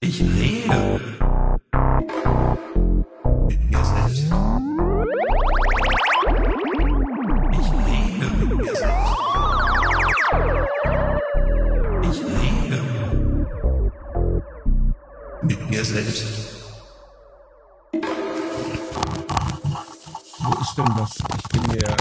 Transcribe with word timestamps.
Ich 0.00 0.20
rede 0.20 1.00
mit 3.48 3.70
mir 3.70 3.84
selbst. 3.84 4.24
Ich 7.52 7.68
rede 7.86 8.26
mit 8.38 8.58
mir 8.58 8.74
selbst. 8.74 9.14
Ich 12.02 12.20
rede 12.22 12.82
mit 15.42 15.70
mir 15.70 15.84
selbst. 15.84 16.24
Wo 20.38 20.50
ist 20.60 20.78
denn 20.78 20.92
das? 20.96 21.12
Ich 21.36 21.48
bin 21.48 21.62
mir 21.72 21.80
ja 21.80 21.96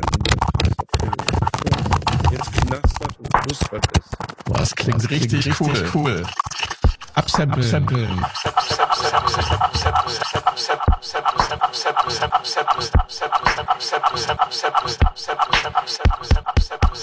jetzt 2.32 2.52
knastert 2.52 3.20
und 3.20 3.34
knuspert 3.34 3.86
es. 3.98 4.06
Boah, 4.46 4.58
das 4.58 4.76
klingt, 4.76 5.10
richtig, 5.10 5.60
cool. 5.60 5.92
cool. 5.94 6.26
Absampeln. 7.38 8.16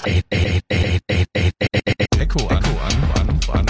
Ey, 0.05 0.23
ey, 0.33 0.61
ey, 0.71 1.01
ey, 1.09 1.27
ey, 1.35 1.51
ey, 1.61 2.07
Echo 2.19 2.49
an, 2.49 2.65
an, 2.65 3.29
an. 3.55 3.67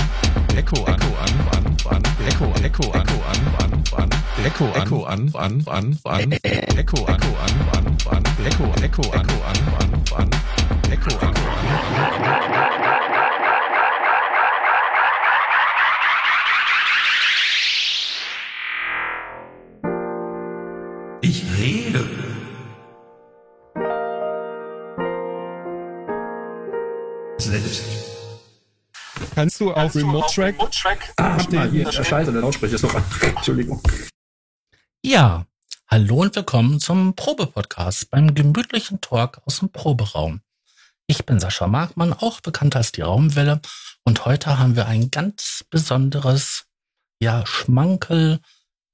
Echo 0.57 0.85
an, 0.87 1.03
an, 1.03 1.77
an. 1.91 2.03
Echo, 2.27 2.47
Echo 2.53 3.17
an, 3.31 3.43
an, 3.61 3.73
an. 3.97 4.13
Echo, 4.45 4.71
Echo 4.73 5.05
an, 5.05 5.33
an, 5.35 5.65
an, 5.67 5.97
an. 6.07 6.33
Echo, 6.79 7.05
Echo 7.05 7.31
an, 7.43 7.57
an, 7.75 7.87
an. 8.11 8.23
Echo, 8.47 8.73
Echo, 8.83 9.03
an, 9.13 9.32
Kannst 29.83 29.97
du 29.97 30.17
auf 30.17 30.39
Remote 30.39 30.71
Track? 30.71 31.13
Ah, 31.17 31.37
warte 31.37 31.57
mal, 31.57 31.69
hier, 31.69 31.91
scheiße, 31.91 32.31
der 32.31 32.41
Lautsprecher 32.41 32.77
ist 32.77 32.83
noch 32.85 32.95
an. 32.95 33.05
Entschuldigung. 33.21 33.83
Ja, 35.05 35.45
hallo 35.89 36.21
und 36.21 36.37
willkommen 36.37 36.79
zum 36.79 37.17
Probe-Podcast 37.17 38.09
beim 38.09 38.33
gemütlichen 38.33 39.01
Talk 39.01 39.43
aus 39.45 39.59
dem 39.59 39.71
Proberaum. 39.71 40.41
Ich 41.09 41.27
bin 41.27 41.41
Sascha 41.41 41.67
Markmann, 41.67 42.13
auch 42.13 42.41
bekannt 42.41 42.77
als 42.77 42.93
die 42.93 43.01
Raumwelle, 43.01 43.61
und 44.05 44.25
heute 44.25 44.57
haben 44.57 44.77
wir 44.77 44.87
ein 44.87 45.11
ganz 45.11 45.65
besonderes, 45.69 46.67
ja, 47.21 47.45
Schmankel 47.45 48.39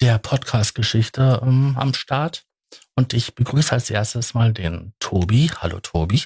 der 0.01 0.17
Podcast-Geschichte 0.17 1.41
ähm, 1.43 1.77
am 1.79 1.93
Start. 1.93 2.47
Und 2.97 3.13
ich 3.13 3.35
begrüße 3.35 3.73
als 3.73 3.91
erstes 3.91 4.33
mal 4.33 4.55
den 4.55 4.95
Tobi. 5.01 5.51
Hallo 5.55 5.81
Tobi. 5.81 6.25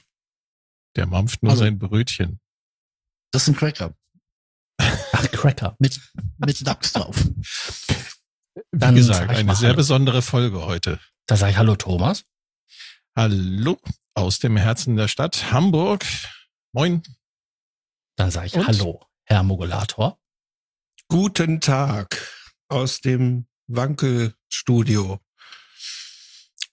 Der 0.94 1.06
mampft 1.06 1.42
nur 1.42 1.50
Hallo. 1.50 1.62
sein 1.62 1.80
Brötchen. 1.80 2.38
Das 3.32 3.46
sind 3.46 3.58
Cracker. 3.58 3.92
Ach, 5.22 5.30
Cracker. 5.30 5.76
Mit, 5.78 6.00
mit 6.38 6.60
Lachs 6.60 6.92
drauf. 6.92 7.16
Wie 8.54 8.78
Dann 8.78 8.94
gesagt, 8.94 9.18
sag 9.20 9.32
ich 9.32 9.38
eine 9.38 9.54
sehr 9.54 9.68
Hallo. 9.70 9.76
besondere 9.76 10.22
Folge 10.22 10.64
heute. 10.64 10.98
Da 11.26 11.36
sage 11.36 11.52
ich 11.52 11.58
Hallo 11.58 11.76
Thomas. 11.76 12.24
Hallo 13.16 13.78
aus 14.14 14.38
dem 14.38 14.56
Herzen 14.56 14.96
der 14.96 15.08
Stadt 15.08 15.52
Hamburg. 15.52 16.04
Moin. 16.72 17.02
Dann 18.16 18.30
sage 18.30 18.46
ich 18.46 18.54
Und? 18.54 18.66
Hallo, 18.66 19.06
Herr 19.24 19.42
Mogulator. 19.42 20.18
Guten 21.08 21.60
Tag 21.60 22.16
aus 22.68 23.00
dem 23.00 23.46
Wankelstudio. 23.68 25.20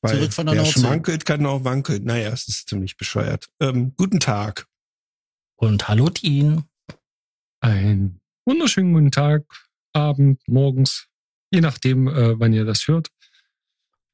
Weil 0.02 0.16
Zurück 0.16 0.34
von 0.34 0.46
der 0.46 0.56
wer 0.56 0.62
Nordsee. 0.64 0.80
schmankelt, 0.80 1.26
kann 1.26 1.46
auch 1.46 1.64
wankeln. 1.66 2.06
Naja, 2.06 2.30
es 2.30 2.48
ist 2.48 2.70
ziemlich 2.70 2.96
bescheuert. 2.96 3.50
Ähm, 3.60 3.94
guten 3.98 4.20
Tag. 4.22 4.68
Und 5.58 5.90
hallo 5.90 6.10
Dean. 6.10 6.64
Ein 7.62 8.19
wunderschönen 8.50 8.94
guten 8.94 9.12
Tag, 9.12 9.44
Abend, 9.94 10.42
morgens, 10.48 11.08
je 11.52 11.62
nachdem, 11.62 12.08
äh, 12.08 12.40
wann 12.40 12.52
ihr 12.52 12.66
das 12.66 12.88
hört. 12.88 13.10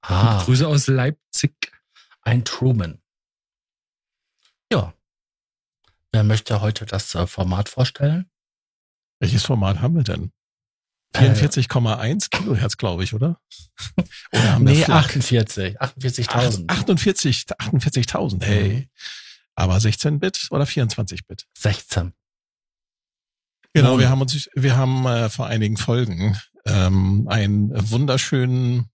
Ah, 0.02 0.44
Grüße 0.44 0.68
aus 0.68 0.88
Leipzig. 0.88 1.54
ein 2.22 2.44
Truman. 2.44 3.02
Ja. 4.72 4.94
Wer 6.12 6.24
möchte 6.26 6.60
heute 6.60 6.86
das 6.86 7.16
äh, 7.16 7.26
Format 7.28 7.70
vorstellen? 7.70 8.30
Welches 9.22 9.44
Format 9.46 9.80
haben 9.80 9.96
wir 9.96 10.04
denn? 10.04 10.32
44,1 11.16 12.30
Kilohertz, 12.30 12.76
glaube 12.76 13.06
ich, 13.06 13.14
oder? 13.14 13.40
Oder 14.34 14.52
haben 14.52 14.66
Nee, 14.66 14.80
wir 14.80 14.86
flach? 14.86 15.06
48. 15.06 15.80
48.000. 15.80 16.70
48, 16.70 17.46
48.000, 17.48 18.44
hey. 18.44 18.90
Aber 19.56 19.80
16 19.80 20.20
Bit 20.20 20.48
oder 20.52 20.66
24 20.66 21.26
Bit? 21.26 21.48
16. 21.58 22.12
Genau, 23.76 24.00
wir 24.00 24.10
haben 24.10 24.22
uns, 24.22 24.50
wir 24.56 24.78
haben 24.78 25.06
äh, 25.06 25.30
vor 25.30 25.48
einigen 25.48 25.76
Folgen 25.76 26.38
ähm, 26.66 27.28
einen 27.28 27.72
wunderschönen, 27.92 28.90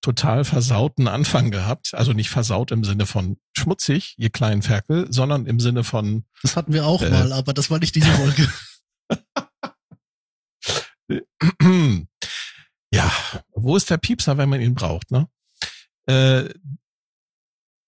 total 0.00 0.44
versauten 0.44 1.08
Anfang 1.08 1.50
gehabt. 1.50 1.94
Also 1.94 2.12
nicht 2.12 2.30
versaut 2.30 2.70
im 2.70 2.84
Sinne 2.84 3.06
von 3.06 3.38
schmutzig, 3.56 4.14
ihr 4.16 4.30
kleinen 4.30 4.62
Ferkel, 4.62 5.12
sondern 5.12 5.46
im 5.46 5.58
Sinne 5.58 5.82
von 5.82 6.24
Das 6.42 6.54
hatten 6.54 6.72
wir 6.72 6.86
auch 6.86 7.02
Äh. 7.02 7.10
mal, 7.10 7.32
aber 7.32 7.52
das 7.52 7.70
war 7.70 7.80
nicht 7.80 7.96
diese 7.96 8.12
Folge. 8.12 8.48
ja, 12.92 13.12
wo 13.50 13.76
ist 13.76 13.90
der 13.90 13.98
Piepser, 13.98 14.38
wenn 14.38 14.48
man 14.48 14.60
ihn 14.60 14.76
braucht, 14.76 15.10
ne? 15.10 15.28
Äh, 16.08 16.48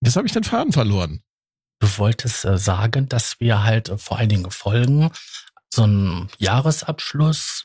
jetzt 0.02 0.16
habe 0.16 0.26
ich 0.26 0.32
den 0.32 0.44
Faden 0.44 0.72
verloren. 0.72 1.22
Du 1.78 1.86
wolltest 1.98 2.44
äh, 2.44 2.58
sagen, 2.58 3.08
dass 3.08 3.38
wir 3.40 3.62
halt 3.62 3.88
äh, 3.88 3.96
vor 3.96 4.18
einigen 4.18 4.50
Folgen 4.50 5.10
so 5.72 5.86
ein 5.86 6.28
Jahresabschluss, 6.38 7.64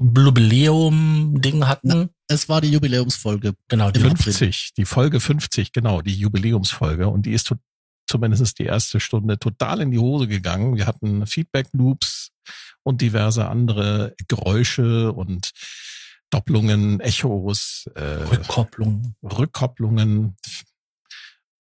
Jubiläum-Ding 0.00 1.66
hatten. 1.66 2.10
Es 2.26 2.48
war 2.48 2.60
die 2.60 2.70
Jubiläumsfolge. 2.70 3.54
Genau, 3.68 3.90
die 3.90 4.00
Im 4.00 4.08
fünf- 4.08 4.24
50, 4.24 4.72
die 4.76 4.84
Folge 4.84 5.20
50, 5.20 5.72
genau, 5.72 6.00
die 6.00 6.14
Jubiläumsfolge. 6.14 7.08
Und 7.08 7.26
die 7.26 7.32
ist 7.32 7.54
zumindest 8.06 8.58
die 8.58 8.64
erste 8.64 9.00
Stunde 9.00 9.38
total 9.38 9.80
in 9.82 9.90
die 9.90 9.98
Hose 9.98 10.26
gegangen. 10.26 10.76
Wir 10.76 10.86
hatten 10.86 11.26
Feedback-Loops 11.26 12.30
und 12.82 13.00
diverse 13.00 13.46
andere 13.48 14.14
Geräusche 14.28 15.12
und 15.12 15.50
Doppelungen, 16.30 17.00
Echos, 17.00 17.88
äh, 17.94 18.00
Rückkopplung. 18.02 19.14
Rückkopplungen. 19.22 20.36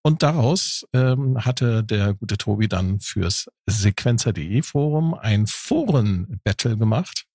Und 0.03 0.23
daraus 0.23 0.87
ähm, 0.95 1.45
hatte 1.45 1.85
der 1.85 2.15
gute 2.15 2.39
Tobi 2.39 2.69
dann 2.69 3.01
fürs 3.01 3.51
Sequenzer.de 3.67 4.63
Forum 4.63 5.15
ein 5.15 5.47
Foren-Battle 5.47 6.79
gemacht 6.79 7.27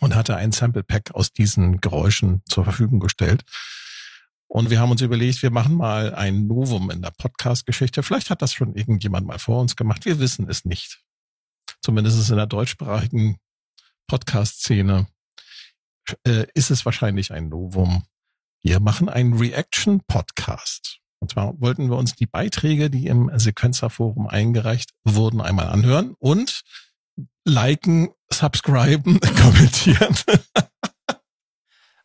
und 0.00 0.16
hatte 0.16 0.36
ein 0.36 0.50
Sample 0.50 0.82
Pack 0.82 1.12
aus 1.12 1.32
diesen 1.32 1.80
Geräuschen 1.80 2.42
zur 2.46 2.64
Verfügung 2.64 2.98
gestellt. 2.98 3.44
Und 4.48 4.70
wir 4.70 4.80
haben 4.80 4.90
uns 4.90 5.00
überlegt, 5.00 5.42
wir 5.42 5.52
machen 5.52 5.76
mal 5.76 6.12
ein 6.14 6.48
Novum 6.48 6.90
in 6.90 7.02
der 7.02 7.12
Podcast-Geschichte. 7.12 8.02
Vielleicht 8.02 8.30
hat 8.30 8.42
das 8.42 8.52
schon 8.52 8.74
irgendjemand 8.74 9.24
mal 9.24 9.38
vor 9.38 9.60
uns 9.60 9.76
gemacht. 9.76 10.04
Wir 10.04 10.18
wissen 10.18 10.48
es 10.48 10.64
nicht. 10.64 11.00
Zumindest 11.80 12.28
in 12.28 12.36
der 12.36 12.46
deutschsprachigen 12.46 13.38
Podcast-Szene 14.08 15.06
äh, 16.26 16.46
ist 16.54 16.70
es 16.70 16.84
wahrscheinlich 16.84 17.32
ein 17.32 17.48
Novum. 17.48 18.04
Wir 18.62 18.80
machen 18.80 19.08
einen 19.08 19.38
Reaction-Podcast. 19.38 20.99
Und 21.20 21.30
zwar 21.30 21.60
wollten 21.60 21.90
wir 21.90 21.96
uns 21.96 22.14
die 22.14 22.26
Beiträge, 22.26 22.90
die 22.90 23.06
im 23.06 23.30
Sequenzer-Forum 23.34 24.26
eingereicht 24.26 24.90
wurden, 25.04 25.40
einmal 25.40 25.66
anhören 25.66 26.14
und 26.18 26.62
liken, 27.44 28.08
subscriben, 28.32 29.20
kommentieren. 29.40 30.16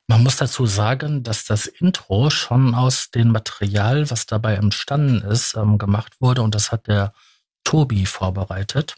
Man 0.07 0.21
muss 0.21 0.35
dazu 0.35 0.65
sagen, 0.65 1.23
dass 1.23 1.45
das 1.45 1.65
Intro 1.65 2.29
schon 2.29 2.75
aus 2.75 3.09
dem 3.09 3.29
Material, 3.29 4.09
was 4.11 4.27
dabei 4.27 4.55
entstanden 4.55 5.21
ist, 5.21 5.55
ähm, 5.55 5.77
gemacht 5.77 6.13
wurde 6.19 6.43
und 6.43 6.53
das 6.53 6.71
hat 6.71 6.87
der 6.87 7.13
Tobi 7.63 8.05
vorbereitet. 8.05 8.95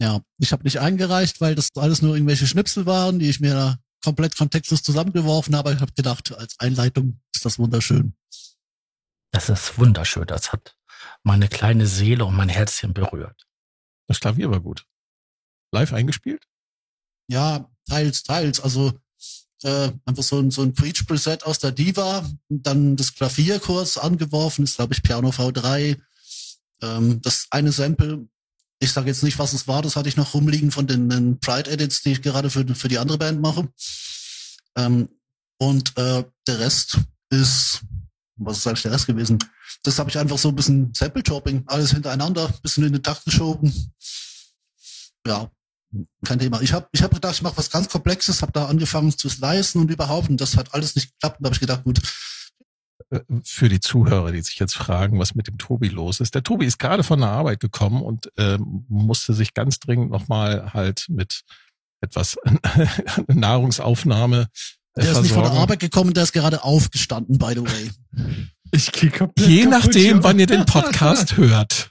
Ja, 0.00 0.20
ich 0.38 0.52
habe 0.52 0.62
nicht 0.62 0.78
eingereicht, 0.78 1.40
weil 1.40 1.54
das 1.54 1.70
alles 1.74 2.02
nur 2.02 2.14
irgendwelche 2.14 2.46
Schnipsel 2.46 2.86
waren, 2.86 3.18
die 3.18 3.28
ich 3.28 3.40
mir 3.40 3.54
da 3.54 3.76
komplett 4.04 4.36
kontextlos 4.36 4.82
zusammengeworfen 4.82 5.56
habe. 5.56 5.72
Ich 5.72 5.80
habe 5.80 5.92
gedacht, 5.94 6.36
als 6.36 6.54
Einleitung 6.58 7.20
ist 7.34 7.44
das 7.44 7.58
wunderschön. 7.58 8.14
Das 9.32 9.48
ist 9.48 9.78
wunderschön. 9.78 10.26
Das 10.26 10.52
hat 10.52 10.76
meine 11.22 11.48
kleine 11.48 11.86
Seele 11.86 12.24
und 12.24 12.36
mein 12.36 12.48
Herzchen 12.48 12.94
berührt. 12.94 13.46
Das 14.06 14.20
Klavier 14.20 14.50
war 14.50 14.60
gut. 14.60 14.86
Live 15.72 15.92
eingespielt? 15.92 16.44
Ja, 17.28 17.68
teils, 17.88 18.22
teils. 18.22 18.60
Also 18.60 18.92
äh, 19.62 19.90
einfach 20.04 20.22
so 20.22 20.38
ein, 20.38 20.50
so 20.50 20.62
ein 20.62 20.74
Preach-Preset 20.74 21.44
aus 21.44 21.58
der 21.58 21.72
Diva, 21.72 22.28
dann 22.48 22.96
das 22.96 23.14
Klavier 23.14 23.58
kurz 23.58 23.98
angeworfen, 23.98 24.64
ist 24.64 24.76
glaube 24.76 24.94
ich 24.94 25.02
Piano 25.02 25.30
V3. 25.30 26.00
Ähm, 26.82 27.20
das 27.22 27.46
eine 27.50 27.72
Sample 27.72 28.28
ich 28.78 28.92
sage 28.92 29.08
jetzt 29.08 29.22
nicht, 29.22 29.38
was 29.38 29.52
es 29.52 29.66
war, 29.66 29.82
das 29.82 29.96
hatte 29.96 30.08
ich 30.08 30.16
noch 30.16 30.34
rumliegen 30.34 30.70
von 30.70 30.86
den, 30.86 31.08
den 31.08 31.38
Pride-Edits, 31.40 32.02
die 32.02 32.12
ich 32.12 32.22
gerade 32.22 32.50
für, 32.50 32.66
für 32.74 32.88
die 32.88 32.98
andere 32.98 33.18
Band 33.18 33.40
mache. 33.40 33.68
Ähm, 34.76 35.08
und 35.58 35.96
äh, 35.96 36.24
der 36.46 36.58
Rest 36.60 36.98
ist, 37.30 37.80
was 38.36 38.58
ist 38.58 38.66
eigentlich 38.66 38.82
der 38.82 38.92
Rest 38.92 39.06
gewesen? 39.06 39.38
Das 39.82 39.98
habe 39.98 40.10
ich 40.10 40.18
einfach 40.18 40.38
so 40.38 40.48
ein 40.50 40.56
bisschen 40.56 40.92
Sample-Chopping, 40.94 41.64
alles 41.66 41.92
hintereinander, 41.92 42.52
bisschen 42.62 42.84
in 42.84 42.92
den 42.92 43.02
Takt 43.02 43.24
geschoben. 43.24 43.72
Ja, 45.26 45.50
kein 46.24 46.38
Thema. 46.38 46.60
Ich 46.60 46.72
habe 46.72 46.88
ich 46.92 47.02
hab 47.02 47.12
gedacht, 47.12 47.34
ich 47.34 47.42
mache 47.42 47.56
was 47.56 47.70
ganz 47.70 47.88
Komplexes, 47.88 48.42
habe 48.42 48.52
da 48.52 48.66
angefangen 48.66 49.16
zu 49.16 49.28
slicen 49.28 49.80
und 49.80 49.90
überhaupt, 49.90 50.28
und 50.28 50.40
das 50.40 50.56
hat 50.56 50.74
alles 50.74 50.94
nicht 50.94 51.12
geklappt. 51.12 51.38
Und 51.38 51.44
da 51.44 51.48
habe 51.48 51.54
ich 51.54 51.60
gedacht, 51.60 51.84
gut, 51.84 52.00
Äh, 53.10 53.20
Für 53.44 53.68
die 53.68 53.80
Zuhörer, 53.80 54.32
die 54.32 54.42
sich 54.42 54.58
jetzt 54.58 54.74
fragen, 54.74 55.18
was 55.18 55.34
mit 55.34 55.46
dem 55.46 55.58
Tobi 55.58 55.88
los 55.88 56.20
ist. 56.20 56.34
Der 56.34 56.42
Tobi 56.42 56.66
ist 56.66 56.78
gerade 56.78 57.02
von 57.02 57.20
der 57.20 57.30
Arbeit 57.30 57.60
gekommen 57.60 58.02
und 58.02 58.30
ähm, 58.36 58.84
musste 58.88 59.34
sich 59.34 59.54
ganz 59.54 59.78
dringend 59.78 60.10
nochmal 60.10 60.72
halt 60.74 61.06
mit 61.08 61.42
etwas 62.00 62.36
Nahrungsaufnahme 63.28 64.48
der 65.04 65.12
ist 65.12 65.22
nicht 65.22 65.32
von 65.32 65.42
der 65.42 65.50
versorgen. 65.50 65.56
Arbeit 65.58 65.80
gekommen, 65.80 66.14
der 66.14 66.22
ist 66.24 66.32
gerade 66.32 66.64
aufgestanden, 66.64 67.38
by 67.38 67.52
the 67.54 67.62
way. 67.62 67.90
Ich 68.72 68.90
gehe 68.92 69.10
komplett 69.10 69.48
Je 69.48 69.64
kaputt 69.64 69.84
nachdem, 69.84 70.22
wann 70.24 70.38
ihr 70.38 70.46
den 70.46 70.66
Podcast 70.66 71.36
hört. 71.36 71.90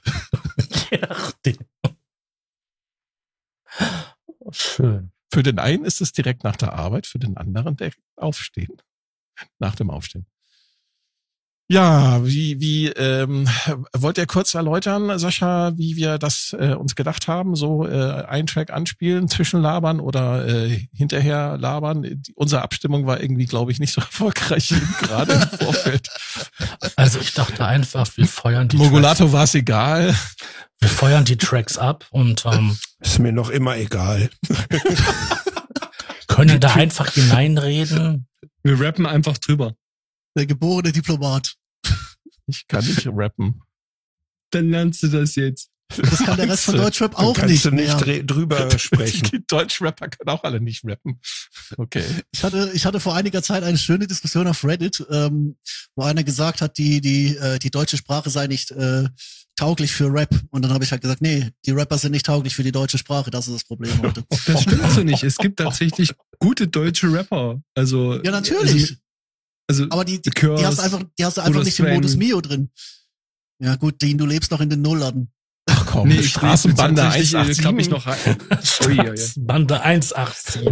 Je 0.90 0.98
nachdem. 0.98 1.56
Schön. 4.50 5.12
Für 5.32 5.42
den 5.42 5.58
einen 5.58 5.84
ist 5.84 6.00
es 6.00 6.12
direkt 6.12 6.44
nach 6.44 6.56
der 6.56 6.74
Arbeit, 6.74 7.06
für 7.06 7.18
den 7.18 7.36
anderen 7.36 7.76
direkt 7.76 7.98
aufstehen. 8.16 8.76
Nach 9.58 9.74
dem 9.74 9.90
Aufstehen. 9.90 10.26
Ja, 11.68 12.24
wie, 12.24 12.60
wie, 12.60 12.86
ähm, 12.90 13.48
wollt 13.92 14.18
ihr 14.18 14.26
kurz 14.26 14.54
erläutern, 14.54 15.18
Sascha, 15.18 15.76
wie 15.76 15.96
wir 15.96 16.16
das 16.16 16.54
äh, 16.56 16.74
uns 16.74 16.94
gedacht 16.94 17.26
haben? 17.26 17.56
So 17.56 17.84
äh, 17.84 18.24
ein 18.24 18.46
Track 18.46 18.70
anspielen, 18.72 19.26
zwischenlabern 19.28 19.98
oder 19.98 20.46
äh, 20.46 20.86
hinterher 20.92 21.58
labern? 21.58 22.22
Unsere 22.36 22.62
Abstimmung 22.62 23.06
war 23.06 23.20
irgendwie, 23.20 23.46
glaube 23.46 23.72
ich, 23.72 23.80
nicht 23.80 23.92
so 23.92 24.00
erfolgreich 24.02 24.74
gerade 25.00 25.32
im 25.32 25.58
Vorfeld. 25.58 26.08
Also 26.94 27.18
ich 27.18 27.34
dachte 27.34 27.66
einfach, 27.66 28.06
wir 28.16 28.28
feuern 28.28 28.68
die 28.68 28.76
Mogulato 28.76 29.32
war 29.32 29.44
es 29.44 29.54
egal. 29.56 30.12
Tracks, 30.12 30.36
wir 30.78 30.88
feuern 30.88 31.24
die 31.24 31.36
Tracks 31.36 31.78
ab 31.78 32.06
und 32.10 32.44
ähm, 32.46 32.78
Ist 33.00 33.18
mir 33.18 33.32
noch 33.32 33.50
immer 33.50 33.76
egal. 33.76 34.30
können 36.28 36.60
da 36.60 36.74
einfach 36.74 37.10
hineinreden. 37.12 38.28
Wir 38.62 38.80
rappen 38.80 39.06
einfach 39.06 39.38
drüber. 39.38 39.74
Der 40.36 40.46
geborene 40.46 40.92
Diplomat. 40.92 41.56
Ich 42.48 42.68
kann 42.68 42.86
nicht 42.86 43.08
rappen. 43.08 43.60
Dann 44.52 44.70
lernst 44.70 45.02
du 45.02 45.08
das 45.08 45.34
jetzt. 45.34 45.68
Das 45.96 46.24
kann 46.24 46.36
der 46.36 46.48
Rest 46.48 46.64
von 46.64 46.76
Deutschrap 46.76 47.16
auch 47.16 47.34
kannst 47.34 47.50
nicht. 47.50 47.64
du 47.64 47.70
nicht 47.72 48.06
mehr. 48.06 48.22
drüber 48.22 48.70
sprechen. 48.78 49.28
Die 49.32 49.44
Deutschrapper 49.44 50.08
können 50.08 50.28
auch 50.28 50.44
alle 50.44 50.60
nicht 50.60 50.84
rappen. 50.84 51.20
Okay. 51.76 52.04
Ich 52.32 52.44
hatte, 52.44 52.70
ich 52.72 52.86
hatte 52.86 53.00
vor 53.00 53.16
einiger 53.16 53.42
Zeit 53.42 53.64
eine 53.64 53.78
schöne 53.78 54.06
Diskussion 54.06 54.46
auf 54.46 54.64
Reddit, 54.64 55.04
ähm, 55.10 55.56
wo 55.96 56.04
einer 56.04 56.22
gesagt 56.22 56.60
hat, 56.60 56.78
die, 56.78 57.00
die, 57.00 57.36
äh, 57.36 57.58
die 57.58 57.70
deutsche 57.70 57.96
Sprache 57.96 58.30
sei 58.30 58.46
nicht 58.46 58.70
äh, 58.70 59.08
tauglich 59.56 59.92
für 59.92 60.12
Rap. 60.12 60.30
Und 60.50 60.62
dann 60.62 60.72
habe 60.72 60.84
ich 60.84 60.90
halt 60.92 61.02
gesagt, 61.02 61.22
nee, 61.22 61.50
die 61.64 61.70
Rapper 61.72 61.98
sind 61.98 62.12
nicht 62.12 62.26
tauglich 62.26 62.54
für 62.54 62.62
die 62.62 62.72
deutsche 62.72 62.98
Sprache. 62.98 63.30
Das 63.30 63.48
ist 63.48 63.54
das 63.54 63.64
Problem 63.64 63.90
heute. 64.02 64.24
Das 64.28 64.62
stimmt 64.62 64.92
so 64.92 65.02
nicht. 65.02 65.24
Es 65.24 65.36
gibt 65.36 65.58
tatsächlich 65.58 66.12
gute 66.38 66.68
deutsche 66.68 67.12
Rapper. 67.12 67.60
Also 67.74 68.22
ja, 68.22 68.30
natürlich. 68.30 68.90
Also, 68.90 68.94
also 69.68 69.84
Aber 69.90 70.04
die, 70.04 70.20
die, 70.22 70.30
Curse 70.30 70.62
die 70.62 70.66
hast 70.66 70.78
du 70.78 70.82
einfach, 70.82 71.02
die 71.18 71.24
hast 71.24 71.36
du 71.36 71.40
einfach 71.42 71.64
nicht 71.64 71.78
im 71.78 71.84
Sven. 71.86 71.94
Modus 71.94 72.16
Mio 72.16 72.40
drin. 72.40 72.70
Ja 73.58 73.76
gut, 73.76 74.00
Dean, 74.02 74.18
du 74.18 74.26
lebst 74.26 74.50
noch 74.50 74.60
in 74.60 74.70
den 74.70 74.82
Nullern. 74.82 75.28
Ach 75.68 75.84
komm, 75.86 76.08
nee, 76.08 76.22
Straßenbande 76.22 77.02
tatsächlich, 77.02 77.32
äh, 77.34 77.38
187. 77.38 77.62
glaub 77.62 77.78
ich 77.80 77.90
noch 77.90 78.06
rein. 78.06 78.36
Oh, 78.84 78.88
ja, 78.90 79.14
ja. 79.14 79.24
Bande 79.38 79.80
187. 79.82 80.68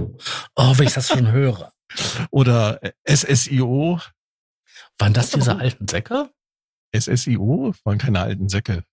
Oh, 0.55 0.73
wenn 0.79 0.87
ich 0.87 0.93
das 0.95 1.09
schon 1.09 1.33
höre. 1.33 1.73
Oder 2.31 2.81
äh, 2.83 2.93
SSIO. 3.17 4.01
Waren 4.99 5.13
das 5.13 5.31
diese 5.31 5.57
alten 5.57 5.89
Säcke? 5.89 6.31
SSIO 6.97 7.75
waren 7.85 7.99
keine 7.99 8.21
alten 8.21 8.49
Säcke. 8.49 8.85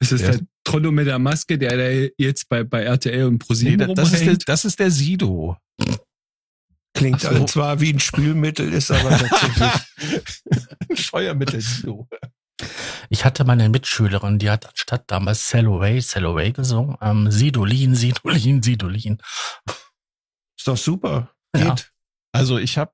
Ist 0.00 0.12
das 0.12 0.20
Der- 0.20 0.30
der 0.38 0.46
Trollo 0.62 0.92
mit 0.92 1.06
der 1.08 1.18
Maske, 1.18 1.58
der 1.58 1.76
da 1.76 2.08
jetzt 2.18 2.48
bei, 2.48 2.62
bei 2.62 2.82
RTL 2.84 3.24
und 3.24 3.32
Nee, 3.32 3.38
ProSieben 3.38 3.94
das, 3.94 4.12
ist 4.12 4.24
der, 4.24 4.36
das 4.36 4.64
ist 4.64 4.78
der 4.78 4.90
Sido. 4.90 5.56
Klingt 6.98 7.20
so. 7.20 7.28
also 7.28 7.44
zwar 7.44 7.80
wie 7.80 7.92
ein 7.92 8.00
Spülmittel, 8.00 8.72
ist 8.72 8.90
aber 8.90 9.10
tatsächlich. 9.10 9.72
Ein 10.90 10.96
Feuermittel 10.96 11.60
Sido. 11.60 12.08
Ich 13.08 13.24
hatte 13.24 13.44
meine 13.44 13.68
Mitschülerin, 13.68 14.40
die 14.40 14.50
hat 14.50 14.68
anstatt 14.68 15.04
damals 15.06 15.46
Cellaway, 15.46 16.00
Cellaway 16.00 16.50
gesungen, 16.50 16.96
ähm, 17.00 17.30
Sidolin, 17.30 17.94
Sidolin, 17.94 18.62
Sidolin. 18.62 19.18
Ist 20.58 20.66
doch 20.66 20.76
super. 20.76 21.30
Ja. 21.54 21.74
Geht. 21.74 21.92
Also 22.32 22.58
ich 22.58 22.78
habe, 22.78 22.90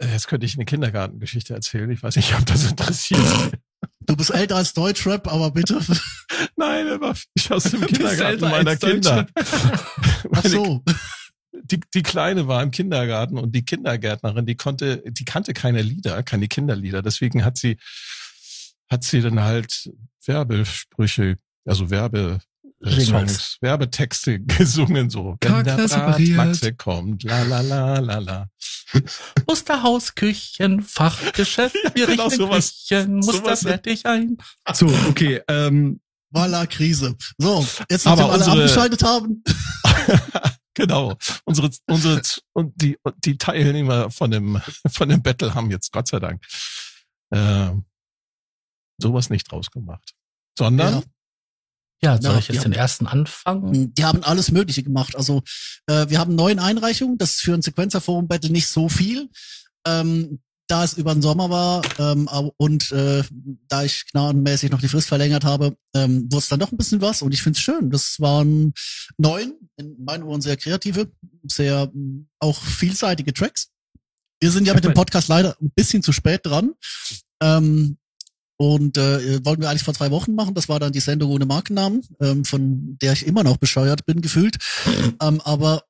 jetzt 0.00 0.28
könnte 0.28 0.46
ich 0.46 0.54
eine 0.54 0.64
Kindergartengeschichte 0.64 1.54
erzählen. 1.54 1.90
Ich 1.90 2.04
weiß 2.04 2.14
nicht, 2.14 2.32
ob 2.38 2.46
das 2.46 2.70
interessiert. 2.70 3.52
Du 4.00 4.16
bist 4.16 4.30
älter 4.30 4.56
als 4.56 4.74
Deutschrap, 4.74 5.26
aber 5.26 5.50
bitte. 5.50 5.80
Nein, 6.56 6.86
er 6.86 7.00
war 7.00 7.16
ich 7.34 7.50
aus 7.50 7.64
dem 7.64 7.84
Kindergarten 7.84 8.40
meiner 8.42 8.76
Kinder. 8.76 9.26
Ach 9.34 10.44
Meine 10.44 10.48
so. 10.48 10.84
Die, 11.64 11.80
die 11.94 12.02
Kleine 12.02 12.46
war 12.48 12.62
im 12.62 12.70
Kindergarten 12.70 13.38
und 13.38 13.54
die 13.54 13.64
Kindergärtnerin, 13.64 14.46
die 14.46 14.56
konnte, 14.56 15.02
die 15.06 15.24
kannte 15.24 15.52
keine 15.54 15.82
Lieder, 15.82 16.22
keine 16.22 16.48
Kinderlieder. 16.48 17.02
Deswegen 17.02 17.44
hat 17.44 17.56
sie, 17.58 17.78
hat 18.88 19.04
sie 19.04 19.20
dann 19.20 19.40
halt 19.40 19.90
Werbesprüche, 20.24 21.36
also 21.64 21.90
Werbe, 21.90 22.40
Jingles. 22.82 23.06
Songs, 23.08 23.56
Werbetexte 23.60 24.40
gesungen, 24.58 25.10
so. 25.10 25.36
Wenn 25.40 25.64
der 25.64 25.86
separiert. 25.88 26.36
Bratmaxe 26.36 26.74
kommt, 26.74 27.22
la 27.24 27.42
la 27.42 27.60
la 27.60 27.98
la 27.98 28.18
la. 28.18 28.46
Musterhaus, 29.46 30.14
Küchen, 30.14 30.82
Fachgeschäft, 30.82 31.76
wir 31.94 32.06
Genau, 32.06 32.24
richten 32.24 32.40
sowas- 32.40 32.86
Küchen, 32.88 33.16
Muster 33.16 33.56
fertig 33.56 34.06
ein. 34.06 34.38
So, 34.72 34.86
okay. 35.08 35.40
Ähm, 35.48 36.00
Voila, 36.32 36.64
Krise. 36.66 37.16
So, 37.38 37.66
jetzt 37.90 38.06
nachdem 38.06 38.24
alle 38.26 38.34
unsere- 38.34 38.52
abgeschaltet 38.62 39.02
haben. 39.02 39.42
genau. 40.80 41.16
Unsere, 41.44 41.70
unsere, 41.86 42.22
und 42.52 42.72
die, 42.80 42.98
die 43.24 43.38
Teilnehmer 43.38 44.10
von 44.10 44.30
dem, 44.30 44.60
von 44.88 45.08
dem 45.08 45.22
Battle 45.22 45.54
haben 45.54 45.70
jetzt 45.70 45.92
Gott 45.92 46.08
sei 46.08 46.18
Dank, 46.18 46.44
äh, 47.30 47.70
sowas 48.98 49.30
nicht 49.30 49.50
draus 49.50 49.70
gemacht. 49.70 50.14
Sondern, 50.58 50.94
Ja. 50.94 51.02
Ja, 52.02 52.20
soll 52.20 52.32
Ja, 52.32 52.38
ich 52.38 52.48
jetzt 52.48 52.64
den 52.64 52.72
ersten 52.72 53.06
anfangen? 53.06 53.92
Die 53.92 54.04
haben 54.04 54.24
alles 54.24 54.50
Mögliche 54.50 54.82
gemacht. 54.82 55.16
Also 55.16 55.42
äh, 55.86 56.08
wir 56.08 56.18
haben 56.18 56.34
neun 56.34 56.58
Einreichungen. 56.58 57.18
Das 57.18 57.32
ist 57.32 57.40
für 57.42 57.52
ein 57.52 57.60
Sequencer-Forum 57.60 58.26
Battle 58.26 58.50
nicht 58.50 58.68
so 58.68 58.88
viel. 58.88 59.28
Ähm, 59.86 60.40
da 60.70 60.84
es 60.84 60.94
über 60.94 61.12
den 61.12 61.22
Sommer 61.22 61.50
war 61.50 61.82
ähm, 61.98 62.28
und 62.56 62.92
äh, 62.92 63.24
da 63.68 63.82
ich 63.82 64.06
gnadenmäßig 64.12 64.70
noch 64.70 64.80
die 64.80 64.88
Frist 64.88 65.08
verlängert 65.08 65.44
habe, 65.44 65.76
ähm, 65.94 66.30
wurde 66.30 66.38
es 66.38 66.48
dann 66.48 66.60
doch 66.60 66.70
ein 66.70 66.78
bisschen 66.78 67.00
was 67.00 67.22
und 67.22 67.32
ich 67.32 67.42
finde 67.42 67.56
es 67.56 67.62
schön. 67.62 67.90
Das 67.90 68.20
waren 68.20 68.72
neun, 69.18 69.54
in 69.76 69.96
meinen 70.04 70.22
Ohren 70.22 70.40
sehr 70.40 70.56
kreative, 70.56 71.10
sehr 71.42 71.90
mh, 71.92 72.26
auch 72.38 72.60
vielseitige 72.62 73.34
Tracks. 73.34 73.70
Wir 74.40 74.50
sind 74.50 74.66
ja 74.66 74.74
mit 74.74 74.84
dem 74.84 74.94
Podcast 74.94 75.28
leider 75.28 75.56
ein 75.60 75.72
bisschen 75.74 76.02
zu 76.02 76.12
spät 76.12 76.40
dran. 76.44 76.72
Ähm, 77.42 77.98
und 78.56 78.98
äh, 78.98 79.44
wollten 79.44 79.62
wir 79.62 79.70
eigentlich 79.70 79.84
vor 79.84 79.94
zwei 79.94 80.10
Wochen 80.10 80.34
machen. 80.34 80.54
Das 80.54 80.68
war 80.68 80.78
dann 80.78 80.92
die 80.92 81.00
Sendung 81.00 81.30
ohne 81.30 81.46
Markennamen, 81.46 82.02
ähm, 82.20 82.44
von 82.44 82.98
der 83.00 83.14
ich 83.14 83.26
immer 83.26 83.42
noch 83.42 83.56
bescheuert 83.56 84.04
bin, 84.04 84.20
gefühlt. 84.20 84.58
ähm, 85.22 85.40
aber 85.40 85.84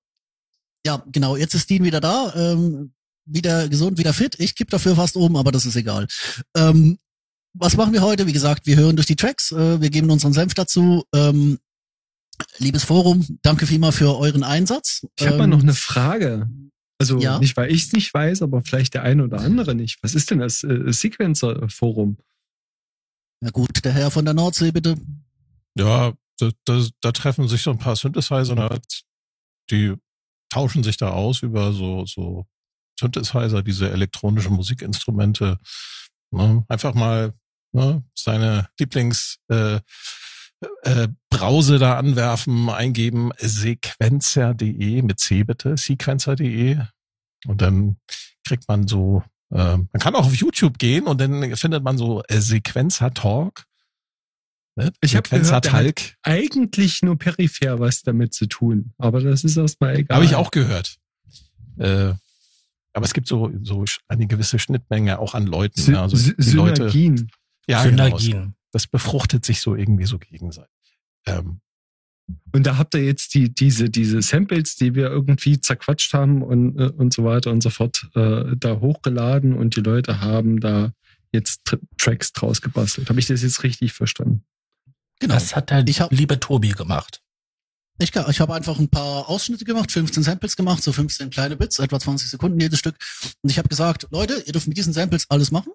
ja, 0.86 1.04
genau, 1.10 1.36
jetzt 1.36 1.54
ist 1.54 1.68
Dean 1.68 1.82
wieder 1.82 2.00
da. 2.00 2.32
Ähm, 2.36 2.92
wieder 3.32 3.68
gesund, 3.68 3.98
wieder 3.98 4.12
fit. 4.12 4.36
Ich 4.38 4.54
kipp 4.54 4.70
dafür 4.70 4.96
fast 4.96 5.16
um, 5.16 5.36
aber 5.36 5.52
das 5.52 5.66
ist 5.66 5.76
egal. 5.76 6.06
Ähm, 6.56 6.98
was 7.54 7.76
machen 7.76 7.92
wir 7.92 8.02
heute? 8.02 8.26
Wie 8.26 8.32
gesagt, 8.32 8.66
wir 8.66 8.76
hören 8.76 8.96
durch 8.96 9.06
die 9.06 9.16
Tracks, 9.16 9.52
äh, 9.52 9.80
wir 9.80 9.90
geben 9.90 10.10
unseren 10.10 10.32
Senf 10.32 10.54
dazu. 10.54 11.04
Ähm, 11.14 11.58
liebes 12.58 12.84
Forum, 12.84 13.26
danke 13.42 13.66
vielmal 13.66 13.92
für 13.92 14.16
euren 14.16 14.44
Einsatz. 14.44 15.06
ich 15.18 15.24
habe 15.26 15.34
ähm, 15.34 15.38
mal 15.40 15.46
noch 15.48 15.62
eine 15.62 15.74
Frage. 15.74 16.48
Also 16.98 17.18
Ja. 17.18 17.38
nicht, 17.38 17.56
weil 17.56 17.70
ich 17.72 17.84
es 17.86 17.92
nicht 17.92 18.12
weiß, 18.12 18.42
aber 18.42 18.62
vielleicht 18.62 18.94
der 18.94 19.02
eine 19.02 19.24
oder 19.24 19.40
andere 19.40 19.74
nicht. 19.74 19.98
Was 20.02 20.14
ist 20.14 20.30
denn 20.30 20.38
das 20.38 20.62
äh, 20.64 20.92
Sequencer-Forum? 20.92 22.18
Ja 23.42 23.50
gut, 23.50 23.84
der 23.84 23.92
Herr 23.92 24.10
von 24.10 24.24
der 24.26 24.34
Nordsee, 24.34 24.70
bitte. 24.70 24.96
ja, 25.76 26.12
da, 26.38 26.50
da, 26.64 26.86
da 27.00 27.12
treffen 27.12 27.48
sich 27.48 27.62
so 27.62 27.70
ein 27.70 27.78
paar 27.78 27.96
Synthesizer, 27.96 28.78
die 29.70 29.94
tauschen 30.50 30.82
sich 30.82 30.96
da 30.96 31.10
aus 31.10 31.42
über 31.42 31.72
so, 31.72 32.04
so 32.06 32.46
Synthesizer, 33.00 33.62
diese 33.62 33.90
elektronischen 33.90 34.54
Musikinstrumente. 34.54 35.58
Ne? 36.30 36.64
Einfach 36.68 36.94
mal 36.94 37.32
ne, 37.72 38.04
seine 38.14 38.68
Lieblings 38.78 39.38
äh, 39.48 39.80
äh, 40.82 41.08
Brause 41.30 41.78
da 41.78 41.96
anwerfen, 41.96 42.68
eingeben 42.68 43.32
sequenzer.de 43.38 45.02
mit 45.02 45.18
C 45.18 45.42
bitte, 45.42 45.76
sequenzer.de 45.76 46.78
und 47.46 47.62
dann 47.62 47.96
kriegt 48.46 48.68
man 48.68 48.86
so, 48.86 49.22
äh, 49.50 49.76
man 49.76 49.88
kann 49.98 50.14
auch 50.14 50.26
auf 50.26 50.34
YouTube 50.34 50.78
gehen 50.78 51.06
und 51.06 51.20
dann 51.20 51.56
findet 51.56 51.82
man 51.82 51.96
so 51.96 52.22
äh, 52.28 52.40
Sequencer 52.40 53.14
Talk. 53.14 53.64
Ne? 54.76 54.92
Ich 55.00 55.16
hab 55.16 55.26
Sequenz 55.26 55.48
gehört, 55.48 55.72
hat. 55.72 56.16
Eigentlich 56.22 57.02
nur 57.02 57.18
peripher 57.18 57.80
was 57.80 58.02
damit 58.02 58.34
zu 58.34 58.46
tun. 58.46 58.92
Aber 58.98 59.20
das 59.20 59.44
ist 59.44 59.56
erstmal 59.56 59.96
egal. 59.96 60.16
Habe 60.16 60.26
ich 60.26 60.34
auch 60.34 60.50
gehört. 60.50 60.98
Äh, 61.78 62.12
aber 62.92 63.04
es 63.06 63.14
gibt 63.14 63.26
so, 63.28 63.50
so 63.62 63.84
eine 64.08 64.26
gewisse 64.26 64.58
Schnittmenge 64.58 65.18
auch 65.18 65.34
an 65.34 65.46
Leuten. 65.46 65.80
Sy 65.80 65.92
ja, 65.92 66.02
also 66.02 66.16
Sy 66.16 66.34
die 66.36 66.50
Leute, 66.52 66.90
Synergien. 66.90 67.30
ja, 67.68 67.82
genau, 67.84 68.16
Synergien. 68.18 68.54
das 68.72 68.86
befruchtet 68.86 69.44
sich 69.44 69.60
so 69.60 69.74
irgendwie 69.76 70.04
so 70.06 70.18
gegenseitig. 70.18 70.70
Ähm, 71.26 71.60
Und 72.52 72.66
da 72.66 72.76
habt 72.78 72.94
ihr 72.94 73.04
jetzt 73.04 73.34
die, 73.34 73.52
diese, 73.52 73.90
diese 73.90 74.22
Samples, 74.22 74.76
die 74.76 74.94
wir 74.94 75.10
irgendwie 75.10 75.60
zerquatscht 75.60 76.12
haben 76.14 76.42
und, 76.42 76.78
äh, 76.78 76.88
und 76.90 77.12
so 77.12 77.24
weiter 77.24 77.50
und 77.50 77.62
so 77.62 77.70
fort, 77.70 78.08
äh, 78.14 78.56
da 78.56 78.80
hochgeladen 78.80 79.54
und 79.54 79.76
die 79.76 79.80
Leute 79.80 80.20
haben 80.20 80.60
da 80.60 80.92
jetzt 81.32 81.64
Tr 81.64 81.78
Tracks 81.98 82.32
draus 82.32 82.60
gebastelt. 82.60 83.08
Habe 83.08 83.20
ich 83.20 83.26
das 83.26 83.42
jetzt 83.42 83.62
richtig 83.62 83.92
verstanden? 83.92 84.44
Genau. 85.20 85.34
Das 85.34 85.54
hat 85.54 85.70
der 85.70 85.86
Ich 85.86 86.00
hab- 86.00 86.10
liebe 86.12 86.40
Tobi 86.40 86.70
gemacht. 86.70 87.20
Ich, 88.02 88.16
ich 88.16 88.40
habe 88.40 88.54
einfach 88.54 88.78
ein 88.78 88.88
paar 88.88 89.28
Ausschnitte 89.28 89.66
gemacht, 89.66 89.92
15 89.92 90.22
Samples 90.22 90.56
gemacht, 90.56 90.82
so 90.82 90.90
15 90.90 91.28
kleine 91.28 91.56
Bits, 91.56 91.78
etwa 91.78 92.00
20 92.00 92.30
Sekunden 92.30 92.58
jedes 92.58 92.78
Stück. 92.78 92.96
Und 93.42 93.50
ich 93.50 93.58
habe 93.58 93.68
gesagt, 93.68 94.06
Leute, 94.10 94.42
ihr 94.46 94.54
dürft 94.54 94.68
mit 94.68 94.78
diesen 94.78 94.94
Samples 94.94 95.26
alles 95.28 95.50
machen. 95.50 95.72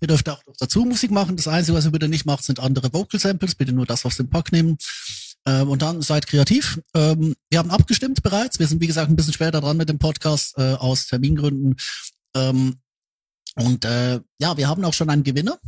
Ihr 0.00 0.08
dürft 0.08 0.28
auch 0.28 0.42
dazu 0.58 0.84
Musik 0.84 1.10
machen. 1.10 1.36
Das 1.36 1.48
Einzige, 1.48 1.76
was 1.76 1.86
ihr 1.86 1.90
bitte 1.90 2.08
nicht 2.08 2.26
macht, 2.26 2.44
sind 2.44 2.60
andere 2.60 2.92
Vocal 2.92 3.18
Samples. 3.18 3.54
Bitte 3.54 3.72
nur 3.72 3.86
das 3.86 4.04
aus 4.04 4.18
dem 4.18 4.28
Pack 4.28 4.52
nehmen. 4.52 4.76
Ähm, 5.46 5.70
und 5.70 5.80
dann 5.80 6.02
seid 6.02 6.26
kreativ. 6.26 6.82
Ähm, 6.94 7.34
wir 7.48 7.60
haben 7.60 7.70
abgestimmt 7.70 8.22
bereits. 8.22 8.58
Wir 8.58 8.68
sind, 8.68 8.82
wie 8.82 8.86
gesagt, 8.86 9.08
ein 9.08 9.16
bisschen 9.16 9.32
später 9.32 9.62
dran 9.62 9.78
mit 9.78 9.88
dem 9.88 9.98
Podcast 9.98 10.58
äh, 10.58 10.74
aus 10.74 11.06
Termingründen. 11.06 11.76
Ähm, 12.36 12.76
und 13.56 13.86
äh, 13.86 14.20
ja, 14.38 14.56
wir 14.58 14.68
haben 14.68 14.84
auch 14.84 14.94
schon 14.94 15.08
einen 15.08 15.24
Gewinner. 15.24 15.58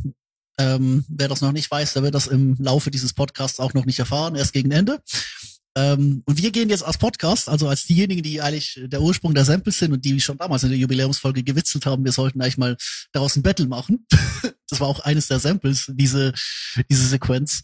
Ähm, 0.59 1.05
wer 1.07 1.27
das 1.27 1.41
noch 1.41 1.51
nicht 1.51 1.69
weiß, 1.69 1.93
der 1.93 2.03
wird 2.03 2.15
das 2.15 2.27
im 2.27 2.55
Laufe 2.59 2.89
dieses 2.89 3.13
Podcasts 3.13 3.59
auch 3.59 3.73
noch 3.73 3.85
nicht 3.85 3.99
erfahren, 3.99 4.35
erst 4.35 4.53
gegen 4.53 4.71
Ende. 4.71 5.01
Ähm, 5.77 6.23
und 6.25 6.41
wir 6.41 6.49
gehen 6.49 6.69
jetzt 6.69 6.83
als 6.83 6.97
Podcast, 6.97 7.47
also 7.49 7.67
als 7.67 7.85
diejenigen, 7.85 8.23
die 8.23 8.41
eigentlich 8.41 8.81
der 8.85 8.99
Ursprung 8.99 9.35
der 9.35 9.45
Samples 9.45 9.77
sind 9.77 9.93
und 9.93 10.03
die 10.03 10.19
schon 10.19 10.39
damals 10.39 10.63
in 10.63 10.69
der 10.69 10.77
Jubiläumsfolge 10.79 11.43
gewitzelt 11.43 11.85
haben, 11.85 12.03
wir 12.03 12.11
sollten 12.11 12.41
eigentlich 12.41 12.57
mal 12.57 12.75
daraus 13.11 13.35
ein 13.35 13.43
Battle 13.43 13.67
machen. 13.67 14.07
das 14.69 14.79
war 14.79 14.87
auch 14.87 15.01
eines 15.01 15.27
der 15.27 15.37
Samples, 15.37 15.91
diese, 15.93 16.33
diese 16.89 17.07
Sequenz. 17.07 17.61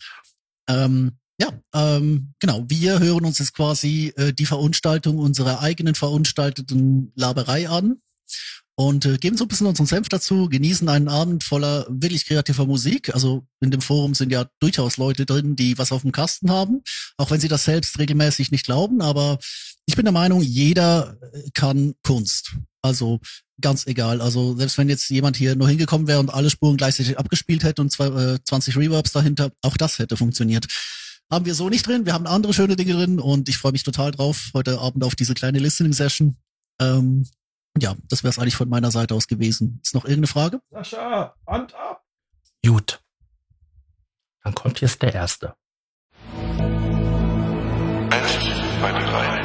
Ähm, 0.69 1.13
ja, 1.41 1.59
ähm, 1.73 2.35
genau. 2.39 2.63
Wir 2.67 2.99
hören 2.99 3.25
uns 3.25 3.39
jetzt 3.39 3.55
quasi 3.55 4.13
äh, 4.15 4.31
die 4.31 4.45
Verunstaltung 4.45 5.17
unserer 5.17 5.61
eigenen 5.61 5.95
verunstalteten 5.95 7.11
Laberei 7.15 7.67
an 7.67 7.97
und 8.75 9.05
äh, 9.05 9.17
geben 9.17 9.37
so 9.37 9.45
ein 9.45 9.47
bisschen 9.47 9.67
unseren 9.67 9.85
Senf 9.85 10.09
dazu, 10.09 10.49
genießen 10.49 10.89
einen 10.89 11.07
Abend 11.07 11.43
voller 11.43 11.85
wirklich 11.89 12.25
kreativer 12.25 12.65
Musik. 12.65 13.13
Also 13.13 13.45
in 13.59 13.71
dem 13.71 13.81
Forum 13.81 14.15
sind 14.15 14.31
ja 14.31 14.47
durchaus 14.59 14.97
Leute 14.97 15.25
drin, 15.25 15.55
die 15.55 15.77
was 15.77 15.91
auf 15.91 16.01
dem 16.01 16.11
Kasten 16.11 16.49
haben, 16.49 16.81
auch 17.17 17.29
wenn 17.29 17.39
sie 17.39 17.47
das 17.47 17.65
selbst 17.65 17.99
regelmäßig 17.99 18.51
nicht 18.51 18.65
glauben. 18.65 19.01
Aber 19.01 19.37
ich 19.85 19.95
bin 19.95 20.05
der 20.05 20.11
Meinung, 20.11 20.41
jeder 20.41 21.17
äh, 21.33 21.49
kann 21.53 21.93
Kunst. 22.03 22.55
Also 22.81 23.19
ganz 23.61 23.85
egal. 23.85 24.21
Also 24.21 24.55
selbst 24.57 24.77
wenn 24.77 24.89
jetzt 24.89 25.09
jemand 25.09 25.37
hier 25.37 25.55
nur 25.55 25.69
hingekommen 25.69 26.07
wäre 26.07 26.19
und 26.19 26.33
alle 26.33 26.49
Spuren 26.49 26.77
gleichzeitig 26.77 27.19
abgespielt 27.19 27.63
hätte 27.63 27.81
und 27.81 27.91
zwei, 27.91 28.07
äh, 28.07 28.39
20 28.43 28.75
Reverbs 28.75 29.11
dahinter, 29.11 29.51
auch 29.61 29.77
das 29.77 29.99
hätte 29.99 30.17
funktioniert. 30.17 30.65
Haben 31.31 31.45
wir 31.45 31.55
so 31.55 31.69
nicht 31.69 31.87
drin. 31.87 32.05
Wir 32.05 32.13
haben 32.13 32.27
andere 32.27 32.53
schöne 32.53 32.75
Dinge 32.75 32.93
drin 32.93 33.19
und 33.19 33.49
ich 33.49 33.57
freue 33.57 33.71
mich 33.71 33.83
total 33.83 34.11
drauf 34.11 34.49
heute 34.53 34.79
Abend 34.79 35.03
auf 35.03 35.15
diese 35.15 35.33
kleine 35.33 35.59
Listening-Session. 35.59 36.35
Ähm, 36.81 37.25
ja, 37.77 37.95
das 38.09 38.23
wäre 38.23 38.29
es 38.31 38.39
eigentlich 38.39 38.55
von 38.55 38.69
meiner 38.69 38.91
Seite 38.91 39.15
aus 39.15 39.27
gewesen. 39.27 39.79
Ist 39.83 39.95
noch 39.95 40.05
irgendeine 40.05 40.27
Frage? 40.27 40.61
Sascha, 40.69 41.35
Hand 41.47 41.73
ab! 41.75 42.03
Gut. 42.65 43.01
Dann 44.43 44.53
kommt 44.53 44.81
jetzt 44.81 45.01
der 45.01 45.13
erste. 45.13 45.55
Eins, 48.09 48.31
zwei, 48.79 48.91
drei. 48.91 49.42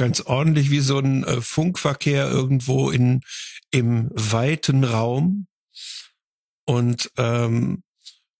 Ganz 0.00 0.22
ordentlich 0.22 0.70
wie 0.70 0.80
so 0.80 0.98
ein 0.98 1.24
äh, 1.24 1.42
Funkverkehr 1.42 2.26
irgendwo 2.26 2.90
in 2.90 3.20
im 3.70 4.10
weiten 4.14 4.82
Raum 4.82 5.46
und 6.64 7.10
ähm, 7.18 7.82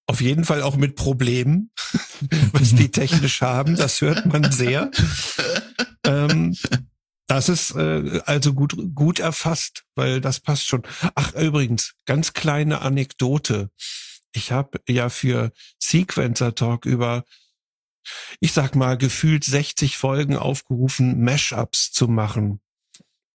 auf 0.06 0.22
jeden 0.22 0.46
Fall 0.46 0.62
auch 0.62 0.76
mit 0.76 0.96
Problemen, 0.96 1.70
was 2.52 2.75
die 2.75 2.90
technisch 2.90 3.42
haben. 3.42 3.76
Das 3.76 4.00
hört 4.00 4.25
man 4.25 4.50
sehr. 4.50 4.90
ähm, 6.04 6.56
das 7.26 7.50
ist 7.50 7.73
äh, 7.76 8.23
also 8.25 8.54
gut 8.54 8.75
gut 8.94 9.18
erfasst, 9.18 9.84
weil 9.94 10.23
das 10.23 10.40
passt 10.40 10.66
schon. 10.66 10.82
Ach 11.14 11.34
übrigens, 11.34 11.92
ganz 12.06 12.32
kleine 12.32 12.80
Anekdote. 12.80 13.70
Ich 14.32 14.50
habe 14.50 14.80
ja 14.88 15.10
für 15.10 15.52
Sequencer 15.78 16.54
Talk 16.54 16.86
über 16.86 17.25
ich 18.41 18.52
sag 18.52 18.75
mal, 18.75 18.97
gefühlt 18.97 19.45
60 19.45 19.97
Folgen 19.97 20.36
aufgerufen, 20.36 21.23
Mashups 21.23 21.93
zu 21.93 22.08
machen. 22.08 22.60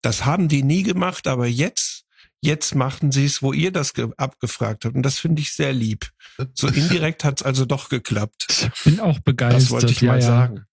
Das 0.02 0.26
haben 0.26 0.48
die 0.48 0.64
nie 0.64 0.84
gemacht, 0.84 1.28
aber 1.28 1.48
jetzt, 1.48 2.06
jetzt 2.42 2.76
machten 2.76 3.12
sie 3.12 3.26
es, 3.26 3.42
wo 3.42 3.54
ihr 3.54 3.72
das 3.72 3.94
abgefragt 4.18 4.86
habt. 4.86 4.96
Und 4.96 5.04
das 5.04 5.20
finde 5.20 5.42
ich 5.42 5.54
sehr 5.54 5.74
lieb. 5.74 6.12
So 6.54 6.68
indirekt 6.68 7.24
hat 7.24 7.42
es 7.42 7.46
also 7.46 7.66
doch 7.66 7.90
geklappt. 7.90 8.72
Ich 8.76 8.84
bin 8.84 9.00
auch 9.00 9.20
begeistert. 9.20 9.62
Das 9.62 9.72
wollte 9.72 9.92
ich 9.92 10.02
ja, 10.02 10.12
mal 10.12 10.20
ja. 10.20 10.26
sagen. 10.26 10.66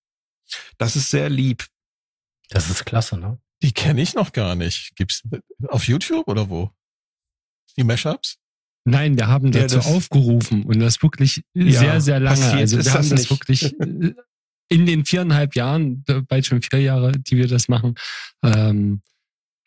Das 0.78 0.96
ist 0.96 1.10
sehr 1.10 1.30
lieb. 1.30 1.66
Das 2.50 2.68
ist 2.68 2.84
klasse, 2.84 3.16
ne? 3.16 3.40
Die 3.62 3.72
kenne 3.72 4.02
ich 4.02 4.14
noch 4.14 4.32
gar 4.32 4.54
nicht. 4.54 4.94
Gibt's 4.96 5.22
auf 5.68 5.86
YouTube 5.86 6.28
oder 6.28 6.50
wo? 6.50 6.70
Die 7.76 7.84
Mashups? 7.84 8.41
Nein, 8.84 9.16
wir 9.16 9.28
haben 9.28 9.52
Ja, 9.52 9.62
dazu 9.62 9.76
das- 9.76 9.86
aufgerufen 9.86 10.64
und 10.64 10.80
das 10.80 11.02
wirklich 11.02 11.42
Ja, 11.54 11.70
sehr, 11.80 12.00
sehr 12.00 12.20
lange. 12.20 12.44
Also 12.52 12.78
wir 12.84 12.92
haben 12.92 13.08
das 13.08 13.20
nicht. 13.20 13.30
wirklich 13.30 13.72
äh, 13.80 14.14
in 14.68 14.86
den 14.86 15.04
viereinhalb 15.04 15.54
Jahren, 15.54 16.04
bald 16.28 16.46
schon 16.46 16.62
vier 16.62 16.80
Jahre, 16.80 17.12
die 17.12 17.36
wir 17.36 17.46
das 17.46 17.68
machen, 17.68 17.94
ähm, 18.42 19.02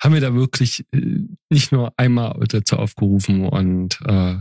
haben 0.02 0.14
wir 0.14 0.22
da 0.22 0.34
wirklich 0.34 0.84
äh, 0.92 1.20
nicht 1.50 1.72
nur 1.72 1.94
einmal 1.98 2.38
dazu 2.48 2.78
aufgerufen 2.78 3.46
und 3.48 4.00
äh, 4.06 4.38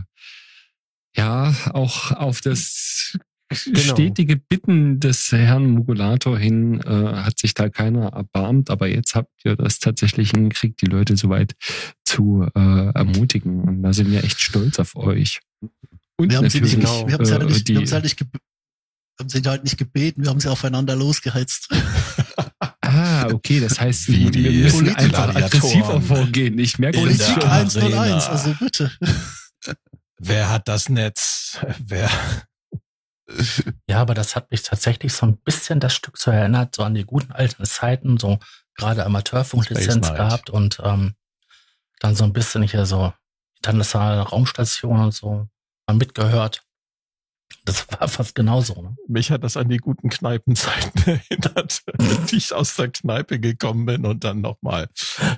ja, 1.15 1.55
auch 1.73 2.11
auf 2.11 2.41
das 2.41 3.17
Genau. 3.49 3.79
stetige 3.79 4.37
Bitten 4.37 4.99
des 4.99 5.31
Herrn 5.31 5.69
Mugulator 5.69 6.37
hin 6.37 6.81
äh, 6.81 6.89
hat 6.89 7.37
sich 7.37 7.53
da 7.53 7.69
keiner 7.69 8.07
erbarmt, 8.07 8.71
aber 8.71 8.87
jetzt 8.87 9.13
habt 9.13 9.29
ihr 9.43 9.55
das 9.55 9.77
tatsächlich 9.77 10.31
hingekriegt, 10.31 10.81
die 10.81 10.87
Leute 10.87 11.15
soweit 11.15 11.55
zu 12.05 12.47
äh, 12.55 12.89
ermutigen 12.89 13.61
und 13.61 13.83
da 13.83 13.93
sind 13.93 14.09
wir 14.09 14.23
echt 14.23 14.41
stolz 14.41 14.79
auf 14.79 14.95
euch. 14.95 15.41
Und 16.17 16.31
Wir 16.31 16.37
haben 16.37 16.49
sie 16.49 16.59
nicht, 16.61 16.77
natürlich, 16.77 17.07
wir 17.07 17.13
haben 17.13 17.25
sie 17.25 17.31
halt 17.33 17.43
äh, 17.43 17.45
nicht, 17.45 17.67
wir 17.67 17.75
die, 17.75 17.77
haben 17.77 17.85
sie 17.85 17.93
halt 17.93 18.03
nicht, 18.03 18.25
haben 19.19 19.29
sie 19.29 19.41
halt 19.43 19.63
nicht 19.63 19.77
gebeten, 19.77 20.23
wir 20.23 20.29
haben 20.31 20.39
sie 20.39 20.51
aufeinander 20.51 20.95
losgeheizt. 20.95 21.69
Ah, 22.81 23.27
okay, 23.33 23.59
das 23.59 23.79
heißt, 23.79 24.07
Wie 24.07 24.25
wir 24.25 24.31
die 24.31 24.49
müssen 24.63 24.95
einfach 24.95 25.35
aggressiver 25.35 26.01
vorgehen. 26.01 26.57
Ich 26.59 26.79
merke 26.79 26.99
Politik 26.99 27.25
der 27.39 27.41
schon. 27.41 27.83
Arena. 27.83 28.01
101, 28.01 28.27
also 28.27 28.55
bitte. 28.59 28.91
Wer 30.19 30.49
hat 30.49 30.67
das 30.67 30.89
Netz? 30.89 31.59
Wer? 31.79 32.09
Ja, 33.87 34.01
aber 34.01 34.13
das 34.13 34.35
hat 34.35 34.51
mich 34.51 34.63
tatsächlich 34.63 35.13
so 35.13 35.25
ein 35.25 35.37
bisschen 35.37 35.79
das 35.79 35.93
Stück 35.93 36.17
so 36.17 36.31
erinnert, 36.31 36.75
so 36.75 36.83
an 36.83 36.95
die 36.95 37.05
guten 37.05 37.31
alten 37.31 37.65
Zeiten, 37.65 38.17
so 38.17 38.39
gerade 38.75 39.05
Amateurfunklizenz 39.05 40.13
gehabt 40.13 40.49
und 40.49 40.79
ähm, 40.83 41.15
dann 41.99 42.15
so 42.15 42.23
ein 42.23 42.33
bisschen 42.33 42.63
hier 42.63 42.85
so 42.85 43.13
internationale 43.57 44.21
Raumstation 44.21 44.99
und 44.99 45.13
so 45.13 45.47
mal 45.87 45.95
mitgehört. 45.95 46.61
Das 47.63 47.87
war 47.99 48.07
fast 48.07 48.35
genauso, 48.35 48.81
ne? 48.81 48.95
Mich 49.07 49.31
hat 49.31 49.43
das 49.43 49.57
an 49.57 49.69
die 49.69 49.77
guten 49.77 50.09
Kneipenzeiten 50.09 51.03
erinnert, 51.29 51.83
die 52.29 52.35
ich 52.35 52.53
aus 52.53 52.75
der 52.75 52.89
Kneipe 52.89 53.39
gekommen 53.39 53.85
bin 53.85 54.05
und 54.05 54.23
dann 54.23 54.41
nochmal 54.41 54.89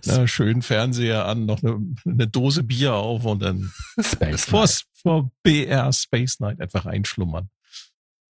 ne, 0.06 0.28
schön 0.28 0.62
Fernseher 0.62 1.26
an, 1.26 1.46
noch 1.46 1.62
eine, 1.62 1.80
eine 2.06 2.28
Dose 2.28 2.64
Bier 2.64 2.96
auf 2.96 3.24
und 3.26 3.44
dann 3.44 3.72
Space 4.00 4.46
vor, 4.46 4.68
vor 4.94 5.32
BR 5.44 5.92
Space 5.94 6.40
Night 6.40 6.60
einfach 6.60 6.86
reinschlummern. 6.86 7.50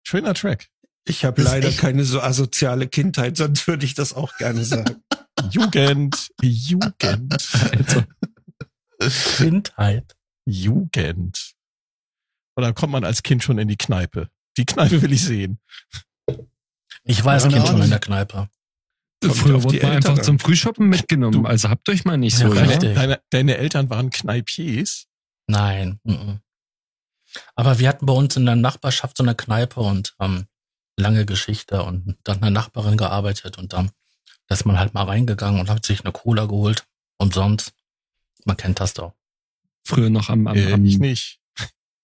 Schöner 0.07 0.35
Track. 0.35 0.69
Ich 1.09 1.25
habe 1.25 1.43
leider 1.43 1.67
echt- 1.69 1.79
keine 1.79 2.05
so 2.05 2.21
asoziale 2.21 2.87
Kindheit, 2.87 3.37
sonst 3.37 3.67
würde 3.67 3.85
ich 3.85 3.95
das 3.95 4.15
auch 4.15 4.37
gerne 4.37 4.65
sagen. 4.65 5.03
Jugend, 5.51 6.29
Jugend, 6.41 7.49
Also, 7.73 8.05
Kindheit. 9.37 10.15
Jugend. 10.47 11.55
Oder 12.57 12.73
kommt 12.73 12.93
man 12.93 13.05
als 13.05 13.23
Kind 13.25 13.43
schon 13.43 13.59
in 13.59 13.67
die 13.67 13.77
Kneipe? 13.77 14.31
Die 14.57 14.65
Kneipe 14.65 15.03
will 15.03 15.13
ich 15.13 15.25
sehen. 15.25 15.59
Ich 17.05 17.25
war 17.25 17.35
als 17.35 17.49
Kind 17.49 17.67
schon 17.67 17.83
in 17.83 17.91
der 17.91 17.99
Kneipe. 17.99 18.49
Kommt 19.23 19.37
früher 19.37 19.63
wurde 19.65 19.77
man 19.79 19.93
Eltern 19.93 19.93
einfach 19.97 20.19
an. 20.19 20.23
zum 20.25 20.39
Frühshoppen 20.39 20.89
mitgenommen. 20.89 21.43
Du- 21.43 21.49
also 21.49 21.69
habt 21.69 21.89
euch 21.89 22.05
mal 22.05 22.17
nicht 22.17 22.37
so, 22.37 22.53
Deine, 22.55 22.73
ja? 22.75 22.95
deine, 22.95 23.21
deine 23.31 23.57
Eltern 23.57 23.91
waren 23.91 24.11
Kneipiers. 24.11 25.07
Nein. 25.49 25.99
mhm. 26.05 26.39
Aber 27.55 27.79
wir 27.79 27.89
hatten 27.89 28.07
bei 28.07 28.13
uns 28.13 28.37
in 28.37 28.47
der 28.47 28.57
Nachbarschaft 28.57 29.17
so 29.17 29.23
eine 29.23 29.35
Kneipe 29.35 29.81
und 29.81 30.15
ähm, 30.21 30.47
lange 30.97 31.27
Geschichte 31.27 31.83
und 31.83 32.17
dann 32.25 32.43
eine 32.43 32.51
Nachbarin 32.51 32.97
gearbeitet 32.97 33.59
und 33.59 33.73
dann 33.73 33.91
da 34.49 34.55
ist 34.55 34.65
man 34.65 34.79
halt 34.79 34.95
mal 34.95 35.03
reingegangen 35.05 35.61
und 35.61 35.69
hat 35.69 35.85
sich 35.85 36.03
eine 36.05 36.13
Cola 36.13 36.47
geholt. 36.47 36.87
Umsonst. 37.19 37.73
Man 38.45 38.57
kennt 38.57 38.79
das 38.79 38.95
doch. 38.95 39.13
Früher 39.85 40.09
noch 40.09 40.29
am, 40.29 40.47
am, 40.47 40.57
Äh, 40.57 40.73
am, 40.73 40.85
ich 40.85 40.99
nicht. 41.01 41.41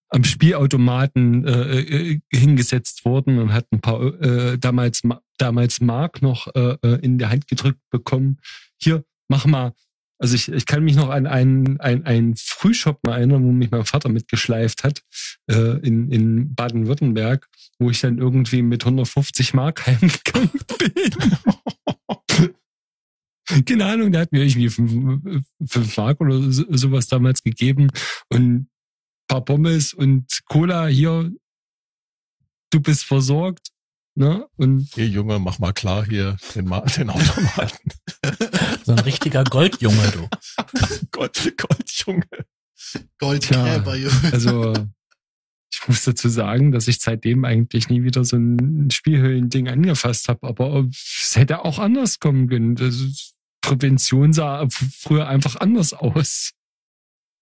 am 0.08 0.24
Spielautomaten 0.24 1.46
äh, 1.46 1.80
äh, 1.80 2.20
hingesetzt 2.32 3.04
worden 3.04 3.38
und 3.38 3.52
hat 3.52 3.66
ein 3.70 3.80
paar 3.80 4.02
äh, 4.20 4.58
damals 4.58 5.04
Ma- 5.04 5.22
damals 5.38 5.80
Mark 5.80 6.20
noch 6.20 6.48
äh, 6.56 6.76
äh, 6.82 6.98
in 7.00 7.18
der 7.18 7.30
Hand 7.30 7.46
gedrückt 7.46 7.80
bekommen. 7.90 8.40
Hier, 8.76 9.04
mach 9.28 9.46
mal. 9.46 9.72
Also 10.22 10.36
ich, 10.36 10.48
ich 10.52 10.66
kann 10.66 10.84
mich 10.84 10.94
noch 10.94 11.08
an 11.08 11.26
einen, 11.26 11.80
ein, 11.80 12.06
einen 12.06 12.36
Frühshoppen 12.36 13.12
erinnern, 13.12 13.42
wo 13.42 13.50
mich 13.50 13.72
mein 13.72 13.84
Vater 13.84 14.08
mitgeschleift 14.08 14.84
hat 14.84 15.02
äh, 15.50 15.80
in, 15.80 16.12
in 16.12 16.54
Baden-Württemberg, 16.54 17.48
wo 17.80 17.90
ich 17.90 18.00
dann 18.02 18.18
irgendwie 18.18 18.62
mit 18.62 18.84
150 18.84 19.52
Mark 19.52 19.84
heimgegangen 19.88 20.52
bin. 20.78 22.54
Keine 23.66 23.84
Ahnung, 23.84 24.12
der 24.12 24.20
hat 24.20 24.30
mir 24.30 24.44
irgendwie 24.44 24.68
fünf, 24.68 25.42
fünf 25.66 25.96
Mark 25.96 26.20
oder 26.20 26.40
so, 26.52 26.64
sowas 26.70 27.08
damals 27.08 27.42
gegeben 27.42 27.90
und 28.28 28.68
paar 29.26 29.44
Pommes 29.44 29.92
und 29.92 30.40
Cola 30.44 30.86
hier. 30.86 31.32
Du 32.70 32.80
bist 32.80 33.02
versorgt. 33.02 33.71
Ne? 34.14 34.46
Und 34.56 34.90
Hier, 34.94 35.08
Junge, 35.08 35.38
mach 35.38 35.58
mal 35.58 35.72
klar 35.72 36.04
hier 36.04 36.36
den, 36.54 36.66
Ma 36.66 36.80
den 36.80 37.08
Automaten. 37.08 37.92
So 38.84 38.92
ein 38.92 38.98
richtiger 38.98 39.42
Goldjunge, 39.44 40.10
du. 40.12 40.28
Gott, 41.10 41.52
Gott, 41.56 41.90
Junge. 41.90 42.26
Goldgräber, 43.18 43.96
Junge. 43.96 44.32
also 44.32 44.74
ich 45.72 45.88
muss 45.88 46.04
dazu 46.04 46.28
sagen, 46.28 46.72
dass 46.72 46.88
ich 46.88 47.00
seitdem 47.00 47.44
eigentlich 47.44 47.88
nie 47.88 48.02
wieder 48.02 48.24
so 48.24 48.36
ein 48.36 48.90
Spielhöhlending 48.90 49.68
angefasst 49.68 50.28
habe. 50.28 50.46
Aber 50.46 50.88
es 50.92 51.32
hätte 51.34 51.64
auch 51.64 51.78
anders 51.78 52.20
kommen 52.20 52.48
können. 52.48 52.74
Das 52.74 53.34
Prävention 53.62 54.32
sah 54.32 54.66
früher 54.68 55.28
einfach 55.28 55.56
anders 55.56 55.94
aus. 55.94 56.52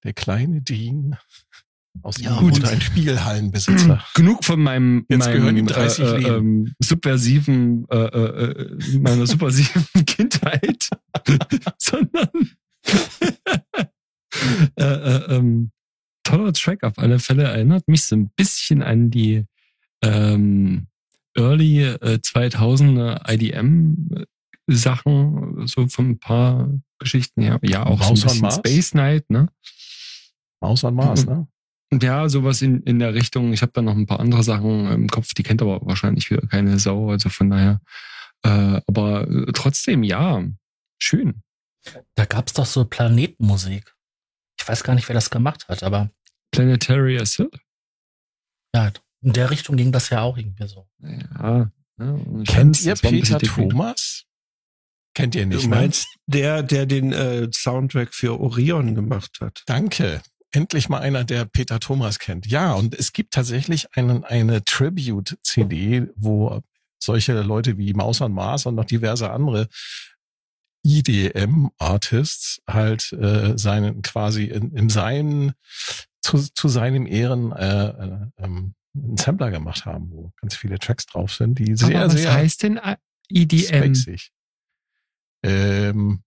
Der 0.05 0.13
kleine 0.13 0.63
Dean 0.63 1.17
aus 2.03 2.19
Ja, 2.21 2.37
ihm 2.39 2.43
wurde 2.43 2.61
gut. 2.61 2.69
ein 2.69 2.81
Spielhallenbesitzer. 2.81 4.03
Genug 4.15 4.45
von 4.45 4.61
meinem, 4.61 5.05
Jetzt 5.09 5.21
meinem 5.27 5.33
gehören 5.37 5.57
ihm 5.57 5.67
30 5.67 6.05
äh, 6.05 6.09
äh, 6.09 6.17
Leben. 6.19 6.35
ähm, 6.35 6.75
subversiven, 6.81 7.87
äh, 7.91 7.97
äh, 7.97 8.51
äh, 8.51 8.99
meiner 8.99 9.27
subversiven 9.27 9.85
Kindheit, 10.07 10.89
sondern 11.79 12.29
äh, 14.77 14.83
äh, 14.85 15.37
ähm, 15.37 15.71
toller 16.25 16.53
Track 16.53 16.83
auf 16.85 16.99
alle 16.99 17.19
Fälle 17.19 17.45
erinnert 17.45 17.89
mich 17.89 18.05
so 18.05 18.17
ein 18.17 18.31
bisschen 18.37 18.83
an 18.83 19.11
die 19.11 19.45
ähm, 20.03 20.87
Early 21.37 21.83
äh, 21.85 22.19
2000er 22.23 23.31
IDM 23.31 24.25
Sachen, 24.67 25.67
so 25.67 25.89
von 25.89 26.11
ein 26.11 26.19
paar 26.19 26.69
Geschichten 26.99 27.43
her. 27.43 27.59
Ja, 27.63 27.87
auch 27.87 28.01
so 28.15 28.29
ein 28.29 28.41
Maus 28.41 28.41
bisschen? 28.41 28.53
Space 28.53 28.91
Knight, 28.93 29.29
ne? 29.31 29.49
Maus 30.61 30.85
an 30.85 30.95
Mars, 30.95 31.27
ne? 31.27 31.49
Ja, 31.93 32.29
sowas 32.29 32.63
in, 32.63 32.83
in 32.85 32.99
der 32.99 33.15
Richtung. 33.15 33.53
Ich 33.53 33.63
habe 33.63 33.73
da 33.73 33.83
noch 33.83 33.97
ein 33.97 34.07
paar 34.07 34.21
andere 34.21 34.45
Sachen 34.45 34.87
im 34.93 35.09
Kopf, 35.09 35.35
die 35.35 35.43
kennt 35.43 35.61
aber 35.61 35.81
wahrscheinlich 35.85 36.31
wieder 36.31 36.47
keine 36.47 36.79
Sau, 36.79 37.11
also 37.11 37.29
von 37.29 37.51
daher. 37.51 37.81
Äh, 38.43 38.81
aber 38.87 39.29
äh, 39.29 39.53
trotzdem, 39.53 40.03
ja, 40.03 40.45
schön. 40.99 41.43
Da 42.15 42.27
gab's 42.27 42.53
doch 42.53 42.67
so 42.67 42.85
Planetenmusik. 42.85 43.95
Ich 44.61 44.69
weiß 44.69 44.85
gar 44.85 44.95
nicht, 44.95 45.09
wer 45.09 45.15
das 45.15 45.31
gemacht 45.31 45.67
hat, 45.69 45.83
aber 45.83 46.11
Planetary 46.53 47.19
Acid. 47.19 47.49
ja, 48.75 48.93
in 49.23 49.33
der 49.33 49.51
Richtung 49.51 49.77
ging 49.77 49.93
das 49.93 50.11
ja 50.11 50.23
auch 50.23 50.37
irgendwie 50.37 50.67
so. 50.67 50.89
Ja. 51.03 51.71
ja 51.99 52.19
Kennt 52.47 52.81
ihr 52.83 52.95
Peter. 52.95 53.39
Thomas? 53.39 54.25
Kennt 55.15 55.35
ihr 55.35 55.47
nicht, 55.47 55.65
Du 55.65 55.69
ne? 55.69 55.77
meinst 55.77 56.07
der, 56.27 56.63
der 56.63 56.87
den 56.87 57.13
äh, 57.13 57.49
Soundtrack 57.53 58.15
für 58.15 58.39
Orion 58.41 58.95
gemacht 58.95 59.39
hat? 59.41 59.63
Danke. 59.67 60.23
Endlich 60.53 60.89
mal 60.89 61.01
einer, 61.01 61.25
der 61.25 61.45
Peter 61.45 61.79
Thomas 61.79 62.19
kennt. 62.19 62.47
Ja, 62.47 62.73
und 62.73 62.95
es 62.95 63.13
gibt 63.13 63.35
tatsächlich 63.35 63.97
einen, 63.97 64.25
eine 64.25 64.65
Tribute-CD, 64.65 66.09
wo 66.17 66.61
solche 66.99 67.41
Leute 67.41 67.79
wie 67.79 67.95
Maus 67.95 68.21
an 68.21 68.33
Mars 68.33 68.67
und 68.67 68.75
noch 68.75 68.85
diverse 68.85 69.31
andere 69.31 69.69
EDM-Artists 70.85 72.61
halt 72.67 73.13
äh, 73.13 73.57
seinen 73.57 74.03
quasi 74.03 74.45
in, 74.45 74.73
in 74.73 74.89
seinen 74.89 75.53
zu, 76.23 76.39
zu 76.39 76.69
seinem 76.69 77.07
Ehren 77.07 77.53
äh, 77.53 77.89
äh, 77.89 78.19
ähm, 78.39 78.75
einen 78.95 79.17
Sampler 79.17 79.51
gemacht 79.51 79.85
haben, 79.85 80.11
wo 80.11 80.33
ganz 80.41 80.57
viele 80.57 80.79
Tracks 80.79 81.07
drauf 81.07 81.33
sind, 81.33 81.59
die 81.59 81.77
sehr, 81.77 82.03
Aber 82.03 82.13
was 82.13 82.21
sehr 82.21 82.33
heißt 82.33 82.63
denn 82.63 82.77
äh, 82.79 82.97
EDM? 83.29 83.95
spacig. 83.95 84.33
Ähm, 85.43 86.23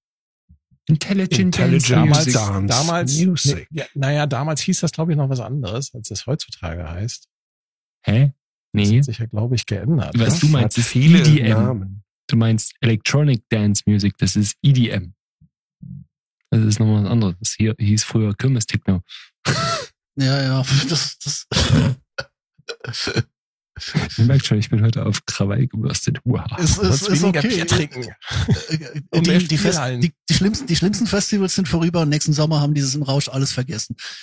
Intelligent, 0.88 1.40
Intelligent 1.58 1.90
Dance 1.90 1.94
damals, 1.94 2.26
Music. 2.26 2.34
Dance 2.34 2.68
damals, 2.68 3.18
Music. 3.18 3.68
Nee, 3.72 3.80
ja, 3.80 3.86
naja, 3.94 4.26
damals 4.26 4.62
hieß 4.62 4.82
das, 4.82 4.92
glaube 4.92 5.12
ich, 5.14 5.18
noch 5.18 5.30
was 5.30 5.40
anderes, 5.40 5.94
als 5.94 6.12
es 6.12 6.26
heutzutage 6.26 6.90
heißt. 6.90 7.28
Hä? 8.06 8.34
Das 8.74 8.90
Nee. 8.90 8.98
hat 8.98 9.06
sich 9.06 9.20
ja, 9.20 9.26
glaube 9.28 9.56
ich, 9.56 9.66
geändert. 9.66 10.18
Was 10.18 10.36
ne? 10.36 10.40
du 10.42 10.48
meinst, 10.48 10.78
Hat 10.78 10.84
ist 10.84 10.90
viele 10.92 11.20
EDM. 11.22 11.50
Namen. 11.50 12.04
Du 12.28 12.36
meinst 12.36 12.74
Electronic 12.82 13.48
Dance 13.50 13.84
Music, 13.86 14.18
das 14.18 14.36
ist 14.36 14.58
EDM. 14.62 15.14
Das 16.50 16.62
ist 16.62 16.80
nochmal 16.80 17.04
was 17.06 17.12
anderes. 17.12 17.36
Das 17.40 17.54
hier 17.54 17.76
hieß 17.78 18.04
früher 18.04 18.34
Kirmes 18.36 18.66
Techno. 18.66 19.02
Ja, 20.18 20.42
ja, 20.42 20.64
das, 20.90 21.18
das, 21.20 21.48
Ihr 24.18 24.26
merkt 24.26 24.46
schon, 24.46 24.60
ich 24.60 24.70
bin 24.70 24.84
heute 24.84 25.06
auf 25.06 25.26
Krawall 25.26 25.66
gebürstet. 25.68 26.20
Wow. 26.26 26.46
ist, 26.60 26.76
Sonst 26.76 27.02
ist, 27.02 27.08
ist 27.10 27.22
weniger 27.24 27.40
okay. 27.40 27.48
Bier 27.48 27.68
trinken. 27.68 28.04
Äh, 28.04 29.02
Und 29.10 29.26
mehr 29.28 29.40
die, 29.40 29.48
die, 29.48 29.58
Fest, 29.58 29.82
die, 30.00 30.14
die, 30.30 30.34
schlimmsten, 30.34 30.68
die 30.68 30.76
schlimmsten 30.76 31.08
Festivals 31.08 31.56
sind 31.56 31.68
vorüber 31.68 32.02
und 32.02 32.10
nächsten 32.10 32.34
Sommer 32.34 32.62
haben 32.62 32.74
dieses 32.76 32.94
im 32.94 33.02
Rausch 33.04 33.30
alles 33.30 33.52
vergessen. 33.52 33.96
Es 34.00 34.14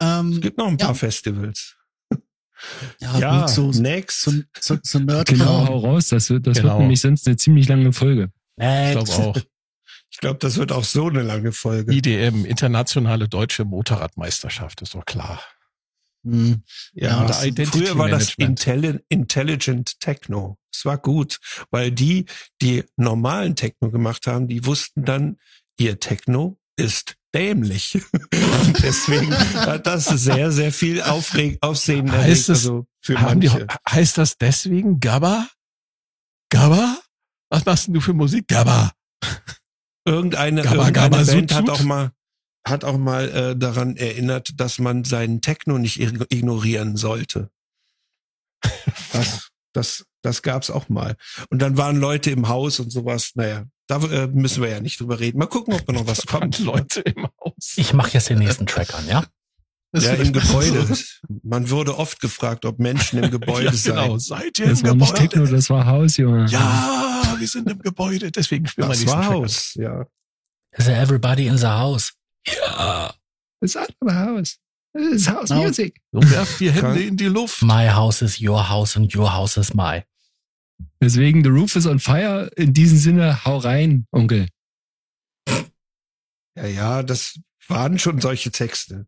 Ähm, 0.00 0.40
gibt 0.40 0.58
noch 0.58 0.66
ein 0.66 0.76
Ja. 0.78 0.86
paar 0.86 0.94
Festivals. 0.96 1.76
ja, 2.98 3.18
Ja, 3.18 3.40
gut, 3.40 3.50
so, 3.50 3.70
next. 3.70 4.22
so, 4.22 4.32
so, 4.60 4.78
so 4.82 4.98
Nerd 4.98 5.28
Genau, 5.28 5.66
hau 5.68 5.78
raus. 5.78 6.08
Das 6.08 6.28
wird, 6.30 6.46
das 6.46 6.56
Genau. 6.58 6.70
wird 6.70 6.80
nämlich 6.80 7.00
sonst 7.00 7.26
eine 7.26 7.36
ziemlich 7.36 7.68
lange 7.68 7.92
Folge. 7.92 8.30
Ich 8.58 8.62
glaube 8.92 8.98
Next. 8.98 9.12
auch. 9.20 9.36
Ich 10.10 10.18
glaube, 10.18 10.38
das 10.38 10.56
wird 10.56 10.72
auch 10.72 10.84
so 10.84 11.08
eine 11.08 11.22
lange 11.22 11.52
Folge. 11.52 11.92
IDM, 11.92 12.44
Internationale 12.46 13.28
Deutsche 13.28 13.64
Motorradmeisterschaft, 13.64 14.80
ist 14.82 14.94
doch 14.94 15.04
klar. 15.04 15.40
Hm. 16.32 16.62
Ja, 16.94 17.22
Ja, 17.22 17.26
das, 17.26 17.68
früher 17.70 17.96
war 17.98 18.08
das. 18.08 18.34
Intelli 18.36 18.98
Intelligent 19.08 19.98
Techno. 20.00 20.58
Es 20.72 20.84
war 20.84 20.98
gut, 20.98 21.38
weil 21.70 21.90
die, 21.90 22.26
die 22.60 22.84
normalen 22.96 23.56
Techno 23.56 23.90
gemacht 23.90 24.26
haben, 24.26 24.48
die 24.48 24.66
wussten 24.66 25.04
dann, 25.04 25.38
ihr 25.78 25.98
Techno 26.00 26.58
ist 26.76 27.16
dämlich. 27.34 27.94
Und 28.32 28.82
deswegen 28.82 29.34
hat 29.34 29.86
das 29.86 30.04
sehr, 30.06 30.52
sehr 30.52 30.72
viel 30.72 31.02
Aufreg 31.02 31.58
Aufsehen 31.62 32.10
Heißt 32.12 32.48
erregt, 32.48 32.50
also 32.50 32.86
für 33.00 33.20
Haben 33.20 33.40
die, 33.40 33.48
manche. 33.48 33.66
heißt 33.88 34.18
das 34.18 34.36
deswegen 34.36 35.00
Gabba? 35.00 35.48
Gabba? 36.50 36.98
Was 37.50 37.64
machst 37.64 37.86
denn 37.86 37.94
du 37.94 38.00
für 38.00 38.12
Musik? 38.12 38.48
Gabba. 38.48 38.92
Irgendeine, 40.04 40.62
Gabba, 40.62 40.86
irgendeine 40.86 40.92
Gabba, 40.92 41.16
Band 41.16 41.50
Sud, 41.50 41.52
hat 41.54 41.70
auch 41.70 41.82
mal 41.82 42.10
hat 42.66 42.84
auch 42.84 42.98
mal 42.98 43.28
äh, 43.30 43.56
daran 43.56 43.96
erinnert, 43.96 44.60
dass 44.60 44.78
man 44.78 45.04
seinen 45.04 45.40
Techno 45.40 45.78
nicht 45.78 45.98
ig- 46.00 46.26
ignorieren 46.32 46.96
sollte. 46.96 47.50
Das, 49.12 49.48
das, 49.72 50.04
das 50.22 50.42
gab's 50.42 50.70
auch 50.70 50.88
mal. 50.88 51.16
Und 51.50 51.60
dann 51.62 51.76
waren 51.76 51.96
Leute 51.96 52.30
im 52.30 52.48
Haus 52.48 52.80
und 52.80 52.90
sowas. 52.90 53.32
Naja, 53.34 53.64
da 53.86 53.98
äh, 54.02 54.26
müssen 54.26 54.62
wir 54.62 54.70
ja 54.70 54.80
nicht 54.80 55.00
drüber 55.00 55.20
reden. 55.20 55.38
Mal 55.38 55.46
gucken, 55.46 55.74
ob 55.74 55.86
da 55.86 55.92
noch 55.92 56.06
was 56.06 56.26
kommt. 56.26 56.58
Leute 56.58 57.00
im 57.00 57.26
Haus. 57.44 57.74
Ich 57.76 57.92
mache 57.92 58.12
jetzt 58.14 58.28
den 58.28 58.38
nächsten 58.38 58.66
Track 58.66 58.94
an, 58.94 59.06
ja? 59.06 59.24
Ja, 59.94 60.12
im 60.14 60.32
Gebäude. 60.32 60.86
Man 61.42 61.70
wurde 61.70 61.96
oft 61.96 62.20
gefragt, 62.20 62.64
ob 62.64 62.78
Menschen 62.80 63.22
im 63.22 63.30
Gebäude 63.38 63.66
ja, 63.74 63.82
genau. 64.04 64.18
seien. 64.18 64.40
Seid 64.40 64.58
ihr 64.58 64.68
Das 64.68 64.80
im 64.80 64.86
war 64.88 64.94
nicht 64.96 65.14
Gebäude? 65.14 65.28
Techno, 65.28 65.46
das 65.46 65.70
war 65.70 65.86
Haus, 65.86 66.16
Junge. 66.16 66.46
Ja, 66.50 67.34
wir 67.38 67.48
sind 67.48 67.70
im 67.70 67.78
Gebäude, 67.78 68.30
deswegen 68.32 68.66
spielen 68.66 68.88
wir 68.88 68.90
Das 68.90 68.98
diesen 69.00 69.12
war 69.14 69.22
Track. 69.22 69.32
Haus, 69.34 69.74
ja. 69.74 70.04
Is 70.76 70.88
everybody 70.88 71.46
in 71.46 71.56
the 71.56 71.66
house? 71.66 72.12
Ja. 72.46 73.14
Das 73.60 73.74
ist 73.74 73.76
einfach 73.76 74.14
Haus. 74.14 74.58
Das 74.92 75.04
ist 75.04 75.28
House 75.30 75.50
No. 75.50 75.62
Music. 75.62 76.00
So 76.12 76.20
werft 76.30 76.60
die 76.60 76.70
Hände 76.70 77.02
in 77.02 77.16
die 77.16 77.26
Luft. 77.26 77.62
My 77.62 77.88
house 77.88 78.22
is 78.22 78.40
your 78.40 78.68
house 78.68 78.96
and 78.96 79.14
your 79.14 79.32
house 79.32 79.56
is 79.56 79.74
my. 79.74 80.02
Deswegen, 81.00 81.42
The 81.42 81.50
Roof 81.50 81.76
is 81.76 81.86
on 81.86 81.98
fire. 81.98 82.50
In 82.56 82.72
diesem 82.72 82.98
Sinne, 82.98 83.44
hau 83.44 83.58
rein, 83.58 84.06
Onkel. 84.12 84.48
Ja, 86.56 86.66
ja, 86.66 87.02
das 87.02 87.38
waren 87.68 87.98
schon 87.98 88.20
solche 88.20 88.50
Texte. 88.50 89.06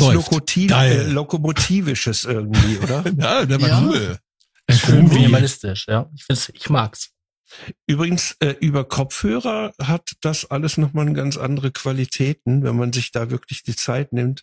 Was 0.00 0.02
läuft. 0.14 0.14
Lokomotiv, 0.16 0.70
Geil. 0.70 0.92
äh, 0.92 1.10
Lokomotivisches 1.10 2.24
irgendwie, 2.24 2.78
oder? 2.82 3.04
Ja, 3.18 3.44
der 3.44 3.60
war 3.60 3.68
Ja. 3.68 3.82
cool. 3.82 4.18
Schön 4.70 5.08
minimalistisch, 5.08 5.86
ja. 5.88 6.10
Ich 6.14 6.24
find's, 6.24 6.48
ich 6.52 6.68
mag's. 6.70 7.10
Übrigens, 7.86 8.36
äh, 8.40 8.54
über 8.60 8.84
Kopfhörer 8.84 9.72
hat 9.80 10.12
das 10.20 10.50
alles 10.50 10.76
nochmal 10.78 11.12
ganz 11.12 11.36
andere 11.36 11.70
Qualitäten, 11.70 12.64
wenn 12.64 12.76
man 12.76 12.92
sich 12.92 13.12
da 13.12 13.30
wirklich 13.30 13.62
die 13.62 13.76
Zeit 13.76 14.12
nimmt, 14.12 14.42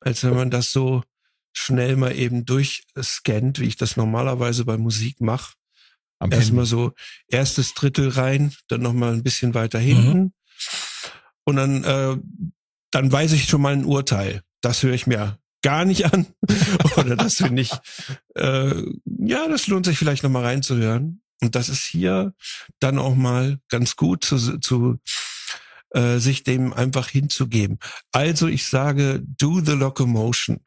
als 0.00 0.24
wenn 0.24 0.34
man 0.34 0.50
das 0.50 0.72
so 0.72 1.04
schnell 1.52 1.96
mal 1.96 2.14
eben 2.16 2.44
durchscannt, 2.44 3.60
wie 3.60 3.66
ich 3.66 3.76
das 3.76 3.96
normalerweise 3.96 4.64
bei 4.64 4.76
Musik 4.76 5.20
mache. 5.20 5.54
Am 6.18 6.32
Erstmal 6.32 6.66
so 6.66 6.92
erstes 7.28 7.72
Drittel 7.74 8.08
rein, 8.10 8.52
dann 8.68 8.82
nochmal 8.82 9.12
ein 9.12 9.22
bisschen 9.22 9.54
weiter 9.54 9.78
hinten. 9.78 10.32
Und 11.44 11.56
dann, 11.56 11.84
äh, 11.84 12.16
dann 12.90 13.10
weiß 13.12 13.32
ich 13.32 13.44
schon 13.44 13.62
mal 13.62 13.72
ein 13.72 13.84
Urteil. 13.84 14.42
Das 14.60 14.82
höre 14.82 14.94
ich 14.94 15.06
mir 15.06 15.38
gar 15.62 15.84
nicht 15.84 16.12
an. 16.12 16.26
Oder 16.96 17.16
das 17.16 17.36
finde 17.36 17.62
ich, 17.62 17.72
äh, 18.34 18.82
ja, 19.04 19.48
das 19.48 19.66
lohnt 19.66 19.86
sich 19.86 19.98
vielleicht 19.98 20.22
nochmal 20.22 20.44
reinzuhören. 20.44 21.22
Und 21.42 21.54
das 21.54 21.68
ist 21.68 21.84
hier 21.84 22.34
dann 22.80 22.98
auch 22.98 23.14
mal 23.14 23.58
ganz 23.68 23.96
gut 23.96 24.24
zu, 24.24 24.58
zu 24.58 24.98
äh, 25.90 26.18
sich 26.18 26.44
dem 26.44 26.72
einfach 26.72 27.08
hinzugeben. 27.08 27.78
Also 28.12 28.46
ich 28.46 28.66
sage, 28.66 29.22
do 29.24 29.60
the 29.60 29.72
locomotion. 29.72 30.60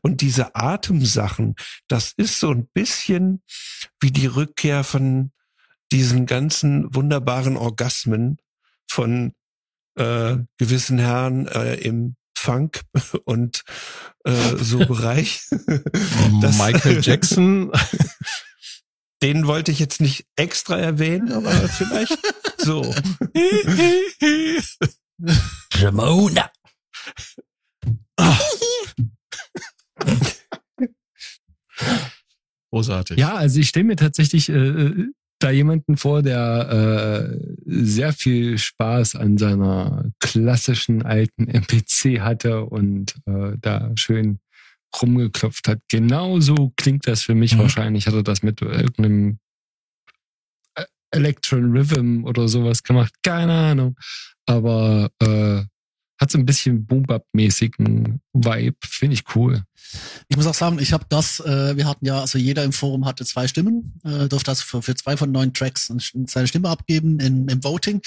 Und 0.00 0.20
diese 0.22 0.54
Atemsachen, 0.54 1.54
das 1.86 2.12
ist 2.16 2.40
so 2.40 2.50
ein 2.50 2.66
bisschen 2.72 3.42
wie 4.00 4.10
die 4.10 4.26
Rückkehr 4.26 4.84
von 4.84 5.32
diesen 5.92 6.26
ganzen 6.26 6.94
wunderbaren 6.94 7.56
Orgasmen 7.56 8.38
von 8.88 9.32
äh, 9.96 10.38
gewissen 10.56 10.98
Herren 10.98 11.46
äh, 11.48 11.74
im 11.74 12.16
Funk 12.40 12.80
und 13.24 13.64
äh, 14.24 14.56
so 14.56 14.78
Bereich. 14.78 15.42
Das- 16.40 16.58
Michael 16.58 17.00
Jackson. 17.02 17.70
Den 19.22 19.46
wollte 19.46 19.70
ich 19.70 19.78
jetzt 19.78 20.00
nicht 20.00 20.26
extra 20.36 20.78
erwähnen, 20.78 21.30
aber 21.32 21.50
vielleicht 21.68 22.16
so. 22.56 22.94
Ramona. 25.74 26.50
Großartig. 32.70 33.18
Ja, 33.18 33.34
also 33.34 33.58
ich 33.60 33.68
stelle 33.68 33.84
mir 33.84 33.96
tatsächlich 33.96 34.48
äh, 34.48 34.52
äh, 34.54 35.08
da 35.40 35.50
jemanden 35.50 35.96
vor, 35.96 36.22
der 36.22 37.30
äh, 37.30 37.38
sehr 37.66 38.12
viel 38.12 38.58
Spaß 38.58 39.16
an 39.16 39.38
seiner 39.38 40.10
klassischen 40.20 41.02
alten 41.02 41.48
MPC 41.48 42.20
hatte 42.20 42.64
und 42.64 43.14
äh, 43.26 43.56
da 43.60 43.90
schön 43.96 44.38
rumgeklopft 45.00 45.66
hat. 45.68 45.80
Genauso 45.88 46.72
klingt 46.76 47.06
das 47.06 47.22
für 47.22 47.34
mich 47.34 47.54
Mhm. 47.54 47.60
wahrscheinlich. 47.60 48.06
Hat 48.06 48.14
er 48.14 48.22
das 48.22 48.42
mit 48.42 48.60
irgendeinem 48.60 49.38
äh, 50.74 50.84
Electron 51.10 51.76
Rhythm 51.76 52.24
oder 52.24 52.46
sowas 52.48 52.82
gemacht? 52.82 53.14
Keine 53.22 53.52
Ahnung. 53.52 53.96
Aber 54.46 55.10
äh, 55.22 55.62
hat 56.20 56.30
so 56.30 56.38
ein 56.38 56.44
bisschen 56.44 56.84
Boom-Bap-mäßigen 56.84 58.20
Vibe. 58.34 58.76
Finde 58.84 59.14
ich 59.14 59.24
cool. 59.34 59.64
Ich 60.28 60.36
muss 60.36 60.46
auch 60.46 60.54
sagen, 60.54 60.78
ich 60.78 60.92
habe 60.92 61.06
das, 61.08 61.40
äh, 61.40 61.76
wir 61.76 61.86
hatten 61.86 62.04
ja, 62.04 62.20
also 62.20 62.38
jeder 62.38 62.62
im 62.62 62.72
Forum 62.72 63.06
hatte 63.06 63.24
zwei 63.24 63.48
Stimmen, 63.48 63.98
äh, 64.04 64.28
durfte 64.28 64.50
also 64.50 64.62
für, 64.64 64.82
für 64.82 64.94
zwei 64.94 65.16
von 65.16 65.32
neun 65.32 65.54
Tracks 65.54 65.90
seine 66.26 66.46
Stimme 66.46 66.68
abgeben 66.68 67.18
in, 67.20 67.48
im 67.48 67.64
Voting. 67.64 68.02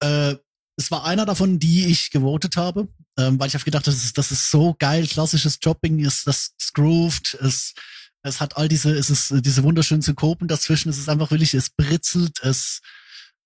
Äh, 0.00 0.36
es 0.76 0.90
war 0.90 1.04
einer 1.04 1.26
davon, 1.26 1.58
die 1.58 1.86
ich 1.86 2.10
gewotet 2.10 2.56
habe, 2.56 2.88
ähm, 3.18 3.38
weil 3.38 3.48
ich 3.48 3.54
habe 3.54 3.64
gedacht, 3.64 3.86
das 3.86 3.96
ist, 3.96 4.16
das 4.16 4.32
ist 4.32 4.50
so 4.50 4.74
geil, 4.78 5.06
klassisches 5.06 5.60
Dropping, 5.60 5.98
ist 5.98 6.26
das 6.26 6.54
grooved, 6.72 7.34
es, 7.42 7.74
es 8.22 8.40
hat 8.40 8.56
all 8.56 8.68
diese, 8.68 8.92
es 8.92 9.10
ist 9.10 9.34
diese 9.44 9.62
wunderschönen 9.62 10.00
Synkopen 10.00 10.48
dazwischen, 10.48 10.88
es 10.88 10.96
ist 10.96 11.10
einfach 11.10 11.30
wirklich, 11.30 11.52
es 11.52 11.68
britzelt, 11.68 12.42
es 12.42 12.80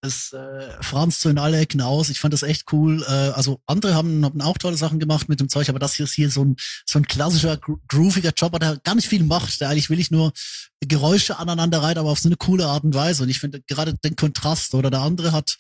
es 0.07 0.33
äh, 0.33 0.83
franzt 0.83 1.21
so 1.21 1.29
in 1.29 1.39
alle 1.39 1.59
Ecken 1.59 1.81
aus. 1.81 2.09
Ich 2.09 2.21
fand 2.21 2.33
das 2.33 2.43
echt 2.43 2.73
cool. 2.73 3.03
Äh, 3.03 3.33
also 3.35 3.61
andere 3.67 3.95
haben, 3.95 4.25
haben 4.25 4.41
auch 4.41 4.59
tolle 4.59 4.77
Sachen 4.77 4.99
gemacht 4.99 5.29
mit 5.29 5.41
dem 5.41 5.49
Zeug, 5.49 5.69
aber 5.69 5.79
das 5.79 5.95
hier 5.95 6.05
ist 6.05 6.15
hier 6.15 6.31
so 6.31 6.45
ein 6.45 6.57
so 6.87 6.99
ein 6.99 7.07
klassischer 7.07 7.57
gro 7.57 7.79
grooviger 7.89 8.33
Jobber, 8.37 8.59
der 8.59 8.79
gar 8.79 8.95
nicht 8.95 9.09
viel 9.09 9.25
macht. 9.25 9.61
Der 9.61 9.69
eigentlich 9.69 9.91
will 9.91 10.01
ich 10.01 10.11
nur 10.11 10.33
Geräusche 10.81 11.39
aneinander 11.39 11.83
rein, 11.83 11.99
aber 11.99 12.11
auf 12.11 12.21
so 12.21 12.29
eine 12.29 12.37
coole 12.37 12.67
Art 12.67 12.85
und 12.85 12.95
Weise. 12.95 13.25
Und 13.25 13.29
ich 13.29 13.41
finde 13.41 13.61
gerade 13.63 13.95
den 13.95 14.17
Kontrast 14.17 14.75
oder 14.75 14.91
der 14.91 15.01
andere 15.01 15.33
hat 15.33 15.57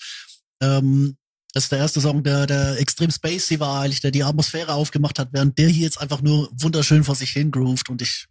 ähm, 0.63 1.17
das 1.57 1.65
ist 1.65 1.73
der 1.73 1.79
erste 1.79 2.03
Song, 2.03 2.23
der, 2.23 2.47
der 2.47 2.79
extrem 2.79 3.11
spacey 3.11 3.59
war, 3.61 3.81
eigentlich, 3.81 4.03
der 4.03 4.11
die 4.11 4.23
Atmosphäre 4.23 4.75
aufgemacht 4.75 5.19
hat, 5.19 5.31
während 5.33 5.57
der 5.57 5.71
hier 5.71 5.85
jetzt 5.85 5.99
einfach 5.99 6.21
nur 6.21 6.51
wunderschön 6.53 7.03
vor 7.03 7.15
sich 7.15 7.31
hin 7.31 7.51
grooved 7.51 7.89
und 7.89 8.03
ich 8.03 8.27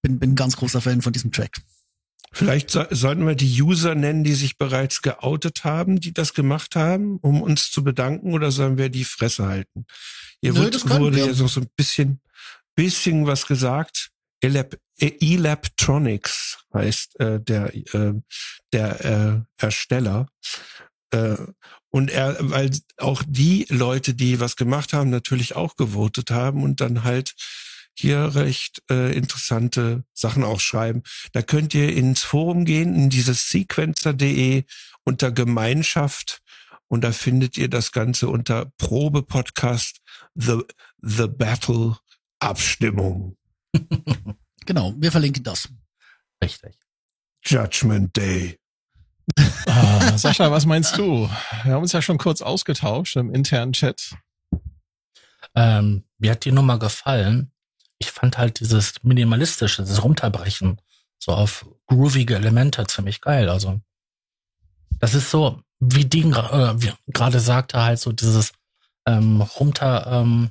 bin, 0.00 0.20
bin 0.20 0.32
ein 0.32 0.36
ganz 0.36 0.56
großer 0.56 0.80
Fan 0.80 1.02
von 1.02 1.12
diesem 1.12 1.32
Track. 1.32 1.56
Vielleicht 2.32 2.70
so, 2.70 2.84
sollten 2.90 3.26
wir 3.26 3.34
die 3.34 3.62
User 3.62 3.94
nennen, 3.94 4.24
die 4.24 4.34
sich 4.34 4.56
bereits 4.56 5.02
geoutet 5.02 5.64
haben, 5.64 6.00
die 6.00 6.14
das 6.14 6.32
gemacht 6.32 6.76
haben, 6.76 7.18
um 7.18 7.42
uns 7.42 7.70
zu 7.70 7.84
bedanken, 7.84 8.32
oder 8.32 8.50
sollen 8.50 8.78
wir 8.78 8.88
die 8.88 9.04
Fresse 9.04 9.46
halten? 9.46 9.84
Hier 10.40 10.54
Nö, 10.54 10.70
können 10.70 11.00
wurde 11.00 11.18
ja 11.18 11.34
so, 11.34 11.46
so 11.46 11.60
ein 11.60 11.68
bisschen, 11.76 12.20
bisschen 12.74 13.26
was 13.26 13.46
gesagt. 13.46 14.10
Elab, 14.40 14.76
Elaptronics 14.98 16.64
heißt 16.74 17.20
äh, 17.20 17.40
der, 17.40 17.74
äh, 17.74 18.14
der 18.72 19.04
äh, 19.04 19.62
Ersteller. 19.62 20.26
Äh, 21.10 21.36
und 21.90 22.10
er, 22.10 22.36
weil 22.40 22.70
auch 22.96 23.22
die 23.26 23.66
Leute, 23.68 24.14
die 24.14 24.40
was 24.40 24.56
gemacht 24.56 24.94
haben, 24.94 25.10
natürlich 25.10 25.54
auch 25.54 25.76
gewotet 25.76 26.30
haben 26.30 26.62
und 26.62 26.80
dann 26.80 27.04
halt 27.04 27.34
hier 27.94 28.34
recht 28.34 28.82
äh, 28.90 29.16
interessante 29.16 30.04
Sachen 30.12 30.44
auch 30.44 30.60
schreiben. 30.60 31.02
Da 31.32 31.42
könnt 31.42 31.74
ihr 31.74 31.94
ins 31.94 32.22
Forum 32.22 32.64
gehen, 32.64 32.94
in 32.94 33.10
dieses 33.10 33.48
sequencer.de 33.50 34.64
unter 35.04 35.32
Gemeinschaft 35.32 36.42
und 36.88 37.02
da 37.04 37.12
findet 37.12 37.56
ihr 37.56 37.68
das 37.68 37.92
Ganze 37.92 38.28
unter 38.28 38.66
Probe-Podcast 38.76 40.00
The, 40.34 40.60
The 40.98 41.26
Battle 41.26 41.96
Abstimmung. 42.38 43.36
Genau, 44.64 44.94
wir 44.96 45.10
verlinken 45.10 45.42
das. 45.42 45.68
Richtig. 46.42 46.78
Judgment 47.44 48.16
Day. 48.16 48.58
Ah, 49.66 50.18
Sascha, 50.18 50.50
was 50.50 50.66
meinst 50.66 50.98
du? 50.98 51.28
Wir 51.62 51.72
haben 51.72 51.82
uns 51.82 51.92
ja 51.92 52.02
schon 52.02 52.18
kurz 52.18 52.42
ausgetauscht 52.42 53.16
im 53.16 53.32
internen 53.32 53.72
Chat. 53.72 54.14
Ähm, 55.54 56.04
mir 56.18 56.32
hat 56.32 56.44
die 56.44 56.52
Nummer 56.52 56.78
gefallen. 56.78 57.51
Ich 58.02 58.10
fand 58.10 58.36
halt 58.36 58.58
dieses 58.58 58.94
minimalistische, 59.02 59.82
das 59.82 60.02
Runterbrechen, 60.02 60.80
so 61.18 61.32
auf 61.32 61.66
groovige 61.86 62.34
Elemente 62.34 62.84
ziemlich 62.86 63.20
geil. 63.20 63.48
Also, 63.48 63.80
das 64.98 65.14
ist 65.14 65.30
so, 65.30 65.62
wie 65.78 66.04
Dean 66.04 66.32
äh, 66.32 66.92
gerade 67.06 67.38
sagte, 67.38 67.82
halt 67.82 68.00
so 68.00 68.10
dieses 68.10 68.52
ähm, 69.06 69.40
runter, 69.40 70.06
ähm, 70.08 70.50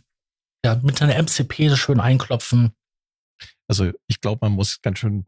ja, 0.64 0.80
mit 0.82 1.02
einer 1.02 1.16
MCP 1.22 1.76
schön 1.76 2.00
einklopfen. 2.00 2.72
Also 3.68 3.92
ich 4.08 4.22
glaube, 4.22 4.40
man 4.42 4.54
muss 4.54 4.82
ganz 4.82 5.00
schön 5.00 5.26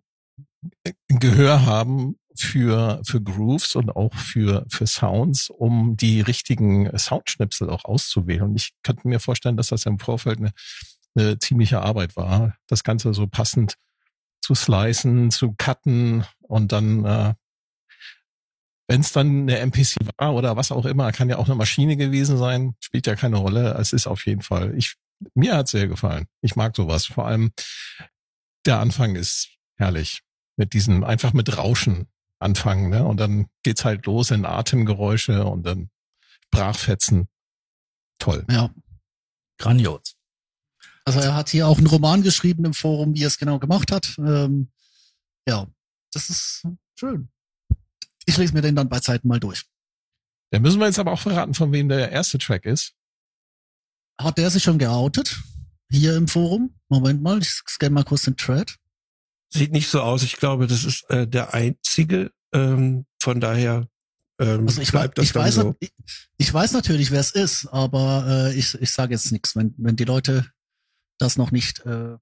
ein 0.86 1.20
Gehör 1.20 1.66
haben 1.66 2.18
für, 2.36 3.02
für 3.06 3.22
Grooves 3.22 3.76
und 3.76 3.90
auch 3.96 4.14
für, 4.14 4.66
für 4.70 4.88
Sounds, 4.88 5.50
um 5.50 5.96
die 5.98 6.22
richtigen 6.22 6.98
Soundschnipsel 6.98 7.70
auch 7.70 7.86
auszuwählen. 7.86 8.44
Und 8.44 8.56
ich 8.56 8.74
könnte 8.84 9.08
mir 9.08 9.20
vorstellen, 9.20 9.58
dass 9.58 9.68
das 9.68 9.86
im 9.86 10.00
Vorfeld 10.00 10.40
eine, 10.40 10.52
eine 11.16 11.40
ziemliche 11.40 11.82
Arbeit 11.82 12.16
war, 12.16 12.56
das 12.68 12.84
Ganze 12.84 13.14
so 13.14 13.28
passend 13.28 13.76
zu 14.42 14.56
slicen, 14.56 15.32
zu 15.32 15.54
cutten 15.58 16.26
und 16.42 16.72
dann, 16.72 17.06
äh, 17.06 17.34
wenn 18.88 19.02
es 19.02 19.14
dann 19.14 19.44
eine 19.44 19.60
MPC 19.60 19.96
war 20.18 20.34
oder 20.34 20.58
was 20.58 20.72
auch 20.72 20.86
immer, 20.86 21.12
kann 21.12 21.30
ja 21.30 21.38
auch 21.38 21.46
eine 21.46 21.56
Maschine 21.56 21.96
gewesen 21.96 22.38
sein, 22.38 22.76
spielt 22.80 23.08
ja 23.08 23.16
keine 23.16 23.38
Rolle. 23.38 23.76
Es 23.80 23.94
ist 23.94 24.08
auf 24.08 24.26
jeden 24.26 24.42
Fall, 24.42 24.76
ich, 24.78 24.96
mir 25.34 25.56
hat 25.56 25.70
sehr 25.70 25.88
gefallen. 25.88 26.28
Ich 26.42 26.56
mag 26.58 26.76
sowas. 26.76 27.06
Vor 27.06 27.26
allem 27.26 27.52
der 28.66 28.80
Anfang 28.80 29.16
ist 29.16 29.50
herrlich. 29.78 30.22
Mit 30.58 30.74
diesem, 30.74 31.04
einfach 31.04 31.34
mit 31.34 31.58
Rauschen 31.58 32.08
anfangen, 32.40 32.90
ne? 32.90 33.06
Und 33.06 33.20
dann 33.20 33.48
geht's 33.64 33.86
halt 33.86 34.06
los 34.06 34.30
in 34.30 34.46
Atemgeräusche 34.46 35.46
und 35.46 35.64
dann 35.64 35.90
Brachfetzen. 36.52 37.28
Toll. 38.20 38.46
Ja. 38.50 38.70
Grandios. 39.58 40.16
Also 41.06 41.20
er 41.20 41.36
hat 41.36 41.50
hier 41.50 41.68
auch 41.68 41.78
einen 41.78 41.88
Roman 41.88 42.24
geschrieben 42.24 42.66
im 42.66 42.74
Forum, 42.74 43.14
wie 43.14 43.24
er 43.24 43.28
es 43.28 43.38
genau 43.38 43.60
gemacht 43.60 43.92
hat. 43.92 44.16
Ähm, 44.18 44.72
ja, 45.48 45.68
das 46.14 46.30
ist 46.30 46.66
schön. 46.98 47.30
Ich 48.26 48.38
lese 48.38 48.54
mir 48.54 48.62
den 48.62 48.76
dann 48.76 48.90
bei 48.90 49.00
Zeiten 49.00 49.28
mal 49.28 49.40
durch. 49.40 49.66
Da 50.52 50.60
müssen 50.60 50.80
wir 50.80 50.86
jetzt 50.86 51.00
aber 51.00 51.12
auch 51.12 51.20
verraten, 51.20 51.54
von 51.54 51.72
wem 51.72 51.90
der 51.90 52.12
erste 52.12 52.38
Track 52.38 52.66
ist. 52.66 52.94
Hat 54.20 54.38
der 54.38 54.50
sich 54.50 54.64
schon 54.64 54.78
geoutet? 54.78 55.42
Hier 55.90 56.16
im 56.16 56.28
Forum? 56.28 56.76
Moment 56.90 57.22
mal, 57.22 57.40
ich 57.40 57.50
scanne 57.50 57.96
mal 57.96 58.04
kurz 58.04 58.24
den 58.24 58.38
Thread. 58.38 58.78
Sieht 59.50 59.72
nicht 59.72 59.90
so 59.90 60.02
aus. 60.02 60.24
Ich 60.24 60.38
glaube, 60.38 60.68
das 60.68 60.86
ist 60.86 61.10
äh, 61.10 61.28
der 61.28 61.54
einzige. 61.54 62.32
Ähm, 62.54 63.06
von 63.20 63.40
daher 63.40 63.88
ähm, 64.40 64.68
Also 64.68 64.82
ich, 64.82 64.92
bleibt 64.92 65.18
das 65.18 65.26
ich, 65.26 65.34
dann 65.34 65.44
weiß, 65.44 65.56
so. 65.56 65.76
ich, 65.80 65.92
ich 66.38 66.54
weiß 66.54 66.72
natürlich, 66.74 67.12
wer 67.12 67.20
es 67.20 67.32
ist, 67.32 67.68
aber 67.68 68.26
äh, 68.28 68.56
ich, 68.56 68.80
ich 68.82 68.92
sage 68.92 69.14
jetzt 69.14 69.32
nichts. 69.32 69.56
Wenn, 69.56 69.74
wenn 69.78 69.96
die 69.96 70.06
Leute 70.06 70.46
das 71.18 71.38
noch 71.38 71.52
nicht. 71.52 71.80
Äh, 71.86 72.18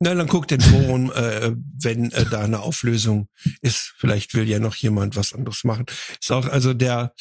Na, 0.00 0.14
dann 0.14 0.26
guckt 0.26 0.50
den 0.50 0.60
Forum, 0.60 1.12
äh, 1.12 1.52
wenn 1.80 2.10
äh, 2.12 2.24
da 2.26 2.40
eine 2.40 2.60
Auflösung 2.60 3.28
ist. 3.60 3.94
Vielleicht 3.96 4.34
will 4.34 4.48
ja 4.48 4.58
noch 4.58 4.74
jemand 4.76 5.16
was 5.16 5.32
anderes 5.32 5.64
machen. 5.64 5.86
Ist 6.20 6.32
auch, 6.32 6.46
also 6.46 6.74
der, 6.74 7.14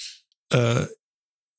äh, 0.51 0.85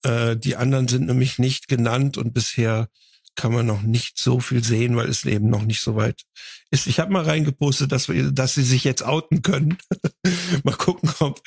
äh, 0.05 0.37
die 0.37 0.57
anderen 0.57 0.88
sind 0.88 1.07
nämlich 1.07 1.38
nicht 1.38 1.68
genannt 1.68 2.16
und 2.18 2.33
bisher 2.33 2.88
kann 3.35 3.53
man 3.53 3.66
noch 3.66 3.83
nicht 3.83 4.18
so 4.18 4.40
viel 4.40 4.62
sehen, 4.62 4.96
weil 4.96 5.09
es 5.09 5.25
eben 5.25 5.48
noch 5.48 5.62
nicht 5.62 5.81
so 5.81 5.96
weit 5.96 6.22
ist. 6.70 6.87
Ich 6.87 7.01
habe 7.01 7.12
mal 7.12 7.25
reingepostet, 7.25 7.90
dass 7.90 8.09
wir, 8.09 8.31
dass 8.31 8.55
sie 8.55 8.62
sich 8.62 8.85
jetzt 8.85 9.03
outen 9.03 9.42
können. 9.42 9.79
mal 10.64 10.77
gucken, 10.77 11.11
ob 11.20 11.42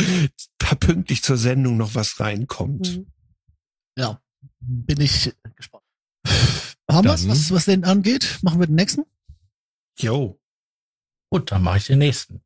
da 0.57 0.75
pünktlich 0.75 1.21
zur 1.21 1.37
Sendung 1.37 1.77
noch 1.77 1.93
was 1.95 2.19
reinkommt. 2.19 2.97
Mhm. 2.97 3.07
ja, 3.97 4.21
bin 4.59 4.99
ich 5.01 5.33
gespannt. 5.55 5.83
Haben 6.89 7.07
Dann- 7.07 7.27
was, 7.29 7.51
was 7.51 7.65
den 7.65 7.83
angeht? 7.83 8.39
Machen 8.41 8.59
wir 8.59 8.67
den 8.67 8.75
nächsten? 8.75 9.03
Jo. 9.97 10.39
Gut, 11.31 11.51
dann 11.51 11.63
mache 11.63 11.77
ich 11.77 11.85
den 11.87 11.99
nächsten. 11.99 12.41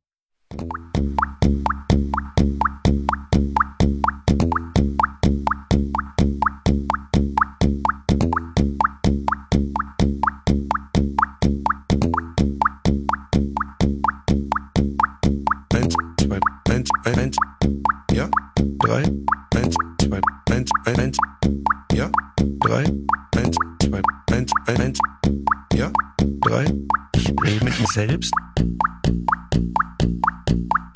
Selbst. 28.06 28.32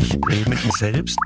Ich 0.01 0.13
rede 0.27 0.49
mit 0.49 0.65
mir 0.65 0.73
selbst. 0.79 1.19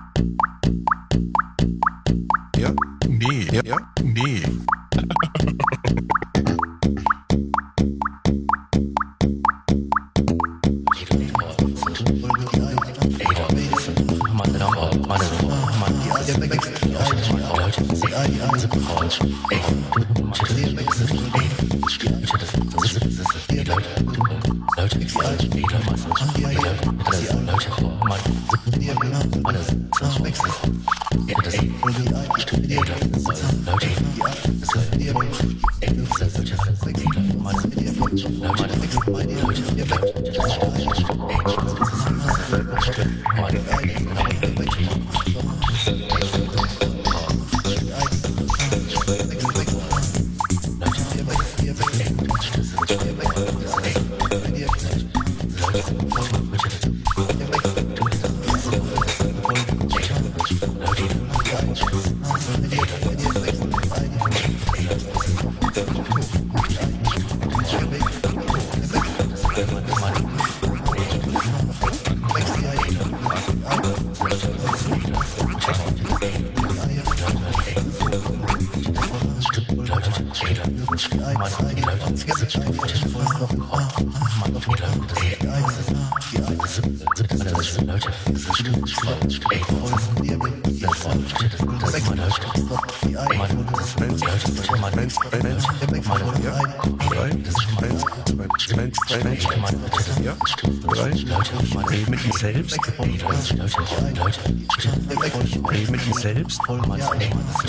Rede 106.25 106.41
mit 106.41 106.89
mir 106.89 107.03
selbst. 107.03 107.65
Ja. 107.65 107.68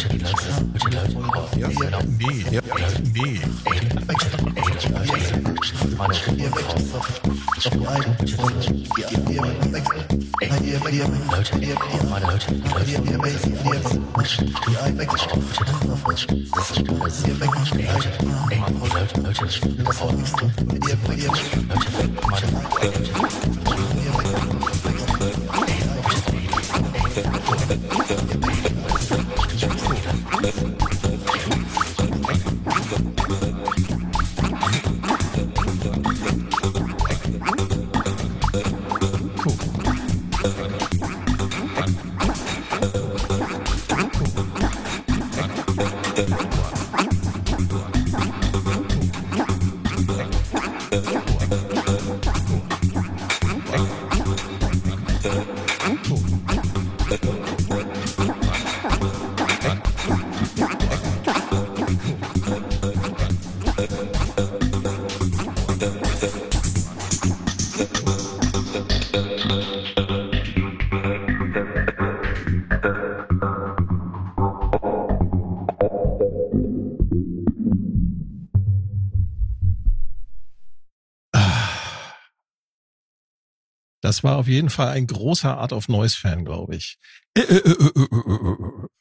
Das 84.02 84.24
war 84.24 84.38
auf 84.38 84.48
jeden 84.48 84.70
Fall 84.70 84.90
ein 84.90 85.08
großer 85.08 85.58
Art 85.58 85.74
of 85.74 85.90
Noise 85.90 86.18
Fan, 86.18 86.46
glaube 86.46 86.76
ich. 86.76 86.98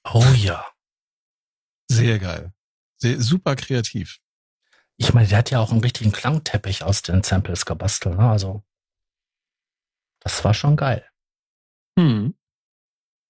Oh 0.05 0.25
ja. 0.37 0.67
Sehr 1.91 2.19
geil. 2.19 2.53
Sehr, 2.97 3.21
super 3.21 3.57
kreativ. 3.57 4.19
Ich 4.97 5.15
meine, 5.15 5.29
der 5.29 5.39
hat 5.39 5.51
ja 5.51 5.61
auch 5.61 5.71
einen 5.71 5.81
richtigen 5.81 6.11
Klangteppich 6.11 6.83
aus 6.83 7.03
den 7.03 7.23
Samples 7.23 7.65
gebastelt. 7.65 8.19
Ne? 8.19 8.29
Also, 8.29 8.65
das 10.21 10.45
war 10.45 10.55
schon 10.55 10.77
geil. 10.77 11.09
Hm. 11.99 12.35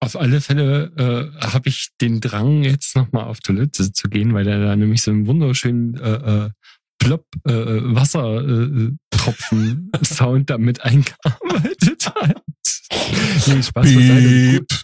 Auf 0.00 0.16
alle 0.16 0.40
Fälle 0.40 0.92
äh, 0.96 1.46
habe 1.46 1.68
ich 1.68 1.90
den 2.00 2.20
Drang, 2.20 2.62
jetzt 2.62 2.96
nochmal 2.96 3.24
auf 3.24 3.40
Toilette 3.40 3.92
zu 3.92 4.08
gehen, 4.08 4.32
weil 4.32 4.44
der 4.44 4.60
da 4.60 4.76
nämlich 4.76 5.02
so 5.02 5.10
einen 5.10 5.26
wunderschönen 5.26 5.98
äh, 5.98 6.46
äh, 6.46 6.50
Plop 6.98 7.24
äh, 7.44 7.52
Wassertropfen 7.52 9.90
Sound 10.04 10.50
damit 10.50 10.82
eingearbeitet 10.82 12.12
hat. 12.14 12.42
Nee, 13.46 13.62
Spaß 13.62 13.94
beiseite. 13.94 14.66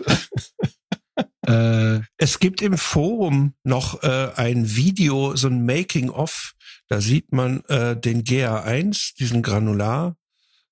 Äh, 1.47 2.01
Es 2.17 2.41
gibt 2.41 2.63
im 2.63 2.79
Forum 2.79 3.53
noch 3.65 4.03
äh, 4.03 4.31
ein 4.35 4.77
Video, 4.77 5.37
so 5.37 5.49
ein 5.49 5.67
Making-of. 5.67 6.55
Da 6.89 7.03
sieht 7.03 7.33
man 7.33 7.61
äh, 7.69 7.95
den 7.97 8.25
GA1, 8.25 9.15
diesen 9.19 9.43
Granular 9.43 10.17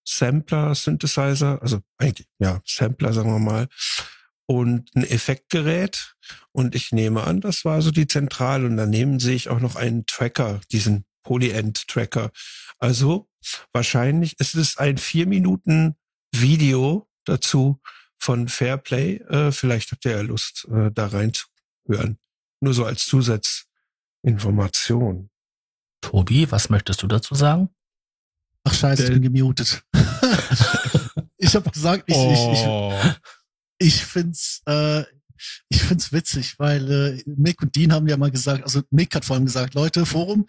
Sampler 0.05 0.75
Synthesizer, 0.75 1.61
also 1.63 1.81
eigentlich, 1.99 2.27
ja, 2.39 2.61
Sampler, 2.67 3.13
sagen 3.13 3.31
wir 3.31 3.39
mal, 3.39 3.69
und 4.47 4.91
ein 4.97 5.05
Effektgerät. 5.05 6.15
Und 6.53 6.75
ich 6.75 6.93
nehme 6.93 7.25
an, 7.25 7.41
das 7.41 7.65
war 7.65 7.83
so 7.83 7.91
die 7.91 8.07
Zentrale. 8.07 8.67
Und 8.67 8.77
daneben 8.77 9.21
sehe 9.21 9.37
ich 9.37 9.49
auch 9.49 9.61
noch 9.61 9.77
einen 9.77 10.05
Tracker, 10.07 10.61
diesen 10.73 11.05
Polyend-Tracker. 11.23 12.31
Also 12.79 13.29
wahrscheinlich 13.73 14.39
ist 14.41 14.55
es 14.55 14.77
ein 14.79 14.99
vier 14.99 15.27
Minuten 15.27 15.97
Video 16.35 17.09
dazu 17.25 17.81
von 18.19 18.49
Fairplay. 18.49 19.17
Äh, 19.29 19.53
vielleicht 19.53 19.93
habt 19.93 20.05
ihr 20.05 20.13
ja 20.13 20.21
Lust, 20.21 20.67
äh, 20.73 20.91
da 20.93 21.07
reinzuhören. 21.07 22.19
Nur 22.61 22.75
so 22.75 22.85
als 22.85 23.07
Zusatzinformation. 23.07 25.31
Tobi, 26.01 26.51
was 26.51 26.71
möchtest 26.71 27.03
du 27.03 27.07
dazu 27.07 27.35
sagen? 27.35 27.69
Ach 28.65 28.75
scheiße, 28.75 29.05
ich 29.05 29.11
bin 29.21 29.33
gemutet. 29.33 29.85
ich 31.37 31.55
habe 31.55 31.71
gesagt, 31.71 32.05
ich, 32.07 32.17
ich, 32.17 32.53
ich, 32.53 32.67
Oh. 32.67 32.93
ich 33.79 34.05
find's, 34.05 34.63
äh, 34.67 35.03
ich 35.69 35.83
find's 35.83 36.13
witzig, 36.13 36.59
weil 36.59 36.91
äh, 36.91 37.23
Mick 37.27 37.61
und 37.63 37.75
Dean 37.75 37.93
haben 37.93 38.07
ja 38.07 38.17
mal 38.17 38.31
gesagt, 38.31 38.63
also 38.63 38.83
Mick 38.91 39.15
hat 39.15 39.25
vor 39.25 39.35
allem 39.35 39.47
gesagt, 39.47 39.75
Leute, 39.75 40.07
Forum, 40.07 40.47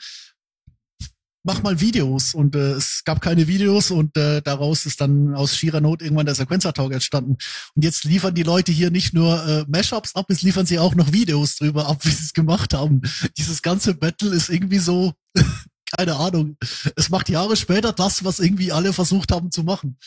mach 1.43 1.61
mal 1.61 1.79
Videos 1.79 2.33
und 2.33 2.55
äh, 2.55 2.71
es 2.71 3.03
gab 3.03 3.21
keine 3.21 3.47
Videos 3.47 3.91
und 3.91 4.17
äh, 4.17 4.41
daraus 4.41 4.85
ist 4.85 5.01
dann 5.01 5.35
aus 5.35 5.55
schierer 5.55 5.81
Not 5.81 6.01
irgendwann 6.01 6.25
der 6.25 6.35
Sequencer-Talk 6.35 6.93
entstanden. 6.93 7.37
Und 7.75 7.83
jetzt 7.83 8.05
liefern 8.05 8.33
die 8.33 8.43
Leute 8.43 8.71
hier 8.71 8.91
nicht 8.91 9.13
nur 9.13 9.45
äh, 9.45 9.65
Mashups 9.67 10.15
ab, 10.15 10.25
jetzt 10.29 10.41
liefern 10.41 10.65
sie 10.65 10.79
auch 10.79 10.95
noch 10.95 11.11
Videos 11.11 11.57
drüber 11.57 11.87
ab, 11.87 12.05
wie 12.05 12.11
sie 12.11 12.23
es 12.23 12.33
gemacht 12.33 12.73
haben. 12.73 13.01
Dieses 13.37 13.61
ganze 13.61 13.93
Battle 13.93 14.33
ist 14.33 14.49
irgendwie 14.49 14.79
so, 14.79 15.13
keine 15.97 16.15
Ahnung. 16.15 16.57
Es 16.95 17.09
macht 17.09 17.29
Jahre 17.29 17.55
später 17.55 17.91
das, 17.91 18.23
was 18.23 18.39
irgendwie 18.39 18.71
alle 18.71 18.93
versucht 18.93 19.31
haben 19.31 19.51
zu 19.51 19.63
machen. 19.63 19.97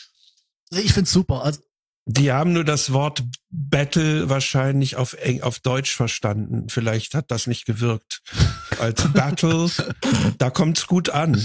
Ich 0.71 0.93
find's 0.93 1.11
super. 1.11 1.43
Also, 1.43 1.61
Die 2.09 2.31
haben 2.31 2.53
nur 2.53 2.63
das 2.63 2.93
Wort 2.93 3.21
Battle 3.49 4.29
wahrscheinlich 4.29 4.95
auf, 4.95 5.13
Eng 5.13 5.41
auf 5.43 5.59
Deutsch 5.59 5.93
verstanden. 5.93 6.69
Vielleicht 6.69 7.13
hat 7.13 7.31
das 7.31 7.47
nicht 7.47 7.65
gewirkt. 7.65 8.21
Als 8.79 9.11
Battle, 9.11 9.69
da 10.37 10.49
kommt's 10.49 10.87
gut 10.87 11.09
an. 11.09 11.35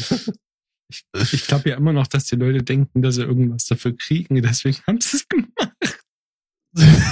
ich 1.33 1.47
glaube 1.49 1.71
ja 1.71 1.77
immer 1.77 1.93
noch, 1.93 2.07
dass 2.07 2.27
die 2.27 2.37
Leute 2.37 2.63
denken, 2.63 3.03
dass 3.03 3.17
sie 3.17 3.23
irgendwas 3.23 3.65
dafür 3.67 3.97
kriegen. 3.97 4.41
Deswegen 4.41 4.79
haben 4.87 5.01
sie 5.01 5.17
es 5.17 5.29
gemacht. 5.29 5.99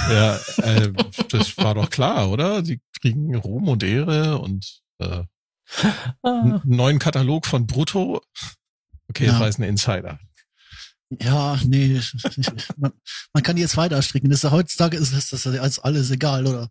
Ja, 0.09 0.37
äh, 0.63 0.91
das 1.29 1.57
war 1.57 1.75
doch 1.75 1.89
klar, 1.89 2.29
oder? 2.31 2.61
Die 2.61 2.79
kriegen 3.01 3.35
Ruhm 3.35 3.67
und 3.67 3.83
Ehre 3.83 4.39
und 4.39 4.81
äh, 4.99 5.23
einen 6.23 6.61
neuen 6.63 6.99
Katalog 6.99 7.45
von 7.45 7.67
Brutto. 7.67 8.21
Okay, 9.09 9.25
Ja. 9.25 9.31
das 9.33 9.39
war 9.41 9.47
jetzt 9.47 9.59
ein 9.59 9.63
Insider. 9.63 10.19
Ja, 11.19 11.59
nee, 11.65 11.97
ich- 11.97 12.13
ich- 12.37 12.47
man, 12.77 12.93
man 13.33 13.43
kann 13.43 13.57
jetzt 13.57 13.75
weiter 13.77 14.01
stricken. 14.01 14.29
Das 14.29 14.39
ist 14.39 14.43
ja 14.43 14.51
heutzutage 14.51 14.97
ist, 14.97 15.11
ist 15.13 15.33
das 15.33 15.43
ja 15.43 15.61
als 15.61 15.79
alles 15.79 16.09
egal, 16.11 16.47
oder? 16.47 16.69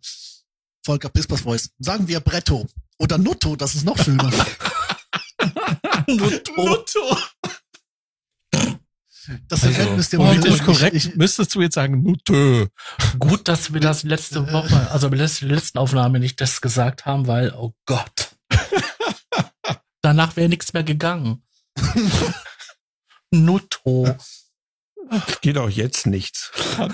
Volker 0.83 1.09
Pispers 1.09 1.41
Voice. 1.41 1.69
Sagen 1.79 2.07
wir 2.07 2.19
Bretto. 2.21 2.67
Oder 2.97 3.17
Nutto, 3.17 3.55
das 3.55 3.75
ist 3.75 3.85
noch 3.85 3.97
schöner. 4.03 4.31
Nutto. 6.07 7.17
Das 9.47 9.63
Also, 9.63 9.67
Event 9.79 9.95
müsst 9.97 10.13
ihr 10.13 10.19
Politisch 10.19 10.55
ich- 10.55 10.63
korrekt 10.65 10.95
Ich, 10.95 11.15
müsstest 11.15 11.53
du 11.53 11.61
jetzt 11.61 11.75
sagen, 11.75 12.01
Nutte. 12.01 12.69
Gut, 13.19 13.47
dass 13.47 13.71
wir 13.73 13.79
das 13.79 14.01
letzte 14.03 14.51
Woche, 14.51 14.89
also 14.91 15.09
bei 15.09 15.17
der 15.17 15.29
letzten 15.41 15.77
Aufnahme 15.77 16.19
nicht 16.19 16.41
das 16.41 16.59
gesagt 16.61 17.05
haben, 17.05 17.27
weil, 17.27 17.53
oh 17.53 17.73
Gott. 17.85 18.35
Danach 20.01 20.35
wäre 20.35 20.49
nichts 20.49 20.73
mehr 20.73 20.83
gegangen. 20.83 21.43
Nutto. 23.31 24.15
Geht 25.41 25.57
auch 25.57 25.69
jetzt 25.69 26.05
nichts. 26.05 26.51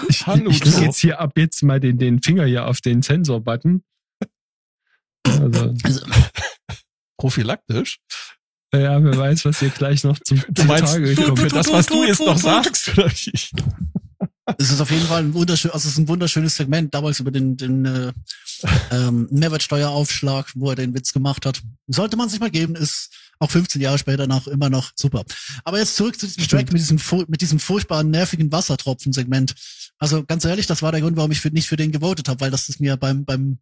Ich, 0.10 0.26
Hanuto. 0.26 0.50
ich 0.52 0.60
drücke 0.62 0.86
jetzt 0.86 1.00
hier 1.00 1.20
ab 1.20 1.34
jetzt 1.36 1.62
mal 1.64 1.80
den, 1.80 1.98
den 1.98 2.22
Finger 2.22 2.46
hier 2.46 2.66
auf 2.66 2.82
den 2.82 3.02
Sensor-Button. 3.02 3.84
Also, 5.28 5.76
also, 5.84 6.06
Prophylaktisch. 7.18 8.00
ja, 8.74 9.04
wer 9.04 9.18
weiß, 9.18 9.46
was 9.46 9.60
hier 9.60 9.70
gleich 9.70 10.04
noch 10.04 10.20
zum 10.20 10.42
meinst, 10.66 10.94
Tage 10.94 11.16
für 11.16 11.24
kommt. 11.24 11.52
das, 11.54 11.72
was 11.72 11.86
du 11.88 12.04
jetzt 12.04 12.22
noch 12.22 12.38
sagst, 12.38 12.90
oder 12.90 13.08
ich? 13.08 13.52
Es 14.58 14.72
ist 14.72 14.80
auf 14.80 14.92
jeden 14.92 15.06
Fall 15.06 15.24
ein 15.24 15.34
wunderschön, 15.34 15.72
also 15.72 15.88
es 15.88 15.94
ist 15.94 16.00
ein 16.00 16.08
wunderschönes 16.08 16.56
Segment, 16.56 16.94
damals 16.94 17.20
über 17.20 17.32
den, 17.32 17.58
den 17.58 17.86
äh, 17.86 18.14
ähm, 18.92 19.28
Mehrwertsteueraufschlag, 19.30 20.52
wo 20.56 20.70
er 20.70 20.76
den 20.76 20.94
Witz 20.94 21.12
gemacht 21.12 21.46
hat. 21.46 21.62
Sollte 21.88 22.16
man 22.16 22.30
sich 22.30 22.40
mal 22.40 22.50
geben, 22.50 22.76
ist 22.76 23.10
auch 23.40 23.52
15 23.52 23.82
Jahre 23.82 23.98
später 23.98 24.26
noch 24.26 24.48
immer 24.48 24.70
noch 24.70 24.92
super. 24.96 25.26
Aber 25.64 25.80
jetzt 25.80 25.96
zurück 25.96 26.20
zu 26.20 26.26
diesem 26.28 26.48
Track 26.48 26.72
mit 26.72 26.82
diesem, 26.82 27.00
mit 27.28 27.42
diesem 27.42 27.60
furchtbaren, 27.60 28.10
nervigen 28.10 28.52
Wassertropfen-Segment. 28.52 29.54
Also 30.00 30.24
ganz 30.24 30.46
ehrlich, 30.46 30.66
das 30.66 30.82
war 30.82 30.92
der 30.92 31.02
Grund, 31.02 31.18
warum 31.18 31.32
ich 31.32 31.42
für, 31.42 31.50
nicht 31.50 31.68
für 31.68 31.76
den 31.76 31.92
gewotet 31.92 32.30
habe, 32.30 32.40
weil 32.40 32.52
das 32.52 32.70
ist 32.70 32.80
mir 32.80 32.98
beim, 32.98 33.26
beim 33.26 33.60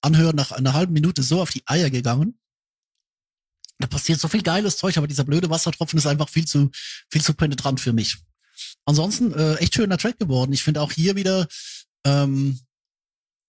Anhören 0.00 0.36
nach 0.36 0.52
einer 0.52 0.72
halben 0.72 0.92
Minute 0.92 1.22
so 1.22 1.40
auf 1.40 1.50
die 1.50 1.62
Eier 1.66 1.90
gegangen. 1.90 2.38
Da 3.78 3.86
passiert 3.86 4.20
so 4.20 4.28
viel 4.28 4.42
geiles 4.42 4.76
Zeug, 4.76 4.96
aber 4.96 5.08
dieser 5.08 5.24
blöde 5.24 5.50
Wassertropfen 5.50 5.98
ist 5.98 6.06
einfach 6.06 6.28
viel 6.28 6.46
zu, 6.46 6.70
viel 7.10 7.22
zu 7.22 7.34
penetrant 7.34 7.80
für 7.80 7.92
mich. 7.92 8.18
Ansonsten 8.84 9.32
äh, 9.34 9.54
echt 9.56 9.74
schöner 9.74 9.98
Track 9.98 10.18
geworden. 10.18 10.52
Ich 10.52 10.62
finde 10.62 10.80
auch 10.80 10.92
hier 10.92 11.16
wieder 11.16 11.46
ähm, 12.04 12.60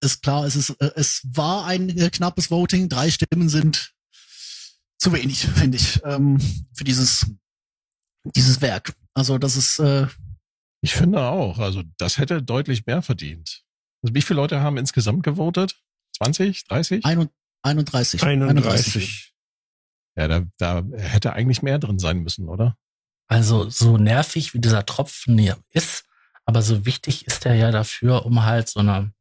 ist 0.02 0.22
klar, 0.22 0.46
es 0.46 0.56
ist 0.56 0.70
äh, 0.82 0.92
es 0.96 1.22
war 1.32 1.66
ein 1.66 1.90
äh, 1.90 2.10
knappes 2.10 2.52
Voting. 2.52 2.90
Drei 2.90 3.10
Stimmen 3.10 3.50
sind 3.50 3.94
zu 4.98 5.14
wenig, 5.14 5.40
finde 5.56 5.78
ich, 5.78 6.02
ähm, 6.04 6.40
für 6.74 6.84
dieses 6.84 7.26
dieses 8.36 8.62
Werk. 8.62 8.96
Also 9.14 9.38
das 9.38 9.56
ist 9.56 9.80
äh, 9.80 10.08
Ich 10.82 10.94
finde 10.94 11.22
auch. 11.22 11.60
Also 11.60 11.84
das 11.98 12.18
hätte 12.18 12.42
deutlich 12.42 12.86
mehr 12.86 13.02
verdient. 13.02 13.64
Also 14.02 14.14
wie 14.14 14.22
viele 14.22 14.40
Leute 14.40 14.62
haben 14.62 14.78
insgesamt 14.78 15.24
gewotet? 15.24 15.76
20, 16.18 16.66
30? 16.66 17.06
ein, 17.06 17.30
31. 17.64 18.24
31. 18.24 19.34
Ja, 20.18 20.28
da, 20.28 20.46
da 20.58 20.84
hätte 20.94 21.34
eigentlich 21.34 21.62
mehr 21.62 21.80
drin 21.80 22.00
sein 22.00 22.20
müssen, 22.20 22.48
oder? 22.48 22.78
Also 23.28 23.70
so 23.70 23.98
nervig 23.98 24.54
wie 24.54 24.60
dieser 24.60 24.86
Tropfen 24.86 25.38
hier 25.38 25.58
ist, 25.72 26.06
aber 26.46 26.62
so 26.62 26.86
wichtig 26.86 27.26
ist 27.26 27.46
er 27.46 27.56
ja 27.56 27.72
dafür, 27.72 28.26
um 28.26 28.44
halt 28.44 28.70
so 28.70 28.80
einen 28.80 29.14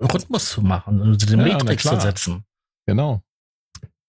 Rhythmus 0.00 0.50
zu 0.50 0.62
machen 0.62 1.00
und 1.00 1.30
den 1.30 1.40
Ja, 1.40 1.54
Matrix 1.54 1.84
zu 1.84 1.98
setzen. 2.00 2.44
Genau. 2.86 3.22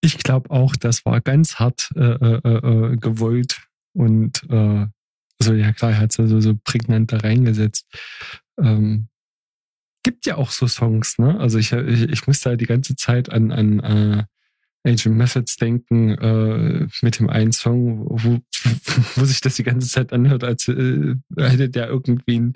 Ich 0.01 0.17
glaube 0.17 0.51
auch, 0.51 0.75
das 0.75 1.05
war 1.05 1.21
ganz 1.21 1.55
hart 1.55 1.91
äh, 1.95 2.01
äh, 2.01 2.91
äh, 2.93 2.97
gewollt 2.97 3.61
und 3.93 4.43
äh, 4.49 4.85
also 5.39 5.53
ja 5.53 5.71
klar, 5.71 5.91
er 5.91 5.99
hat 5.99 6.11
es 6.11 6.19
also 6.19 6.39
so 6.41 6.55
prägnant 6.63 7.11
da 7.11 7.17
reingesetzt. 7.17 7.87
Ähm, 8.59 9.07
gibt 10.03 10.25
ja 10.25 10.35
auch 10.35 10.51
so 10.51 10.67
Songs, 10.67 11.17
ne? 11.19 11.39
Also 11.39 11.57
ich, 11.57 11.71
ich, 11.71 12.03
ich 12.03 12.27
muss 12.27 12.39
da 12.39 12.55
die 12.55 12.65
ganze 12.65 12.95
Zeit 12.95 13.31
an, 13.31 13.51
an 13.51 14.25
Agent 14.87 15.15
Methods 15.15 15.57
denken, 15.57 16.11
äh, 16.11 16.87
mit 17.01 17.19
dem 17.19 17.29
einen 17.29 17.51
Song, 17.51 18.05
wo, 18.09 18.39
wo 19.15 19.25
sich 19.25 19.41
das 19.41 19.55
die 19.55 19.63
ganze 19.63 19.87
Zeit 19.87 20.13
anhört, 20.13 20.43
als 20.43 20.67
äh, 20.67 21.15
hätte 21.37 21.69
der 21.69 21.87
irgendwie 21.89 22.53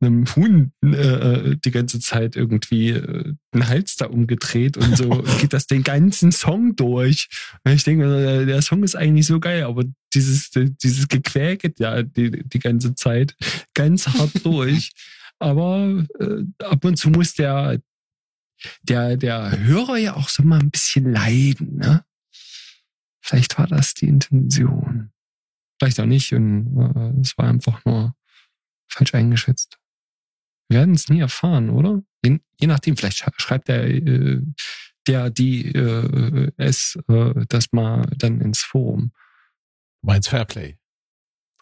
einem 0.00 0.24
Huhn 0.34 0.72
äh, 0.84 0.88
äh, 0.88 1.56
die 1.56 1.70
ganze 1.70 2.00
Zeit 2.00 2.36
irgendwie 2.36 2.90
äh, 2.90 3.34
einen 3.52 3.68
Hals 3.68 3.96
da 3.96 4.06
umgedreht 4.06 4.76
und 4.76 4.96
so 4.96 5.08
geht 5.40 5.52
das 5.52 5.66
den 5.66 5.82
ganzen 5.82 6.32
Song 6.32 6.76
durch. 6.76 7.28
Und 7.64 7.72
ich 7.72 7.84
denke, 7.84 8.04
äh, 8.04 8.46
der 8.46 8.62
Song 8.62 8.82
ist 8.82 8.96
eigentlich 8.96 9.26
so 9.26 9.40
geil, 9.40 9.64
aber 9.64 9.84
dieses, 10.14 10.50
dieses 10.50 11.08
Gequäke 11.08 11.72
ja 11.78 12.02
die, 12.02 12.42
die 12.46 12.58
ganze 12.58 12.94
Zeit 12.94 13.34
ganz 13.74 14.08
hart 14.08 14.32
durch. 14.44 14.90
Aber 15.38 16.04
äh, 16.20 16.44
ab 16.64 16.84
und 16.84 16.96
zu 16.96 17.10
muss 17.10 17.34
der, 17.34 17.80
der, 18.82 19.16
der 19.16 19.58
Hörer 19.60 19.96
ja 19.96 20.14
auch 20.16 20.28
so 20.28 20.42
mal 20.42 20.60
ein 20.60 20.70
bisschen 20.70 21.12
leiden, 21.12 21.76
ne? 21.76 22.04
Vielleicht 23.24 23.56
war 23.58 23.66
das 23.66 23.94
die 23.94 24.08
Intention. 24.08 25.12
Vielleicht 25.78 26.00
auch 26.00 26.06
nicht 26.06 26.32
und 26.34 26.76
äh, 26.78 27.20
es 27.20 27.36
war 27.38 27.48
einfach 27.48 27.84
nur 27.84 28.14
falsch 28.88 29.14
eingeschätzt. 29.14 29.78
Wir 30.68 30.80
werden 30.80 30.94
es 30.94 31.08
nie 31.08 31.20
erfahren, 31.20 31.70
oder? 31.70 32.02
Je, 32.24 32.38
je 32.60 32.66
nachdem, 32.66 32.96
vielleicht 32.96 33.22
sch- 33.22 33.32
schreibt 33.40 33.68
der, 33.68 33.84
äh, 33.88 34.40
der, 35.06 35.30
die, 35.30 35.66
äh, 35.72 36.50
es, 36.56 36.98
äh, 37.08 37.44
das 37.48 37.72
mal 37.72 38.06
dann 38.16 38.40
ins 38.40 38.60
Forum. 38.62 39.12
Du 40.00 40.06
meinst 40.06 40.28
Fairplay. 40.28 40.78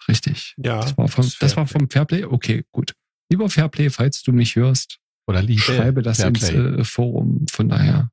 Richtig. 0.09 0.55
Ja, 0.59 0.81
Das 0.81 0.97
war 0.97 1.09
vom, 1.09 1.25
das 1.25 1.39
das 1.39 1.57
war 1.57 1.67
vom 1.67 1.89
Fairplay? 1.91 2.25
Okay, 2.25 2.65
gut. 2.73 2.95
Lieber 3.31 3.49
Fairplay, 3.51 3.91
falls 3.91 4.23
du 4.23 4.33
mich 4.33 4.57
hörst, 4.57 4.99
Oder 5.31 5.43
Liebe. 5.43 5.61
schreibe 5.61 6.03
das 6.03 6.19
ins 6.21 6.49
äh, 6.49 6.85
Forum. 6.85 7.47
Von 7.51 7.69
daher. 7.69 8.11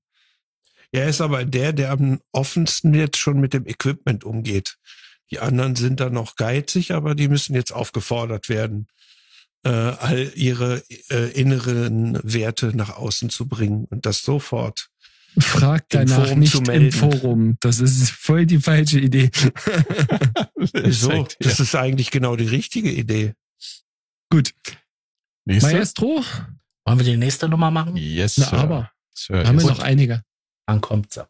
Er 0.91 1.07
ist 1.07 1.22
aber 1.22 1.45
der, 1.45 1.74
der 1.74 1.91
am 1.91 2.22
offensten 2.32 2.93
jetzt 2.93 3.18
schon 3.18 3.39
mit 3.39 3.53
dem 3.53 3.65
Equipment 3.65 4.24
umgeht. 4.24 4.78
Die 5.32 5.39
anderen 5.39 5.76
sind 5.76 5.99
da 5.99 6.09
noch 6.09 6.36
geizig, 6.36 6.93
aber 6.93 7.13
die 7.13 7.28
müssen 7.28 7.53
jetzt 7.53 7.74
aufgefordert 7.74 8.47
werden, 8.47 8.88
äh, 9.63 9.70
all 9.70 10.32
ihre 10.36 10.84
äh, 11.09 11.32
inneren 11.32 12.18
Werte 12.24 12.76
nach 12.76 12.95
außen 12.95 13.30
zu 13.30 13.47
bringen 13.47 13.86
und 13.89 14.05
das 14.05 14.22
sofort. 14.22 14.89
Frag 15.39 15.93
Im 15.93 16.07
danach 16.07 16.26
Forum 16.26 16.39
nicht 16.39 16.68
im. 16.70 16.91
Forum. 16.91 17.57
Das 17.59 17.80
ist 17.80 18.09
voll 18.09 18.45
die 18.45 18.59
falsche 18.59 18.99
Idee. 18.99 19.30
Wieso? 20.74 21.28
Das 21.39 21.59
ist 21.59 21.76
eigentlich 21.76 22.09
genau 22.11 22.36
die 22.36 22.47
richtige 22.47 22.91
Idee. 22.91 23.34
Gut. 24.30 24.53
Nächste? 25.45 25.72
Maestro? 25.72 26.24
Wollen 26.88 26.99
wir 26.99 27.05
die 27.05 27.17
nächste 27.17 27.49
Nummer 27.49 27.69
machen? 27.69 27.97
Yes, 27.97 28.38
Na, 28.38 28.45
Sir. 28.45 28.57
aber. 28.59 28.91
Sir, 29.13 29.45
Haben 29.45 29.59
wir 29.59 29.67
yes. 29.67 29.77
noch 29.77 29.83
einige. 29.83 30.23
Dann 30.67 30.79
kommt 30.79 31.13
sie. 31.13 31.27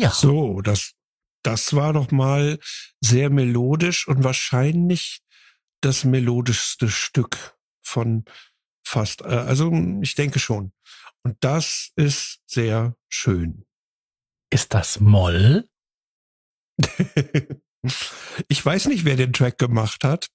Ja. 0.00 0.10
So, 0.10 0.62
das, 0.62 0.92
das 1.42 1.74
war 1.74 1.92
doch 1.92 2.10
mal 2.10 2.58
sehr 3.00 3.28
melodisch 3.28 4.08
und 4.08 4.24
wahrscheinlich 4.24 5.20
das 5.82 6.04
melodischste 6.04 6.88
Stück 6.88 7.58
von 7.82 8.24
fast, 8.82 9.20
äh, 9.20 9.26
also 9.26 9.70
ich 10.00 10.14
denke 10.14 10.38
schon. 10.38 10.72
Und 11.22 11.36
das 11.40 11.90
ist 11.96 12.40
sehr 12.46 12.96
schön. 13.10 13.66
Ist 14.48 14.72
das 14.72 15.00
Moll? 15.00 15.68
ich 18.48 18.64
weiß 18.64 18.86
nicht, 18.86 19.04
wer 19.04 19.16
den 19.16 19.34
Track 19.34 19.58
gemacht 19.58 20.02
hat. 20.02 20.28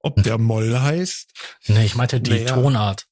Ob 0.00 0.22
der 0.22 0.36
Moll 0.50 0.78
heißt. 0.78 1.32
Nee, 1.68 1.86
ich 1.86 1.94
meinte 1.94 2.20
die 2.20 2.30
Naja. 2.32 2.54
Tonart. 2.54 3.06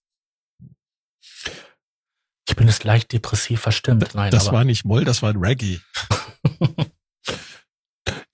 Ich 2.49 2.57
bin 2.57 2.66
jetzt 2.66 2.82
leicht 2.84 3.12
depressiv 3.12 3.61
verstimmt. 3.61 4.14
Nein, 4.14 4.30
Das 4.30 4.49
aber 4.49 4.59
war 4.59 4.64
nicht 4.64 4.84
Moll, 4.84 5.05
das 5.05 5.22
war 5.22 5.34
Reggae. 5.36 5.80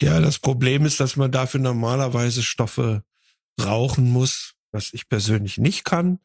Ja, 0.02 0.20
das 0.20 0.38
Problem 0.38 0.84
ist, 0.84 1.00
dass 1.00 1.16
man 1.16 1.30
dafür 1.32 1.60
normalerweise 1.60 2.42
Stoffe 2.42 3.02
rauchen 3.60 4.10
muss, 4.10 4.54
was 4.72 4.92
ich 4.92 5.08
persönlich 5.08 5.58
nicht 5.58 5.84
kann. 5.84 6.18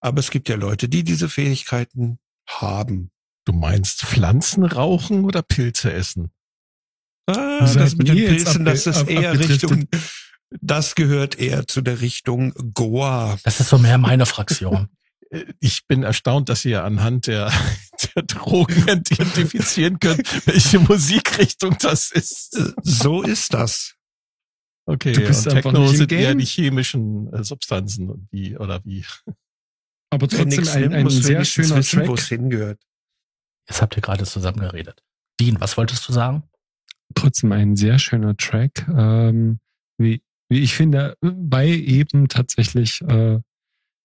Aber 0.00 0.20
es 0.20 0.30
gibt 0.30 0.48
ja 0.48 0.56
Leute, 0.56 0.88
die 0.88 1.04
diese 1.04 1.28
Fähigkeiten 1.28 2.18
haben. 2.48 3.10
Du 3.44 3.52
meinst 3.52 4.00
Pflanzen 4.02 4.64
rauchen 4.64 5.24
oder 5.24 5.42
Pilze 5.42 5.92
essen? 5.92 6.30
Ah, 7.26 7.66
Seid 7.66 7.82
das 7.82 7.96
mit 7.96 8.08
den 8.08 8.16
Pilzen, 8.16 8.64
das 8.64 8.86
ist 8.86 8.98
ab- 8.98 9.10
eher? 9.10 9.38
Richtung, 9.38 9.88
das 10.60 10.94
gehört 10.94 11.38
eher 11.38 11.66
zu 11.66 11.80
der 11.80 12.00
Richtung 12.00 12.52
Goa. 12.74 13.38
das 13.42 13.60
ist 13.60 13.68
so 13.70 13.78
mehr 13.78 13.98
meine 13.98 14.26
Fraktion. 14.26 14.88
Ich 15.60 15.86
bin 15.86 16.02
erstaunt, 16.02 16.48
dass 16.48 16.64
ihr 16.64 16.84
anhand 16.84 17.26
der, 17.26 17.52
der 18.14 18.22
Drogen 18.22 18.88
identifizieren 18.88 19.98
könnt, 19.98 20.46
welche 20.46 20.78
Musikrichtung 20.78 21.76
das 21.80 22.10
ist. 22.10 22.58
So 22.82 23.22
ist 23.22 23.54
das. 23.54 23.94
Okay, 24.86 25.12
Du 25.12 25.20
bist 25.22 25.46
und 25.46 25.54
einfach 25.54 25.72
Techno 25.72 25.88
sind 25.88 26.12
eher 26.12 26.34
die 26.34 26.44
chemischen 26.44 27.32
äh, 27.32 27.42
Substanzen 27.42 28.10
und 28.10 28.28
wie 28.30 28.56
oder 28.56 28.84
wie. 28.84 29.04
Aber 30.10 30.28
trotzdem 30.28 30.68
ein, 30.68 30.92
ein 30.92 31.10
sehr 31.10 31.44
schöner 31.44 31.76
wissen, 31.76 32.02
wo 32.02 32.06
Track. 32.14 32.18
es 32.18 32.28
hingehört. 32.28 32.80
Jetzt 33.66 33.80
habt 33.80 33.96
ihr 33.96 34.02
gerade 34.02 34.24
zusammen 34.24 34.60
geredet. 34.60 35.02
Dean, 35.40 35.58
was 35.58 35.76
wolltest 35.76 36.06
du 36.06 36.12
sagen? 36.12 36.44
Trotzdem 37.14 37.52
ein 37.52 37.76
sehr 37.76 37.98
schöner 37.98 38.36
Track. 38.36 38.86
Ähm, 38.88 39.58
wie, 39.98 40.22
wie 40.50 40.60
ich 40.60 40.74
finde, 40.74 41.16
bei 41.20 41.66
eben 41.68 42.28
tatsächlich 42.28 43.00
äh, 43.02 43.40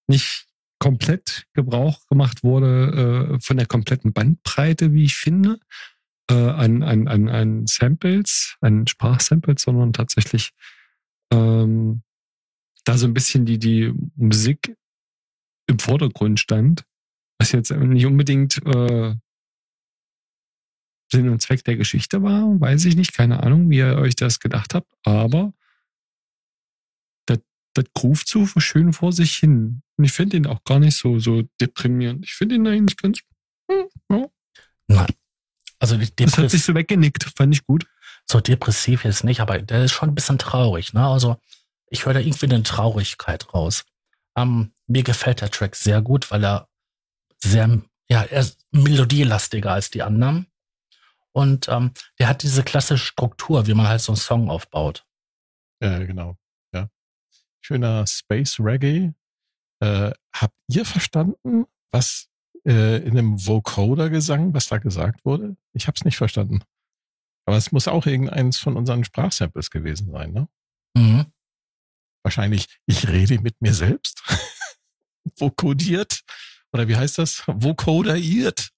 nicht 0.07 0.48
komplett 0.79 1.45
Gebrauch 1.53 2.07
gemacht 2.07 2.43
wurde 2.43 3.35
äh, 3.35 3.39
von 3.41 3.57
der 3.57 3.67
kompletten 3.67 4.13
Bandbreite, 4.13 4.93
wie 4.93 5.03
ich 5.03 5.15
finde, 5.15 5.59
äh, 6.29 6.33
an, 6.33 6.83
an, 6.83 7.07
an, 7.07 7.29
an 7.29 7.67
Samples, 7.67 8.55
an 8.61 8.87
Sprachsamples, 8.87 9.61
sondern 9.61 9.93
tatsächlich 9.93 10.51
ähm, 11.31 12.01
da 12.85 12.97
so 12.97 13.07
ein 13.07 13.13
bisschen 13.13 13.45
die, 13.45 13.59
die 13.59 13.93
Musik 14.15 14.75
im 15.67 15.79
Vordergrund 15.79 16.39
stand, 16.39 16.85
was 17.39 17.51
jetzt 17.51 17.71
nicht 17.71 18.05
unbedingt 18.05 18.65
äh, 18.65 19.15
Sinn 21.11 21.29
und 21.29 21.41
Zweck 21.41 21.63
der 21.63 21.75
Geschichte 21.75 22.21
war, 22.23 22.59
weiß 22.59 22.85
ich 22.85 22.95
nicht, 22.95 23.13
keine 23.13 23.43
Ahnung, 23.43 23.69
wie 23.69 23.77
ihr 23.77 23.97
euch 23.97 24.15
das 24.15 24.39
gedacht 24.39 24.73
habt, 24.73 24.91
aber 25.03 25.53
das, 27.73 27.85
groovt 27.93 28.27
so 28.27 28.45
schön 28.57 28.93
vor 28.93 29.11
sich 29.11 29.37
hin. 29.37 29.81
Und 29.97 30.03
ich 30.05 30.11
finde 30.11 30.37
ihn 30.37 30.47
auch 30.47 30.63
gar 30.63 30.79
nicht 30.79 30.97
so, 30.97 31.19
so 31.19 31.43
deprimierend. 31.61 32.25
Ich 32.25 32.33
finde 32.33 32.55
ihn 32.55 32.67
eigentlich 32.67 32.97
ganz, 32.97 33.19
hm, 33.69 33.87
ja. 34.09 34.27
Nein. 34.87 35.07
Also 35.79 35.97
Das 35.97 36.37
hat 36.37 36.51
sich 36.51 36.63
so 36.63 36.75
weggenickt, 36.75 37.23
fand 37.37 37.55
ich 37.55 37.65
gut. 37.65 37.85
so 38.29 38.41
depressiv 38.41 39.05
jetzt 39.05 39.23
nicht, 39.23 39.39
aber 39.39 39.59
der 39.59 39.85
ist 39.85 39.93
schon 39.93 40.09
ein 40.09 40.15
bisschen 40.15 40.37
traurig. 40.37 40.93
Ne? 40.93 41.05
Also 41.07 41.37
ich 41.89 42.05
höre 42.05 42.13
da 42.13 42.19
irgendwie 42.19 42.45
eine 42.45 42.63
Traurigkeit 42.63 43.53
raus. 43.53 43.85
Ähm, 44.35 44.73
mir 44.87 45.03
gefällt 45.03 45.41
der 45.41 45.51
Track 45.51 45.75
sehr 45.75 46.01
gut, 46.01 46.31
weil 46.31 46.43
er 46.43 46.67
sehr, 47.37 47.81
ja, 48.09 48.23
er 48.23 48.41
ist 48.41 48.65
melodielastiger 48.71 49.71
als 49.71 49.89
die 49.89 50.03
anderen. 50.03 50.47
Und 51.31 51.67
ähm, 51.69 51.91
der 52.19 52.27
hat 52.27 52.43
diese 52.43 52.63
klassische 52.63 53.05
Struktur, 53.05 53.67
wie 53.67 53.73
man 53.73 53.87
halt 53.87 54.01
so 54.01 54.11
einen 54.11 54.17
Song 54.17 54.49
aufbaut. 54.49 55.05
Ja, 55.81 55.99
genau. 55.99 56.37
Schöner 57.61 58.05
Space 58.07 58.59
Reggae. 58.59 59.13
Äh, 59.81 60.11
habt 60.33 60.55
ihr 60.67 60.85
verstanden, 60.85 61.65
was 61.91 62.27
äh, 62.65 62.97
in 63.03 63.15
dem 63.15 63.45
Vocoder-Gesang, 63.45 64.53
was 64.53 64.67
da 64.67 64.77
gesagt 64.77 65.25
wurde? 65.25 65.55
Ich 65.73 65.87
hab's 65.87 66.03
nicht 66.03 66.17
verstanden. 66.17 66.61
Aber 67.45 67.57
es 67.57 67.71
muss 67.71 67.87
auch 67.87 68.05
irgendeins 68.05 68.57
von 68.57 68.75
unseren 68.77 69.03
Sprachsamples 69.03 69.71
gewesen 69.71 70.11
sein, 70.11 70.33
ne? 70.33 70.47
Mhm. 70.95 71.25
Wahrscheinlich, 72.23 72.67
ich 72.85 73.07
rede 73.07 73.39
mit 73.39 73.61
mir 73.61 73.73
selbst. 73.73 74.21
Vokodiert. 75.37 76.21
Oder 76.73 76.87
wie 76.87 76.95
heißt 76.95 77.17
das? 77.17 77.43
Vocoderiert. 77.47 78.69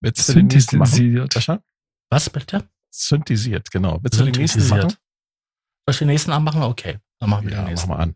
Willst 0.00 0.28
du 0.28 0.34
den 0.34 0.46
nächsten 0.46 0.78
machen? 0.78 0.90
Synthetisiert. 0.90 1.32
Sascha? 1.32 1.62
Was 2.10 2.30
bitte? 2.30 2.68
Synthetisiert, 2.90 3.70
genau. 3.70 3.98
Willst 4.02 4.18
du 4.18 4.24
den 4.24 4.34
nächsten 4.34 4.66
machen? 4.68 4.90
Soll 4.90 5.90
ich 5.90 5.98
den 5.98 6.08
nächsten 6.08 6.32
anmachen? 6.32 6.62
Okay, 6.62 6.98
dann 7.20 7.30
machen 7.30 7.44
wir 7.46 7.52
Ja, 7.52 7.62
mach 7.74 7.86
mal 7.86 7.96
an. 7.96 8.14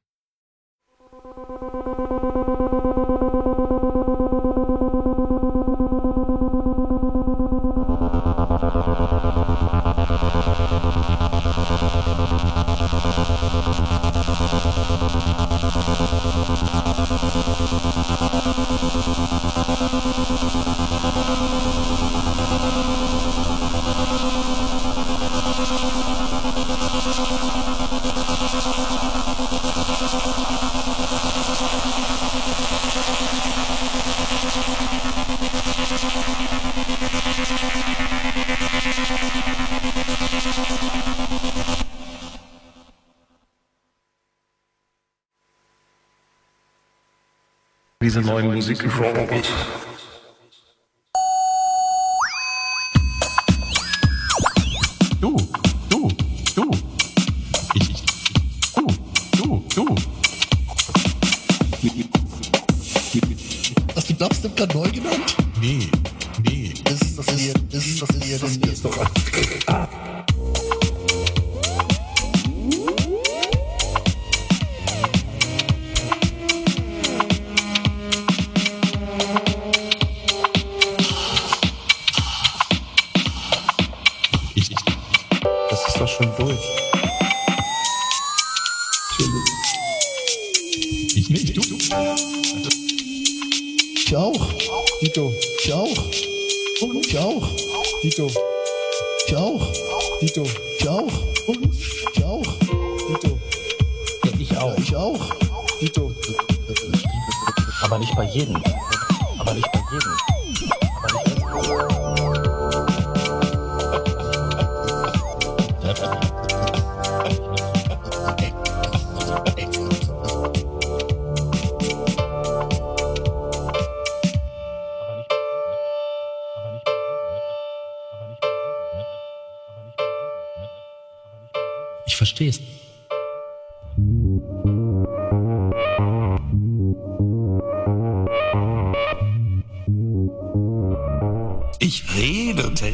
Diese 48.05 48.20
neuen 48.20 48.52
Musikgenres. 48.55 49.93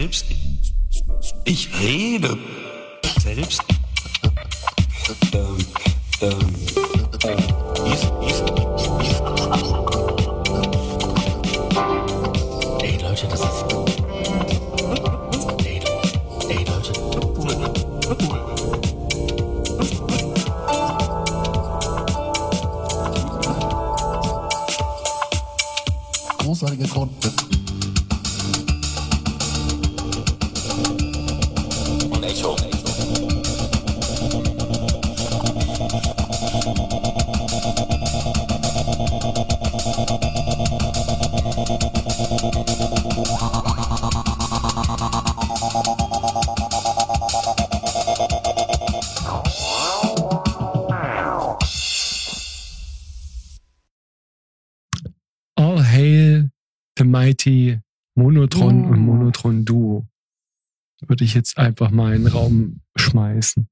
Selbst. 0.01 0.25
Ich 1.45 1.69
rede 1.79 2.39
einfach 61.71 61.91
mal 61.91 62.15
in 62.15 62.25
den 62.25 62.33
Raum 62.33 62.81
schmeißen. 62.97 63.69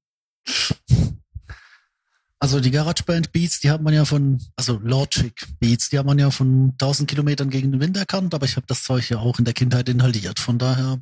Also 2.41 2.61
die 2.61 2.71
GarageBand 2.71 3.33
Beats, 3.33 3.59
die 3.59 3.71
hat 3.71 3.83
man 3.83 3.93
ja 3.93 4.05
von, 4.05 4.41
also 4.55 4.79
Logic 4.79 5.35
Beats, 5.59 5.89
die 5.91 5.99
hat 5.99 6.07
man 6.07 6.19
ja 6.21 6.31
von 6.31 6.71
1000 6.73 7.11
Kilometern 7.11 7.51
gegen 7.51 7.73
den 7.73 7.81
Wind 7.81 7.97
erkannt, 7.97 8.33
aber 8.33 8.47
ich 8.47 8.55
habe 8.55 8.67
das 8.69 8.85
Zeug 8.85 9.11
ja 9.11 9.19
auch 9.19 9.41
in 9.41 9.45
der 9.45 9.55
Kindheit 9.55 9.89
inhaliert, 9.89 10.39
von 10.39 10.59
daher. 10.59 11.01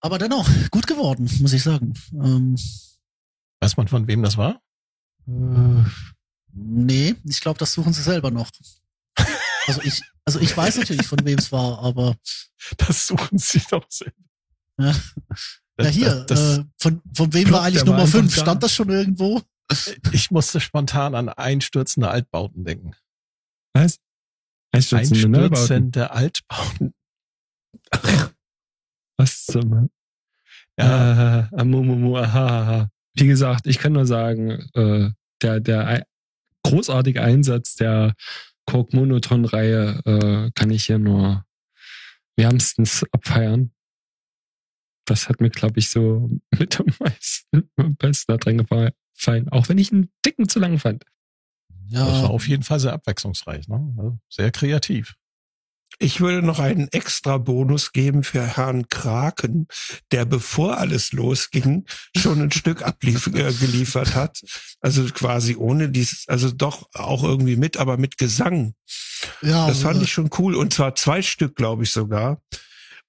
Aber 0.00 0.18
dennoch, 0.18 0.46
gut 0.70 0.86
geworden, 0.86 1.30
muss 1.40 1.54
ich 1.54 1.62
sagen. 1.62 1.94
Ähm, 2.12 2.56
Weiß 3.60 3.76
man, 3.78 3.88
von 3.88 4.06
wem 4.06 4.22
das 4.22 4.36
war? 4.36 4.60
äh, 5.26 5.84
nee, 6.52 7.14
ich 7.24 7.40
glaube, 7.40 7.58
das 7.58 7.72
suchen 7.72 7.94
sie 7.94 8.02
selber 8.02 8.30
noch. 8.30 8.50
Also 9.66 9.80
ich, 9.82 10.02
also 10.24 10.40
ich 10.40 10.54
weiß 10.54 10.76
natürlich, 10.78 11.06
von 11.06 11.24
wem 11.24 11.38
es 11.38 11.50
war, 11.52 11.78
aber 11.78 12.16
Das 12.76 13.06
suchen 13.06 13.38
sie 13.38 13.62
doch 13.70 13.86
selber. 13.88 14.16
Ja. 14.82 15.84
ja 15.84 15.90
hier, 15.90 16.24
Das, 16.24 16.26
das, 16.26 16.58
äh, 16.58 16.64
von, 16.78 17.02
von 17.14 17.32
wem 17.32 17.50
war 17.50 17.62
eigentlich 17.62 17.84
Nummer 17.84 18.02
einfach 18.02 18.18
5? 18.18 18.34
da. 18.34 18.42
Stand 18.42 18.62
das 18.62 18.74
schon 18.74 18.90
irgendwo? 18.90 19.42
ich 20.12 20.30
musste 20.30 20.60
spontan 20.60 21.14
an 21.14 21.28
einstürzende 21.28 22.10
Altbauten 22.10 22.64
denken. 22.64 22.92
Was? 23.74 23.98
Einstürzende. 24.72 25.38
Einstürzende 25.38 26.10
Altbauten. 26.10 26.94
Was 29.16 29.46
zum 29.46 29.90
Ja, 30.78 31.40
Äh, 31.40 31.48
ah, 31.52 31.64
mu, 31.64 31.82
mu, 31.82 31.94
mu, 31.96 32.16
aha. 32.16 32.88
Wie 33.14 33.26
gesagt, 33.26 33.66
ich 33.66 33.78
kann 33.78 33.92
nur 33.92 34.06
sagen, 34.06 34.68
äh, 34.74 35.10
der, 35.42 35.60
der 35.60 36.06
großartige 36.64 37.22
Einsatz 37.22 37.74
der 37.74 38.14
Kork 38.66 38.92
Monoton 38.92 39.44
Reihe 39.44 40.00
äh, 40.04 40.50
kann 40.54 40.70
ich 40.70 40.86
hier 40.86 40.98
nur 40.98 41.44
wärmstens 42.36 43.04
abfeiern. 43.12 43.72
Das 45.04 45.28
hat 45.28 45.40
mir, 45.40 45.50
glaube 45.50 45.78
ich, 45.78 45.90
so 45.90 46.30
mit 46.58 46.78
am 46.80 46.86
meisten, 46.98 47.70
am 47.76 47.96
besten 47.96 48.32
da 48.32 48.38
dran 48.38 48.58
gefallen. 48.58 49.48
Auch 49.50 49.68
wenn 49.68 49.78
ich 49.78 49.92
einen 49.92 50.10
Dicken 50.24 50.48
zu 50.48 50.58
lang 50.58 50.78
fand. 50.78 51.04
das 51.90 52.22
war 52.22 52.22
Ja, 52.22 52.26
auf 52.26 52.48
jeden 52.48 52.62
Fall 52.62 52.80
sehr 52.80 52.92
abwechslungsreich. 52.92 53.68
Ne? 53.68 53.94
Also 53.96 54.18
sehr 54.28 54.50
kreativ. 54.50 55.14
Ich 55.98 56.20
würde 56.20 56.44
noch 56.44 56.58
einen 56.58 56.88
extra 56.88 57.38
Bonus 57.38 57.92
geben 57.92 58.22
für 58.22 58.44
Herrn 58.44 58.88
Kraken, 58.88 59.66
der 60.10 60.24
bevor 60.24 60.78
alles 60.78 61.12
losging 61.12 61.84
schon 62.16 62.40
ein 62.40 62.50
Stück 62.50 62.82
ablief, 62.82 63.26
äh, 63.28 63.52
geliefert 63.52 64.14
hat. 64.14 64.40
Also 64.80 65.04
quasi 65.04 65.56
ohne 65.56 65.90
dieses, 65.90 66.26
also 66.28 66.50
doch 66.50 66.88
auch 66.94 67.22
irgendwie 67.24 67.56
mit, 67.56 67.76
aber 67.76 67.98
mit 67.98 68.18
Gesang. 68.18 68.74
ja 69.42 69.68
Das 69.68 69.82
fand 69.82 70.00
äh, 70.00 70.04
ich 70.04 70.12
schon 70.12 70.30
cool 70.38 70.54
und 70.54 70.72
zwar 70.72 70.94
zwei 70.94 71.22
Stück, 71.22 71.56
glaube 71.56 71.84
ich 71.84 71.90
sogar. 71.90 72.42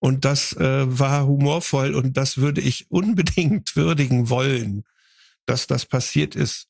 Und 0.04 0.26
das 0.26 0.51
äh, 0.58 0.99
war 0.99 1.28
humorvoll 1.28 1.95
und 1.95 2.18
das 2.18 2.36
würde 2.36 2.60
ich 2.60 2.91
unbedingt 2.91 3.74
würdigen 3.78 4.28
wollen, 4.30 4.84
dass 5.45 5.66
das 5.66 5.86
passiert 5.86 6.36
ist. 6.36 6.68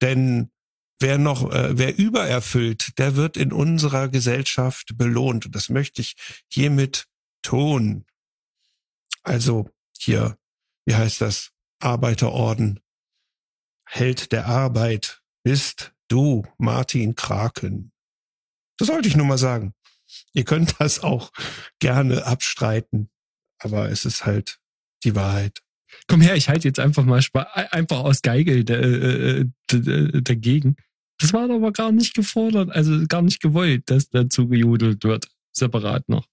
Denn 0.00 0.50
wer 0.98 1.18
noch, 1.18 1.52
äh, 1.52 1.76
wer 1.76 1.98
übererfüllt, 1.98 2.98
der 2.98 3.16
wird 3.16 3.36
in 3.36 3.52
unserer 3.52 4.08
Gesellschaft 4.08 4.96
belohnt. 4.96 5.44
Und 5.44 5.54
das 5.54 5.68
möchte 5.68 6.00
ich 6.00 6.16
hiermit 6.48 7.06
tun. 7.42 8.06
Also 9.22 9.68
hier, 9.98 10.38
wie 10.86 10.94
heißt 10.94 11.20
das? 11.20 11.50
Arbeiterorden. 11.80 12.80
Held 13.84 14.32
der 14.32 14.46
Arbeit 14.46 15.20
bist 15.42 15.92
du, 16.08 16.46
Martin 16.56 17.14
Kraken. 17.14 17.92
Das 18.78 18.88
sollte 18.88 19.06
ich 19.06 19.16
nur 19.16 19.26
mal 19.26 19.36
sagen. 19.36 19.74
Ihr 20.32 20.44
könnt 20.44 20.74
das 20.80 21.00
auch 21.02 21.30
gerne 21.80 22.24
abstreiten, 22.26 23.08
aber 23.58 23.90
es 23.90 24.04
ist 24.04 24.26
halt 24.26 24.58
die 25.04 25.14
Wahrheit. 25.14 25.60
Komm 26.08 26.20
her, 26.20 26.34
ich 26.36 26.48
halte 26.48 26.66
jetzt 26.66 26.80
einfach 26.80 27.04
mal 27.04 27.22
Spa 27.22 27.42
einfach 27.70 28.00
aus 28.00 28.20
Geigel 28.22 28.68
äh, 28.68 29.44
d- 29.70 30.20
dagegen. 30.22 30.76
Das 31.18 31.32
war 31.32 31.48
aber 31.48 31.72
gar 31.72 31.92
nicht 31.92 32.14
gefordert, 32.14 32.70
also 32.72 33.06
gar 33.06 33.22
nicht 33.22 33.40
gewollt, 33.40 33.84
dass 33.86 34.08
dazu 34.08 34.48
gejudelt 34.48 35.04
wird. 35.04 35.28
Separat 35.52 36.08
noch. 36.08 36.26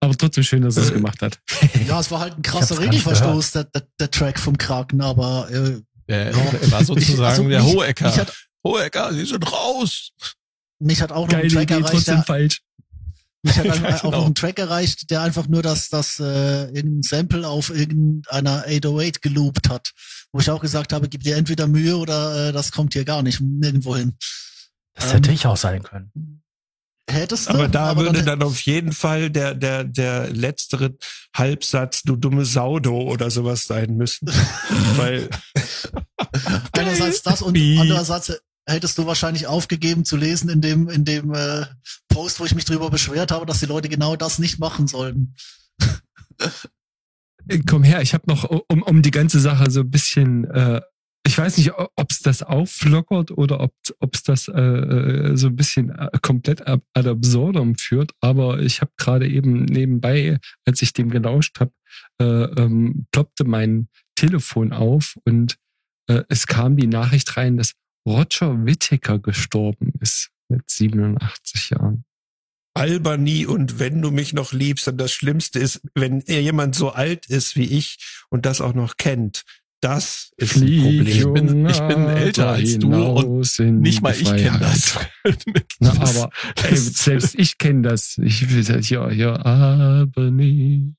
Aber 0.00 0.16
trotzdem 0.16 0.42
schön, 0.44 0.62
dass 0.62 0.76
er 0.76 0.82
es 0.84 0.90
Äh, 0.90 0.94
gemacht 0.94 1.22
hat. 1.22 1.38
ja, 1.86 2.00
es 2.00 2.10
war 2.10 2.20
halt 2.20 2.36
ein 2.36 2.42
krasser 2.42 2.78
Regelverstoß, 2.80 3.52
der, 3.52 3.64
der, 3.64 3.86
der 4.00 4.10
Track 4.10 4.38
vom 4.40 4.58
Kraken, 4.58 5.00
aber 5.00 5.48
äh, 5.50 5.80
Er, 6.06 6.30
Ja. 6.32 6.38
er 6.38 6.72
war 6.72 6.84
sozusagen 6.84 7.22
also 7.22 7.48
der 7.48 7.64
Hohecker. 7.64 8.26
Hohecker, 8.66 9.12
Sie 9.14 9.24
sind 9.24 9.52
raus. 9.52 10.10
Mich 10.78 11.02
hat 11.02 11.12
auch 11.12 11.28
noch 11.28 11.38
ein 11.38 11.48
Track 11.48 11.64
Idee, 11.64 11.74
erreicht, 11.74 11.92
trotzdem 11.92 12.14
der, 12.16 12.24
falsch. 12.24 12.62
mich 13.42 13.58
hat 13.58 13.66
Ja, 13.66 13.72
auch 13.72 14.02
genau. 14.02 14.10
noch 14.18 14.26
ein 14.26 14.34
Track 14.34 14.58
erreicht, 14.58 15.10
der 15.10 15.22
einfach 15.22 15.48
nur 15.48 15.62
das, 15.62 15.88
das 15.88 16.18
äh, 16.20 16.64
irgendein 16.66 17.02
Sample 17.02 17.48
auf 17.48 17.70
irgendeiner 17.70 18.64
808 18.66 19.22
geloopt 19.22 19.68
hat. 19.68 19.92
Wo 20.32 20.40
ich 20.40 20.50
auch 20.50 20.60
gesagt 20.60 20.92
habe, 20.92 21.08
gib 21.08 21.22
dir 21.22 21.36
entweder 21.36 21.66
Mühe 21.66 21.96
oder 21.96 22.48
äh, 22.48 22.52
das 22.52 22.72
kommt 22.72 22.92
hier 22.92 23.04
gar 23.04 23.22
nicht 23.22 23.40
nirgendwo 23.40 23.96
hin. 23.96 24.16
Das 24.94 25.06
Ähm, 25.06 25.16
hätte 25.16 25.32
ich 25.32 25.46
auch 25.46 25.56
sein 25.56 25.82
können. 25.82 26.42
Hättest 27.10 27.48
du, 27.48 27.54
Aber 27.54 27.68
da 27.68 27.96
würde 27.96 28.18
dann, 28.22 28.26
dann 28.26 28.42
auf 28.42 28.60
jeden 28.60 28.92
Fall 28.92 29.30
der, 29.30 29.54
der, 29.54 29.84
der 29.84 30.28
letztere 30.30 30.94
Halbsatz, 31.34 32.02
du 32.02 32.16
dumme 32.16 32.44
Saudo 32.44 33.00
oder 33.00 33.30
sowas 33.30 33.64
sein 33.64 33.96
müssen. 33.96 34.28
Weil, 34.96 35.30
einerseits 36.72 37.22
das 37.22 37.40
und 37.40 37.56
andererseits 37.56 38.38
hättest 38.68 38.98
du 38.98 39.06
wahrscheinlich 39.06 39.46
aufgegeben 39.46 40.04
zu 40.04 40.16
lesen 40.16 40.50
in 40.50 40.60
dem, 40.60 40.88
in 40.88 41.04
dem 41.04 41.32
äh, 41.34 41.66
Post, 42.08 42.40
wo 42.40 42.44
ich 42.44 42.54
mich 42.54 42.64
drüber 42.64 42.90
beschwert 42.90 43.30
habe, 43.30 43.46
dass 43.46 43.60
die 43.60 43.66
Leute 43.66 43.88
genau 43.88 44.16
das 44.16 44.38
nicht 44.38 44.58
machen 44.58 44.86
sollten. 44.86 45.34
Äh, 47.48 47.60
Komm 47.66 47.82
her, 47.82 48.02
ich 48.02 48.12
habe 48.14 48.24
noch, 48.26 48.44
um, 48.68 48.82
um 48.82 49.02
die 49.02 49.10
ganze 49.10 49.40
Sache 49.40 49.70
so 49.70 49.80
ein 49.80 49.90
bisschen, 49.90 50.44
äh, 50.44 50.82
ich 51.26 51.36
weiß 51.36 51.56
nicht, 51.56 51.72
ob 51.72 52.10
es 52.10 52.20
das 52.20 52.42
auflockert 52.42 53.30
oder 53.30 53.60
ob 53.60 54.14
es 54.14 54.22
das 54.22 54.48
äh, 54.48 54.60
äh, 54.60 55.36
so 55.36 55.48
ein 55.48 55.56
bisschen 55.56 55.90
äh, 55.90 56.10
komplett 56.20 56.66
ad 56.66 56.82
absurdum 56.94 57.76
führt, 57.76 58.12
aber 58.20 58.60
ich 58.60 58.80
habe 58.80 58.92
gerade 58.96 59.28
eben 59.28 59.64
nebenbei, 59.64 60.38
als 60.66 60.82
ich 60.82 60.92
dem 60.92 61.10
gelauscht 61.10 61.58
habe, 61.60 61.72
äh, 62.20 62.24
ähm, 62.24 63.06
ploppte 63.12 63.44
mein 63.44 63.88
Telefon 64.14 64.72
auf 64.72 65.16
und 65.24 65.56
es 66.28 66.46
kam 66.46 66.78
die 66.78 66.86
Nachricht 66.86 67.36
rein, 67.36 67.58
dass 67.58 67.74
Roger 68.06 68.64
Whittaker 68.64 69.18
gestorben 69.18 69.92
ist 70.00 70.30
mit 70.48 70.68
87 70.70 71.70
Jahren. 71.70 72.04
Albany 72.74 73.44
und 73.46 73.78
wenn 73.80 74.00
du 74.02 74.10
mich 74.10 74.32
noch 74.32 74.52
liebst, 74.52 74.86
und 74.88 74.98
das 74.98 75.12
Schlimmste 75.12 75.58
ist, 75.58 75.80
wenn 75.94 76.20
jemand 76.26 76.74
so 76.74 76.90
alt 76.90 77.26
ist 77.26 77.56
wie 77.56 77.64
ich 77.64 77.98
und 78.30 78.46
das 78.46 78.60
auch 78.60 78.72
noch 78.74 78.96
kennt, 78.96 79.42
das 79.80 80.30
ist 80.36 80.56
ein 80.56 80.60
Flieg, 80.62 80.82
Problem. 80.82 81.06
Ich 81.06 81.24
bin- 81.32 81.66
ich 81.68 81.78
bin 81.80 82.06
älter 82.08 82.48
als 82.50 82.78
du 82.78 83.42
in 83.58 83.80
Nicht 83.80 84.02
mal 84.02 84.12
ich 84.14 84.24
kenne 84.24 84.58
das. 84.60 84.96
Na, 85.80 85.90
aber 85.92 86.30
ey, 86.68 86.76
selbst 86.76 87.34
ich 87.38 87.58
kenne 87.58 87.82
das. 87.82 88.18
Ich 88.18 88.48
will 88.52 88.64
ja, 88.90 89.10
ja, 89.10 89.34
Albany. 89.34 90.94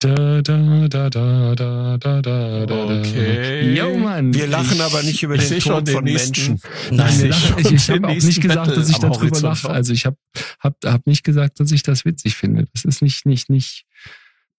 Da, 0.00 0.14
da, 0.42 0.86
da, 0.88 1.10
da, 1.10 1.54
da, 1.56 1.96
da, 1.98 2.20
da, 2.22 2.66
da. 2.66 3.00
Okay. 3.00 3.74
Jo, 3.74 3.96
Mann. 3.98 4.32
Wir 4.32 4.46
lachen 4.46 4.76
ich, 4.76 4.80
aber 4.82 5.02
nicht 5.02 5.22
über 5.24 5.36
den 5.36 5.58
Tod 5.58 5.88
von 5.88 6.04
nächsten- 6.04 6.52
Menschen. 6.52 6.60
Nein, 6.92 7.18
wir 7.18 7.30
ich 7.30 7.30
lachen, 7.50 7.58
ich, 7.58 7.72
ich 7.72 7.90
habe 7.90 8.06
auch 8.06 8.14
nicht 8.14 8.40
gesagt, 8.40 8.66
Battle 8.66 8.74
dass 8.76 8.88
ich 8.90 8.98
darüber 8.98 9.40
lache. 9.40 9.68
Also 9.70 9.92
ich 9.92 10.06
habe 10.06 10.16
hab, 10.60 10.76
hab 10.84 11.04
nicht 11.08 11.24
gesagt, 11.24 11.58
dass 11.58 11.72
ich 11.72 11.82
das 11.82 12.04
witzig 12.04 12.36
finde. 12.36 12.66
Das 12.72 12.84
ist 12.84 13.02
nicht, 13.02 13.26
nicht, 13.26 13.50
nicht, 13.50 13.86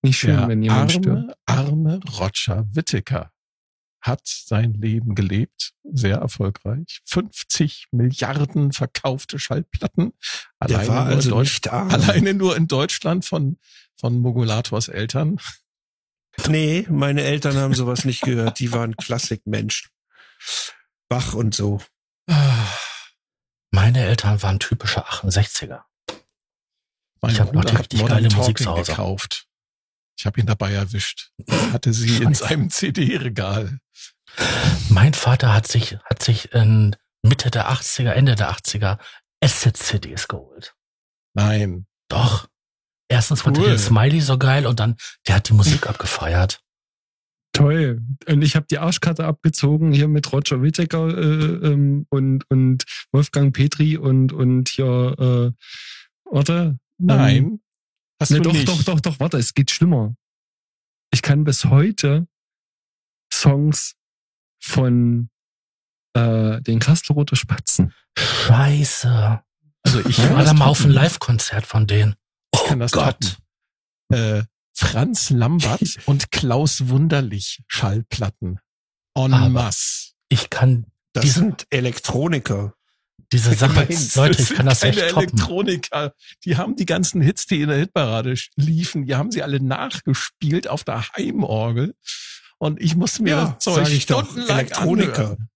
nicht 0.01 0.17
schön, 0.19 0.35
Der 0.35 0.47
wenn 0.49 0.61
jemand 0.61 0.91
stirbt. 0.91 1.07
arme, 1.07 1.33
arme 1.45 1.99
Roger 2.19 2.67
Whittaker 2.73 3.31
hat 4.01 4.21
sein 4.25 4.73
Leben 4.73 5.13
gelebt, 5.15 5.73
sehr 5.83 6.17
erfolgreich. 6.17 7.01
50 7.05 7.87
Milliarden 7.91 8.71
verkaufte 8.71 9.39
Schallplatten. 9.39 10.13
War 10.59 10.69
nur 10.69 10.83
in 10.83 10.89
also 10.91 11.29
Deutsch- 11.31 11.53
nicht 11.55 11.69
arm. 11.69 11.89
alleine 11.89 12.33
nur 12.33 12.55
in 12.55 12.67
Deutschland 12.67 13.25
von, 13.25 13.57
von 13.97 14.19
Mogulators 14.19 14.87
Eltern. 14.87 15.37
Nee, 16.47 16.85
meine 16.89 17.23
Eltern 17.23 17.57
haben 17.57 17.73
sowas 17.73 18.05
nicht 18.05 18.21
gehört. 18.21 18.59
Die 18.59 18.71
waren 18.71 18.95
Klassikmenschen. 18.95 19.89
Bach 21.09 21.33
und 21.33 21.53
so. 21.53 21.81
Meine 23.71 24.05
Eltern 24.05 24.41
waren 24.41 24.59
typische 24.59 25.05
68er. 25.05 25.81
Mein 27.21 27.31
Ich 27.33 27.39
hab 27.39 27.53
noch 27.53 27.65
die 27.65 27.73
hat 27.73 27.79
richtig 27.81 27.99
Modern 28.01 28.23
geile 28.23 28.35
Musik 28.35 28.57
Talking 28.57 28.63
zu 28.65 28.71
Hause. 28.71 28.91
gekauft. 28.91 29.45
Ich 30.17 30.25
habe 30.25 30.39
ihn 30.39 30.45
dabei 30.47 30.73
erwischt. 30.73 31.31
Hatte 31.71 31.93
sie 31.93 32.21
in 32.23 32.33
seinem 32.33 32.69
CD-Regal. 32.69 33.79
Mein 34.89 35.13
Vater 35.13 35.53
hat 35.53 35.67
sich, 35.67 35.97
hat 36.05 36.21
sich 36.23 36.53
in 36.53 36.95
Mitte 37.23 37.51
der 37.51 37.69
80er, 37.71 38.11
Ende 38.11 38.35
der 38.35 38.51
80er 38.51 38.97
Acid-CDs 39.43 40.27
geholt. 40.27 40.75
Nein. 41.33 41.85
Doch. 42.09 42.47
Erstens 43.07 43.41
fand 43.41 43.57
er 43.57 43.63
Cool. 43.63 43.69
den 43.71 43.79
Smiley 43.79 44.21
so 44.21 44.37
geil 44.37 44.65
und 44.67 44.79
dann, 44.79 44.95
der 45.27 45.35
hat 45.35 45.49
die 45.49 45.53
Musik 45.53 45.87
abgefeiert. 45.89 46.61
Toll. 47.53 48.01
Und 48.27 48.41
ich 48.43 48.55
habe 48.55 48.67
die 48.69 48.77
Arschkarte 48.77 49.25
abgezogen 49.25 49.91
hier 49.91 50.07
mit 50.07 50.31
Roger 50.31 50.61
Whittaker 50.61 51.07
äh, 51.17 51.67
ähm, 51.71 52.05
und, 52.09 52.43
und 52.49 52.83
Wolfgang 53.11 53.53
Petri 53.55 53.97
und, 53.97 54.31
und 54.33 54.69
hier, 54.69 54.85
äh, 55.55 55.63
warte, 56.31 56.77
Nein. 56.99 57.59
hast 58.21 58.31
Ne, 58.31 58.37
du 58.37 58.43
doch, 58.43 58.53
nicht. 58.53 58.67
doch, 58.67 58.83
doch, 58.83 58.99
doch, 58.99 59.19
warte, 59.19 59.37
es 59.37 59.53
geht 59.55 59.71
schlimmer. 59.71 60.13
Ich 61.11 61.21
kann 61.23 61.43
bis 61.43 61.65
heute 61.65 62.27
Songs 63.33 63.95
von 64.59 65.29
äh, 66.13 66.61
den 66.61 66.79
Kastelroter 66.79 67.35
Spatzen. 67.35 67.93
Scheiße. 68.17 69.41
Also 69.83 69.99
ich 70.07 70.17
war 70.29 70.43
da 70.43 70.53
mal 70.53 70.65
auf 70.65 70.79
einem 70.79 70.89
toppen. 70.91 71.03
Live-Konzert 71.03 71.65
von 71.65 71.87
denen. 71.87 72.15
Ich 72.53 72.61
das 72.77 72.91
Gott. 72.91 73.37
Äh, 74.11 74.43
Franz 74.75 75.29
Lambert 75.29 75.99
und 76.05 76.31
Klaus 76.31 76.87
Wunderlich 76.89 77.61
Schallplatten. 77.67 78.59
En 79.15 79.33
Aber- 79.33 79.49
masse. 79.49 80.11
Ich 80.29 80.49
kann 80.49 80.85
Das 81.13 81.23
Diese- 81.23 81.39
sind 81.39 81.65
Elektroniker. 81.69 82.73
diese 83.31 83.53
Sache, 83.55 83.73
meinst, 83.73 84.15
Leute, 84.15 84.41
ich 84.41 84.53
kann 84.53 84.65
das 84.65 84.81
keine 84.81 85.01
echt 85.01 85.09
toppen. 85.13 85.29
Elektroniker. 85.29 86.13
Die 86.45 86.57
haben 86.57 86.75
die 86.75 86.85
ganzen 86.85 87.21
Hits, 87.21 87.45
die 87.45 87.61
in 87.61 87.69
der 87.69 87.77
Hitparade 87.77 88.35
liefen, 88.55 89.05
die 89.05 89.15
haben 89.15 89.31
sie 89.31 89.41
alle 89.43 89.59
nachgespielt 89.59 90.67
auf 90.67 90.83
der 90.83 91.07
Heimorgel. 91.15 91.95
Und 92.59 92.79
ich 92.81 92.95
musste 92.95 93.23
mir 93.23 93.35
das 93.35 93.59
Zeug 93.59 93.85
sag 93.87 93.93
ich 93.93 94.05
doch. 94.05 94.23
stundenlang 94.25 94.57
Elektroniker. 94.59 95.21
anhören. 95.31 95.49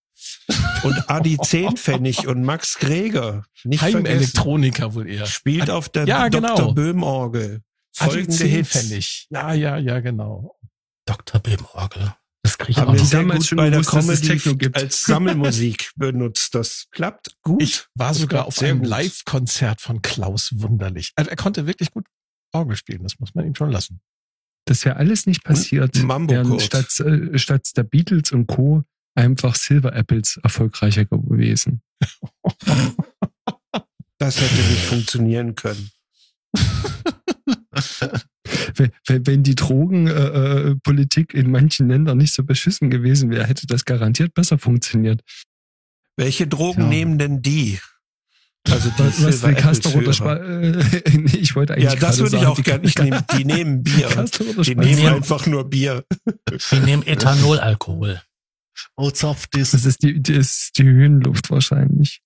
Und 0.84 1.10
Adi 1.10 1.38
Zehnpfennig 1.43 2.28
und 2.28 2.43
Max 2.43 2.78
Greger. 2.80 3.45
Nicht. 3.64 3.82
Heimelektroniker 3.82 4.93
wohl 4.93 5.08
eher. 5.10 5.26
Spielt 5.26 5.70
auf 5.70 5.89
der 5.89 6.06
Ja, 6.08 6.30
Dr. 6.30 6.56
genau. 6.56 6.74
Böhm-Orgel. 6.74 7.62
Adi 7.97 8.10
Folgende. 8.12 8.36
Zehnpfennig. 8.38 9.28
Ja, 9.30 9.54
ja, 9.54 9.78
ja, 9.78 9.99
genau. 9.99 10.58
Dr. 11.06 11.39
Bim-Orgel. 11.41 12.16
Das 12.41 12.58
kriege 12.58 12.72
ich 12.72 12.78
Haben 12.78 12.89
auch 12.89 12.93
wir 12.95 13.10
damals 13.10 13.39
gut 13.39 13.47
schon 13.47 13.56
bei 13.58 13.70
der 13.70 13.82
Comedy 13.84 14.70
als 14.74 15.01
Sammelmusik 15.01 15.91
benutzt. 15.95 16.56
Das 16.56 16.88
klappt 16.91 17.36
gut. 17.41 17.62
Ich 17.62 17.86
war 17.95 18.10
Das 18.10 18.18
sogar 18.20 18.45
auf 18.45 18.62
einem. 18.62 18.84
Live-Konzert 18.84 19.80
von 19.82 20.01
Klaus 20.01 20.51
Wunderlich. 20.56 21.12
Also 21.16 21.30
er 21.30 21.36
konnte 21.38 21.68
wirklich 21.68 21.91
gut 21.91 22.06
Orgel 22.54 22.76
spielen, 22.76 23.04
das 23.04 23.20
muss 23.20 23.34
man 23.34 23.45
ihm 23.45 23.56
schon 23.56 23.72
lassen. 23.72 24.01
Das 24.66 24.86
wäre 24.86 24.95
alles 24.95 25.26
nicht 25.26 25.43
passiert, 25.43 26.01
Mambo 26.03 26.34
wären 26.34 26.59
statt, 26.59 26.99
äh, 27.01 27.38
statt 27.38 27.70
der 27.76 27.84
Beatles 27.84 28.32
und 28.32 28.47
Co. 28.47 28.84
einfach 29.16 29.55
Silver 29.55 29.93
Apples 29.93 30.39
erfolgreicher 30.41 31.05
gewesen. 31.05 31.82
Das 34.20 34.39
hätte 34.39 34.55
nicht 34.55 34.86
funktionieren 34.86 35.55
können. 35.55 35.89
Wenn, 38.76 39.28
wenn, 39.28 39.43
die 39.43 39.55
Drogenpolitik 39.55 41.34
äh, 41.34 41.38
äh, 41.38 41.41
in 41.41 41.51
manchen 41.51 41.89
Ländern 41.89 42.18
nicht 42.18 42.34
so 42.34 42.43
beschissen 42.43 42.89
gewesen 42.89 43.30
wäre, 43.30 43.45
hätte 43.45 43.68
das 43.68 43.84
garantiert 43.86 44.34
besser 44.34 44.57
funktioniert. 44.57 45.22
Welche 46.16 46.47
Drogen 46.47 46.84
Ja. 46.84 46.88
nehmen 46.88 47.18
denn 47.18 47.41
die? 47.41 47.80
Also 48.72 48.89
die 48.91 48.99
Was, 48.99 49.22
was 49.24 49.39
Silver 49.41 50.01
den. 50.01 50.14
Spa 50.14 50.36
äh, 50.38 51.26
ich 51.38 51.55
wollte 51.55 51.74
eigentlich 51.74 51.93
Ja, 51.93 51.95
das 51.99 52.18
würde 52.20 52.36
ich 52.38 52.41
sagen, 52.41 52.45
auch 52.51 52.55
die- 52.55 52.64
gerne. 52.64 52.86
Ich 52.88 52.95
nehm, 52.97 53.18
die 53.38 53.45
nehmen 53.45 53.84
Bier. 53.84 54.09
Die 54.64 54.76
nehmen 54.76 55.07
einfach 55.16 55.45
nur 55.47 55.70
Bier. 55.70 56.05
Die 56.72 56.80
nehmen 56.80 57.03
Ethanolalkohol. 57.05 58.22
Oh, 58.95 59.11
Zopf, 59.11 59.47
das 59.51 59.72
Das 59.72 59.86
ist 59.86 60.01
die, 60.03 60.22
das 60.24 60.38
ist 60.38 60.78
die 60.78 60.84
Höhenluft 60.84 61.51
wahrscheinlich. 61.51 62.22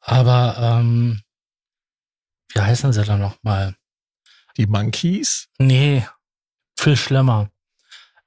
Aber, 0.00 0.56
ähm, 0.58 1.22
wie 2.52 2.60
heißen 2.60 2.92
sie 2.92 3.04
da 3.04 3.16
nochmal? 3.16 3.76
Die 4.56 4.66
Monkeys, 4.66 5.48
Nee, 5.58 6.04
viel 6.78 6.96
schlimmer. 6.96 7.50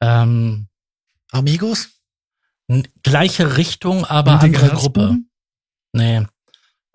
Ähm, 0.02 0.68
Amigos? 1.32 1.90
n- 2.68 2.88
gleiche 3.04 3.58
Richtung, 3.58 4.06
aber 4.06 4.40
andere 4.40 4.70
Gruppe. 4.70 5.18
Nee. 5.94 6.26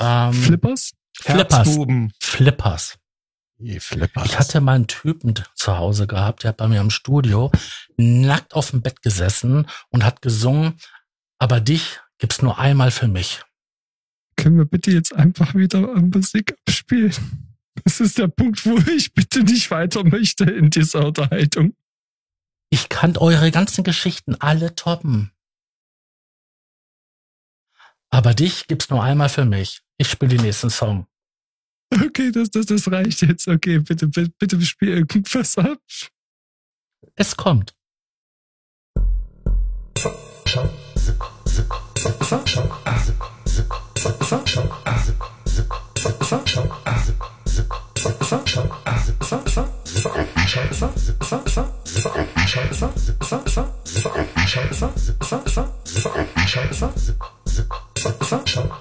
Ähm, 0.01 0.33
Flippers? 0.33 0.93
Flippers. 1.17 1.59
Herzbuben. 1.59 2.13
Flippers. 2.21 2.99
Flippers. 3.79 4.25
Ich 4.25 4.39
hatte 4.39 4.61
mal 4.61 4.75
einen 4.75 4.87
Typen 4.87 5.35
zu 5.55 5.77
Hause 5.77 6.07
gehabt, 6.07 6.43
der 6.43 6.51
hat 6.51 6.57
bei 6.57 6.69
mir 6.69 6.81
im 6.81 6.89
Studio 6.91 7.53
nackt 7.97 8.55
auf 8.55 8.71
dem 8.71 8.81
Bett 8.81 9.03
gesessen 9.03 9.67
und 9.91 10.03
hat 10.03 10.23
gesungen, 10.23 10.79
aber 11.39 11.61
dich 11.61 12.01
gibt's 12.19 12.41
nur 12.41 12.59
einmal 12.59 12.91
für 12.91 13.09
mich. 13.09 13.43
Können 14.37 14.57
wir 14.57 14.65
bitte 14.65 14.91
jetzt 14.91 15.15
einfach 15.15 15.55
wieder 15.55 15.81
Musik 15.81 16.55
abspielen? 16.67 17.13
Das 17.85 18.01
ist 18.01 18.19
der 18.19 18.29
Punkt, 18.29 18.65
wo 18.65 18.79
ich 18.91 19.13
bitte 19.13 19.43
nicht 19.43 19.71
weiter 19.71 20.05
möchte 20.05 20.45
in 20.45 20.71
dieser 20.71 21.07
Unterhaltung. 21.07 21.75
Ich 22.71 22.89
kann 22.89 23.17
eure 23.17 23.51
ganzen 23.51 23.85
Geschichten 23.85 24.37
alle 24.37 24.75
toppen. 24.75 25.33
Aber 28.11 28.35
dich 28.35 28.67
gibt's 28.67 28.91
nur 28.91 29.03
einmal 29.03 29.29
für 29.29 29.45
mich. 29.45 29.83
Ich 29.97 30.09
spiele 30.09 30.37
den 30.37 30.43
nächsten 30.43 30.71
Song. 30.71 31.07
Okay, 31.93 32.31
das, 32.31 32.51
das, 32.51 32.67
das 32.67 32.91
reicht 32.91 33.23
jetzt. 33.23 33.49
Okay, 33.49 33.79
bitte, 33.79 34.07
bitte, 34.07 34.33
bitte 34.39 34.61
spiel 34.63 34.91
irgendwas 34.91 35.59
ab. 35.59 35.79
Es 37.17 37.37
kommt. 37.37 37.75
Soundtrack. 58.01 58.81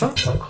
Sunshine. 0.00 0.49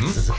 Hm? 0.00 0.30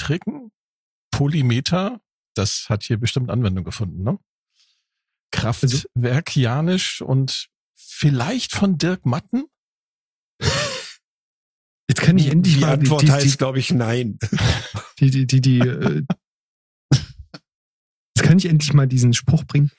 Polymetriken, 0.00 0.50
Polymeter, 1.10 2.00
das 2.34 2.68
hat 2.68 2.84
hier 2.84 2.98
bestimmt 2.98 3.30
Anwendung 3.30 3.64
gefunden, 3.64 4.02
ne? 4.02 4.18
Kraftwerkianisch 5.32 7.02
und 7.02 7.48
vielleicht 7.76 8.52
von 8.52 8.78
Dirk 8.78 9.06
Matten? 9.06 9.44
Jetzt 11.88 12.00
kann 12.02 12.18
ich 12.18 12.28
endlich 12.28 12.54
Die 12.54 12.60
mal 12.60 12.76
die, 12.78 12.82
Antwort 12.86 13.02
die, 13.02 13.12
heißt, 13.12 13.38
glaube 13.38 13.58
ich, 13.58 13.72
nein. 13.72 14.18
die, 15.00 15.10
die, 15.10 15.26
die, 15.26 15.40
die, 15.40 15.58
äh, 15.58 16.04
jetzt 16.92 18.22
kann 18.22 18.38
ich 18.38 18.46
endlich 18.46 18.72
mal 18.72 18.86
diesen 18.86 19.12
Spruch 19.12 19.44
bringen. 19.44 19.70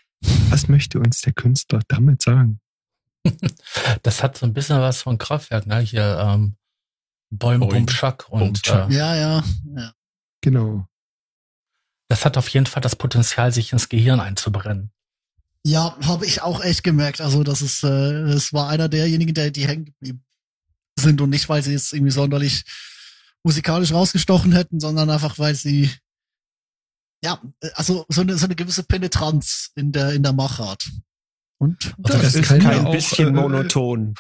Was 0.50 0.68
möchte 0.68 1.00
uns 1.00 1.22
der 1.22 1.34
Künstler 1.34 1.82
damit 1.88 2.22
sagen? 2.22 2.60
Das 4.04 4.24
hat 4.24 4.38
so 4.38 4.46
ein 4.46 4.54
bisschen 4.54 4.80
was 4.80 5.02
von 5.04 5.18
Kraftwerk, 5.18 5.68
ne? 5.68 5.80
Hier 5.80 6.18
ähm, 6.20 6.56
Bäum, 7.30 7.60
Bum, 7.60 7.88
Schack 7.88 8.28
und 8.30 8.40
Bum, 8.40 8.56
Schack. 8.56 8.90
äh, 8.90 8.96
Ja, 8.96 9.16
ja, 9.16 9.44
ja. 9.76 9.94
Genau. 10.42 10.88
das 12.10 12.26
hat 12.26 12.38
auf 12.38 12.50
jeden 12.50 12.66
Fall 12.66 12.82
das 12.82 12.96
Potenzial, 12.96 13.52
sich 13.52 13.72
ins 13.72 13.88
Gehirn 13.88 14.20
einzubrennen. 14.20 14.92
Ja, 15.66 15.96
habe 16.02 16.26
ich 16.26 16.42
auch 16.42 16.62
echt 16.62 16.84
gemerkt. 16.84 17.22
Also, 17.22 17.44
das 17.44 17.62
ist, 17.62 17.84
äh, 17.84 18.24
es 18.24 18.52
war 18.52 18.68
einer 18.70 18.90
derjenigen, 18.90 19.34
der 19.34 19.52
die 19.52 19.68
hängen 19.68 19.86
geblieben 19.86 20.26
sind 21.00 21.22
und 21.22 21.30
nicht, 21.30 21.48
weil 21.48 21.62
sie 21.62 21.72
jetzt 21.72 21.94
irgendwie 21.94 22.12
sonderlich 22.12 22.64
musikalisch 23.44 23.94
rausgestochen 23.94 24.52
hätten, 24.52 24.80
sondern 24.80 25.10
einfach, 25.10 25.40
weil 25.40 25.56
sie 25.56 25.90
ja, 27.24 27.40
also 27.76 28.06
so 28.10 28.22
eine 28.22 28.38
so 28.38 28.46
eine 28.46 28.56
gewisse 28.56 28.84
Penetranz 28.84 29.72
in 29.76 29.92
der 29.92 30.14
in 30.14 30.24
der 30.24 30.34
Machart. 30.34 30.90
Und 31.60 31.94
Das, 32.00 32.22
das 32.22 32.36
ist 32.36 32.48
kein 32.48 32.86
auch, 32.86 32.92
bisschen 32.92 33.30
äh, 33.30 33.32
monoton. 33.32 34.16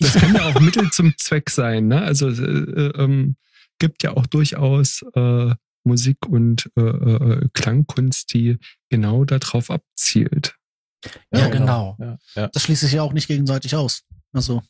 Das 0.00 0.14
kann 0.14 0.34
ja 0.34 0.48
auch 0.48 0.60
Mittel 0.60 0.90
zum 0.90 1.16
Zweck 1.16 1.48
sein. 1.48 1.86
Ne? 1.86 2.02
Also 2.02 2.28
äh, 2.28 2.42
äh, 2.42 3.02
ähm, 3.02 3.36
gibt 3.78 4.02
ja 4.02 4.16
auch 4.16 4.26
durchaus 4.26 5.02
äh, 5.14 5.54
Musik 5.84 6.26
und 6.26 6.70
äh, 6.76 6.80
äh, 6.82 7.48
Klangkunst, 7.52 8.32
die 8.34 8.58
genau 8.90 9.24
darauf 9.24 9.70
abzielt. 9.70 10.56
Ja, 11.32 11.48
genau. 11.48 11.96
Ja, 12.00 12.18
ja. 12.34 12.48
das 12.48 12.62
schließt 12.62 12.80
sich 12.80 12.92
ja 12.92 13.02
auch 13.02 13.12
nicht 13.12 13.28
gegenseitig 13.28 13.76
aus. 13.76 14.02
Also 14.32 14.62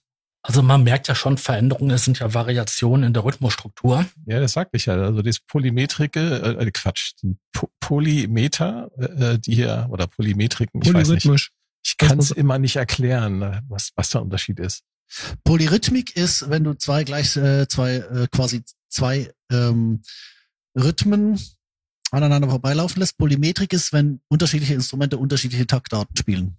Also 0.42 0.62
man 0.62 0.84
merkt 0.84 1.08
ja 1.08 1.14
schon 1.14 1.38
Veränderungen, 1.38 1.90
es 1.90 2.04
sind 2.04 2.18
ja 2.18 2.34
Variationen 2.34 3.04
in 3.08 3.12
der 3.14 3.24
Rhythmusstruktur. 3.24 4.04
ja, 4.26 4.38
das 4.38 4.52
sagte 4.52 4.76
ich 4.76 4.86
ja. 4.86 4.94
Also 4.94 5.22
das 5.22 5.40
Polymetrike, 5.40 6.56
äh, 6.58 6.70
Quatsch, 6.70 7.12
die 7.22 7.36
po 7.52 7.68
Polymeter, 7.80 8.90
äh, 8.98 9.38
die 9.38 9.54
hier, 9.54 9.86
oder 9.90 10.06
Polymetriken, 10.06 10.82
ich 10.82 10.88
weiß 10.88 11.08
nicht. 11.08 11.22
Polyrhythmisch. 11.24 11.52
Ich 11.84 11.96
kann 11.96 12.18
es 12.18 12.32
immer 12.32 12.58
nicht 12.58 12.76
erklären, 12.76 13.42
äh, 13.42 13.60
was, 13.68 13.92
was 13.96 14.10
der 14.10 14.22
Unterschied 14.22 14.58
ist. 14.60 14.82
Polyrhythmik 15.44 16.16
ist, 16.16 16.50
wenn 16.50 16.64
du 16.64 16.74
zwei 16.74 17.04
gleich 17.04 17.36
äh, 17.36 17.66
zwei 17.68 17.96
äh, 17.96 18.26
quasi 18.30 18.62
zwei 18.88 19.32
ähm, 19.50 20.02
Rhythmen 20.76 21.40
aneinander 22.10 22.48
vorbeilaufen 22.48 23.00
lässt. 23.00 23.18
Polymetrik 23.18 23.72
ist, 23.72 23.92
wenn 23.92 24.20
unterschiedliche 24.28 24.74
Instrumente 24.74 25.18
unterschiedliche 25.18 25.66
Taktarten 25.66 26.16
spielen. 26.16 26.56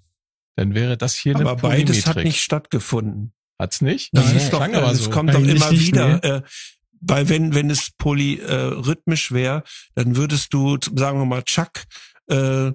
Dann 0.55 0.73
wäre 0.73 0.97
das 0.97 1.15
hier 1.15 1.35
Aber 1.35 1.51
eine 1.51 1.61
beides 1.61 1.97
hat 2.05 2.15
Polymetrik. 2.15 2.25
nicht 2.25 2.41
stattgefunden. 2.41 3.33
Hat's 3.59 3.81
nicht? 3.81 4.09
Das 4.13 4.25
Nein, 4.25 4.37
ist 4.37 4.53
doch, 4.53 4.67
das 4.67 4.97
so. 5.03 5.09
kommt 5.09 5.33
doch 5.33 5.39
Eigentlich 5.39 5.55
immer 5.55 5.71
nicht, 5.71 5.87
wieder. 5.87 6.23
Äh, 6.23 6.41
weil 7.01 7.29
wenn, 7.29 7.53
wenn 7.53 7.69
es 7.69 7.91
polyrhythmisch 7.97 9.31
wäre, 9.31 9.63
dann 9.95 10.15
würdest 10.15 10.53
du, 10.53 10.77
sagen 10.95 11.19
wir 11.19 11.25
mal, 11.25 11.43
Chuck, 11.43 11.83
äh, 12.27 12.71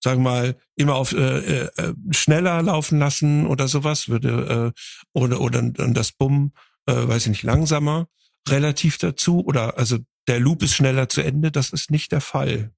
sagen 0.00 0.22
wir 0.22 0.30
mal, 0.30 0.56
immer 0.76 0.94
auf 0.94 1.12
äh, 1.12 1.64
äh, 1.64 1.94
schneller 2.10 2.62
laufen 2.62 2.98
lassen 2.98 3.46
oder 3.46 3.66
sowas, 3.66 4.08
würde 4.08 4.72
äh, 4.76 4.80
oder 5.18 5.40
oder 5.40 5.62
dann 5.62 5.94
das 5.94 6.12
Bumm, 6.12 6.52
äh, 6.86 6.94
weiß 6.94 7.24
ich 7.24 7.28
nicht, 7.30 7.42
langsamer 7.42 8.06
relativ 8.48 8.98
dazu 8.98 9.44
oder 9.44 9.78
also 9.78 9.98
der 10.28 10.40
Loop 10.40 10.62
ist 10.62 10.74
schneller 10.74 11.08
zu 11.08 11.20
Ende, 11.22 11.50
das 11.52 11.70
ist 11.70 11.90
nicht 11.90 12.12
der 12.12 12.20
Fall. 12.20 12.72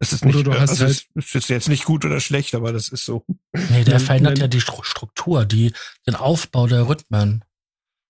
Das 0.00 0.12
ist 0.12 0.24
nicht, 0.24 0.44
du 0.46 0.52
hast 0.52 0.70
also 0.70 0.84
halt- 0.86 1.06
es 1.14 1.34
ist 1.34 1.48
jetzt 1.48 1.68
nicht 1.68 1.84
gut 1.84 2.04
oder 2.04 2.20
schlecht, 2.20 2.54
aber 2.54 2.72
das 2.72 2.88
ist 2.88 3.04
so. 3.04 3.24
Nee, 3.52 3.84
der 3.84 3.94
Ja, 3.94 3.98
verändert 4.00 4.38
ja 4.38 4.48
die 4.48 4.60
Stru- 4.60 4.84
Struktur, 4.84 5.44
die, 5.44 5.72
den 6.06 6.14
Aufbau 6.16 6.66
der 6.66 6.88
Rhythmen. 6.88 7.44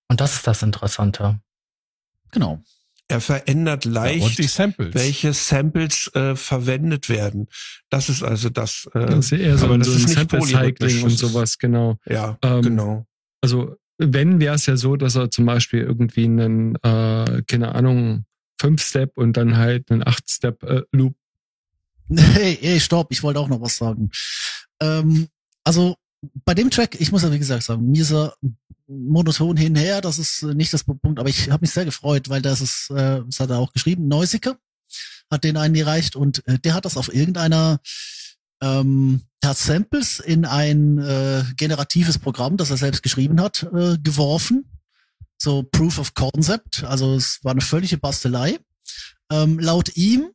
Und 0.08 0.20
das 0.20 0.34
ist 0.34 0.46
das 0.46 0.62
Interessante. 0.62 1.40
Genau. 2.32 2.62
Er 3.08 3.20
verändert 3.20 3.84
Ja, 3.84 3.90
leicht 3.92 4.38
die 4.38 4.44
Samples. 4.46 4.94
welche 4.94 5.34
Samples 5.34 6.10
äh, 6.14 6.36
verwendet 6.36 7.08
werden. 7.10 7.48
Das 7.90 8.08
ist 8.08 8.22
also 8.22 8.48
das. 8.48 8.88
Äh, 8.94 9.06
Das 9.06 9.26
ist 9.26 9.30
ja 9.32 9.38
eher 9.38 9.58
so, 9.58 9.66
aber 9.66 9.84
so 9.84 9.90
ist 9.92 9.96
ein 9.98 10.04
nicht 10.06 10.14
Sample 10.14 10.38
polyrhythmisch, 10.38 10.92
Cycling 10.92 11.04
und 11.04 11.12
ist- 11.12 11.18
sowas, 11.18 11.58
genau. 11.58 11.98
ja, 12.06 12.38
Ähm, 12.42 12.62
genau. 12.62 13.06
Also 13.42 13.76
wenn 13.98 14.40
wäre 14.40 14.54
es 14.54 14.66
ja 14.66 14.76
so, 14.76 14.96
dass 14.96 15.14
er 15.14 15.30
zum 15.30 15.46
Beispiel 15.46 15.80
irgendwie 15.80 16.24
einen, 16.24 16.76
äh, 16.76 17.42
keine 17.46 17.74
Ahnung, 17.74 18.24
Fünf-Step 18.60 19.16
und 19.16 19.36
dann 19.36 19.56
halt 19.56 19.90
einen 19.90 20.06
Acht-Step-Loop. 20.06 21.14
Hey, 22.14 22.58
hey, 22.60 22.80
stopp, 22.80 23.06
ich 23.10 23.22
wollte 23.22 23.40
auch 23.40 23.48
noch 23.48 23.62
was 23.62 23.76
sagen. 23.76 24.10
Ähm, 24.78 25.28
also 25.64 25.96
bei 26.44 26.52
dem 26.52 26.70
Track, 26.70 27.00
ich 27.00 27.10
muss 27.10 27.22
ja 27.22 27.32
wie 27.32 27.38
gesagt 27.38 27.62
sagen, 27.62 27.90
mir 27.90 28.02
ist 28.02 28.12
er 28.12 28.34
monoton 28.86 29.56
hinher, 29.56 30.00
das 30.00 30.18
ist 30.18 30.42
äh, 30.42 30.54
nicht 30.54 30.72
das 30.72 30.84
Punkt, 30.84 31.18
aber 31.18 31.28
ich 31.28 31.50
habe 31.50 31.62
mich 31.62 31.70
sehr 31.70 31.86
gefreut, 31.86 32.28
weil 32.28 32.42
das 32.42 32.60
ist, 32.60 32.90
äh, 32.90 33.22
das 33.24 33.40
hat 33.40 33.50
er 33.50 33.58
auch 33.58 33.72
geschrieben, 33.72 34.08
Neusicker 34.08 34.58
hat 35.30 35.44
den 35.44 35.56
eingereicht 35.56 36.16
und 36.16 36.46
äh, 36.46 36.58
der 36.58 36.74
hat 36.74 36.84
das 36.84 36.96
auf 36.96 37.12
irgendeiner, 37.12 37.80
ähm, 38.62 39.22
hat 39.44 39.58
Samples 39.58 40.20
in 40.20 40.44
ein 40.44 40.98
äh, 40.98 41.44
generatives 41.56 42.18
Programm, 42.18 42.56
das 42.56 42.70
er 42.70 42.76
selbst 42.76 43.02
geschrieben 43.02 43.40
hat, 43.40 43.62
äh, 43.74 43.98
geworfen. 44.02 44.64
So 45.36 45.62
Proof 45.62 45.98
of 45.98 46.14
Concept, 46.14 46.84
also 46.84 47.14
es 47.14 47.40
war 47.42 47.52
eine 47.52 47.60
völlige 47.60 47.98
Bastelei. 47.98 48.58
Ähm, 49.30 49.58
laut 49.58 49.96
ihm 49.96 50.30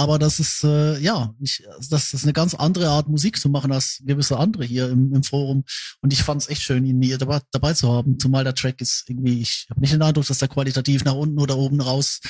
aber 0.00 0.18
das 0.18 0.40
ist, 0.40 0.64
äh, 0.64 0.98
ja, 1.00 1.34
ich, 1.40 1.62
das 1.90 2.14
ist 2.14 2.22
eine 2.22 2.32
ganz 2.32 2.54
andere 2.54 2.88
Art 2.88 3.06
Musik 3.10 3.38
zu 3.38 3.50
machen 3.50 3.70
als 3.70 4.00
gewisse 4.02 4.38
andere 4.38 4.64
hier 4.64 4.88
im, 4.88 5.12
im 5.12 5.22
Forum. 5.22 5.62
Und 6.00 6.14
ich 6.14 6.22
fand 6.22 6.40
es 6.40 6.48
echt 6.48 6.62
schön, 6.62 6.86
ihn 6.86 7.02
hier 7.02 7.18
dabei, 7.18 7.40
dabei 7.50 7.74
zu 7.74 7.92
haben. 7.92 8.18
Zumal 8.18 8.42
der 8.42 8.54
Track 8.54 8.80
ist 8.80 9.04
irgendwie, 9.10 9.42
ich 9.42 9.66
habe 9.68 9.80
nicht 9.80 9.92
den 9.92 10.00
Eindruck, 10.00 10.26
dass 10.26 10.38
der 10.38 10.48
qualitativ 10.48 11.04
nach 11.04 11.12
unten 11.12 11.38
oder 11.38 11.58
oben 11.58 11.82
raus 11.82 12.20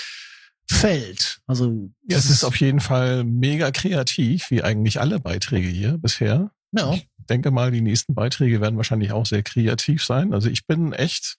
fällt. 0.71 1.41
Also 1.47 1.91
Ja, 2.09 2.17
es 2.17 2.31
ist 2.31 2.45
auf 2.45 2.57
jeden 2.57 2.81
Fall 2.81 3.25
mega 3.25 3.71
kreativ, 3.71 4.51
wie 4.51 4.63
eigentlich 4.63 5.01
alle 5.01 5.21
Beiträge 5.21 5.69
hier 5.69 5.99
bisher. 5.99 6.51
ja, 6.73 6.95
Ich 6.95 7.07
denke 7.29 7.51
mal, 7.51 7.71
die 7.71 7.81
nächsten 7.81 8.15
Beiträge 8.15 8.61
werden 8.61 8.77
wahrscheinlich 8.77 9.13
auch 9.13 9.27
sehr 9.27 9.43
kreativ 9.43 10.05
sein. 10.05 10.33
Also 10.33 10.49
ich 10.49 10.67
bin 10.67 10.93
echt 10.93 11.37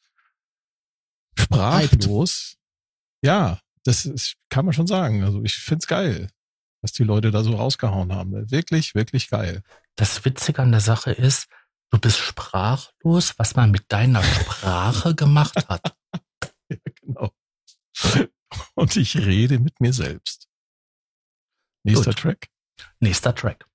sprachlos. 1.38 2.58
Ja, 3.24 3.60
das 3.84 4.06
ist, 4.06 4.36
kann 4.50 4.66
man 4.66 4.74
schon 4.74 4.88
sagen. 4.88 5.24
Also 5.24 5.42
ich 5.44 5.56
find's 5.56 5.88
geil, 5.88 6.30
was 6.82 6.92
die 6.92 7.04
Leute 7.04 7.32
da 7.32 7.44
so 7.44 7.56
rausgehauen 7.56 8.14
haben. 8.14 8.52
Wirklich, 8.52 8.96
wirklich 8.96 9.30
geil. 9.30 9.62
Das 9.96 10.24
Witzige 10.26 10.62
an 10.62 10.72
der 10.72 10.82
Sache 10.82 11.12
ist, 11.12 11.48
du 11.90 12.00
bist 12.00 12.18
sprachlos, 12.18 13.34
was 13.38 13.56
man 13.56 13.72
mit 13.72 13.86
deiner 13.90 14.24
Sprache 14.24 15.16
gemacht 15.16 15.68
hat. 15.70 15.96
Ja, 16.70 16.78
genau. 17.02 17.32
Und 18.76 18.96
ich 18.96 19.18
rede 19.18 19.60
mit 19.60 19.80
mir 19.80 19.94
selbst. 19.94 20.48
Nächster 21.84 22.12
Gut. 22.12 22.20
Track. 22.20 22.48
Nächster 23.00 23.34
Track. 23.34 23.71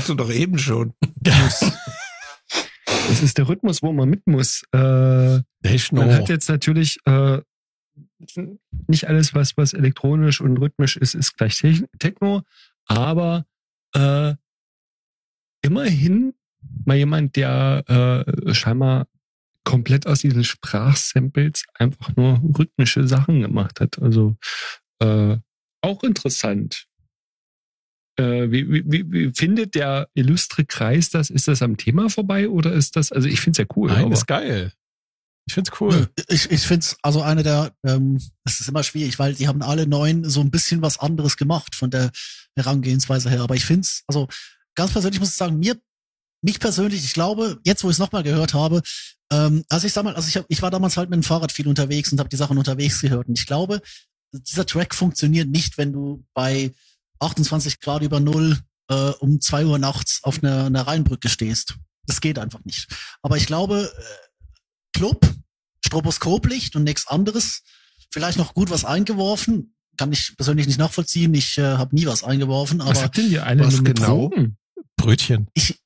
Warst 0.00 0.08
du 0.08 0.14
doch 0.14 0.30
eben 0.30 0.58
schon. 0.58 0.94
Das 1.16 1.62
ist 3.22 3.36
der 3.36 3.48
Rhythmus, 3.48 3.82
wo 3.82 3.92
man 3.92 4.08
mit 4.08 4.26
muss. 4.26 4.62
Äh. 4.72 5.40
Man 5.92 6.14
hat 6.14 6.30
jetzt 6.30 6.48
natürlich 6.48 6.98
äh, 7.04 7.42
nicht 8.86 9.06
alles, 9.06 9.34
was, 9.34 9.58
was 9.58 9.74
elektronisch 9.74 10.40
und 10.40 10.56
rhythmisch 10.56 10.96
ist, 10.96 11.14
ist 11.14 11.36
gleich 11.36 11.58
Te- 11.58 11.86
Techno, 11.98 12.42
aber 12.86 13.44
äh, 13.94 14.34
immerhin 15.60 16.32
mal 16.86 16.96
jemand, 16.96 17.36
der 17.36 18.24
äh, 18.26 18.54
scheinbar 18.54 19.06
komplett 19.64 20.06
aus 20.06 20.20
diesen 20.20 20.44
Sprachsamples 20.44 21.66
einfach 21.74 22.16
nur 22.16 22.40
rhythmische 22.58 23.06
Sachen 23.06 23.42
gemacht 23.42 23.80
hat. 23.80 24.00
Also 24.00 24.36
äh, 25.00 25.36
auch 25.82 26.02
interessant. 26.02 26.86
Äh, 28.20 28.50
wie, 28.52 28.68
wie, 28.68 29.10
wie, 29.10 29.32
findet 29.34 29.74
der 29.74 30.08
illustre 30.14 30.66
Kreis 30.66 31.08
das? 31.08 31.30
Ist 31.30 31.48
das 31.48 31.62
am 31.62 31.76
Thema 31.76 32.10
vorbei 32.10 32.48
oder 32.48 32.72
ist 32.72 32.96
das, 32.96 33.12
also 33.12 33.28
ich 33.28 33.40
finde 33.40 33.62
es 33.62 33.68
ja 33.68 33.76
cool. 33.76 33.88
Nein, 33.88 34.04
aber- 34.06 34.14
ist 34.14 34.26
geil. 34.26 34.72
Ich 35.46 35.54
find's 35.54 35.70
cool. 35.80 36.08
Ich, 36.28 36.50
ich 36.50 36.60
finde 36.60 36.84
es 36.84 36.96
also 37.02 37.22
eine 37.22 37.42
der, 37.42 37.72
ähm, 37.84 38.20
es 38.44 38.60
ist 38.60 38.68
immer 38.68 38.84
schwierig, 38.84 39.18
weil 39.18 39.34
die 39.34 39.48
haben 39.48 39.62
alle 39.62 39.86
neun 39.86 40.28
so 40.28 40.40
ein 40.40 40.50
bisschen 40.50 40.82
was 40.82 41.00
anderes 41.00 41.36
gemacht 41.36 41.74
von 41.74 41.90
der 41.90 42.10
Herangehensweise 42.54 43.30
her. 43.30 43.40
Aber 43.40 43.56
ich 43.56 43.64
finde 43.64 43.80
es, 43.80 44.04
also 44.06 44.28
ganz 44.76 44.92
persönlich 44.92 45.18
muss 45.18 45.30
ich 45.30 45.36
sagen, 45.36 45.58
mir, 45.58 45.76
mich 46.42 46.60
persönlich, 46.60 47.02
ich 47.04 47.14
glaube, 47.14 47.58
jetzt 47.64 47.82
wo 47.82 47.88
ich 47.88 47.94
es 47.94 47.98
nochmal 47.98 48.22
gehört 48.22 48.54
habe, 48.54 48.82
ähm, 49.32 49.64
also 49.68 49.86
ich 49.86 49.92
sag 49.92 50.04
mal, 50.04 50.14
also 50.14 50.28
ich, 50.28 50.36
hab, 50.36 50.44
ich 50.48 50.62
war 50.62 50.70
damals 50.70 50.96
halt 50.96 51.10
mit 51.10 51.16
dem 51.16 51.24
Fahrrad 51.24 51.50
viel 51.52 51.66
unterwegs 51.66 52.12
und 52.12 52.20
habe 52.20 52.28
die 52.28 52.36
Sachen 52.36 52.58
unterwegs 52.58 53.00
gehört. 53.00 53.26
Und 53.26 53.38
ich 53.38 53.46
glaube, 53.46 53.80
dieser 54.32 54.66
Track 54.66 54.94
funktioniert 54.94 55.48
nicht, 55.48 55.78
wenn 55.78 55.92
du 55.92 56.24
bei 56.34 56.70
28 57.20 57.80
Grad 57.80 58.02
über 58.02 58.20
Null 58.20 58.58
äh, 58.88 59.10
um 59.20 59.40
zwei 59.40 59.64
Uhr 59.64 59.78
nachts 59.78 60.20
auf 60.22 60.42
einer, 60.42 60.66
einer 60.66 60.86
Rheinbrücke 60.86 61.28
stehst. 61.28 61.76
Das 62.06 62.20
geht 62.20 62.38
einfach 62.38 62.64
nicht. 62.64 62.88
Aber 63.22 63.36
ich 63.36 63.46
glaube, 63.46 63.92
äh, 63.96 64.98
Club, 64.98 65.26
Stroboskoplicht 65.84 66.76
und 66.76 66.84
nichts 66.84 67.06
anderes. 67.06 67.62
Vielleicht 68.10 68.38
noch 68.38 68.54
gut 68.54 68.70
was 68.70 68.84
eingeworfen. 68.84 69.74
Kann 69.96 70.12
ich 70.12 70.36
persönlich 70.36 70.66
nicht 70.66 70.78
nachvollziehen. 70.78 71.32
Ich 71.34 71.58
äh, 71.58 71.76
habe 71.76 71.94
nie 71.94 72.06
was 72.06 72.24
eingeworfen, 72.24 72.80
Was 72.80 72.88
aber 72.88 73.02
habt 73.02 73.16
denn 73.16 73.30
ihr 73.30 73.46
alle 73.46 73.64
was 73.66 73.84
genau? 73.84 74.28
Drogen? 74.28 74.56
Brötchen. 74.96 75.48
ich, 75.54 75.80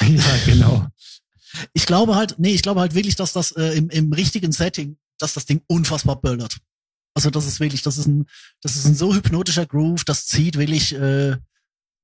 Ja, 0.02 0.38
genau. 0.46 0.86
ich 1.72 1.86
glaube 1.86 2.14
halt, 2.16 2.38
nee, 2.38 2.54
ich 2.54 2.62
glaube 2.62 2.80
halt 2.80 2.94
wirklich, 2.94 3.16
dass 3.16 3.32
das 3.32 3.52
äh, 3.52 3.76
im, 3.76 3.90
im 3.90 4.12
richtigen 4.12 4.52
Setting, 4.52 4.96
dass 5.18 5.34
das 5.34 5.44
Ding 5.44 5.62
unfassbar 5.66 6.20
böllert. 6.20 6.58
Also 7.18 7.30
das 7.30 7.46
ist 7.46 7.58
wirklich, 7.58 7.82
das 7.82 7.98
ist 7.98 8.06
ein, 8.06 8.26
das 8.62 8.76
ist 8.76 8.84
ein 8.84 8.94
so 8.94 9.12
hypnotischer 9.12 9.66
Groove, 9.66 10.04
das 10.04 10.26
zieht 10.28 10.56
wirklich, 10.56 10.94
äh, 10.94 11.36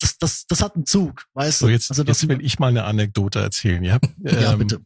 das, 0.01 0.19
das, 0.19 0.47
das 0.49 0.61
hat 0.61 0.74
einen 0.74 0.86
Zug, 0.86 1.27
weißt 1.35 1.61
So, 1.61 1.66
du? 1.66 1.73
jetzt, 1.73 1.89
also 1.89 2.03
das, 2.03 2.23
jetzt 2.23 2.28
will 2.28 2.45
ich 2.45 2.59
mal 2.59 2.66
eine 2.66 2.82
Anekdote 2.82 3.39
erzählen. 3.39 3.85
Ja, 3.85 4.01
ja, 4.24 4.55
Ähm, 4.55 4.59
bitte. 4.59 4.81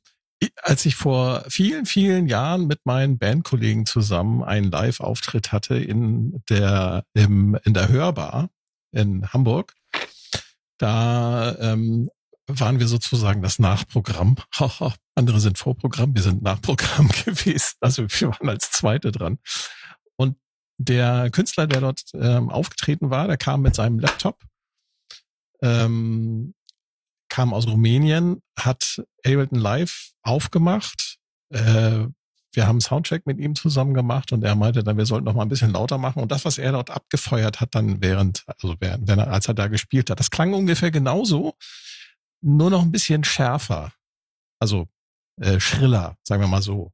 Als 0.60 0.84
ich 0.84 0.96
vor 0.96 1.46
vielen, 1.48 1.86
vielen 1.86 2.26
Jahren 2.26 2.66
mit 2.66 2.84
meinen 2.84 3.16
Bandkollegen 3.16 3.86
zusammen 3.86 4.44
einen 4.44 4.70
Live-Auftritt 4.70 5.50
hatte 5.50 5.76
in 5.78 6.42
der, 6.50 7.06
im, 7.14 7.58
in 7.64 7.72
der 7.72 7.88
Hörbar 7.88 8.50
in 8.92 9.32
Hamburg, 9.32 9.72
da 10.76 11.56
ähm, 11.58 12.10
waren 12.46 12.80
wir 12.80 12.86
sozusagen 12.86 13.40
das 13.40 13.58
Nachprogramm. 13.58 14.36
Andere 15.14 15.40
sind 15.40 15.56
Vorprogramm, 15.56 16.14
wir 16.14 16.22
sind 16.22 16.42
Nachprogramm 16.42 17.08
gewesen. 17.24 17.76
Also 17.80 18.02
wir 18.06 18.28
waren 18.28 18.50
als 18.50 18.70
Zweite 18.70 19.10
dran. 19.10 19.38
Der 20.78 21.30
Künstler, 21.30 21.66
der 21.66 21.80
dort 21.80 22.02
ähm, 22.14 22.50
aufgetreten 22.50 23.10
war, 23.10 23.26
der 23.26 23.36
kam 23.36 23.62
mit 23.62 23.74
seinem 23.74 23.98
Laptop, 23.98 24.38
ähm, 25.60 26.54
kam 27.28 27.52
aus 27.52 27.66
Rumänien, 27.66 28.42
hat 28.56 29.02
Ableton 29.24 29.58
Live 29.58 30.12
aufgemacht. 30.22 31.18
Äh, 31.50 32.06
wir 32.52 32.66
haben 32.66 32.80
Soundcheck 32.80 33.26
mit 33.26 33.38
ihm 33.38 33.54
zusammen 33.54 33.92
gemacht 33.92 34.32
und 34.32 34.42
er 34.42 34.54
meinte 34.54 34.82
dann, 34.82 34.96
wir 34.96 35.06
sollten 35.06 35.26
noch 35.26 35.34
mal 35.34 35.42
ein 35.42 35.48
bisschen 35.48 35.72
lauter 35.72 35.98
machen. 35.98 36.22
Und 36.22 36.32
das, 36.32 36.44
was 36.44 36.58
er 36.58 36.72
dort 36.72 36.90
abgefeuert 36.90 37.60
hat, 37.60 37.74
dann 37.74 38.00
während, 38.00 38.44
also 38.46 38.74
während, 38.80 39.06
wenn 39.06 39.18
er, 39.18 39.30
als 39.32 39.46
er 39.48 39.54
da 39.54 39.66
gespielt 39.66 40.10
hat, 40.10 40.18
das 40.18 40.30
klang 40.30 40.54
ungefähr 40.54 40.90
genauso, 40.90 41.56
nur 42.40 42.70
noch 42.70 42.82
ein 42.82 42.92
bisschen 42.92 43.24
schärfer. 43.24 43.92
Also 44.58 44.88
äh, 45.40 45.60
schriller, 45.60 46.16
sagen 46.22 46.42
wir 46.42 46.48
mal 46.48 46.62
so. 46.62 46.92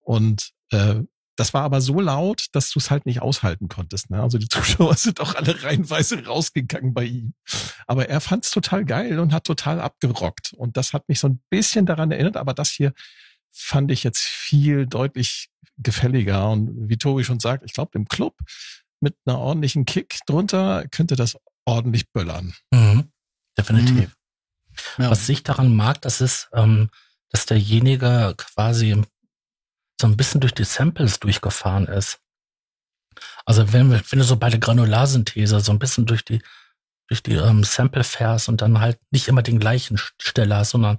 Und 0.00 0.52
äh, 0.70 1.02
das 1.38 1.54
war 1.54 1.62
aber 1.62 1.80
so 1.80 2.00
laut, 2.00 2.46
dass 2.52 2.70
du 2.70 2.80
es 2.80 2.90
halt 2.90 3.06
nicht 3.06 3.22
aushalten 3.22 3.68
konntest. 3.68 4.10
Ne? 4.10 4.20
Also 4.20 4.38
die 4.38 4.48
Zuschauer 4.48 4.94
sind 4.94 5.20
auch 5.20 5.36
alle 5.36 5.62
reihenweise 5.62 6.26
rausgegangen 6.26 6.92
bei 6.92 7.04
ihm. 7.04 7.34
Aber 7.86 8.08
er 8.08 8.20
fand 8.20 8.44
es 8.44 8.50
total 8.50 8.84
geil 8.84 9.20
und 9.20 9.32
hat 9.32 9.44
total 9.44 9.80
abgerockt. 9.80 10.52
Und 10.54 10.76
das 10.76 10.92
hat 10.92 11.08
mich 11.08 11.20
so 11.20 11.28
ein 11.28 11.40
bisschen 11.48 11.86
daran 11.86 12.10
erinnert. 12.10 12.36
Aber 12.36 12.54
das 12.54 12.70
hier 12.70 12.92
fand 13.52 13.92
ich 13.92 14.02
jetzt 14.02 14.22
viel 14.22 14.86
deutlich 14.86 15.48
gefälliger. 15.76 16.50
Und 16.50 16.88
wie 16.88 16.98
Tobi 16.98 17.22
schon 17.22 17.38
sagt, 17.38 17.64
ich 17.64 17.72
glaube, 17.72 17.92
im 17.94 18.08
Club 18.08 18.34
mit 19.00 19.14
einer 19.24 19.38
ordentlichen 19.38 19.84
Kick 19.84 20.18
drunter 20.26 20.88
könnte 20.88 21.14
das 21.14 21.36
ordentlich 21.64 22.10
böllern. 22.10 22.52
Mhm. 22.72 23.12
Definitiv. 23.56 24.12
Ja. 24.98 25.10
Was 25.10 25.28
ich 25.28 25.44
daran 25.44 25.74
mag, 25.74 26.00
das 26.02 26.20
ist, 26.20 26.48
ähm, 26.52 26.90
dass 27.30 27.46
derjenige 27.46 28.34
quasi 28.36 29.00
so 30.00 30.06
ein 30.06 30.16
bisschen 30.16 30.40
durch 30.40 30.54
die 30.54 30.64
Samples 30.64 31.20
durchgefahren 31.20 31.86
ist. 31.86 32.20
Also 33.44 33.72
wenn, 33.72 33.90
wenn 33.90 34.18
du 34.18 34.24
so 34.24 34.36
bei 34.36 34.50
der 34.50 34.60
Granularsynthese 34.60 35.60
so 35.60 35.72
ein 35.72 35.78
bisschen 35.78 36.06
durch 36.06 36.24
die 36.24 36.42
durch 37.08 37.22
die 37.22 37.34
ähm, 37.34 37.64
Sample 37.64 38.04
fährst 38.04 38.50
und 38.50 38.60
dann 38.60 38.80
halt 38.80 38.98
nicht 39.10 39.28
immer 39.28 39.42
den 39.42 39.58
gleichen 39.58 39.98
Stelle 40.20 40.56
hast, 40.56 40.70
sondern 40.70 40.98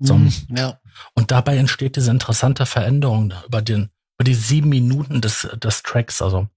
so 0.00 0.16
Mhm, 0.16 0.32
ja. 0.50 0.80
und 1.14 1.30
dabei 1.30 1.56
entsteht 1.56 1.94
diese 1.94 2.10
interessante 2.10 2.66
Veränderung 2.66 3.32
über 3.46 3.62
den 3.62 3.90
über 4.16 4.24
die 4.24 4.34
sieben 4.34 4.68
Minuten 4.68 5.20
des 5.20 5.48
des 5.62 5.82
Tracks. 5.82 6.20
Also 6.20 6.48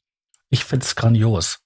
ich 0.50 0.64
find's 0.64 0.96
grandios. 0.96 1.60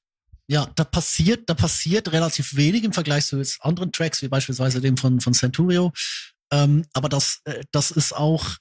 Ja, 0.47 0.69
da 0.75 0.83
passiert, 0.83 1.49
da 1.49 1.53
passiert 1.53 2.11
relativ 2.11 2.57
wenig 2.57 2.83
im 2.83 2.91
Vergleich 2.91 3.25
zu 3.25 3.41
anderen 3.61 3.93
Tracks, 3.93 4.21
wie 4.21 4.27
beispielsweise 4.27 4.81
dem 4.81 4.97
von, 4.97 5.21
von 5.21 5.33
Centurio. 5.33 5.93
Ähm, 6.51 6.85
aber 6.91 7.07
das, 7.07 7.39
äh, 7.45 7.63
das 7.71 7.91
ist 7.91 8.13
auch, 8.13 8.57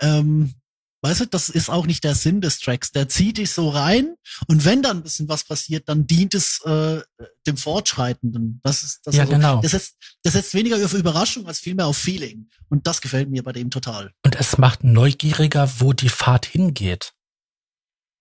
ähm, 0.00 0.54
weißt 1.02 1.20
du, 1.20 1.26
das 1.26 1.48
ist 1.48 1.68
auch 1.68 1.86
nicht 1.86 2.04
der 2.04 2.14
Sinn 2.14 2.40
des 2.40 2.60
Tracks. 2.60 2.92
Der 2.92 3.08
zieht 3.08 3.38
dich 3.38 3.50
so 3.50 3.68
rein 3.68 4.14
und 4.46 4.64
wenn 4.64 4.82
dann 4.82 4.98
ein 4.98 5.02
bisschen 5.02 5.28
was 5.28 5.44
passiert, 5.44 5.88
dann 5.88 6.06
dient 6.06 6.34
es 6.34 6.60
äh, 6.64 7.00
dem 7.46 7.56
Fortschreitenden. 7.56 8.60
Das 8.62 8.82
ist, 8.82 9.00
das 9.04 9.16
Ja, 9.16 9.22
also, 9.22 9.34
genau. 9.34 9.60
Das 9.60 9.72
setzt, 9.72 9.96
das 10.22 10.34
setzt 10.34 10.54
weniger 10.54 10.82
auf 10.82 10.94
Überraschung 10.94 11.46
als 11.46 11.58
vielmehr 11.58 11.86
auf 11.86 11.96
Feeling. 11.96 12.48
Und 12.68 12.86
das 12.86 13.00
gefällt 13.00 13.30
mir 13.30 13.42
bei 13.42 13.52
dem 13.52 13.70
total. 13.70 14.12
Und 14.24 14.36
es 14.36 14.58
macht 14.58 14.84
neugieriger, 14.84 15.68
wo 15.80 15.92
die 15.92 16.08
Fahrt 16.08 16.46
hingeht. 16.46 17.12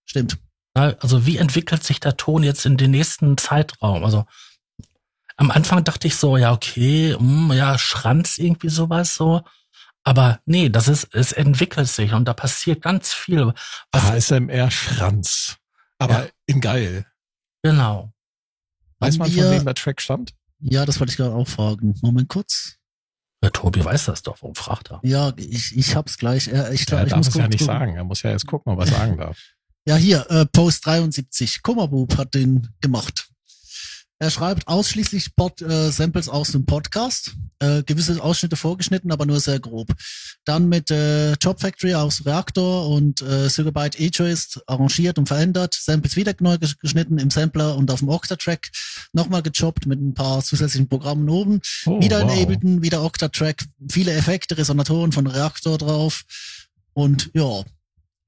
Stimmt. 0.06 0.38
Also 0.74 1.26
wie 1.26 1.38
entwickelt 1.38 1.84
sich 1.84 2.00
der 2.00 2.18
Ton 2.18 2.44
jetzt 2.44 2.66
in 2.66 2.78
den 2.78 2.92
nächsten 2.92 3.38
Zeitraum? 3.38 4.04
Also 4.06 4.26
am 5.36 5.52
Anfang 5.52 5.84
dachte 5.84 6.08
ich 6.08 6.16
so, 6.16 6.38
ja, 6.38 6.52
okay, 6.52 7.16
hm, 7.18 7.52
ja, 7.54 7.78
Schranz 7.78 8.38
irgendwie 8.38 8.70
sowas 8.70 9.16
so. 9.16 9.42
Aber 10.04 10.40
nee, 10.46 10.70
das 10.70 10.88
ist, 10.88 11.14
es 11.14 11.32
entwickelt 11.32 11.88
sich 11.88 12.14
und 12.14 12.26
da 12.26 12.34
passiert 12.34 12.82
ganz 12.82 13.14
viel. 13.14 13.54
ASMR-Schranz. 13.92 15.58
Aber 16.00 16.26
Ja. 16.26 16.30
in 16.48 16.62
geil. 16.62 17.06
genau. 17.64 18.12
Weiß 19.00 19.18
man, 19.18 19.28
von 19.30 19.36
wir- 19.36 19.52
wem 19.52 19.66
der 19.66 19.76
Track 19.76 20.02
stammt? 20.02 20.34
Ja, 20.60 20.86
das 20.86 21.00
wollte 21.00 21.12
ich 21.12 21.18
gerade 21.18 21.34
auch 21.34 21.48
fragen. 21.48 21.96
Moment 22.02 22.30
kurz. 22.30 22.76
Der 23.44 23.52
Tobi 23.52 23.84
weiß 23.84 24.06
das 24.06 24.22
doch, 24.22 24.38
warum 24.42 24.54
fragt 24.54 24.92
er? 24.92 25.00
Ja, 25.04 25.34
ich, 25.38 25.76
ich 25.76 25.96
hab's 25.96 26.18
gleich. 26.20 26.48
Äh, 26.48 26.72
Ich, 26.76 26.86
glaub, 26.86 27.00
Er 27.00 27.06
ich 27.06 27.10
darf 27.10 27.18
muss 27.18 27.28
es 27.30 27.34
ja 27.36 27.48
nicht 27.48 27.60
gucken. 27.60 27.66
sagen. 27.66 27.96
Er 27.96 28.04
muss 28.04 28.22
ja 28.22 28.30
jetzt 28.30 28.46
gucken, 28.46 28.72
ob 28.74 28.80
er 28.80 28.88
sagen 28.88 29.18
darf. 29.18 29.38
Ja, 29.88 29.96
hier, 29.96 30.30
äh, 30.30 30.46
Post 30.46 30.86
73. 30.86 31.64
Kummerbub 31.64 32.16
hat 32.16 32.36
den 32.36 32.68
gemacht. 32.82 33.31
Er 34.22 34.30
schreibt 34.30 34.68
ausschließlich 34.68 35.36
Pod, 35.36 35.64
äh, 35.64 35.90
Samples 35.92 36.30
aus 36.30 36.52
dem 36.52 36.64
Podcast, 36.68 37.32
äh, 37.58 37.82
gewisse 37.82 38.22
Ausschnitte 38.24 38.56
vorgeschnitten, 38.56 39.12
aber 39.12 39.26
nur 39.26 39.40
sehr 39.40 39.60
grob. 39.60 39.88
Dann 40.46 40.70
mit 40.70 40.92
äh, 40.92 41.32
Job 41.34 41.60
Factory 41.60 41.96
aus 41.96 42.24
Reaktor 42.24 42.88
und 42.90 43.24
äh, 43.24 43.50
Sugarbyte 43.50 44.00
E-Joist 44.00 44.62
arrangiert 44.68 45.18
und 45.18 45.28
verändert, 45.28 45.74
Samples 45.74 46.16
wieder 46.18 46.36
neu 46.40 46.54
ges- 46.54 46.78
geschnitten 46.80 47.18
im 47.18 47.32
Sampler 47.32 47.76
und 47.76 47.90
auf 47.90 47.98
dem 48.02 48.10
Octa-Track, 48.10 48.70
nochmal 49.12 49.42
gechoppt 49.42 49.88
mit 49.88 50.00
ein 50.00 50.14
paar 50.14 50.44
zusätzlichen 50.44 50.88
Programmen 50.88 51.28
oben, 51.28 51.60
Oh, 51.88 52.00
wieder 52.00 52.22
wow. 52.22 52.32
in 52.32 52.44
Ableton, 52.44 52.82
wieder 52.84 53.04
Octa-Track, 53.04 53.66
viele 53.90 54.14
Effekte, 54.14 54.56
Resonatoren 54.56 55.12
von 55.12 55.26
Reaktor 55.26 55.80
drauf 55.80 56.26
und 56.94 57.32
ja, 57.34 57.64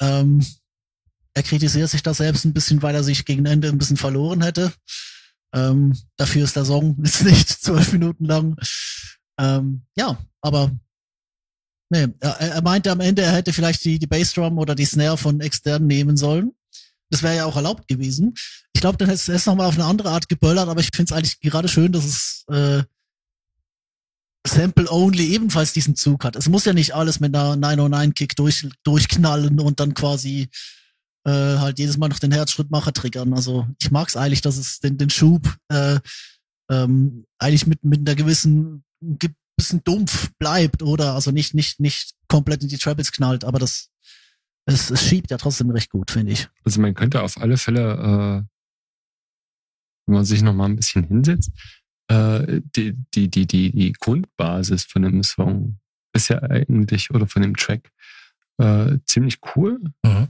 ähm, 0.01 0.43
er 1.35 1.43
kritisiert 1.43 1.91
sich 1.91 2.01
da 2.01 2.15
selbst 2.15 2.45
ein 2.45 2.53
bisschen, 2.53 2.81
weil 2.81 2.95
er 2.95 3.03
sich 3.03 3.25
gegen 3.25 3.45
Ende 3.45 3.67
ein 3.69 3.77
bisschen 3.77 3.97
verloren 3.97 4.41
hätte. 4.41 4.73
Ähm, 5.53 5.95
dafür 6.17 6.43
ist 6.43 6.55
der 6.55 6.65
Song 6.65 6.97
jetzt 7.03 7.23
nicht 7.23 7.49
zwölf 7.61 7.91
Minuten 7.93 8.25
lang. 8.25 8.57
Ähm, 9.39 9.83
ja, 9.95 10.17
aber 10.41 10.71
nee, 11.89 12.07
er, 12.19 12.39
er 12.39 12.61
meinte 12.61 12.91
am 12.91 12.99
Ende, 12.99 13.21
er 13.21 13.33
hätte 13.33 13.53
vielleicht 13.53 13.83
die, 13.85 13.99
die 13.99 14.07
Bassdrum 14.07 14.57
oder 14.57 14.75
die 14.75 14.85
Snare 14.85 15.17
von 15.17 15.39
extern 15.41 15.85
nehmen 15.87 16.17
sollen. 16.17 16.53
Das 17.09 17.21
wäre 17.21 17.35
ja 17.35 17.45
auch 17.45 17.55
erlaubt 17.55 17.87
gewesen. 17.87 18.33
Ich 18.73 18.81
glaube, 18.81 18.97
dann 18.97 19.07
hättest 19.07 19.27
du 19.27 19.33
es 19.33 19.45
nochmal 19.45 19.67
auf 19.67 19.75
eine 19.75 19.85
andere 19.85 20.09
Art 20.09 20.27
geböllert, 20.29 20.67
aber 20.67 20.81
ich 20.81 20.89
finde 20.93 21.13
es 21.13 21.17
eigentlich 21.17 21.39
gerade 21.39 21.67
schön, 21.67 21.91
dass 21.91 22.05
es 22.05 22.45
äh, 22.49 22.83
Sample 24.45 24.91
Only 24.91 25.33
ebenfalls 25.33 25.73
diesen 25.73 25.95
Zug 25.95 26.23
hat. 26.23 26.35
Es 26.35 26.49
muss 26.49 26.65
ja 26.65 26.73
nicht 26.73 26.93
alles 26.93 27.19
mit 27.19 27.35
einer 27.35 27.55
909-Kick 27.55 28.35
durch, 28.35 28.67
durchknallen 28.83 29.59
und 29.59 29.79
dann 29.79 29.93
quasi 29.93 30.49
äh, 31.25 31.57
halt 31.57 31.79
jedes 31.79 31.97
Mal 31.97 32.09
noch 32.09 32.19
den 32.19 32.31
Herzschrittmacher 32.31 32.93
triggern. 32.93 33.33
Also 33.33 33.67
ich 33.81 33.91
mag 33.91 34.07
es 34.07 34.15
eigentlich, 34.15 34.41
dass 34.41 34.57
es 34.57 34.79
den, 34.79 34.97
den 34.97 35.09
Schub 35.09 35.55
äh, 35.69 35.99
ähm, 36.69 37.25
eigentlich 37.39 37.67
mit, 37.67 37.83
mit 37.83 38.01
einer 38.01 38.15
gewissen 38.15 38.83
ge- 39.01 39.31
bisschen 39.55 39.83
dumpf 39.83 40.31
bleibt 40.39 40.81
oder 40.81 41.13
also 41.13 41.29
nicht, 41.31 41.53
nicht, 41.53 41.79
nicht 41.79 42.13
komplett 42.27 42.63
in 42.63 42.69
die 42.69 42.77
Trebles 42.77 43.11
knallt, 43.11 43.43
aber 43.43 43.59
das 43.59 43.89
es, 44.65 44.89
es 44.89 45.05
schiebt 45.05 45.29
ja 45.29 45.37
trotzdem 45.37 45.69
recht 45.69 45.89
gut, 45.89 46.09
finde 46.09 46.31
ich. 46.31 46.47
Also 46.63 46.81
man 46.81 46.93
könnte 46.95 47.21
auf 47.21 47.37
alle 47.37 47.57
Fälle, 47.57 47.91
äh, 47.93 48.47
wenn 50.07 50.15
man 50.15 50.25
sich 50.25 50.41
noch 50.41 50.53
mal 50.53 50.65
ein 50.65 50.75
bisschen 50.75 51.03
hinsetzt, 51.03 51.51
äh, 52.07 52.61
die, 52.75 52.95
die, 53.13 53.29
die, 53.29 53.45
die, 53.45 53.71
die 53.71 53.93
Grundbasis 53.93 54.85
von 54.85 55.03
dem 55.03 55.21
Song 55.21 55.79
ist 56.13 56.29
ja 56.29 56.41
eigentlich, 56.41 57.11
oder 57.11 57.27
von 57.27 57.41
dem 57.41 57.55
Track, 57.55 57.91
äh, 58.57 58.97
ziemlich 59.05 59.39
cool. 59.55 59.81
Mhm. 60.03 60.29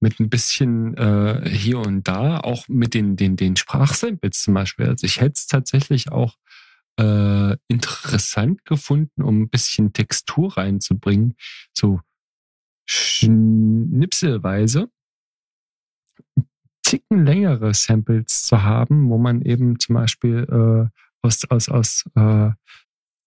Mit 0.00 0.18
ein 0.18 0.30
bisschen 0.30 0.96
äh, 0.96 1.48
hier 1.48 1.78
und 1.78 2.08
da, 2.08 2.40
auch 2.40 2.66
mit 2.68 2.94
den, 2.94 3.16
den, 3.16 3.36
den 3.36 3.56
Sprachsamples 3.56 4.42
zum 4.42 4.54
Beispiel. 4.54 4.86
Also 4.86 5.06
ich 5.06 5.20
hätte 5.20 5.34
es 5.36 5.46
tatsächlich 5.46 6.10
auch 6.10 6.36
äh, 6.98 7.56
interessant 7.68 8.64
gefunden, 8.64 9.22
um 9.22 9.42
ein 9.42 9.50
bisschen 9.50 9.92
Textur 9.92 10.56
reinzubringen. 10.56 11.34
So 11.72 12.00
schnipselweise 12.86 14.90
Ticken 16.82 17.24
längere 17.24 17.72
Samples 17.72 18.42
zu 18.42 18.62
haben, 18.62 19.10
wo 19.10 19.18
man 19.18 19.42
eben 19.42 19.78
zum 19.78 19.94
Beispiel 19.94 20.46
äh, 20.50 20.88
aus, 21.22 21.44
aus, 21.48 21.68
aus 21.68 22.04
äh, 22.16 22.50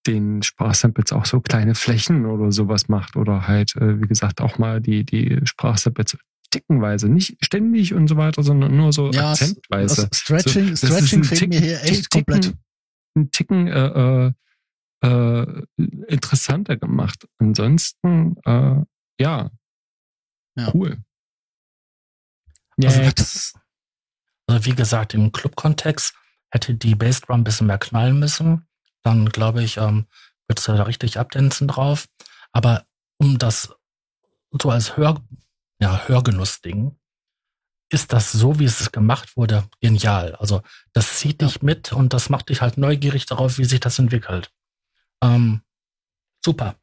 den 0.06 0.44
Sprachsamples 0.44 1.14
auch 1.14 1.26
so 1.26 1.40
kleine 1.40 1.76
Flächen 1.76 2.26
oder 2.26 2.52
sowas 2.52 2.90
macht 2.90 3.16
oder 3.16 3.48
halt, 3.48 3.76
äh, 3.78 4.02
wie 4.02 4.08
gesagt, 4.08 4.42
auch 4.42 4.58
mal 4.58 4.82
die, 4.82 5.06
die 5.06 5.40
Sprachsamples 5.46 6.18
tickenweise, 6.54 7.10
nicht 7.10 7.38
ständig 7.44 7.94
und 7.94 8.08
so 8.08 8.16
weiter, 8.18 8.44
sondern 8.44 8.76
nur 8.78 8.94
so 8.94 9.12
Ja, 9.12 9.32
akzentweise. 9.32 10.08
das 10.10 10.20
Stretching, 10.20 10.76
So, 10.76 10.88
Stretching 10.88 11.20
ein 11.20 11.24
fehlt 11.26 11.50
mir 11.50 11.60
hier 11.60 11.84
echt 11.84 12.10
Ticken, 12.12 12.26
komplett. 12.34 12.56
Ein 13.16 13.32
Ticken 13.32 13.68
äh, 13.68 14.28
äh, 14.28 14.34
äh, 15.06 15.64
interessanter 16.08 16.78
gemacht. 16.78 17.28
Ansonsten, 17.40 18.38
äh, 18.46 18.82
ja, 19.20 19.50
Ja. 20.56 20.72
cool. 20.74 20.98
Also, 22.84 23.02
das, 23.16 23.54
Also 24.48 24.66
wie 24.66 24.76
gesagt, 24.76 25.14
im 25.14 25.32
Club-Kontext 25.32 26.14
hätte 26.52 26.76
die 26.76 26.96
Bassdrum 26.96 27.42
ein 27.42 27.44
bisschen 27.44 27.68
mehr 27.68 27.78
knallen 27.78 28.20
müssen. 28.20 28.68
Dann 29.04 29.30
glaube 29.30 29.64
ich, 29.64 29.78
ähm, 29.78 30.06
würdest 30.48 30.68
du 30.68 30.74
da 30.74 30.84
richtig 30.84 31.18
abdancen 31.20 31.68
drauf. 31.68 32.08
Aber 32.52 32.86
um 33.20 33.38
das 33.38 33.74
so 34.62 34.70
als 34.70 34.98
Hör, 34.98 35.22
ja, 35.84 36.08
Hörgenuss-Ding, 36.08 36.98
ist 37.92 38.14
das 38.14 38.32
so, 38.32 38.58
wie 38.58 38.64
es 38.64 38.94
gemacht 38.94 39.36
wurde, 39.36 39.66
genial. 39.82 40.34
Also 40.36 40.62
das 40.94 41.20
zieht 41.20 41.42
dich 41.42 41.62
mit 41.62 41.92
und 41.92 42.14
das 42.14 42.30
macht 42.30 42.48
dich 42.48 42.62
halt 42.62 42.78
neugierig 42.78 43.26
darauf, 43.26 43.58
wie 43.58 43.66
sich 43.66 43.82
das 43.82 44.00
entwickelt. 44.00 44.50
Ähm, 45.22 45.62
super. 46.44 46.78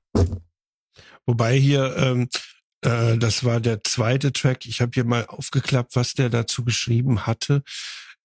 Wobei 1.24 1.58
hier, 1.58 1.96
ähm, 1.96 2.28
äh, 2.82 3.16
das 3.16 3.42
war 3.42 3.58
der 3.60 3.82
zweite 3.82 4.34
Track. 4.34 4.66
Ich 4.66 4.82
habe 4.82 4.90
hier 4.92 5.04
mal 5.04 5.24
aufgeklappt, 5.26 5.96
was 5.96 6.12
der 6.12 6.28
dazu 6.28 6.62
geschrieben 6.62 7.26
hatte. 7.26 7.62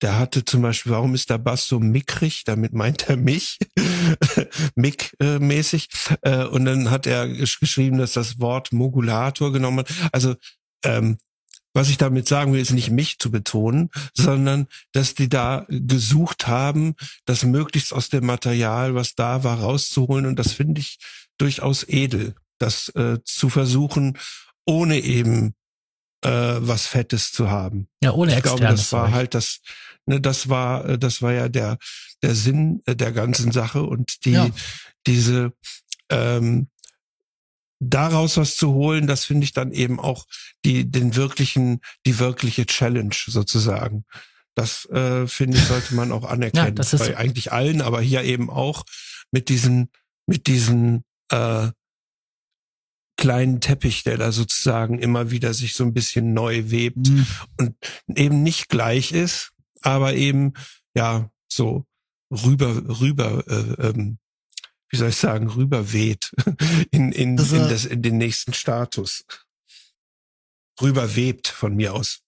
Der 0.01 0.19
hatte 0.19 0.43
zum 0.43 0.61
Beispiel, 0.61 0.91
warum 0.91 1.15
ist 1.15 1.29
der 1.29 1.37
Bass 1.37 1.69
so 1.69 1.79
mickrig? 1.79 2.43
Damit 2.43 2.73
meint 2.73 3.07
er 3.07 3.15
mich, 3.15 3.59
Mick-mäßig. 4.75 5.87
Äh, 6.21 6.43
und 6.43 6.65
dann 6.65 6.91
hat 6.91 7.07
er 7.07 7.23
gesch- 7.23 7.61
geschrieben, 7.61 7.97
dass 7.97 8.11
das 8.11 8.39
Wort 8.39 8.73
Modulator 8.73 9.53
genommen 9.53 9.79
hat. 9.79 9.89
Also, 10.11 10.35
ähm, 10.85 11.17
was 11.73 11.89
ich 11.89 11.97
damit 11.97 12.27
sagen 12.27 12.53
will, 12.53 12.61
ist 12.61 12.71
nicht 12.71 12.89
mich 12.89 13.19
zu 13.19 13.29
betonen, 13.29 13.89
sondern 14.13 14.67
dass 14.93 15.13
die 15.13 15.27
da 15.27 15.65
gesucht 15.67 16.47
haben, 16.47 16.95
das 17.25 17.43
möglichst 17.43 17.91
aus 17.91 18.07
dem 18.07 18.25
Material, 18.25 18.95
was 18.95 19.15
da 19.15 19.43
war, 19.43 19.59
rauszuholen. 19.59 20.25
Und 20.25 20.39
das 20.39 20.53
finde 20.53 20.79
ich 20.79 20.99
durchaus 21.37 21.83
edel, 21.83 22.33
das 22.59 22.89
äh, 22.95 23.17
zu 23.25 23.49
versuchen, 23.49 24.17
ohne 24.65 24.99
eben 24.99 25.53
äh, 26.23 26.29
was 26.29 26.87
Fettes 26.87 27.33
zu 27.33 27.49
haben. 27.49 27.89
Ja, 28.01 28.13
ohne 28.13 28.35
ich 28.35 28.41
glaube, 28.41 28.61
das 28.61 28.93
war 28.93 29.11
halt 29.11 29.33
das, 29.33 29.59
ne, 30.05 30.21
das 30.21 30.47
war, 30.47 30.85
äh, 30.85 30.97
das 30.97 31.21
war 31.21 31.33
ja 31.33 31.49
der 31.49 31.77
der 32.23 32.35
Sinn 32.35 32.81
äh, 32.85 32.95
der 32.95 33.11
ganzen 33.11 33.51
Sache 33.51 33.83
und 33.83 34.23
die 34.25 34.31
Ja. 34.31 34.49
diese 35.05 35.51
ähm, 36.09 36.69
daraus 37.79 38.37
was 38.37 38.55
zu 38.57 38.73
holen, 38.73 39.05
das 39.07 39.25
finde 39.25 39.43
ich 39.43 39.53
dann 39.53 39.71
eben 39.71 39.99
auch 39.99 40.25
die 40.63 40.89
den 40.89 41.15
wirklichen 41.15 41.81
die 42.05 42.19
wirkliche 42.19 42.65
Challenge 42.65 43.13
sozusagen. 43.27 44.05
Das 44.55 44.85
äh, 44.85 45.27
finde 45.27 45.57
ich 45.57 45.63
sollte 45.65 45.93
man 45.95 46.11
auch 46.13 46.23
anerkennen 46.23 46.65
Ja, 46.67 46.71
das 46.71 46.93
ist- 46.93 47.01
bei 47.01 47.17
eigentlich 47.17 47.51
allen, 47.51 47.81
aber 47.81 48.01
hier 48.01 48.23
eben 48.23 48.49
auch 48.49 48.83
mit 49.31 49.49
diesen 49.49 49.89
mit 50.27 50.47
diesen 50.47 51.03
äh, 51.31 51.69
kleinen 53.17 53.61
Teppich, 53.61 54.03
der 54.03 54.17
da 54.17 54.31
sozusagen 54.31 54.99
immer 54.99 55.31
wieder 55.31 55.53
sich 55.53 55.73
so 55.73 55.83
ein 55.83 55.93
bisschen 55.93 56.33
neu 56.33 56.69
webt 56.69 57.07
Hm. 57.07 57.25
und 57.59 57.75
eben 58.17 58.43
nicht 58.43 58.69
gleich 58.69 59.11
ist, 59.11 59.51
aber 59.81 60.13
eben 60.15 60.53
ja 60.95 61.29
so 61.51 61.85
rüber 62.31 62.99
rüber 62.99 63.43
äh, 63.47 63.87
ähm, 63.89 64.17
wie 64.95 64.99
soll 64.99 65.09
ich 65.09 65.17
sagen 65.17 65.49
rüber 65.49 65.91
weht 65.91 66.31
in 66.91 67.11
in, 67.11 67.35
Das, 67.35 67.51
in, 67.51 67.67
das, 67.67 67.83
in 67.85 68.01
den 68.01 68.17
nächsten 68.17 68.53
Status 68.53 69.25
rüber 70.81 71.15
webt 71.17 71.49
von 71.49 71.75
mir 71.75 71.93
aus. 71.93 72.21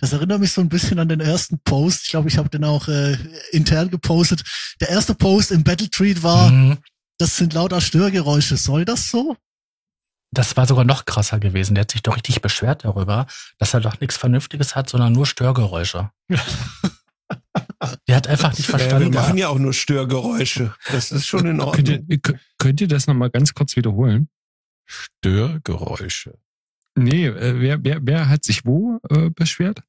Das 0.00 0.12
erinnert 0.12 0.40
mich 0.40 0.52
so 0.52 0.60
ein 0.60 0.68
bisschen 0.68 0.98
an 0.98 1.08
den 1.08 1.20
ersten 1.20 1.58
Post. 1.60 2.02
Ich 2.04 2.10
glaube, 2.10 2.28
ich 2.28 2.36
habe 2.36 2.50
den 2.50 2.64
auch 2.64 2.88
äh, 2.88 3.16
intern 3.52 3.90
gepostet. 3.90 4.42
Der 4.80 4.90
erste 4.90 5.14
Post 5.14 5.50
im 5.50 5.64
Battletreat 5.64 6.22
war, 6.22 6.50
Mhm. 6.50 6.78
das 7.18 7.36
sind 7.38 7.52
lauter 7.54 7.80
Störgeräusche. 7.80 8.56
Soll 8.58 8.84
das 8.84 9.08
so? 9.10 9.36
Das 10.30 10.56
war 10.58 10.66
sogar 10.66 10.84
noch 10.84 11.04
krasser 11.06 11.38
gewesen. 11.38 11.74
Der 11.74 11.82
hat 11.82 11.92
sich 11.92 12.02
doch 12.02 12.16
richtig 12.16 12.42
beschwert 12.42 12.84
darüber, 12.84 13.26
dass 13.58 13.72
er 13.72 13.80
doch 13.80 14.00
nichts 14.00 14.16
Vernünftiges 14.18 14.74
hat, 14.74 14.90
sondern 14.90 15.12
nur 15.14 15.26
Störgeräusche. 15.26 16.10
Der 18.08 18.16
hat 18.16 18.26
einfach 18.26 18.50
nicht 18.56 18.68
Ja, 18.68 18.74
wir 18.74 18.78
verstanden. 18.78 19.14
machen 19.14 19.38
ja 19.38 19.48
auch 19.48 19.58
nur 19.58 19.72
Störgeräusche. 19.72 20.74
Das 20.92 21.12
ist 21.12 21.26
schon 21.26 21.40
in 21.46 21.58
Könnt 21.58 21.62
Ordnung. 21.62 22.04
ihr, 22.08 22.16
kö- 22.18 22.38
könnt 22.58 22.80
ihr 22.80 22.88
das 22.88 23.06
nochmal 23.06 23.30
ganz 23.30 23.54
kurz 23.54 23.76
wiederholen? 23.76 24.28
Störgeräusche. 24.86 26.38
Nee, 26.96 27.26
äh, 27.26 27.60
wer, 27.60 27.82
wer, 27.84 27.98
wer 28.02 28.28
hat 28.28 28.44
sich 28.44 28.64
wo 28.64 29.00
äh, 29.10 29.30
beschwert? 29.30 29.82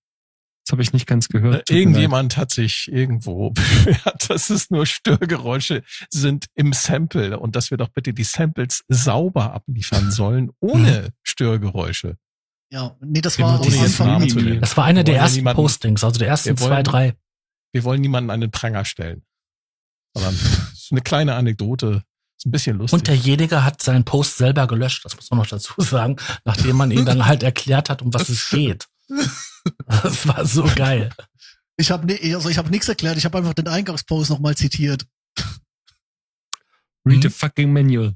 Das 0.66 0.72
habe 0.72 0.82
ich 0.82 0.94
nicht 0.94 1.06
ganz 1.06 1.28
gehört. 1.28 1.56
Äh, 1.56 1.58
Tut 1.60 1.70
mir 1.76 1.80
Irgendjemand 1.82 2.38
hat 2.38 2.50
sich 2.52 2.90
irgendwo 2.92 3.50
beschwert, 3.52 4.30
dass 4.30 4.50
es 4.50 4.72
nur 4.72 4.86
Störgeräusche 4.88 5.84
sind 6.10 6.48
im 6.56 6.74
Sample 6.74 7.40
und 7.40 7.56
dass 7.56 7.70
wir 7.70 7.78
doch 7.78 7.90
bitte 7.90 8.14
die 8.14 8.24
Samples 8.24 8.84
sauber 8.88 9.54
abliefern 9.54 10.10
sollen, 10.12 10.50
ohne 10.60 11.10
Störgeräusche. 11.22 12.18
Ja, 12.72 12.96
nee, 13.02 13.22
das 13.22 13.38
Ja, 13.38 13.46
war. 13.46 13.60
Das 13.62 14.76
war 14.78 14.86
einer 14.86 15.00
Wir 15.02 15.04
der 15.04 15.18
ersten 15.18 15.38
niemanden- 15.38 15.62
Postings, 15.62 16.04
also 16.04 16.18
der 16.18 16.30
ersten 16.30 16.50
Wir 16.50 16.56
zwei, 16.56 16.82
drei. 16.82 17.14
Wir 17.76 17.84
wollen 17.84 18.00
niemanden 18.00 18.30
an 18.30 18.40
den 18.40 18.52
Pranger 18.52 18.86
stellen. 18.86 19.26
Sondern 20.16 20.40
eine 20.92 21.02
kleine 21.02 21.36
Anekdote. 21.36 22.06
Ist 22.38 22.46
ein 22.46 22.52
bisschen 22.52 22.78
lustig. 22.78 22.98
Und 22.98 23.08
derjenige 23.08 23.66
hat 23.66 23.82
seinen 23.82 24.06
Post 24.06 24.38
selber 24.38 24.66
gelöscht, 24.66 25.04
das 25.04 25.18
muss 25.18 25.30
man 25.30 25.40
noch 25.40 25.48
dazu 25.48 25.74
sagen, 25.80 26.16
nachdem 26.46 26.78
man 26.78 26.90
ihm 26.90 27.06
dann 27.06 27.26
halt 27.26 27.44
erklärt 27.44 27.90
hat, 27.90 28.02
um 28.02 28.14
was 28.14 28.30
es 28.30 28.50
geht. 28.50 28.88
Das 29.88 30.26
war 30.26 30.46
so 30.46 30.64
geil. 30.64 31.10
Ich 31.76 31.92
habe 31.92 32.06
ne, 32.06 32.18
also 32.34 32.48
ich 32.48 32.58
habe 32.58 32.70
nichts 32.70 32.88
erklärt. 32.88 33.18
Ich 33.18 33.26
habe 33.26 33.40
einfach 33.40 33.54
den 33.54 33.68
Eingangspost 33.68 34.30
nochmal 34.30 34.56
zitiert. 34.56 35.06
Read 37.06 37.24
the 37.24 37.30
fucking 37.30 37.74
manual. 37.74 38.16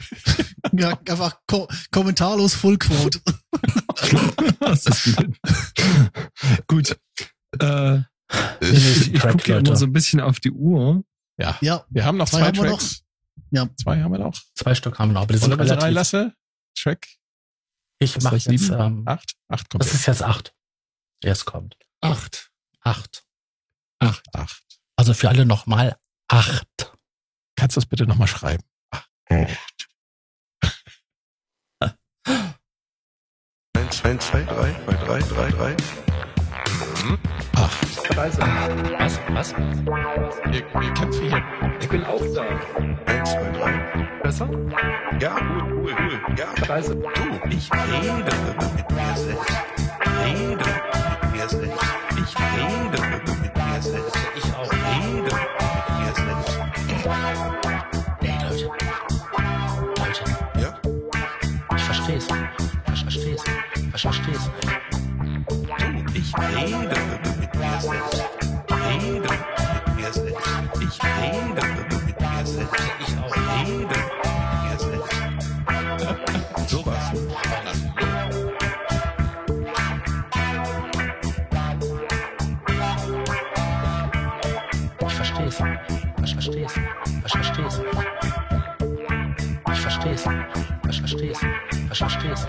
Ja, 0.72 0.98
einfach 1.08 1.38
ko 1.46 1.68
kommentarlos 1.90 2.54
Full 2.54 2.76
Quote. 2.76 3.20
das 4.60 4.86
ist 4.86 5.16
gut. 6.66 6.66
gut. 6.66 6.98
Äh, 7.60 8.00
Ich 8.60 9.12
Track, 9.20 9.32
gucke 9.32 9.52
ja 9.52 9.58
immer 9.58 9.76
so 9.76 9.86
ein 9.86 9.92
bisschen 9.92 10.20
auf 10.20 10.40
die 10.40 10.50
Uhr. 10.50 11.04
ja, 11.38 11.56
Ja, 11.60 11.84
wir 11.90 12.04
haben 12.04 12.16
noch 12.18 12.28
Zwei 12.28 12.38
zwei, 12.38 12.46
haben 12.46 12.70
Tracks. 12.70 13.02
Ja. 13.50 13.68
Zwei 13.76 14.02
haben 14.02 14.12
wir 14.12 14.18
noch. 14.18 14.34
Zwei 14.54 14.74
Stück 14.74 14.98
haben 14.98 15.10
wir 15.10 15.14
noch, 15.14 15.22
aber 15.22 15.32
die 15.34 15.38
sind 15.38 15.52
ich 15.52 15.58
relativ. 15.58 15.82
reinlasse, 15.84 16.34
Track. 16.76 17.06
Ich 17.98 18.20
mache 18.22 18.36
ich 18.36 18.46
jetzt, 18.46 18.64
sieben? 18.64 18.80
ähm, 18.80 19.02
Acht? 19.06 19.36
Acht 19.48 19.70
kommt 19.70 19.82
das 19.82 19.94
ist 19.94 20.06
jetzt 20.06 20.22
acht. 20.22 20.54
Jetzt 21.22 21.44
kommt. 21.44 21.76
Acht. 22.00 22.50
Acht. 22.80 23.24
Acht. 24.00 24.24
Acht. 24.34 24.64
Also 24.96 25.14
für 25.14 25.28
alle 25.28 25.46
nochmal 25.46 25.96
acht. 26.28 26.92
Kannst 27.56 27.76
du 27.76 27.80
das 27.80 27.86
bitte 27.86 28.06
nochmal 28.06 28.28
schreiben? 28.28 28.64
Eins, 33.74 34.04
eins, 34.04 34.26
zwei, 34.26 34.42
drei, 34.44 34.72
drei, 34.86 34.94
drei, 34.96 35.18
drei, 35.20 35.50
drei. 35.50 35.76
Scheiße. 38.14 38.38
Was? 38.98 39.20
Was? 39.32 39.54
Wir, 39.56 40.62
wir 40.80 40.94
kämpfen 40.94 41.28
hier. 41.28 41.42
Ich 41.80 41.88
bin 41.88 42.04
auch 42.04 42.22
da. 42.34 42.42
Eins, 43.06 43.32
zwei, 43.32 43.50
drei. 43.52 43.72
Besser? 44.22 44.48
Ja, 45.20 45.36
cool, 45.40 45.62
cool, 45.72 45.94
cool. 45.98 46.36
Ja, 46.36 46.46
Scheiße. 46.66 46.94
du, 46.96 47.02
ich 47.50 47.70
rede 47.72 48.32
mit 48.76 48.90
mir 48.90 49.16
selbst. 49.16 49.52
Rede 50.24 50.64
mit 51.22 51.32
mir 51.32 51.48
selbst. 51.48 51.82
Ich 52.16 52.34
rede 52.38 53.02
mit 53.10 53.56
mir 53.56 53.82
selbst. 53.82 54.16
Ich 54.36 54.54
auch. 54.54 54.72
Rede 54.72 55.22
mit 55.22 55.32
mir 55.98 56.12
selbst. 56.14 56.60
Ey, 58.22 58.36
Leute. 58.42 58.66
Leute, 59.98 60.24
Ja, 60.60 60.70
ich 61.76 61.82
versteh's. 61.82 62.26
Ich 62.94 63.02
versteh's. 63.02 63.44
Ich 63.94 64.00
versteh's. 64.02 64.50
du, 65.46 66.04
ich 66.14 66.32
rede 66.38 66.78
mit 66.78 66.88
mir 66.88 67.24
selbst. 67.24 67.35
Rede 67.76 69.20
mit 69.20 69.96
mir 69.96 70.12
selbst. 70.12 70.40
Ich 70.80 70.96
rede 71.04 71.62
mit 71.76 71.88
mir 71.92 72.46
selbst. 72.46 72.74
Ich 73.00 73.12
auch. 73.18 73.36
Rede 73.36 73.76
mit 73.76 73.96
mir 74.62 74.76
selbst. 74.78 75.10
Sowas. 76.70 77.04
Ich 85.06 85.14
versteh's. 85.14 85.58
Ich 86.24 86.32
versteh's. 86.32 86.74
Ich 87.24 87.32
versteh's. 87.32 87.80
Ich 89.72 89.80
versteh's. 89.80 90.24
Ich 90.88 90.98
versteh's. 91.00 91.40
Ich 91.92 91.98
versteh's. 91.98 92.48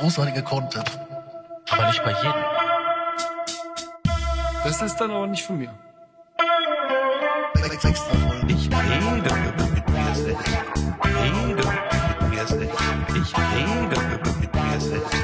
Großartiger 0.00 0.42
Content. 0.42 0.98
Aber 1.70 1.86
nicht 1.86 2.02
bei 2.04 2.10
jedem. 2.10 2.71
Das 4.64 4.80
ist 4.80 4.96
dann 4.96 5.10
aber 5.10 5.26
nicht 5.26 5.42
von 5.42 5.58
mir. 5.58 5.76
Extra. 7.84 8.42
Ich 8.46 8.70
rede 8.70 9.34
mit 9.74 9.88
mir 9.88 10.14
selbst. 10.14 10.48
Rede 11.04 11.64
mit 12.20 12.30
mir 12.30 12.46
selbst. 12.46 12.78
Ich 13.16 13.36
rede 13.36 14.00
mit 14.10 14.54
mir 14.54 14.80
selbst. 14.80 15.14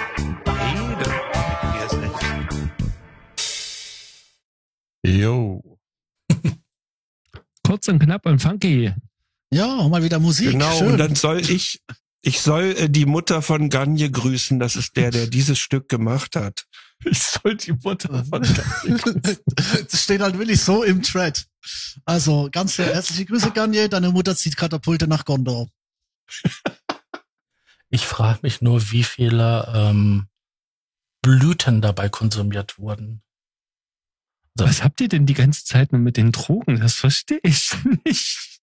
Rede 0.46 1.10
mit 1.30 1.62
mir 1.72 1.88
selbst. 1.88 2.24
Jo. 5.04 5.62
Kurz 7.64 7.88
und 7.88 7.98
knapp 8.00 8.26
und 8.26 8.42
funky. 8.42 8.92
Ja, 9.52 9.88
mal 9.88 10.02
wieder 10.02 10.18
Musik. 10.18 10.50
Genau, 10.50 10.72
Schön. 10.78 10.92
und 10.92 10.98
dann 10.98 11.14
soll 11.14 11.40
ich, 11.40 11.80
ich 12.22 12.40
soll 12.40 12.74
äh, 12.76 12.90
die 12.90 13.06
Mutter 13.06 13.40
von 13.40 13.70
Ganje 13.70 14.10
grüßen. 14.10 14.58
Das 14.58 14.74
ist 14.74 14.96
der, 14.96 15.10
der 15.12 15.28
dieses 15.28 15.58
Stück 15.58 15.88
gemacht 15.88 16.34
hat. 16.34 16.66
Ich 17.04 17.22
soll 17.22 17.56
die 17.56 17.72
Mutter 17.72 18.24
von 18.24 18.42
das 19.90 20.02
steht 20.02 20.20
halt 20.20 20.38
wirklich 20.38 20.60
so 20.60 20.82
im 20.82 21.02
Thread. 21.02 21.46
Also 22.04 22.48
ganz 22.50 22.76
herzliche 22.78 23.24
Grüße, 23.24 23.52
Ganje. 23.52 23.88
Deine 23.88 24.10
Mutter 24.10 24.34
zieht 24.34 24.56
Katapulte 24.56 25.06
nach 25.06 25.24
Gondor. 25.24 25.68
Ich 27.90 28.06
frage 28.06 28.40
mich 28.42 28.60
nur, 28.60 28.90
wie 28.90 29.02
viele 29.02 29.72
ähm, 29.74 30.28
Blüten 31.22 31.80
dabei 31.80 32.10
konsumiert 32.10 32.78
wurden. 32.78 33.22
Was 34.56 34.82
habt 34.82 35.00
ihr 35.00 35.08
denn 35.08 35.24
die 35.24 35.34
ganze 35.34 35.64
Zeit 35.64 35.92
nur 35.92 36.00
mit 36.00 36.16
den 36.16 36.32
Drogen? 36.32 36.80
Das 36.80 36.94
verstehe 36.94 37.40
ich 37.42 37.72
nicht. 38.04 38.57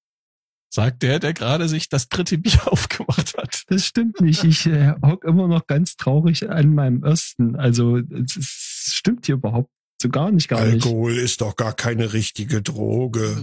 Sagt 0.75 1.03
der, 1.03 1.19
der 1.19 1.33
gerade 1.33 1.69
sich 1.69 1.87
das 1.87 2.09
dritte 2.09 2.37
Bier 2.37 2.59
aufgemacht 2.65 3.37
hat. 3.37 3.63
Das 3.69 3.85
stimmt 3.85 4.19
nicht. 4.19 4.43
Ich 4.43 4.65
äh, 4.65 4.93
hock 5.01 5.23
immer 5.23 5.47
noch 5.47 5.67
ganz 5.67 5.95
traurig 5.95 6.49
an 6.49 6.75
meinem 6.75 7.01
ersten. 7.01 7.55
Also 7.55 7.97
es, 7.97 8.91
stimmt 8.93 9.25
hier 9.25 9.35
überhaupt 9.35 9.69
so 10.01 10.09
gar 10.09 10.31
nicht, 10.31 10.49
gar 10.49 10.65
nicht. 10.65 10.85
Alkohol 10.85 11.15
ist 11.15 11.39
doch 11.39 11.55
gar 11.55 11.71
keine 11.71 12.11
richtige 12.11 12.61
Droge. 12.61 13.41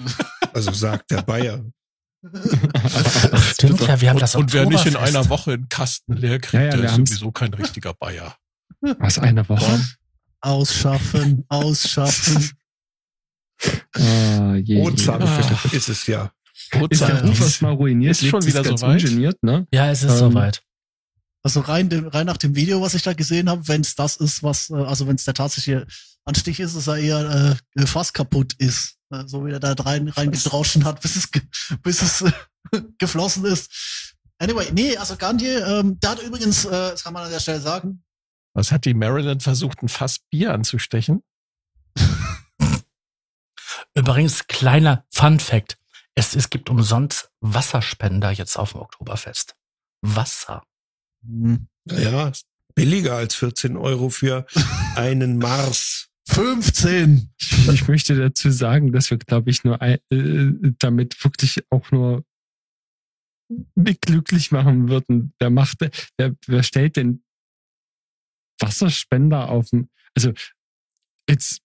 Also 0.52 0.72
sagt 0.72 1.10
der 1.10 1.22
Bayer. 1.22 1.64
Stimmt 3.54 3.80
ja, 3.80 3.98
wir 4.02 4.10
haben 4.10 4.18
das 4.18 4.34
Und 4.34 4.52
wer 4.52 4.66
nicht 4.66 4.84
in 4.84 4.96
einer 4.96 5.30
Woche 5.30 5.52
einen 5.54 5.70
Kasten 5.70 6.12
leer 6.12 6.38
kriegt, 6.38 6.62
Ja, 6.62 6.68
ja, 6.68 6.76
der 6.76 6.84
ist 6.84 6.96
sowieso 6.96 7.32
kein 7.32 7.54
richtiger 7.54 7.94
Bayer. 7.94 8.36
Was, 8.98 9.18
eine 9.18 9.48
Woche? 9.48 9.82
Ausschaffen, 10.42 11.46
ausschaffen. 11.48 12.50
Ah, 13.94 14.54
je, 14.56 14.82
je. 14.82 15.76
Ist 15.76 15.88
es 15.88 16.06
ja. 16.06 16.30
Ist 16.90 17.00
der 17.02 17.22
Ruf 17.24 17.40
erstmal 17.40 17.74
ruiniert? 17.74 18.12
Ist 18.12 18.26
schon 18.26 18.44
wieder 18.44 18.64
soweit? 18.64 19.02
ungeniert, 19.02 19.42
ne? 19.42 19.66
Ja, 19.72 19.90
es 19.90 20.02
ist 20.02 20.12
Ähm, 20.12 20.18
soweit. 20.18 20.62
Also 21.44 21.60
rein, 21.60 21.88
dem, 21.88 22.06
rein 22.06 22.26
nach 22.26 22.36
dem 22.36 22.54
Video, 22.54 22.80
was 22.82 22.94
ich 22.94 23.02
da 23.02 23.12
gesehen 23.14 23.50
habe, 23.50 23.66
wenn 23.68 23.80
es 23.80 23.94
das 23.96 24.16
ist, 24.16 24.42
was, 24.42 24.70
äh, 24.70 24.74
also 24.74 25.06
wenn 25.08 25.16
es 25.16 25.24
der 25.24 25.34
tatsächliche 25.34 25.86
Anstich 26.24 26.60
ist, 26.60 26.76
dass 26.76 26.86
er 26.86 26.96
eher 26.98 27.56
äh, 27.76 27.86
fast 27.86 28.14
kaputt 28.14 28.52
ist. 28.58 28.96
Äh, 29.10 29.24
so 29.26 29.44
wie 29.44 29.50
er 29.50 29.58
da 29.60 29.72
rein, 29.72 30.08
reingedroschen 30.08 30.84
hat, 30.84 31.00
bis 31.02 31.16
es, 31.16 31.30
ge- 31.32 31.42
bis 31.82 32.00
es 32.00 32.22
äh, 32.22 32.32
geflossen 32.98 33.44
ist. 33.44 34.14
Anyway, 34.38 34.68
nee, 34.72 34.96
also 34.96 35.16
Gandhi, 35.16 35.48
ähm, 35.48 35.98
der 36.00 36.10
hat 36.10 36.22
übrigens, 36.22 36.64
äh, 36.64 36.70
das 36.70 37.02
kann 37.04 37.12
man 37.12 37.24
an 37.24 37.30
der 37.30 37.40
Stelle 37.40 37.60
sagen, 37.60 38.02
Was 38.54 38.70
hat 38.72 38.84
die 38.84 38.94
Marilyn 38.94 39.40
versucht, 39.40 39.82
ein 39.82 39.88
Fass 39.88 40.18
Bier 40.30 40.52
anzustechen? 40.54 41.22
Übrigens, 43.94 44.46
kleiner 44.46 45.04
Fun 45.10 45.38
Fact. 45.40 45.76
Es, 46.14 46.34
es 46.36 46.50
gibt 46.50 46.68
umsonst 46.70 47.30
Wasserspender 47.40 48.30
jetzt 48.30 48.56
auf 48.56 48.72
dem 48.72 48.80
Oktoberfest. 48.82 49.54
Wasser. 50.02 50.62
hm, 51.24 51.68
Naja, 51.84 52.32
billiger 52.74 53.16
als 53.16 53.34
14 53.34 53.76
Euro 53.76 54.10
für 54.10 54.46
einen 54.96 55.38
Mars. 55.38 56.08
15. 56.28 57.34
Ich, 57.38 57.88
möchte 57.88 58.16
dazu 58.16 58.50
sagen, 58.50 58.92
dass 58.92 59.10
wir, 59.10 59.18
glaube 59.18 59.50
ich, 59.50 59.64
nur 59.64 59.82
ein, 59.82 59.98
äh, 60.10 60.72
damit 60.78 61.22
wirklich 61.24 61.64
auch 61.70 61.90
nur 61.90 62.24
glücklich 64.00 64.52
machen 64.52 64.88
würden. 64.88 65.34
Wer 65.38 65.50
macht, 65.50 65.78
wer, 66.16 66.34
wer 66.46 66.62
stellt 66.62 66.96
denn 66.96 67.24
Wasserspender 68.60 69.48
auf 69.48 69.70
den, 69.70 69.90
also 70.16 70.32
jetzt, 71.28 71.61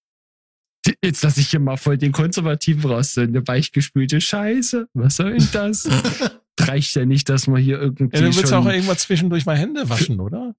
jetzt 1.03 1.23
lasse 1.23 1.39
ich 1.39 1.49
hier 1.49 1.59
mal 1.59 1.77
voll 1.77 1.97
den 1.97 2.11
Konservativen 2.11 2.89
raus, 2.89 3.13
so 3.13 3.21
eine 3.21 3.47
weichgespülte 3.47 4.21
Scheiße. 4.21 4.87
Was 4.93 5.17
soll 5.17 5.37
denn 5.37 5.47
das? 5.51 5.87
Reicht 6.59 6.95
ja 6.95 7.05
nicht, 7.05 7.29
dass 7.29 7.47
man 7.47 7.61
hier 7.61 7.79
irgendwie 7.79 8.15
Ja, 8.15 8.23
dann 8.23 8.35
willst 8.35 8.51
du 8.51 8.55
auch 8.55 8.63
schon, 8.63 8.71
irgendwann 8.71 8.97
zwischendurch 8.97 9.45
mal 9.45 9.57
Hände 9.57 9.87
waschen, 9.89 10.19
oder? 10.19 10.55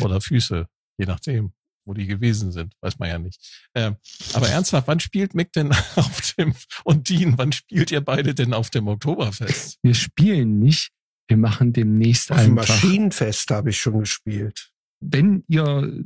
Oder 0.00 0.20
Füße, 0.20 0.66
je 0.98 1.06
nachdem, 1.06 1.52
wo 1.84 1.94
die 1.94 2.06
gewesen 2.06 2.50
sind, 2.50 2.74
weiß 2.80 2.98
man 2.98 3.08
ja 3.08 3.18
nicht. 3.18 3.40
Ähm, 3.74 3.96
aber 4.34 4.48
ernsthaft, 4.48 4.88
wann 4.88 4.98
spielt 5.00 5.34
Mick 5.34 5.52
denn 5.52 5.70
auf 5.96 6.34
dem, 6.36 6.54
und 6.84 7.08
Dean, 7.08 7.38
wann 7.38 7.52
spielt 7.52 7.92
ihr 7.92 8.00
beide 8.00 8.34
denn 8.34 8.52
auf 8.52 8.70
dem 8.70 8.88
Oktoberfest? 8.88 9.78
wir 9.82 9.94
spielen 9.94 10.58
nicht, 10.58 10.90
wir 11.28 11.36
machen 11.36 11.72
demnächst 11.72 12.32
Auf 12.32 12.38
dem 12.42 12.58
einfach. 12.58 12.68
Maschinenfest 12.68 13.50
habe 13.50 13.70
ich 13.70 13.80
schon 13.80 14.00
gespielt. 14.00 14.72
wenn 15.00 15.44
ihr 15.46 16.04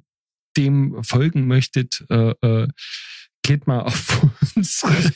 dem 0.56 1.02
folgen 1.02 1.46
möchtet, 1.46 2.04
äh, 2.10 2.34
äh, 2.42 2.68
geht 3.42 3.66
mal 3.66 3.80
auf 3.80 4.22
unseren 4.56 5.12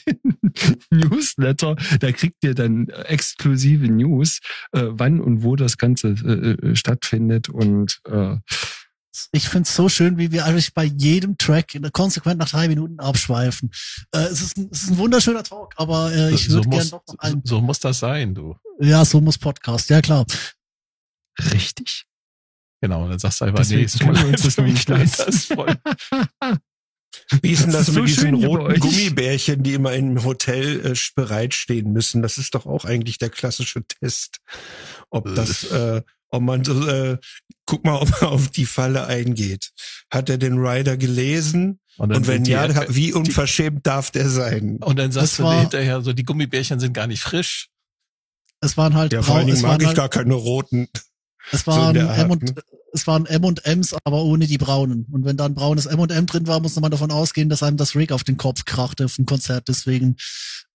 Newsletter. 0.91 1.75
Da 1.99 2.11
kriegt 2.11 2.43
ihr 2.43 2.55
dann 2.55 2.89
exklusive 2.89 3.87
News, 3.87 4.39
äh, 4.73 4.83
wann 4.89 5.21
und 5.21 5.43
wo 5.43 5.55
das 5.55 5.77
Ganze 5.77 6.09
äh, 6.09 6.67
äh, 6.67 6.75
stattfindet. 6.75 7.49
Und 7.49 7.99
äh, 8.05 8.35
Ich 9.31 9.47
find's 9.49 9.75
so 9.75 9.89
schön, 9.89 10.17
wie 10.17 10.31
wir 10.31 10.45
eigentlich 10.45 10.73
bei 10.73 10.83
jedem 10.83 11.37
Track 11.37 11.75
in, 11.75 11.89
konsequent 11.91 12.39
nach 12.39 12.49
drei 12.49 12.67
Minuten 12.67 12.99
abschweifen. 12.99 13.71
Äh, 14.11 14.19
es, 14.25 14.41
ist 14.41 14.57
ein, 14.57 14.69
es 14.71 14.83
ist 14.83 14.89
ein 14.91 14.97
wunderschöner 14.97 15.43
Talk, 15.43 15.73
aber 15.77 16.11
äh, 16.11 16.33
ich 16.33 16.47
so, 16.47 16.55
würde 16.55 16.69
muss, 16.69 16.89
gerne 16.89 17.03
noch 17.07 17.15
mal 17.15 17.29
einen. 17.29 17.41
so 17.45 17.61
muss 17.61 17.79
das 17.79 17.99
sein, 17.99 18.35
du. 18.35 18.55
Ja, 18.79 19.05
so 19.05 19.21
muss 19.21 19.37
Podcast, 19.37 19.89
ja 19.89 20.01
klar. 20.01 20.25
richtig. 21.53 22.06
Genau, 22.81 23.03
und 23.03 23.09
dann 23.11 23.19
sagst 23.19 23.41
du 23.41 23.45
einfach, 23.45 23.59
Deswegen 23.59 23.79
nee, 23.81 23.85
es 23.85 23.93
tut 23.97 24.07
mir 24.07 24.13
leid, 24.13 24.45
das 24.45 24.57
nämlich 24.57 24.77
wir 24.79 24.85
können 24.95 24.99
leisten. 24.99 25.23
das 25.25 25.45
voll. 25.45 25.75
Wie 27.41 27.51
ist 27.51 27.63
denn 27.63 27.71
das, 27.71 27.87
Das 27.87 27.87
ist 27.89 27.93
so 27.95 27.99
mit 28.01 28.09
diesen 28.09 28.33
roten. 28.45 28.79
Gummibärchen, 28.79 29.63
die 29.63 29.73
immer 29.73 29.93
im 29.93 30.23
Hotel 30.23 30.85
äh, 30.85 30.93
bereitstehen 31.15 31.91
müssen? 31.91 32.21
Das 32.21 32.37
ist 32.37 32.53
doch 32.55 32.65
auch 32.65 32.85
eigentlich 32.85 33.17
der 33.17 33.29
klassische 33.29 33.83
Test. 33.83 34.37
Ob 35.09 35.33
das, 35.35 35.63
äh, 35.71 36.01
ob 36.29 36.41
man 36.43 36.63
so, 36.63 36.87
äh, 36.87 37.17
guck 37.65 37.83
mal, 37.83 37.95
ob 37.95 38.09
er 38.21 38.29
auf 38.29 38.49
die 38.49 38.65
Falle 38.65 39.07
eingeht. 39.07 39.71
Hat 40.11 40.29
er 40.29 40.37
den 40.37 40.57
Rider 40.59 40.95
gelesen? 40.97 41.79
dann 41.97 42.11
Und 42.13 42.27
wenn 42.27 42.43
die- 42.43 42.51
ja, 42.51 42.85
wie 42.93 43.11
unverschämt 43.13 43.87
darf 43.87 44.11
der 44.11 44.29
sein? 44.29 44.77
Und 44.83 44.99
dann 44.99 45.11
sagst 45.11 45.31
Das 45.33 45.37
du 45.37 45.43
war- 45.43 45.59
hinterher 45.61 46.01
so, 46.01 46.13
die 46.13 46.23
Gummibärchen 46.23 46.79
sind 46.79 46.93
gar 46.93 47.07
nicht 47.07 47.21
frisch. 47.23 47.69
Es 48.61 48.77
waren 48.77 48.93
halt 48.95 49.13
Ja, 49.13 49.21
vor 49.23 49.37
allen 49.37 49.47
Dingen 49.47 49.61
mag 49.61 49.81
ich 49.81 49.87
halt, 49.87 49.97
gar 49.97 50.09
keine 50.09 50.33
roten. 50.35 50.87
Es 51.51 51.61
so 51.61 51.71
waren 51.71 51.97
Art, 51.97 52.17
M 52.17 52.31
und 52.31 52.43
ne? 52.43 52.53
es 52.93 53.07
waren 53.07 53.25
M 53.25 53.43
und 53.43 53.65
M's, 53.65 53.95
aber 54.03 54.23
ohne 54.23 54.47
die 54.47 54.57
braunen. 54.57 55.05
Und 55.11 55.25
wenn 55.25 55.37
da 55.37 55.45
ein 55.45 55.53
braunes 55.53 55.85
M 55.85 55.99
und 55.99 56.11
M 56.11 56.25
drin 56.25 56.47
war, 56.47 56.59
muss 56.59 56.79
man 56.79 56.91
davon 56.91 57.11
ausgehen, 57.11 57.49
dass 57.49 57.63
einem 57.63 57.77
das 57.77 57.95
Rig 57.95 58.11
auf 58.11 58.23
den 58.23 58.37
Kopf 58.37 58.65
krachte 58.65 59.05
auf 59.05 59.15
dem 59.15 59.25
Konzert. 59.25 59.67
Deswegen 59.67 60.15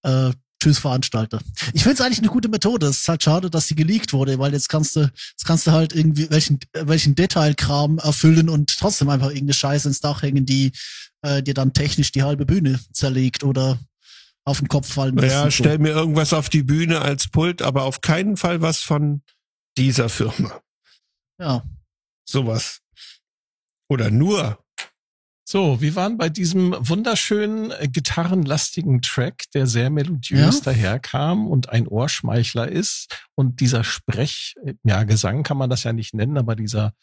äh, 0.03 0.33
Tschüss, 0.63 0.79
Veranstalter. 0.79 1.41
Ich 1.73 1.83
finde 1.83 1.95
es 1.95 2.01
eigentlich 2.01 2.21
eine 2.21 2.29
gute 2.29 2.49
Methode. 2.49 2.87
Es 2.87 2.99
ist 2.99 3.09
halt 3.09 3.23
schade, 3.25 3.51
dass 3.51 3.67
sie 3.67 3.75
geleakt 3.75 4.13
wurde, 4.13 4.39
weil 4.39 4.53
jetzt 4.53 4.69
kannst 4.69 4.95
du, 4.95 5.01
jetzt 5.01 5.45
kannst 5.45 5.67
du 5.67 5.73
halt 5.73 5.93
irgendwie 5.93 6.31
welchen, 6.31 6.61
welchen 6.73 7.17
Detailkram 7.17 7.99
erfüllen 7.99 8.49
und 8.49 8.73
trotzdem 8.79 9.09
einfach 9.09 9.27
irgendeine 9.29 9.55
Scheiße 9.55 9.89
ins 9.89 10.01
Dach 10.01 10.23
hängen, 10.23 10.47
die 10.47 10.71
äh, 11.23 11.43
dir 11.43 11.55
dann 11.55 11.73
technisch 11.73 12.13
die 12.13 12.23
halbe 12.23 12.47
Bühne 12.47 12.79
zerlegt 12.93 13.43
oder 13.43 13.81
auf 14.45 14.61
den 14.61 14.69
Kopf 14.69 14.93
fallen 14.93 15.17
lässt. 15.17 15.35
Ja, 15.35 15.43
und 15.43 15.53
so. 15.53 15.65
stell 15.65 15.79
mir 15.79 15.91
irgendwas 15.91 16.33
auf 16.33 16.49
die 16.49 16.63
Bühne 16.63 17.01
als 17.01 17.27
Pult, 17.27 17.61
aber 17.61 17.83
auf 17.83 18.01
keinen 18.01 18.37
Fall 18.37 18.63
was 18.63 18.79
von 18.79 19.23
dieser 19.77 20.09
Firma. 20.09 20.61
Ja. 21.39 21.63
Sowas. 22.29 22.81
Oder 23.89 24.11
nur. 24.11 24.59
So, 25.45 25.83
wir 25.83 25.95
waren 25.97 26.17
bei 26.17 26.29
diesem 26.31 26.73
wunderschönen 26.89 27.73
äh, 27.73 27.89
gitarrenlastigen 27.89 29.03
Track, 29.03 29.45
der 29.53 29.67
sehr 29.67 29.91
melodiös 29.91 30.59
Ja. 30.59 30.65
daherkam 30.73 31.47
und 31.47 31.69
ein 31.69 31.87
Ohrschmeichler 31.89 32.69
ist. 32.69 33.27
Und 33.35 33.61
dieser 33.61 33.85
Sprech, 33.85 34.55
äh, 34.65 34.75
ja, 34.85 35.03
Gesang 35.03 35.43
kann 35.43 35.59
man 35.59 35.69
das 35.69 35.83
ja 35.83 35.93
nicht 35.93 36.15
nennen, 36.15 36.39
aber 36.39 36.57
dieser, 36.57 36.95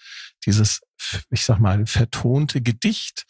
dieses, 0.45 0.81
ich 1.29 1.43
sag 1.43 1.59
mal, 1.59 1.85
vertonte 1.85 2.61
Gedicht, 2.61 3.25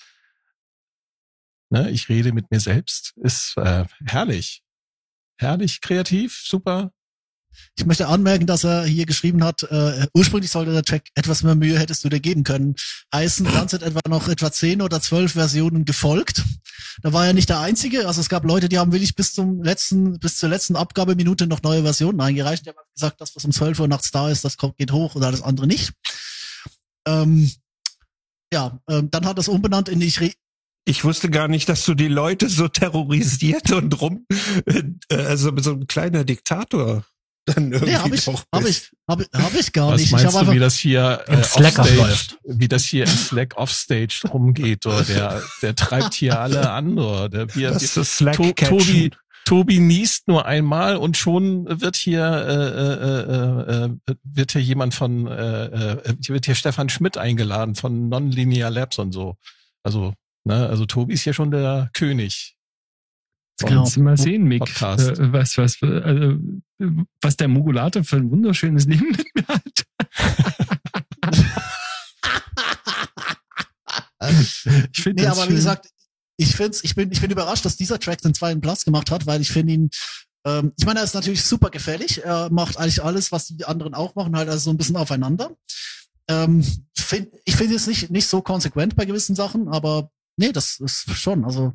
ne, 1.70 1.90
ich 1.90 2.08
rede 2.08 2.32
mit 2.32 2.50
mir 2.52 2.60
selbst, 2.60 3.14
ist 3.18 3.58
äh, 3.58 3.86
herrlich. 4.06 4.64
Herrlich, 5.38 5.82
kreativ, 5.82 6.42
super. 6.46 6.94
Ich 7.78 7.86
möchte 7.86 8.08
anmerken, 8.08 8.46
dass 8.46 8.64
er 8.64 8.84
hier 8.86 9.06
geschrieben 9.06 9.44
hat, 9.44 9.64
äh, 9.64 10.08
ursprünglich 10.14 10.52
sollte 10.52 10.74
der 10.74 10.84
Track 10.84 11.08
etwas 11.16 11.44
mehr 11.44 11.56
Mühe 11.56 11.80
hättest 11.80 12.04
du 12.04 12.10
dir 12.10 12.20
geben 12.20 12.44
können. 12.44 12.76
Heißen, 13.14 13.46
dann 13.46 13.68
sind 13.68 13.84
etwa 13.84 14.02
noch 14.08 14.28
etwa 14.28 14.52
zehn 14.52 14.82
oder 14.82 15.02
zwölf 15.02 15.34
Versionen 15.34 15.86
gefolgt. 15.86 16.44
Da 17.02 17.14
war 17.14 17.26
er 17.26 17.34
nicht 17.34 17.50
der 17.50 17.60
Einzige. 17.60 18.08
Also 18.08 18.22
es 18.22 18.30
gab 18.30 18.44
Leute, 18.44 18.68
die 18.70 18.78
haben 18.78 18.92
wirklich 18.92 19.16
bis 19.16 19.34
zum 19.34 19.64
letzten, 19.64 20.20
bis 20.20 20.38
zur 20.38 20.50
letzten 20.50 20.76
Abgabeminute 20.76 21.48
noch 21.48 21.62
neue 21.62 21.84
Versionen 21.84 22.20
eingereicht. 22.20 22.66
Die 22.66 22.70
haben 22.70 22.78
gesagt, 22.94 23.22
das, 23.22 23.36
was 23.36 23.46
um 23.46 23.52
12 23.52 23.80
Uhr 23.80 23.88
nachts 23.88 24.12
da 24.12 24.30
ist, 24.30 24.44
das 24.44 24.58
geht 24.58 24.92
hoch 24.92 25.16
oder 25.16 25.32
das 25.32 25.42
andere 25.42 25.68
nicht. 25.68 25.94
Ähm, 27.08 27.50
ja, 28.54 28.80
ähm, 28.90 29.10
dann 29.12 29.26
hat 29.26 29.40
es 29.40 29.48
umbenannt 29.48 29.90
in 29.90 30.02
Ich, 30.02 30.20
Ich 30.86 31.04
wusste 31.04 31.30
gar 31.30 31.48
nicht, 31.48 31.70
dass 31.70 31.86
du 31.86 31.94
die 31.94 32.08
Leute 32.08 32.50
so 32.50 32.68
terrorisiert 32.68 33.72
und 33.72 34.02
rum, 34.02 34.26
äh, 34.66 34.84
also 35.16 35.56
so 35.60 35.72
ein 35.72 35.88
kleiner 35.88 36.26
Diktator 36.26 37.06
dann 37.54 37.72
irgendwie 37.72 37.92
Nee, 37.92 37.98
habe 37.98 38.16
ich, 38.16 38.26
doch 38.26 38.44
hab 38.54 38.64
bist. 38.64 38.92
ich, 38.94 39.00
hab, 39.08 39.20
hab 39.34 39.54
ich 39.54 39.74
gar 39.74 39.92
Was 39.92 39.98
nicht. 40.02 40.06
Ich 40.08 40.12
meinst 40.12 40.26
habe 40.26 40.34
du, 40.34 40.40
einfach, 40.40 40.54
wie 40.54 40.60
das 40.60 40.76
hier 40.76 41.24
Im 41.28 41.40
äh, 41.40 41.44
Slack 41.44 41.80
offstage, 41.80 42.02
abläuft? 42.02 42.38
wie 42.44 42.68
das 42.68 42.84
hier 42.86 43.04
im 43.04 43.10
Slack 43.10 43.58
offstage 43.58 44.22
rumgeht, 44.32 44.86
oder 44.86 45.04
der, 45.04 45.44
der 45.62 45.76
treibt 45.76 46.14
hier 46.14 46.40
alle 46.40 46.70
an, 46.72 46.98
oder 46.98 47.30
der, 47.30 47.56
wir, 47.56 47.72
Das 47.72 47.96
wir, 47.96 48.02
ist 48.02 48.18
Slack 48.18 48.36
To. 48.36 48.52
Tobi, 48.52 49.12
Tobi 49.46 49.80
niest 49.80 50.28
nur 50.28 50.46
einmal 50.46 50.96
und 50.98 51.18
schon 51.18 51.66
wird 51.82 51.96
hier 51.96 52.24
äh, 52.24 53.84
äh, 53.84 53.86
äh, 54.12 54.16
wird 54.24 54.52
hier 54.52 54.62
jemand 54.62 54.94
von 54.94 55.26
äh, 55.28 55.66
äh, 55.66 56.16
wird 56.28 56.46
hier 56.46 56.56
Stefan 56.56 56.90
Schmidt 56.90 57.18
eingeladen 57.18 57.74
von 57.76 58.10
Nonlinear 58.10 58.70
Labs 58.70 59.00
und 59.00 59.12
so. 59.12 59.38
Also 59.82 60.14
ne, 60.44 60.68
also 60.68 60.86
Tobi 60.86 61.14
ist 61.14 61.24
hier 61.24 61.34
schon 61.34 61.50
der 61.52 61.90
König. 61.94 62.56
Genau. 63.60 63.82
Kannst 63.82 63.98
du 63.98 64.02
mal 64.02 64.18
sehen, 64.18 64.44
Mick, 64.44 64.60
Podcast. 64.60 65.20
äh, 65.20 65.34
was, 65.34 65.58
was, 65.58 65.82
äh, 65.82 66.36
was 67.22 67.38
der 67.38 67.48
Mogulator 67.48 68.04
für 68.04 68.18
ein 68.18 68.32
wunderschönes 68.32 68.86
Leben 68.86 69.10
mit 69.12 69.28
mir 69.36 69.48
hat. 69.48 69.86
ich 74.92 75.04
finde 75.04 75.24
Nee, 75.24 75.28
aber 75.30 75.42
schön. 75.42 75.52
wie 75.52 75.56
gesagt, 75.56 75.90
ich 76.38 76.56
find's, 76.56 76.84
ich 76.84 76.96
bin, 76.96 77.12
ich 77.12 77.22
bin 77.22 77.32
überrascht, 77.32 77.66
dass 77.66 77.76
dieser 77.76 78.00
Track 78.00 78.22
den 78.22 78.34
zweiten 78.34 78.62
Platz 78.62 78.86
gemacht 78.86 79.12
hat, 79.12 79.26
weil 79.26 79.42
ich 79.42 79.52
finde 79.52 79.74
ihn, 79.74 79.90
ähm, 80.46 80.72
ich 80.78 80.86
meine, 80.86 81.00
er 81.00 81.04
ist 81.04 81.16
natürlich 81.16 81.44
super 81.44 81.70
gefällig. 81.70 82.24
Er 82.24 82.50
macht 82.50 82.78
eigentlich 82.78 83.04
alles, 83.04 83.32
was 83.32 83.48
die 83.48 83.66
anderen 83.66 83.94
auch 83.94 84.16
machen, 84.16 84.36
halt 84.38 84.48
also 84.50 84.66
so 84.66 84.70
ein 84.70 84.78
bisschen 84.78 84.96
aufeinander. 84.96 85.52
Ähm, 86.30 86.64
find, 86.98 87.30
ich 87.44 87.56
finde 87.56 87.76
es 87.76 87.88
nicht, 87.88 88.10
nicht 88.10 88.28
so 88.28 88.42
konsequent 88.42 88.96
bei 88.96 89.06
gewissen 89.06 89.36
Sachen, 89.36 89.68
aber 89.68 90.12
nee, 90.38 90.52
das 90.52 90.80
ist 90.80 91.10
schon, 91.12 91.44
also, 91.44 91.74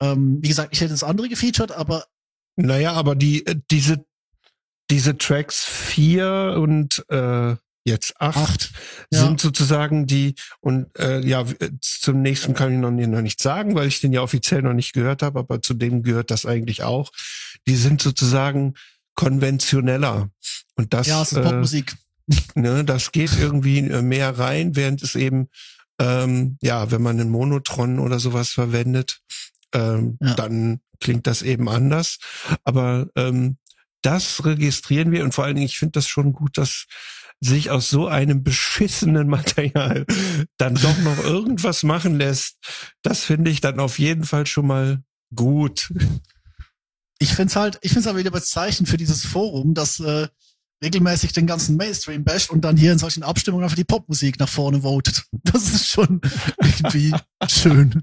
ähm, 0.00 0.38
wie 0.40 0.48
gesagt, 0.48 0.70
ich 0.72 0.80
hätte 0.80 0.92
das 0.92 1.04
andere 1.04 1.28
gefeatured, 1.28 1.72
aber 1.72 2.06
Naja, 2.56 2.92
aber 2.92 3.16
die, 3.16 3.44
äh, 3.46 3.56
diese, 3.70 4.06
diese 4.90 5.16
Tracks 5.18 5.64
vier 5.64 6.56
und 6.58 7.04
äh, 7.08 7.56
jetzt 7.86 8.14
acht, 8.20 8.36
acht. 8.38 8.72
Ja. 9.12 9.20
sind 9.26 9.40
sozusagen 9.40 10.06
die, 10.06 10.34
und 10.60 10.86
äh, 10.98 11.20
ja, 11.26 11.42
äh, 11.42 11.70
zum 11.80 12.22
nächsten 12.22 12.54
kann 12.54 12.72
ich 12.72 12.78
noch, 12.78 12.90
noch 12.90 13.20
nicht 13.22 13.40
sagen, 13.42 13.74
weil 13.74 13.88
ich 13.88 14.00
den 14.00 14.12
ja 14.12 14.22
offiziell 14.22 14.62
noch 14.62 14.72
nicht 14.72 14.92
gehört 14.94 15.22
habe, 15.22 15.38
aber 15.38 15.60
zu 15.60 15.74
dem 15.74 16.02
gehört 16.02 16.30
das 16.30 16.46
eigentlich 16.46 16.82
auch. 16.82 17.10
Die 17.66 17.76
sind 17.76 18.00
sozusagen 18.00 18.74
konventioneller. 19.14 20.30
Und 20.76 20.94
das, 20.94 21.06
Ja, 21.06 21.22
es 21.22 21.32
ist 21.32 21.38
äh, 21.38 21.42
Popmusik. 21.42 21.94
ne, 22.54 22.84
das 22.84 23.12
geht 23.12 23.38
irgendwie 23.38 23.78
äh, 23.78 24.02
mehr 24.02 24.38
rein, 24.38 24.76
während 24.76 25.02
es 25.02 25.14
eben, 25.14 25.48
ähm, 26.00 26.56
ja, 26.62 26.90
wenn 26.90 27.02
man 27.02 27.20
einen 27.20 27.30
Monotron 27.30 27.98
oder 27.98 28.18
sowas 28.18 28.48
verwendet, 28.50 29.20
ähm, 29.72 30.16
Ja. 30.20 30.34
dann 30.34 30.80
klingt 31.00 31.26
das 31.26 31.42
eben 31.42 31.68
anders. 31.68 32.18
Aber 32.64 33.08
ähm, 33.14 33.58
das 34.04 34.44
registrieren 34.44 35.10
wir 35.10 35.24
und 35.24 35.34
vor 35.34 35.44
allen 35.44 35.56
Dingen, 35.56 35.66
ich 35.66 35.78
finde 35.78 35.92
das 35.92 36.06
schon 36.06 36.32
gut, 36.32 36.58
dass 36.58 36.86
sich 37.40 37.70
aus 37.70 37.90
so 37.90 38.06
einem 38.06 38.42
beschissenen 38.42 39.28
Material 39.28 40.06
dann 40.56 40.74
doch 40.74 40.98
noch 40.98 41.18
irgendwas 41.18 41.82
machen 41.82 42.16
lässt. 42.16 42.56
Das 43.02 43.24
finde 43.24 43.50
ich 43.50 43.60
dann 43.60 43.80
auf 43.80 43.98
jeden 43.98 44.24
Fall 44.24 44.46
schon 44.46 44.66
mal 44.66 45.02
gut. 45.34 45.92
ich 47.18 47.32
find's 47.32 47.56
halt, 47.56 47.78
ich 47.82 47.92
find's 47.92 48.06
halt 48.06 48.16
wieder 48.16 48.32
Zeichen 48.42 48.86
für 48.86 48.96
dieses 48.96 49.24
Forum, 49.24 49.74
das 49.74 50.00
äh, 50.00 50.28
regelmäßig 50.82 51.32
den 51.32 51.46
ganzen 51.46 51.76
Mainstream 51.76 52.24
basht 52.24 52.50
und 52.50 52.62
dann 52.62 52.76
hier 52.76 52.92
in 52.92 52.98
solchen 52.98 53.22
Abstimmungen 53.22 53.64
einfach 53.64 53.76
die 53.76 53.84
Popmusik 53.84 54.38
nach 54.38 54.48
vorne 54.48 54.82
votet. 54.82 55.24
Das 55.44 55.68
ist 55.68 55.88
schon 55.88 56.20
irgendwie 56.60 57.14
schön. 57.48 58.02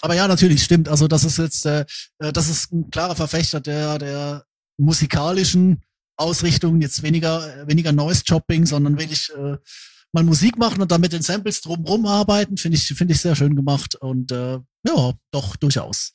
Aber 0.00 0.14
ja, 0.14 0.26
natürlich 0.28 0.62
stimmt. 0.62 0.88
Also 0.88 1.08
das 1.08 1.24
ist 1.24 1.38
jetzt, 1.38 1.66
äh, 1.66 1.84
äh, 2.18 2.32
das 2.32 2.48
ist 2.48 2.72
ein 2.72 2.90
klarer 2.90 3.16
Verfechter 3.16 3.60
der 3.60 3.98
der 3.98 4.44
musikalischen 4.80 5.82
Ausrichtung, 6.16 6.80
jetzt 6.80 7.02
weniger 7.02 7.62
äh, 7.62 7.66
weniger 7.66 7.92
Noise 7.92 8.24
Chopping, 8.28 8.66
sondern 8.66 8.98
wirklich 8.98 9.30
äh, 9.36 9.56
mal 10.12 10.24
Musik 10.24 10.58
machen 10.58 10.82
und 10.82 10.90
dann 10.90 11.00
mit 11.00 11.12
den 11.12 11.22
Samples 11.22 11.60
drumrum 11.60 12.06
arbeiten, 12.06 12.56
finde 12.56 12.76
ich 12.76 12.86
finde 12.88 13.14
ich 13.14 13.20
sehr 13.20 13.36
schön 13.36 13.56
gemacht 13.56 13.94
und 13.94 14.32
äh, 14.32 14.58
ja, 14.86 15.12
doch 15.30 15.56
durchaus 15.56 16.12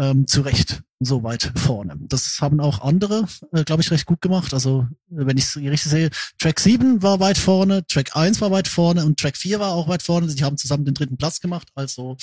ähm, 0.00 0.26
zu 0.26 0.40
Recht 0.40 0.82
so 1.00 1.22
weit 1.22 1.52
vorne. 1.56 1.96
Das 1.98 2.38
haben 2.40 2.60
auch 2.60 2.82
andere, 2.82 3.26
äh, 3.52 3.64
glaube 3.64 3.82
ich, 3.82 3.90
recht 3.90 4.06
gut 4.06 4.20
gemacht. 4.20 4.52
Also, 4.52 4.86
äh, 5.10 5.26
wenn 5.26 5.38
ich 5.38 5.44
es 5.44 5.56
richtig 5.56 5.90
sehe, 5.90 6.10
Track 6.38 6.60
7 6.60 7.02
war 7.02 7.20
weit 7.20 7.38
vorne, 7.38 7.86
Track 7.86 8.16
1 8.16 8.40
war 8.40 8.50
weit 8.50 8.68
vorne 8.68 9.04
und 9.04 9.18
Track 9.18 9.36
4 9.36 9.60
war 9.60 9.72
auch 9.72 9.88
weit 9.88 10.02
vorne. 10.02 10.28
Sie 10.28 10.44
haben 10.44 10.58
zusammen 10.58 10.84
den 10.84 10.94
dritten 10.94 11.16
Platz 11.16 11.40
gemacht. 11.40 11.68
Also 11.74 12.16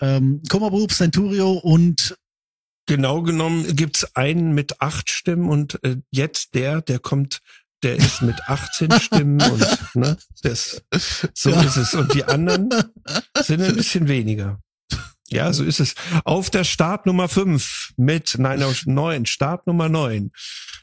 ähm, 0.00 0.42
Kummerbub, 0.48 0.92
Centurio 0.92 1.52
und 1.52 2.16
Genau 2.86 3.22
genommen 3.22 3.74
gibt's 3.74 4.14
einen 4.16 4.52
mit 4.54 4.80
acht 4.80 5.10
Stimmen 5.10 5.48
und 5.48 5.82
äh, 5.84 5.96
jetzt 6.10 6.54
der, 6.54 6.80
der 6.82 6.98
kommt, 7.00 7.40
der 7.82 7.96
ist 7.96 8.22
mit 8.22 8.40
18 8.48 8.90
Stimmen 9.00 9.40
und 9.42 9.94
ne, 9.96 10.16
das, 10.42 10.82
so 11.34 11.50
Ja. 11.50 11.62
ist 11.62 11.76
es. 11.76 11.94
Und 11.94 12.14
die 12.14 12.24
anderen 12.24 12.68
sind 13.42 13.60
ein 13.62 13.74
bisschen 13.74 14.06
weniger. 14.08 14.60
Ja, 15.28 15.52
so 15.52 15.64
ist 15.64 15.80
es. 15.80 15.96
Auf 16.24 16.50
der 16.50 16.62
Startnummer 16.62 17.28
5 17.28 17.94
mit, 17.96 18.36
nein, 18.38 18.62
auf 18.62 18.86
9, 18.86 19.26
Startnummer 19.26 19.88
9. 19.88 20.30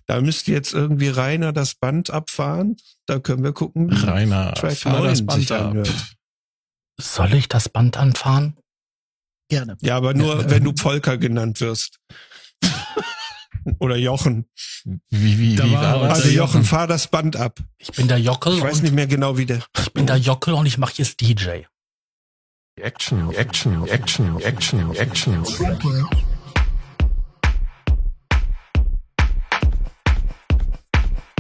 Da 0.06 0.20
müsste 0.20 0.52
jetzt 0.52 0.74
irgendwie 0.74 1.08
Rainer 1.08 1.54
das 1.54 1.76
Band 1.76 2.10
abfahren. 2.10 2.76
Da 3.06 3.20
können 3.20 3.46
wir 3.46 3.54
gucken. 3.54 3.90
wie 3.90 4.06
Rainer, 4.06 4.54
Track 4.56 4.76
fahr 4.80 5.00
9 5.00 5.04
das 5.08 5.18
sich 5.20 5.48
Band 5.48 5.52
ab. 5.54 5.62
anhört. 5.72 5.94
Soll 7.00 7.34
ich 7.36 7.48
das 7.48 7.70
Band 7.70 7.96
anfahren? 7.96 8.58
Gerne. 9.54 9.78
Ja, 9.82 9.96
aber 9.98 10.14
nur, 10.14 10.50
wenn 10.50 10.64
du 10.64 10.74
Volker 10.76 11.18
genannt 11.18 11.62
wirst. 11.62 12.00
Oder 13.80 13.96
Jochen. 13.96 14.46
Wie, 15.10 15.40
wie, 15.40 15.56
Da 15.56 15.66
wie 15.66 15.72
war? 15.74 16.02
Also 16.10 16.28
Jochen, 16.30 16.64
fahr 16.66 16.88
das 16.88 17.08
Band 17.08 17.36
ab. 17.36 17.60
Ich 17.78 17.92
bin 17.92 18.08
der 18.08 18.18
Jockel 18.20 18.54
Ich 18.58 18.62
weiß 18.62 18.78
und 18.78 18.84
nicht 18.84 18.94
mehr 18.94 19.08
genau, 19.08 19.38
wie 19.38 19.46
der. 19.46 19.64
ich 19.80 19.94
bin 19.94 20.06
der 20.06 20.18
Jockel 20.18 20.54
und 20.54 20.66
ich 20.66 20.78
mache 20.78 20.94
jetzt 20.98 21.22
DJ. 21.22 21.62
Action, 22.76 23.32
Action, 23.36 23.88
Action, 23.88 24.42
Action, 24.42 24.92
Action. 24.96 25.44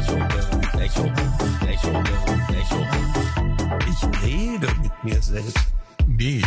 Echo, 0.00 0.16
Echo, 0.78 1.04
Echo, 1.68 1.92
Echo. 2.48 2.86
Ich 3.86 4.22
rede 4.24 4.66
mit 4.82 5.04
mir 5.04 5.20
selbst. 5.22 5.58
Nee, 6.06 6.42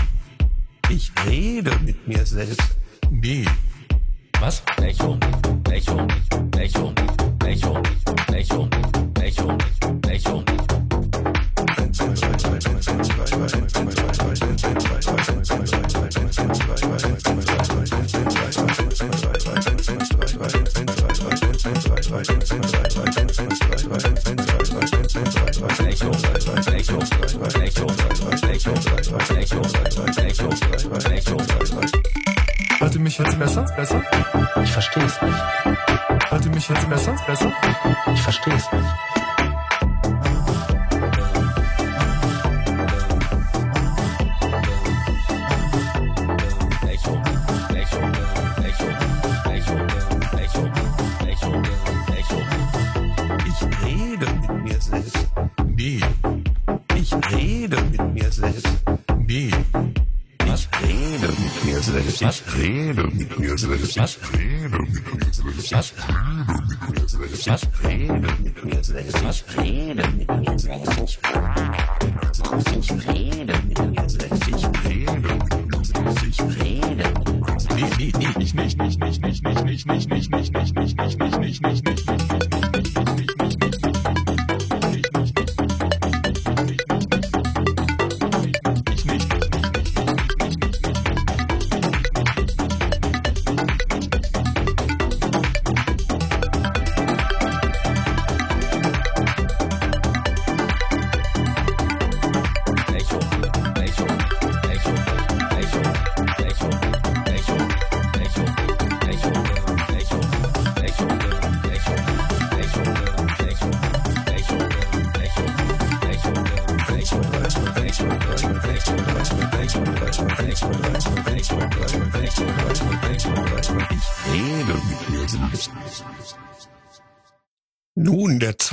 Ich 0.90 1.12
rede 1.28 1.72
mit 1.86 2.08
mir 2.08 2.26
selbst. 2.26 2.76
nee. 3.12 3.46
Was? 4.40 4.64
Echo. 4.82 5.18
Echo, 5.70 6.08
Echo, 6.58 6.94
Echo, 7.46 7.82
Echo, 8.34 8.70
Echo, 9.22 9.58
Echo, 10.10 10.44
Echo. 10.44 10.44
Hört 32.80 32.96
ihr 32.96 33.00
mich 33.00 33.18
jetzt 33.18 33.38
besser? 33.38 33.62
Besser? 33.76 34.04
Ich 34.64 34.72
verstehe 34.72 35.04
es 35.04 35.22
nicht. 35.22 35.38
Hört 36.30 36.46
ihr 36.46 36.52
mich 36.52 36.68
jetzt 36.68 36.90
besser? 36.90 37.16
Besser? 37.28 37.54
Ich 38.14 38.22
verstehe 38.22 38.56
es 38.56 38.72
nicht. 38.72 39.13
Was? 62.22 62.42
Was? 65.72 65.94
Was? 67.48 67.73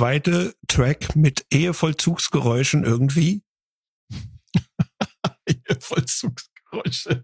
Zweite 0.01 0.55
Track 0.67 1.15
mit 1.15 1.45
Ehevollzugsgeräuschen 1.51 2.83
irgendwie. 2.83 3.43
Vollzugsgeräusche. 5.79 7.23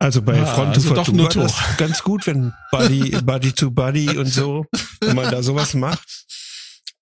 Also 0.00 0.20
bei 0.20 0.40
Ah, 0.42 0.46
Front 0.46 0.74
also 0.74 0.88
to 0.88 0.94
doch 0.96 1.04
Front 1.06 1.16
nur 1.16 1.34
war 1.36 1.42
das 1.44 1.76
ganz 1.76 2.02
gut, 2.02 2.26
wenn 2.26 2.52
Buddy, 2.72 3.10
Buddy 3.24 3.52
to 3.52 3.70
Buddy 3.70 4.18
und 4.18 4.26
so, 4.26 4.66
wenn 5.00 5.14
man 5.14 5.30
da 5.30 5.44
sowas 5.44 5.74
macht. 5.74 6.26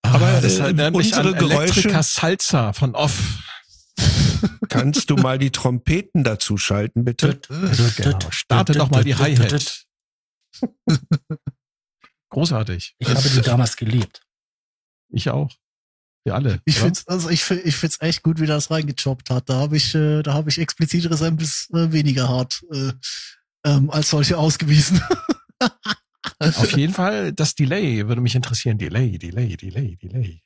Aber, 0.02 0.26
Aber 0.26 0.40
das 0.42 0.58
äh, 0.58 0.64
erinnert 0.64 0.94
mich 0.94 1.14
an 1.14 1.28
unsere 1.28 1.48
Geräusche- 1.48 1.80
Elektriker 1.80 2.02
Salsa 2.02 2.72
von 2.74 2.94
Off. 2.94 3.18
Kannst 4.68 5.08
du 5.08 5.16
mal 5.16 5.38
die 5.38 5.50
Trompeten 5.50 6.24
dazu 6.24 6.58
schalten, 6.58 7.06
bitte? 7.06 7.40
Genau. 7.96 8.18
Starte 8.30 8.72
doch 8.74 8.90
mal 8.90 9.02
die 9.02 9.14
Hi-Hat. 9.16 9.86
Großartig. 12.28 12.96
Ich 12.98 13.08
habe 13.08 13.28
die 13.30 13.40
damals 13.40 13.76
geliebt. 13.76 14.23
Ich 15.14 15.30
auch. 15.30 15.50
Wir 16.24 16.34
alle. 16.34 16.60
Ich 16.64 16.76
oder? 16.76 16.86
find's, 16.86 17.06
also 17.06 17.28
ich, 17.28 17.48
ich 17.50 17.76
find's 17.76 18.00
echt 18.00 18.22
gut, 18.22 18.40
wie 18.40 18.46
das 18.46 18.70
reingechoppt 18.70 19.30
hat. 19.30 19.48
Da 19.48 19.56
habe 19.56 19.76
ich, 19.76 19.94
äh, 19.94 20.22
da 20.22 20.34
habe 20.34 20.48
ich 20.48 20.58
explizitere 20.58 21.16
Samples 21.16 21.68
äh, 21.72 21.92
weniger 21.92 22.28
hart 22.28 22.64
äh, 22.72 22.92
ähm, 23.64 23.90
als 23.90 24.10
solche 24.10 24.38
ausgewiesen. 24.38 25.02
Auf 26.38 26.76
jeden 26.76 26.92
Fall, 26.94 27.32
das 27.32 27.54
Delay 27.54 28.08
würde 28.08 28.20
mich 28.20 28.34
interessieren. 28.34 28.78
Delay, 28.78 29.18
Delay, 29.18 29.56
Delay, 29.56 29.96
Delay. 29.96 30.42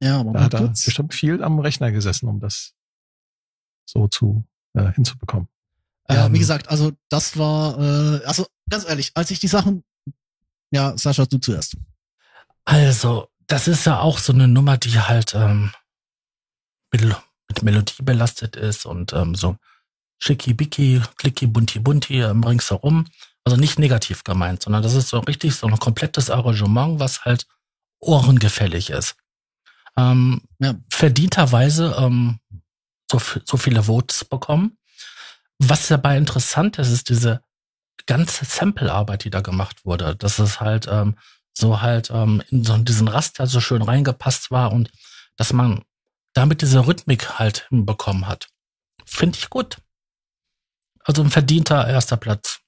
ja, 0.00 0.20
aber 0.20 0.32
Da 0.32 0.44
hat 0.44 0.54
er 0.54 0.68
bestimmt 0.68 1.12
viel 1.12 1.42
am 1.42 1.58
Rechner 1.58 1.90
gesessen, 1.92 2.28
um 2.28 2.40
das 2.40 2.72
so 3.86 4.08
zu 4.08 4.44
äh, 4.74 4.92
hinzubekommen. 4.92 5.48
Ja, 6.08 6.30
wie 6.30 6.36
Ähm, 6.36 6.40
gesagt, 6.40 6.68
also 6.68 6.92
das 7.08 7.36
war, 7.36 7.78
äh, 7.78 8.24
also 8.24 8.46
ganz 8.70 8.88
ehrlich, 8.88 9.10
als 9.14 9.30
ich 9.30 9.40
die 9.40 9.48
Sachen, 9.48 9.84
ja, 10.70 10.96
Sascha, 10.96 11.26
du 11.26 11.38
zuerst. 11.38 11.76
Also, 12.64 13.28
das 13.46 13.68
ist 13.68 13.86
ja 13.86 14.00
auch 14.00 14.18
so 14.18 14.32
eine 14.32 14.48
Nummer, 14.48 14.76
die 14.76 14.98
halt 14.98 15.34
ähm, 15.34 15.72
mit, 16.92 17.02
mit 17.48 17.62
Melodie 17.62 18.02
belastet 18.02 18.56
ist 18.56 18.86
und 18.86 19.12
ähm, 19.12 19.34
so 19.34 19.56
schickibicki, 20.18 21.02
klicki, 21.16 21.46
bunti, 21.46 21.78
bunti 21.78 22.20
ähm, 22.20 22.44
ringsherum. 22.44 23.06
Also 23.44 23.58
nicht 23.58 23.78
negativ 23.78 24.24
gemeint, 24.24 24.62
sondern 24.62 24.82
das 24.82 24.94
ist 24.94 25.08
so 25.08 25.18
richtig 25.20 25.54
so 25.54 25.66
ein 25.66 25.78
komplettes 25.78 26.30
Arrangement, 26.30 26.98
was 26.98 27.24
halt 27.26 27.46
ohrengefällig 28.00 28.90
ist. 28.90 29.16
Ähm, 29.96 30.42
Ja. 30.58 30.74
Verdienterweise 30.88 31.94
ähm, 31.98 32.38
so, 33.10 33.20
so 33.44 33.56
viele 33.56 33.82
Votes 33.82 34.24
bekommen. 34.24 34.78
Was 35.58 35.88
dabei 35.88 36.16
interessant 36.16 36.78
ist, 36.78 36.90
ist 36.90 37.10
diese 37.10 37.42
ganze 38.06 38.44
Sample-Arbeit, 38.44 39.24
die 39.24 39.30
da 39.30 39.40
gemacht 39.40 39.84
wurde. 39.84 40.16
Das 40.16 40.38
ist 40.38 40.60
halt 40.60 40.86
ähm, 40.90 41.16
so 41.56 41.80
halt 41.80 42.10
ähm, 42.10 42.42
in 42.50 42.64
so 42.64 42.76
diesen 42.78 43.08
Raster 43.08 43.46
so 43.46 43.60
schön 43.60 43.82
reingepasst 43.82 44.50
war 44.50 44.72
und 44.72 44.90
dass 45.36 45.52
man 45.52 45.82
damit 46.34 46.62
diese 46.62 46.86
Rhythmik 46.86 47.38
halt 47.38 47.66
hinbekommen 47.68 48.26
hat. 48.26 48.48
Finde 49.04 49.38
ich 49.38 49.50
gut. 49.50 49.78
Also 51.04 51.22
ein 51.22 51.30
verdienter 51.30 51.86
erster 51.86 52.16
Platz. 52.16 52.60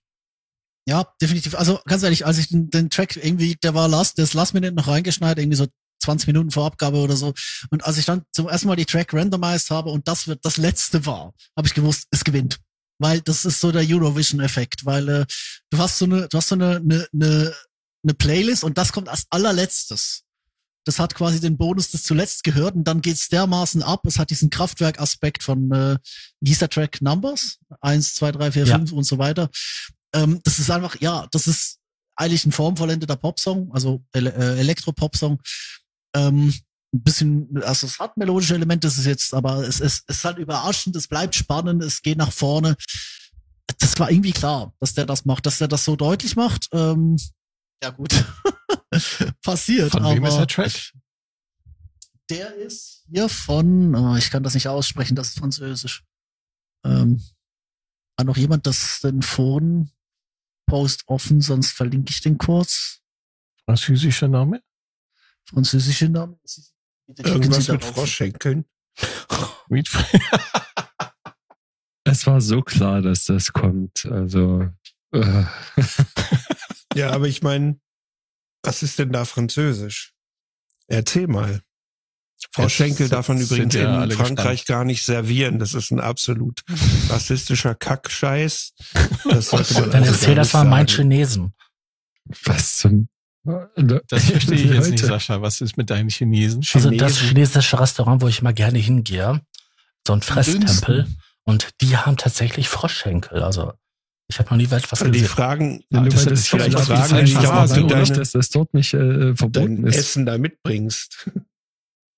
Ja, 0.89 1.05
definitiv. 1.21 1.57
Also 1.57 1.81
ganz 1.87 2.03
ehrlich, 2.03 2.25
als 2.27 2.39
ich 2.39 2.49
den, 2.49 2.71
den 2.71 2.91
Track 2.91 3.17
irgendwie, 3.17 3.57
der 3.57 3.75
war 3.75 3.89
last, 3.89 4.19
das 4.19 4.35
Last 4.35 4.55
Minute 4.55 4.75
noch 4.75 4.87
reingeschneit, 4.87 5.39
irgendwie 5.39 5.57
so 5.57 5.67
20 6.01 6.29
Minuten 6.29 6.51
vor 6.51 6.67
Abgabe 6.67 6.99
oder 6.99 7.17
so. 7.17 7.35
Und 7.71 7.85
als 7.85 7.99
ich 7.99 8.05
dann 8.05 8.23
zum 8.33 8.49
ersten 8.49 8.69
Mal 8.69 8.77
die 8.77 8.85
Track 8.85 9.13
randomized 9.13 9.71
habe 9.71 9.91
und 9.91 10.07
das 10.07 10.29
wird 10.29 10.45
das 10.45 10.59
letzte 10.59 11.05
war, 11.07 11.33
habe 11.57 11.67
ich 11.67 11.75
gewusst, 11.75 12.07
es 12.11 12.23
gewinnt. 12.23 12.59
Weil 12.99 13.21
das 13.21 13.45
ist 13.45 13.61
so 13.61 13.73
der 13.73 13.85
Eurovision-Effekt, 13.85 14.87
weil 14.87 15.09
äh, 15.09 15.27
du 15.71 15.79
hast 15.79 15.99
so 15.99 16.05
eine, 16.05 16.29
du 16.29 16.39
hast 16.39 16.49
so 16.49 16.55
eine, 16.55 16.77
eine, 16.77 17.07
eine, 17.13 17.55
eine 18.07 18.15
Playlist 18.15 18.65
und 18.65 18.79
das 18.79 18.93
kommt 18.93 19.09
als 19.09 19.27
allerletztes. 19.31 20.23
Das 20.85 21.01
hat 21.01 21.15
quasi 21.17 21.41
den 21.41 21.57
Bonus 21.57 21.91
des 21.91 22.05
zuletzt 22.05 22.45
gehört 22.45 22.77
und 22.77 22.85
dann 22.85 23.03
geht's 23.03 23.29
dermaßen 23.29 23.83
ab. 23.83 24.07
Es 24.07 24.21
hat 24.21 24.31
diesen 24.31 24.51
Kraftwerk-Aspekt 24.51 25.43
von, 25.43 25.73
äh, 25.73 25.99
der 26.41 26.71
Track? 26.71 27.03
Numbers? 27.03 27.59
Eins, 27.81 28.15
zwei, 28.15 28.31
drei, 28.31 28.53
vier, 28.53 28.67
Ja. 28.67 28.77
fünf 28.77 28.93
und 28.93 29.03
so 29.03 29.19
weiter. 29.19 29.51
Ähm, 30.15 30.41
das 30.45 30.61
ist 30.61 30.71
einfach, 30.71 31.01
ja, 31.01 31.27
das 31.33 31.49
ist 31.49 31.79
eigentlich 32.15 32.47
ein 32.47 32.53
formvollendeter 32.53 33.17
Popsong, 33.17 33.73
also 33.73 34.05
Ele 34.13 34.33
äh, 34.33 34.61
Elektro-Popsong. 34.61 35.41
Ähm, 36.15 36.55
ein 36.95 37.03
bisschen, 37.03 37.49
also 37.65 37.87
es 37.89 37.99
hat 37.99 38.17
melodische 38.17 38.55
Elemente, 38.55 38.87
das 38.87 38.97
ist 38.97 39.07
jetzt, 39.07 39.35
aber 39.35 39.67
es, 39.67 39.81
es, 39.81 40.05
es 40.07 40.19
ist 40.19 40.25
halt 40.25 40.39
überraschend, 40.39 40.95
es 40.95 41.09
bleibt 41.09 41.35
spannend, 41.35 41.83
es 41.83 42.01
geht 42.01 42.17
nach 42.17 42.33
vorne. 42.33 42.77
Das 43.79 43.99
war 43.99 44.11
irgendwie 44.11 44.33
klar, 44.33 44.73
dass 44.79 44.95
der 44.95 45.05
das 45.05 45.25
macht, 45.25 45.47
dass 45.47 45.59
der 45.59 45.69
das 45.69 45.85
so 45.85 45.97
deutlich 45.97 46.37
macht. 46.37 46.69
Ähm, 46.73 47.17
ja 47.83 47.91
gut, 47.91 48.11
passiert. 49.43 49.91
Von 49.93 50.05
wem 50.05 50.25
ist 50.25 50.37
der 50.37 50.47
Track? 50.47 50.93
der 52.29 52.55
ist 52.57 53.05
hier 53.09 53.29
von, 53.29 53.95
oh, 53.95 54.17
ich 54.17 54.31
kann 54.31 54.43
das 54.43 54.55
nicht 54.55 54.67
aussprechen, 54.67 55.15
das 55.15 55.29
ist 55.29 55.39
französisch. 55.39 56.05
Ähm, 56.85 57.23
hat 58.19 58.27
noch 58.27 58.37
jemand 58.37 58.67
das 58.67 59.01
den 59.01 59.23
Foren-Post 59.23 61.05
offen, 61.07 61.41
sonst 61.41 61.71
verlinke 61.71 62.11
ich 62.11 62.21
den 62.23 62.37
kurz. 62.39 63.01
Französischer 63.65 64.27
Name? 64.29 64.61
Französische 65.49 66.09
Name. 66.09 66.39
Irgendwas 67.17 67.69
mit 67.69 67.83
darauf. 67.83 67.95
Froschschenkeln. 67.95 68.65
Mit- 69.69 69.89
Es 72.09 72.25
war 72.27 72.41
so 72.41 72.63
klar, 72.63 73.03
dass 73.03 73.25
das 73.25 73.53
kommt. 73.53 74.07
Also, 74.07 74.69
äh, 75.13 75.45
Ja, 76.97 77.11
aber 77.11 77.29
ich 77.29 77.43
meine, 77.43 77.79
was 78.63 78.83
ist 78.83 78.99
denn 78.99 79.13
da 79.13 79.25
Französisch? 79.25 80.15
Erzähl 80.89 81.27
mal. 81.27 81.63
Frau 82.53 82.63
Jetzt 82.63 82.73
Schenkel 82.73 83.09
darf 83.09 83.29
man 83.29 83.39
übrigens 83.39 83.75
ja 83.75 84.05
in 84.05 84.11
Frankreich 84.11 84.61
gespannt. 84.61 84.67
gar 84.67 84.85
nicht 84.85 85.05
servieren. 85.05 85.59
Das 85.59 85.75
ist 85.75 85.91
ein 85.91 86.01
absolut 86.01 86.63
rassistischer 87.09 87.75
Kackscheiß. 87.75 88.75
Das 89.25 89.49
sollte 89.51 89.75
man 89.75 89.91
Dann 89.91 90.03
also 90.03 90.13
erzähl 90.13 90.35
das 90.35 90.53
mal 90.53 90.65
meinen 90.65 90.87
sagen. 90.87 91.11
Chinesen. 91.11 91.55
was 92.45 92.77
zum. 92.79 93.09
Das 93.45 94.25
verstehe 94.25 94.57
ich 94.57 94.71
jetzt 94.71 94.91
nicht. 94.91 95.05
Sascha. 95.05 95.41
Was 95.41 95.61
ist 95.61 95.77
mit 95.77 95.91
deinen 95.91 96.11
Chinesen? 96.11 96.65
Also 96.75 96.91
das 96.91 97.19
chinesische 97.19 97.79
Restaurant, 97.79 98.21
wo 98.21 98.29
ich 98.29 98.41
immer 98.41 98.53
gerne 98.53 98.79
hingehe, 98.79 99.41
so 100.07 100.13
ein 100.13 100.23
Fresstempel, 100.23 101.07
und 101.45 101.71
die 101.81 101.97
haben 101.97 102.17
tatsächlich 102.17 102.69
Froschschenkel. 102.69 103.43
Also 103.43 103.73
ich 104.29 104.39
habe 104.39 104.51
noch 104.51 104.57
nie 104.57 104.65
etwas 104.65 104.99
Die 104.99 105.11
gesehen. 105.11 105.27
fragen, 105.29 105.85
Ja, 105.91 106.01
das 106.03 106.27
weil 106.27 106.33
ist 106.33 106.43
das 106.43 106.49
vielleicht 106.49 106.79
fragen 106.81 107.05
falsche 107.05 107.25
dich, 107.25 107.37
ob 107.39 107.45
Hase, 107.53 107.75
du 107.81 107.85
oder? 107.87 107.97
nicht, 107.99 108.11
deine, 108.11 108.19
dass 108.21 108.33
das 108.33 108.51
dort 108.51 108.75
nicht 108.75 108.93
äh, 108.95 109.35
verboten 109.37 109.87
ist. 109.87 109.97
Essen 109.97 110.27
da 110.27 110.37
mitbringst. 110.39 111.31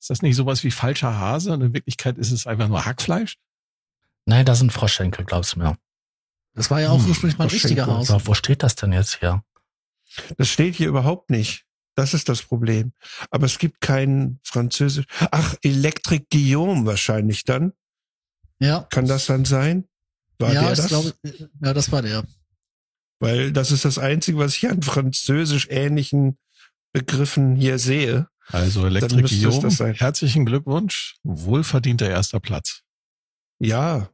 Ist 0.00 0.10
das 0.10 0.22
nicht 0.22 0.36
sowas 0.36 0.62
wie 0.62 0.70
falscher 0.70 1.18
Hase 1.18 1.52
und 1.52 1.60
in 1.60 1.74
Wirklichkeit 1.74 2.18
ist 2.18 2.30
es 2.30 2.46
einfach 2.46 2.68
nur 2.68 2.84
Hackfleisch? 2.86 3.36
Nein, 4.26 4.46
da 4.46 4.54
sind 4.54 4.72
Froschschenkel, 4.72 5.24
glaubst 5.24 5.54
du 5.56 5.58
mir. 5.58 5.76
Das 6.54 6.70
war 6.70 6.80
ja 6.80 6.90
auch 6.90 7.00
Hm, 7.02 7.08
ursprünglich 7.08 7.36
mal 7.36 7.46
ein 7.46 7.50
richtiger. 7.50 8.04
So, 8.04 8.24
wo 8.24 8.34
steht 8.34 8.62
das 8.62 8.76
denn 8.76 8.92
jetzt 8.92 9.18
hier? 9.18 9.42
Das 10.36 10.48
steht 10.48 10.76
hier 10.76 10.86
überhaupt 10.86 11.30
nicht. 11.30 11.64
Das 11.96 12.14
ist 12.14 12.28
das 12.28 12.42
Problem. 12.42 12.92
Aber 13.32 13.46
es 13.46 13.58
gibt 13.58 13.80
kein 13.80 14.38
Französisch. 14.44 15.04
Ach, 15.32 15.56
Electric 15.62 16.26
Guillaume 16.30 16.86
wahrscheinlich 16.86 17.42
dann. 17.44 17.72
Ja, 18.60 18.86
Kann 18.90 19.06
das 19.08 19.26
dann 19.26 19.44
sein? 19.44 19.88
War 20.38 20.52
ja, 20.52 20.60
der 20.62 20.74
das? 20.76 20.88
glaube, 20.88 21.14
ja, 21.62 21.74
das 21.74 21.90
war 21.92 22.02
der. 22.02 22.24
Weil 23.20 23.52
das 23.52 23.72
ist 23.72 23.84
das 23.84 23.98
Einzige, 23.98 24.38
was 24.38 24.56
ich 24.56 24.68
an 24.68 24.82
französisch 24.82 25.66
ähnlichen 25.70 26.38
Begriffen 26.92 27.56
hier 27.56 27.78
sehe. 27.78 28.28
Also 28.46 28.86
Elektrik 28.86 29.26
Guillaume, 29.26 29.60
das 29.62 29.76
sein. 29.76 29.94
herzlichen 29.94 30.46
Glückwunsch. 30.46 31.16
Wohlverdienter 31.24 32.08
erster 32.08 32.40
Platz. 32.40 32.82
Ja, 33.58 34.08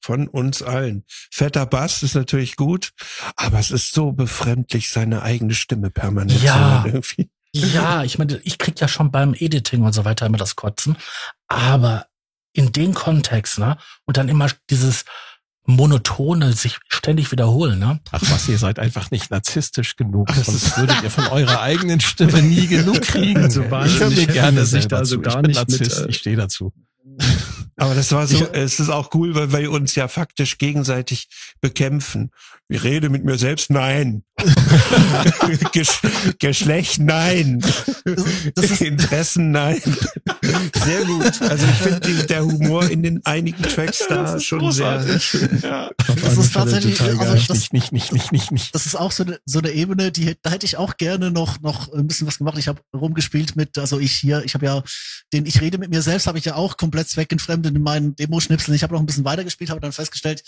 von 0.00 0.28
uns 0.28 0.62
allen. 0.62 1.04
Fetter 1.08 1.64
Bass 1.64 2.02
ist 2.02 2.14
natürlich 2.14 2.56
gut, 2.56 2.92
aber 3.36 3.58
es 3.58 3.70
ist 3.70 3.92
so 3.94 4.12
befremdlich, 4.12 4.90
seine 4.90 5.22
eigene 5.22 5.54
Stimme 5.54 5.90
permanent 5.90 6.42
Ja. 6.42 6.52
zu 6.52 6.58
hören 6.60 6.86
irgendwie. 6.86 7.30
Ja, 7.56 8.04
ich 8.04 8.18
meine, 8.18 8.38
ich 8.44 8.58
krieg 8.58 8.78
ja 8.80 8.88
schon 8.88 9.10
beim 9.10 9.32
Editing 9.32 9.82
und 9.82 9.92
so 9.94 10.04
weiter 10.04 10.26
immer 10.26 10.36
das 10.38 10.56
Kotzen, 10.56 10.96
aber 11.48 12.06
in 12.54 12.72
dem 12.72 12.94
Kontext, 12.94 13.58
ne? 13.58 13.76
Und 14.06 14.16
dann 14.16 14.28
immer 14.28 14.48
dieses 14.70 15.04
monotone 15.66 16.52
sich 16.52 16.78
ständig 16.88 17.32
wiederholen, 17.32 17.78
ne? 17.78 18.00
Ach 18.12 18.22
was, 18.30 18.48
ihr 18.48 18.58
seid 18.58 18.78
einfach 18.78 19.10
nicht 19.10 19.30
narzisstisch 19.30 19.96
genug, 19.96 20.30
sonst 20.32 20.78
würdet 20.78 21.02
ihr 21.02 21.10
von 21.10 21.26
eurer 21.26 21.60
eigenen 21.60 22.00
Stimme 22.00 22.42
nie 22.42 22.66
genug 22.68 23.02
kriegen. 23.02 23.42
Also 23.42 23.62
ich 23.62 24.00
höre 24.00 24.10
mir 24.10 24.26
gerne 24.26 24.60
dass 24.60 24.72
ich 24.72 24.82
selber 24.82 24.96
da 24.98 25.04
so 25.04 25.16
zu. 25.16 25.22
gar 25.22 25.36
ich 25.36 25.42
bin 25.42 25.50
nicht 25.50 25.70
mit, 25.70 25.80
Narzisst, 25.80 26.06
äh, 26.06 26.08
ich 26.08 26.16
stehe 26.18 26.36
dazu. 26.36 26.72
Aber 27.76 27.94
das 27.94 28.12
war 28.12 28.26
so, 28.26 28.36
Ich- 28.36 28.48
es 28.52 28.78
ist 28.80 28.88
auch 28.88 29.10
cool, 29.14 29.34
weil 29.34 29.52
wir 29.52 29.70
uns 29.72 29.94
ja 29.96 30.06
faktisch 30.08 30.58
gegenseitig 30.58 31.28
bekämpfen. 31.60 32.30
Ich 32.68 32.82
rede 32.82 33.10
mit 33.10 33.24
mir 33.24 33.36
selbst, 33.36 33.68
nein. 33.70 34.22
Gesch 35.72 36.00
Geschlecht, 36.38 36.98
nein. 36.98 37.60
Das 38.54 38.70
ist, 38.70 38.80
Interessen, 38.80 39.50
nein. 39.50 39.80
Sehr 40.84 41.04
gut. 41.04 41.42
Also 41.42 41.66
ich 41.66 41.76
finde 41.76 42.24
der 42.26 42.44
Humor 42.44 42.88
in 42.88 43.02
den 43.02 43.24
einigen 43.26 43.62
Tracks 43.62 44.04
da 44.08 44.38
schon 44.40 44.72
sehr. 44.72 45.04
Ja. 45.62 45.90
Das 46.22 46.36
ist 46.38 46.54
tatsächlich, 46.54 47.00
also 47.00 47.34
das, 47.34 47.48
Nicht, 47.72 47.72
nicht, 47.72 47.92
nicht, 47.92 48.12
nicht, 48.12 48.32
nicht, 48.32 48.50
nicht. 48.52 48.74
das 48.74 48.86
ist 48.86 48.94
auch 48.96 49.12
so 49.12 49.24
eine, 49.24 49.38
so 49.44 49.58
eine 49.58 49.70
Ebene, 49.70 50.10
die 50.10 50.34
da 50.42 50.50
hätte 50.50 50.66
ich 50.66 50.76
auch 50.76 50.96
gerne 50.96 51.30
noch 51.30 51.60
noch 51.60 51.92
ein 51.92 52.06
bisschen 52.06 52.26
was 52.26 52.38
gemacht. 52.38 52.56
Ich 52.58 52.68
habe 52.68 52.80
rumgespielt 52.94 53.56
mit, 53.56 53.76
also 53.78 53.98
ich 53.98 54.12
hier, 54.12 54.42
ich 54.44 54.54
habe 54.54 54.66
ja 54.66 54.82
den 55.32 55.44
ich 55.46 55.60
rede 55.60 55.78
mit 55.78 55.90
mir 55.90 56.02
selbst, 56.02 56.26
habe 56.26 56.38
ich 56.38 56.44
ja 56.46 56.54
auch 56.54 56.76
komplett 56.76 56.93
zweckentfremdet 57.02 57.74
in 57.74 57.82
meinen 57.82 58.14
Demo-Schnipseln. 58.16 58.74
Ich 58.74 58.82
habe 58.82 58.94
noch 58.94 59.00
ein 59.00 59.06
bisschen 59.06 59.24
weitergespielt, 59.24 59.70
habe 59.70 59.80
dann 59.80 59.92
festgestellt, 59.92 60.42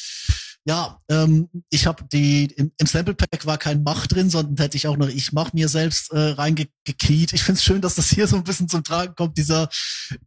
ja, 0.65 1.01
ähm, 1.09 1.49
ich 1.71 1.87
habe 1.87 2.05
die 2.13 2.47
im, 2.57 2.73
im 2.77 2.87
Sample 2.87 3.15
Pack 3.15 3.47
war 3.47 3.57
kein 3.57 3.83
Mach 3.85 4.07
drin, 4.07 4.31
sondern 4.31 4.57
hätte 4.57 4.77
ich 4.77 4.89
auch 4.89 4.97
noch 4.97 5.09
ich 5.09 5.33
mach 5.33 5.53
mir 5.53 5.69
selbst 5.69 6.13
äh, 6.13 6.31
reingekeyt. 6.31 7.33
Ich 7.33 7.45
finde 7.45 7.59
es 7.59 7.65
schön, 7.65 7.81
dass 7.81 7.95
das 7.95 8.11
hier 8.11 8.27
so 8.27 8.37
ein 8.37 8.45
bisschen 8.45 8.69
zum 8.69 8.83
Tragen 8.83 9.15
kommt, 9.15 9.39
dieser 9.39 9.69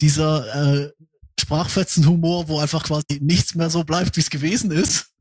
dieser 0.02 0.86
äh, 0.86 0.92
Sprachfetzen-Humor, 1.40 2.48
wo 2.48 2.60
einfach 2.60 2.84
quasi 2.84 3.20
nichts 3.22 3.56
mehr 3.56 3.70
so 3.70 3.84
bleibt, 3.84 4.16
wie 4.16 4.22
es 4.22 4.30
gewesen 4.30 4.72
ist. 4.72 5.12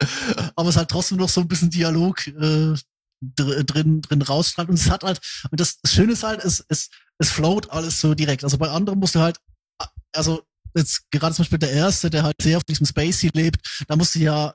Aber 0.56 0.68
es 0.68 0.76
hat 0.76 0.90
trotzdem 0.90 1.18
noch 1.18 1.28
so 1.28 1.40
ein 1.40 1.48
bisschen 1.48 1.70
Dialog 1.70 2.26
äh, 2.26 2.74
dr 3.20 3.64
drin, 3.64 4.00
drin 4.00 4.22
rausstrahlt. 4.22 4.68
Und 4.68 4.76
es 4.76 4.90
hat 4.90 5.02
halt, 5.02 5.20
und 5.50 5.60
das 5.60 5.78
Schöne 5.86 6.12
ist 6.12 6.22
halt, 6.22 6.44
es, 6.44 6.64
es, 6.68 6.90
es 7.18 7.30
float 7.30 7.70
alles 7.70 8.00
so 8.00 8.14
direkt. 8.14 8.44
Also 8.44 8.58
bei 8.58 8.68
anderen 8.68 8.98
musst 8.98 9.14
du 9.14 9.20
halt, 9.20 9.38
also 10.14 10.42
jetzt 10.74 11.10
gerade 11.10 11.34
zum 11.34 11.44
Beispiel 11.44 11.58
der 11.58 11.72
erste, 11.72 12.10
der 12.10 12.22
halt 12.22 12.36
sehr 12.40 12.56
auf 12.56 12.64
diesem 12.64 12.86
Spacey 12.86 13.30
lebt, 13.32 13.84
da 13.88 13.96
musst 13.96 14.14
du 14.14 14.20
ja 14.20 14.54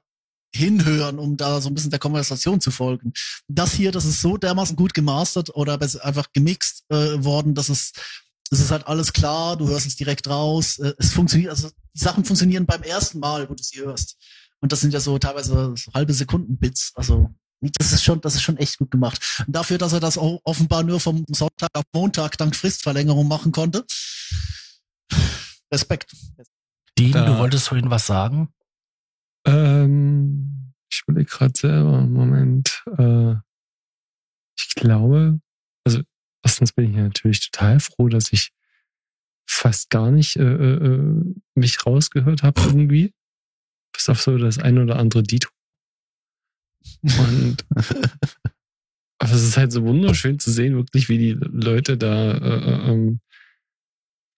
hinhören, 0.53 1.19
um 1.19 1.37
da 1.37 1.61
so 1.61 1.69
ein 1.69 1.75
bisschen 1.75 1.91
der 1.91 1.99
Konversation 1.99 2.59
zu 2.59 2.71
folgen. 2.71 3.13
Das 3.47 3.73
hier, 3.73 3.91
das 3.91 4.05
ist 4.05 4.21
so 4.21 4.35
dermaßen 4.37 4.75
gut 4.75 4.93
gemastert 4.93 5.55
oder 5.55 5.79
einfach 5.79 6.25
gemixt 6.33 6.85
äh, 6.89 7.23
worden, 7.23 7.53
dass 7.53 7.69
es 7.69 7.93
es 8.51 8.59
ist 8.59 8.71
halt 8.71 8.87
alles 8.87 9.13
klar, 9.13 9.57
du 9.57 9.67
hörst 9.67 9.85
es 9.85 9.95
direkt 9.95 10.27
raus. 10.27 10.79
äh, 10.79 10.93
Es 10.97 11.13
funktioniert, 11.13 11.51
also 11.51 11.69
die 11.69 11.99
Sachen 11.99 12.25
funktionieren 12.25 12.65
beim 12.65 12.83
ersten 12.83 13.19
Mal, 13.19 13.49
wo 13.49 13.53
du 13.53 13.63
sie 13.63 13.79
hörst. 13.79 14.17
Und 14.59 14.71
das 14.71 14.81
sind 14.81 14.93
ja 14.93 14.99
so 14.99 15.17
teilweise 15.19 15.73
so 15.75 15.93
halbe 15.93 16.13
Sekunden-Bits. 16.13 16.93
Also 16.95 17.29
das 17.61 17.91
ist 17.91 18.03
schon, 18.03 18.21
das 18.21 18.35
ist 18.35 18.41
schon 18.41 18.57
echt 18.57 18.77
gut 18.77 18.91
gemacht. 18.91 19.43
Und 19.45 19.55
dafür, 19.55 19.77
dass 19.77 19.93
er 19.93 19.99
das 19.99 20.17
offenbar 20.17 20.83
nur 20.83 20.99
vom 20.99 21.25
Sonntag 21.29 21.69
auf 21.73 21.83
Montag 21.93 22.37
dank 22.37 22.55
Fristverlängerung 22.55 23.27
machen 23.27 23.51
konnte. 23.51 23.85
Respekt. 25.73 26.15
Dean, 26.97 27.11
Da- 27.11 27.25
du 27.25 27.37
wolltest 27.39 27.67
vorhin 27.67 27.89
was 27.89 28.07
sagen? 28.07 28.49
Ähm, 29.45 30.73
ich 30.91 31.03
überlege 31.07 31.29
gerade 31.29 31.53
selber, 31.57 32.01
Moment. 32.01 32.83
Äh, 32.97 33.35
ich 34.57 34.75
glaube, 34.75 35.39
also 35.85 36.01
erstens 36.43 36.73
bin 36.73 36.89
ich 36.89 36.95
natürlich 36.97 37.49
total 37.49 37.79
froh, 37.79 38.09
dass 38.09 38.33
ich 38.33 38.51
fast 39.49 39.89
gar 39.89 40.11
nicht 40.11 40.35
äh, 40.35 40.43
äh, 40.43 41.23
mich 41.55 41.85
rausgehört 41.85 42.43
habe 42.43 42.61
irgendwie. 42.61 43.13
Bis 43.93 44.09
auf 44.09 44.21
so 44.21 44.37
das 44.37 44.59
ein 44.59 44.77
oder 44.77 44.97
andere 44.97 45.23
Dito. 45.23 45.49
Und 47.03 47.65
aber 49.21 49.31
es 49.31 49.43
ist 49.43 49.57
halt 49.57 49.71
so 49.71 49.83
wunderschön 49.83 50.39
zu 50.39 50.51
sehen, 50.51 50.75
wirklich, 50.75 51.09
wie 51.09 51.17
die 51.17 51.31
Leute 51.33 51.97
da 51.97 52.31
äh, 52.33 52.91
ähm, 52.91 53.21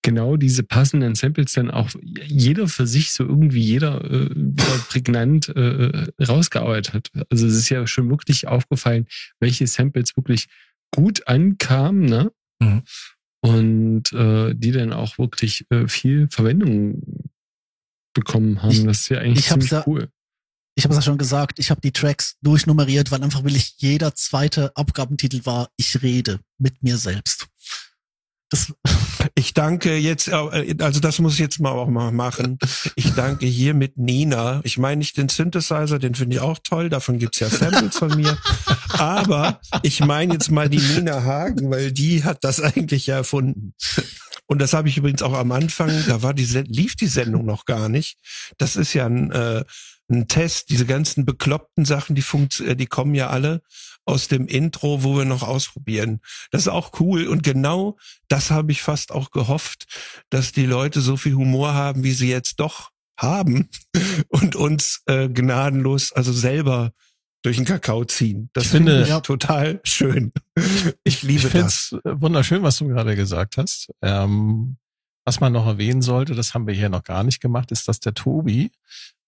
genau 0.03 0.35
diese 0.37 0.63
passenden 0.63 1.15
Samples 1.15 1.53
dann 1.53 1.69
auch 1.71 1.89
jeder 2.25 2.67
für 2.67 2.87
sich 2.87 3.11
so 3.13 3.23
irgendwie 3.23 3.61
jeder 3.61 4.03
äh, 4.09 4.29
prägnant 4.89 5.49
äh, 5.49 6.07
rausgearbeitet 6.21 6.93
hat. 6.93 7.11
Also 7.29 7.45
es 7.47 7.53
ist 7.55 7.69
ja 7.69 7.85
schon 7.85 8.09
wirklich 8.09 8.47
aufgefallen, 8.47 9.07
welche 9.39 9.67
Samples 9.67 10.15
wirklich 10.17 10.47
gut 10.93 11.27
ankamen, 11.27 12.05
ne? 12.05 12.31
Mhm. 12.59 12.83
Und 13.43 14.11
äh, 14.13 14.53
die 14.55 14.71
dann 14.71 14.93
auch 14.93 15.17
wirklich 15.17 15.65
äh, 15.71 15.87
viel 15.87 16.27
Verwendung 16.29 17.01
bekommen 18.13 18.61
haben. 18.61 18.71
Ich- 18.71 18.83
das 18.83 19.01
ist 19.01 19.09
ja 19.09 19.19
eigentlich 19.19 19.45
ziemlich 19.47 19.71
ja- 19.71 19.83
cool. 19.87 20.09
Ich 20.75 20.85
habe 20.85 20.93
es 20.93 20.99
ja 20.99 21.01
schon 21.01 21.17
gesagt, 21.17 21.59
ich 21.59 21.69
habe 21.69 21.81
die 21.81 21.91
Tracks 21.91 22.37
durchnummeriert, 22.41 23.11
weil 23.11 23.21
einfach 23.23 23.43
will 23.43 23.55
ich 23.55 23.75
jeder 23.77 24.15
zweite 24.15 24.75
Abgabentitel 24.75 25.45
war, 25.45 25.69
ich 25.75 26.01
rede 26.01 26.39
mit 26.59 26.81
mir 26.81 26.97
selbst. 26.97 27.47
Das, 28.49 28.73
Ich 29.41 29.55
danke 29.55 29.97
jetzt, 29.97 30.27
äh, 30.27 30.75
also 30.81 30.99
das 30.99 31.17
muss 31.17 31.33
ich 31.33 31.39
jetzt 31.39 31.59
mal 31.59 31.71
auch 31.71 31.87
mal 31.87 32.11
machen. 32.11 32.59
Ich 32.95 33.15
danke 33.15 33.47
hier 33.47 33.73
mit 33.73 33.97
Nina. 33.97 34.61
Ich 34.63 34.77
meine 34.77 34.97
nicht 34.97 35.17
den 35.17 35.29
Synthesizer, 35.29 35.97
den 35.97 36.13
finde 36.13 36.35
ich 36.35 36.41
auch 36.43 36.59
toll. 36.63 36.89
Davon 36.89 37.17
gibt's 37.17 37.39
ja 37.39 37.49
Samples 37.49 37.97
von 37.97 38.15
mir. 38.15 38.37
Aber 38.99 39.59
ich 39.81 39.99
meine 40.05 40.33
jetzt 40.33 40.51
mal 40.51 40.69
die 40.69 40.77
Nina 40.77 41.23
Hagen, 41.23 41.71
weil 41.71 41.91
die 41.91 42.23
hat 42.23 42.43
das 42.43 42.61
eigentlich 42.61 43.07
ja 43.07 43.15
erfunden. 43.15 43.73
Und 44.45 44.61
das 44.61 44.73
habe 44.73 44.89
ich 44.89 44.97
übrigens 44.97 45.23
auch 45.23 45.33
am 45.33 45.51
Anfang, 45.53 45.89
da 46.05 46.21
war 46.21 46.35
die 46.35 46.45
lief 46.45 46.95
die 46.95 47.07
Sendung 47.07 47.43
noch 47.43 47.65
gar 47.65 47.89
nicht. 47.89 48.19
Das 48.59 48.75
ist 48.75 48.93
ja 48.93 49.07
ein, 49.07 49.31
äh, 49.31 49.63
ein 50.07 50.27
Test. 50.27 50.69
Diese 50.69 50.85
ganzen 50.85 51.25
bekloppten 51.25 51.85
Sachen, 51.85 52.13
die 52.13 52.21
funkt, 52.21 52.59
äh, 52.59 52.75
die 52.75 52.85
kommen 52.85 53.15
ja 53.15 53.31
alle 53.31 53.63
aus 54.11 54.27
dem 54.27 54.45
Intro, 54.47 55.03
wo 55.03 55.17
wir 55.17 55.25
noch 55.25 55.43
ausprobieren. 55.43 56.19
Das 56.51 56.63
ist 56.63 56.67
auch 56.67 56.99
cool. 56.99 57.27
Und 57.27 57.41
genau 57.43 57.97
das 58.27 58.51
habe 58.51 58.71
ich 58.71 58.81
fast 58.81 59.11
auch 59.11 59.31
gehofft, 59.31 59.85
dass 60.29 60.51
die 60.51 60.65
Leute 60.65 61.01
so 61.01 61.17
viel 61.17 61.33
Humor 61.35 61.73
haben, 61.73 62.03
wie 62.03 62.11
sie 62.11 62.29
jetzt 62.29 62.59
doch 62.59 62.89
haben 63.19 63.69
und 64.29 64.55
uns 64.55 65.01
äh, 65.05 65.29
gnadenlos, 65.29 66.11
also 66.11 66.31
selber 66.33 66.91
durch 67.43 67.55
den 67.57 67.65
Kakao 67.65 68.05
ziehen. 68.05 68.49
Das 68.53 68.65
Ich 68.65 68.69
finde- 68.69 68.91
finde 68.91 69.03
ich 69.03 69.09
Ja. 69.09 69.19
total 69.21 69.79
schön. 69.83 70.31
Ich 71.03 71.23
liebe 71.23 71.39
ich 71.39 71.47
finde 71.47 71.65
das. 71.65 71.91
es 71.91 72.21
wunderschön, 72.21 72.61
was 72.61 72.77
du 72.77 72.87
gerade 72.87 73.15
gesagt 73.15 73.57
hast. 73.57 73.89
Ähm, 74.03 74.77
was 75.25 75.39
man 75.39 75.53
noch 75.53 75.65
erwähnen 75.67 76.01
sollte, 76.01 76.33
das 76.35 76.53
haben 76.53 76.67
wir 76.67 76.73
hier 76.73 76.89
noch 76.89 77.03
gar 77.03 77.23
nicht 77.23 77.39
gemacht, 77.41 77.71
ist, 77.71 77.87
dass 77.87 77.99
der 77.99 78.13
Tobi 78.13 78.71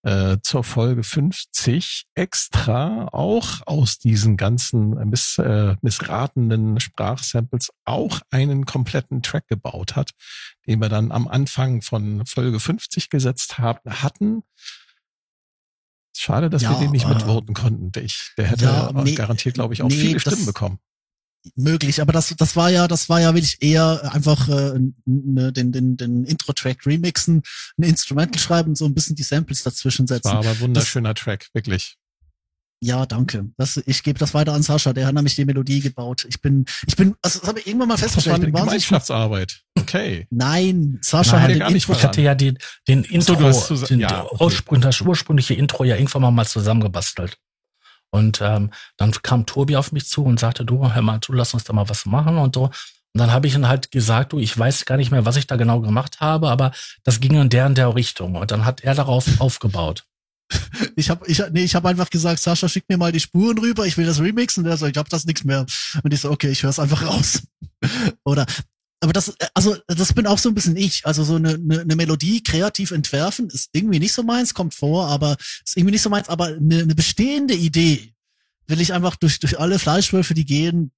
äh, 0.04 0.36
zur 0.42 0.64
Folge 0.64 1.02
50 1.02 2.04
extra 2.14 3.08
auch 3.10 3.66
aus 3.66 3.98
diesen 3.98 4.36
ganzen 4.36 4.90
miss, 5.08 5.38
äh, 5.38 5.76
missratenen 5.80 6.78
Sprachsamples 6.78 7.70
auch 7.84 8.20
einen 8.30 8.66
kompletten 8.66 9.22
Track 9.22 9.48
gebaut 9.48 9.96
hat, 9.96 10.10
den 10.66 10.80
wir 10.80 10.88
dann 10.90 11.10
am 11.10 11.26
Anfang 11.26 11.80
von 11.82 12.24
Folge 12.26 12.60
50 12.60 13.08
gesetzt 13.08 13.58
haben, 13.58 13.80
hatten. 14.02 14.42
Schade, 16.16 16.48
dass 16.50 16.62
Ja, 16.62 16.70
wir 16.70 16.78
den 16.78 16.92
nicht 16.92 17.06
äh, 17.06 17.08
mitvoten 17.08 17.54
konnten. 17.54 17.90
Ich, 18.04 18.32
der 18.36 18.46
hätte 18.46 18.64
ja, 18.66 18.90
äh, 18.90 19.02
nee, 19.02 19.14
garantiert, 19.14 19.54
glaube 19.54 19.74
ich, 19.74 19.82
auch 19.82 19.88
nee, 19.88 19.94
viele 19.96 20.14
das- 20.14 20.22
Stimmen 20.22 20.46
bekommen. 20.46 20.78
Möglich, 21.56 22.00
aber 22.00 22.12
das, 22.12 22.34
das 22.36 22.56
war 22.56 22.70
ja, 22.70 22.88
das 22.88 23.08
war 23.08 23.20
ja 23.20 23.34
wirklich 23.34 23.58
eher 23.60 24.12
einfach 24.12 24.48
äh, 24.48 24.78
ne, 25.04 25.52
den, 25.52 25.72
den, 25.72 25.96
den 25.96 26.24
Intro-Track 26.24 26.86
remixen, 26.86 27.42
ein 27.78 27.82
Instrumental 27.82 28.40
schreiben 28.40 28.70
und 28.70 28.76
so 28.78 28.86
ein 28.86 28.94
bisschen 28.94 29.16
die 29.16 29.22
Samples 29.22 29.62
dazwischen 29.62 30.06
setzen. 30.06 30.28
War 30.30 30.38
aber 30.38 30.50
ein 30.50 30.60
wunderschöner 30.60 31.14
Track, 31.14 31.48
wirklich. 31.52 31.96
Ja, 32.82 33.06
danke. 33.06 33.50
Das, 33.56 33.78
ich 33.86 34.02
gebe 34.02 34.18
das 34.18 34.34
weiter 34.34 34.52
an 34.52 34.62
Sascha, 34.62 34.92
der 34.92 35.06
hat 35.06 35.14
nämlich 35.14 35.36
die 35.36 35.44
Melodie 35.46 35.80
gebaut. 35.80 36.26
Ich 36.28 36.42
bin, 36.42 36.66
ich 36.86 36.96
bin, 36.96 37.14
also 37.22 37.38
das 37.40 37.48
habe 37.48 37.60
ich 37.60 37.66
irgendwann 37.66 37.88
mal 37.88 37.94
Das 37.94 38.02
war 38.02 38.08
festgestellt. 38.10 38.42
eine 38.42 38.52
Gemeinschaftsarbeit. 38.52 39.62
Okay. 39.78 40.26
Nein, 40.30 40.98
Sascha 41.00 41.32
Nein, 41.32 41.42
hat 41.42 41.50
den 41.50 41.58
gar 41.60 41.70
nicht 41.70 41.88
Intro, 41.88 41.98
Ich 41.98 42.04
hatte 42.04 42.20
ja 42.20 42.34
die, 42.34 42.54
den 42.86 43.04
Intro, 43.04 43.34
zusa- 43.52 43.86
den, 43.86 44.00
ja, 44.00 44.26
okay. 44.28 44.60
Das 44.80 45.00
ursprüngliche 45.00 45.54
Intro 45.54 45.84
ja 45.84 45.96
irgendwann 45.96 46.22
mal, 46.22 46.30
mal 46.30 46.46
zusammengebastelt. 46.46 47.38
Und 48.14 48.40
ähm, 48.40 48.70
dann 48.96 49.10
kam 49.10 49.44
Tobi 49.44 49.74
auf 49.74 49.90
mich 49.90 50.06
zu 50.06 50.22
und 50.22 50.38
sagte, 50.38 50.64
du, 50.64 50.94
hör 50.94 51.02
mal, 51.02 51.18
du 51.18 51.32
lass 51.32 51.52
uns 51.52 51.64
da 51.64 51.72
mal 51.72 51.88
was 51.88 52.06
machen 52.06 52.38
und 52.38 52.54
so. 52.54 52.66
Und 52.66 52.72
dann 53.12 53.32
habe 53.32 53.48
ich 53.48 53.56
ihm 53.56 53.66
halt 53.66 53.90
gesagt, 53.90 54.32
du, 54.32 54.38
ich 54.38 54.56
weiß 54.56 54.84
gar 54.84 54.96
nicht 54.96 55.10
mehr, 55.10 55.24
was 55.24 55.34
ich 55.34 55.48
da 55.48 55.56
genau 55.56 55.80
gemacht 55.80 56.20
habe, 56.20 56.48
aber 56.48 56.70
das 57.02 57.18
ging 57.18 57.34
in 57.34 57.48
der 57.48 57.66
und 57.66 57.76
der 57.76 57.92
Richtung. 57.92 58.36
Und 58.36 58.52
dann 58.52 58.64
hat 58.64 58.84
er 58.84 58.94
darauf 58.94 59.26
aufgebaut. 59.40 60.04
Ich 60.94 61.10
habe 61.10 61.26
ich, 61.26 61.42
nee, 61.50 61.64
ich 61.64 61.74
hab 61.74 61.84
einfach 61.86 62.08
gesagt, 62.08 62.38
Sascha, 62.38 62.68
schick 62.68 62.84
mir 62.88 62.98
mal 62.98 63.10
die 63.10 63.18
Spuren 63.18 63.58
rüber, 63.58 63.84
ich 63.84 63.96
will 63.96 64.06
das 64.06 64.20
remixen. 64.20 64.62
Und 64.62 64.68
der 64.68 64.76
so, 64.76 64.86
ich 64.86 64.96
hab 64.96 65.08
das 65.08 65.24
nichts 65.24 65.42
mehr. 65.42 65.66
Und 66.04 66.14
ich 66.14 66.20
so, 66.20 66.30
okay, 66.30 66.50
ich 66.50 66.62
höre 66.62 66.70
es 66.70 66.78
einfach 66.78 67.04
raus. 67.04 67.42
Oder 68.24 68.46
aber 69.04 69.12
das, 69.12 69.34
also 69.52 69.76
das 69.86 70.14
bin 70.14 70.26
auch 70.26 70.38
so 70.38 70.48
ein 70.48 70.54
bisschen 70.54 70.76
ich. 70.76 71.04
Also 71.04 71.24
so 71.24 71.36
eine, 71.36 71.54
eine, 71.54 71.80
eine 71.82 71.94
Melodie 71.94 72.42
kreativ 72.42 72.90
entwerfen 72.90 73.48
ist 73.48 73.68
irgendwie 73.72 73.98
nicht 73.98 74.14
so 74.14 74.22
meins, 74.22 74.54
kommt 74.54 74.72
vor, 74.72 75.08
aber 75.08 75.36
ist 75.64 75.76
irgendwie 75.76 75.92
nicht 75.92 76.02
so 76.02 76.08
meins. 76.08 76.30
Aber 76.30 76.46
eine, 76.46 76.80
eine 76.80 76.94
bestehende 76.94 77.54
Idee 77.54 78.14
will 78.66 78.80
ich 78.80 78.94
einfach 78.94 79.16
durch 79.16 79.38
durch 79.40 79.60
alle 79.60 79.78
Fleischwölfe, 79.78 80.32
die 80.32 80.46
gehen, 80.46 80.90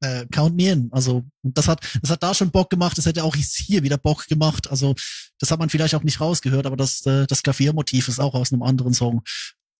äh, 0.00 0.26
count 0.32 0.56
me 0.56 0.72
in. 0.72 0.88
Also 0.90 1.24
das 1.44 1.68
hat 1.68 1.86
das 2.02 2.10
hat 2.10 2.22
da 2.24 2.34
schon 2.34 2.50
Bock 2.50 2.68
gemacht. 2.68 2.98
Das 2.98 3.06
hätte 3.06 3.22
auch 3.22 3.36
hier 3.36 3.84
wieder 3.84 3.96
Bock 3.96 4.26
gemacht. 4.26 4.68
Also 4.68 4.96
das 5.38 5.52
hat 5.52 5.60
man 5.60 5.70
vielleicht 5.70 5.94
auch 5.94 6.02
nicht 6.02 6.20
rausgehört, 6.20 6.66
aber 6.66 6.76
das 6.76 7.06
äh, 7.06 7.28
das 7.28 7.44
Klaviermotiv 7.44 8.08
ist 8.08 8.18
auch 8.18 8.34
aus 8.34 8.52
einem 8.52 8.64
anderen 8.64 8.92
Song, 8.92 9.22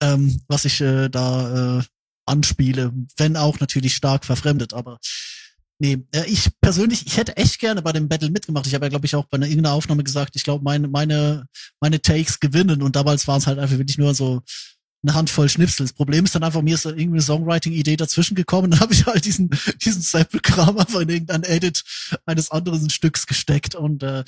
ähm, 0.00 0.40
was 0.46 0.64
ich 0.66 0.80
äh, 0.80 1.08
da 1.08 1.80
äh, 1.80 1.82
anspiele, 2.26 2.92
wenn 3.16 3.36
auch 3.36 3.58
natürlich 3.58 3.96
stark 3.96 4.24
verfremdet, 4.24 4.72
aber 4.72 4.98
Nee, 5.80 6.04
äh, 6.12 6.24
ich 6.26 6.50
persönlich, 6.60 7.06
ich 7.06 7.16
hätte 7.16 7.36
echt 7.36 7.58
gerne 7.58 7.82
bei 7.82 7.92
dem 7.92 8.08
Battle 8.08 8.30
mitgemacht. 8.30 8.66
Ich 8.66 8.74
habe 8.74 8.86
ja, 8.86 8.90
glaube 8.90 9.06
ich, 9.06 9.16
auch 9.16 9.24
bei 9.26 9.36
einer 9.36 9.46
irgendeiner 9.46 9.74
Aufnahme 9.74 10.04
gesagt, 10.04 10.36
ich 10.36 10.44
glaube, 10.44 10.62
meine, 10.62 10.88
meine, 10.88 11.46
meine 11.80 12.00
Takes 12.00 12.38
gewinnen 12.38 12.82
und 12.82 12.94
damals 12.96 13.26
waren 13.26 13.38
es 13.38 13.46
halt 13.46 13.58
einfach 13.58 13.78
wirklich 13.78 13.98
nur 13.98 14.14
so 14.14 14.42
eine 15.02 15.14
Handvoll 15.14 15.48
Schnipsel. 15.48 15.84
Das 15.84 15.92
Problem 15.92 16.24
ist 16.24 16.34
dann 16.34 16.44
einfach, 16.44 16.62
mir 16.62 16.74
ist 16.76 16.84
irgendwie 16.84 17.16
eine 17.16 17.22
Songwriting-Idee 17.22 17.96
dazwischen 17.96 18.34
gekommen, 18.34 18.70
dann 18.70 18.80
habe 18.80 18.94
ich 18.94 19.04
halt 19.04 19.24
diesen, 19.24 19.50
diesen 19.84 20.02
Sample-Kram 20.02 20.78
einfach 20.78 21.00
in 21.00 21.08
irgendein 21.08 21.42
Edit 21.42 21.82
eines 22.24 22.50
anderen 22.50 22.88
Stücks 22.90 23.26
gesteckt 23.26 23.74
und 23.74 24.02
äh, 24.02 24.24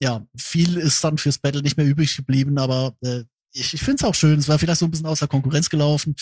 ja, 0.00 0.24
viel 0.36 0.76
ist 0.76 1.02
dann 1.02 1.18
fürs 1.18 1.38
Battle 1.38 1.62
nicht 1.62 1.76
mehr 1.76 1.86
übrig 1.86 2.16
geblieben, 2.16 2.58
aber 2.58 2.96
äh, 3.02 3.24
ich, 3.52 3.74
ich 3.74 3.80
finde 3.80 3.96
es 3.96 4.04
auch 4.04 4.14
schön. 4.14 4.38
Es 4.38 4.48
war 4.48 4.58
vielleicht 4.58 4.78
so 4.78 4.86
ein 4.86 4.90
bisschen 4.90 5.06
außer 5.06 5.26
Konkurrenz 5.26 5.70
gelaufen. 5.70 6.14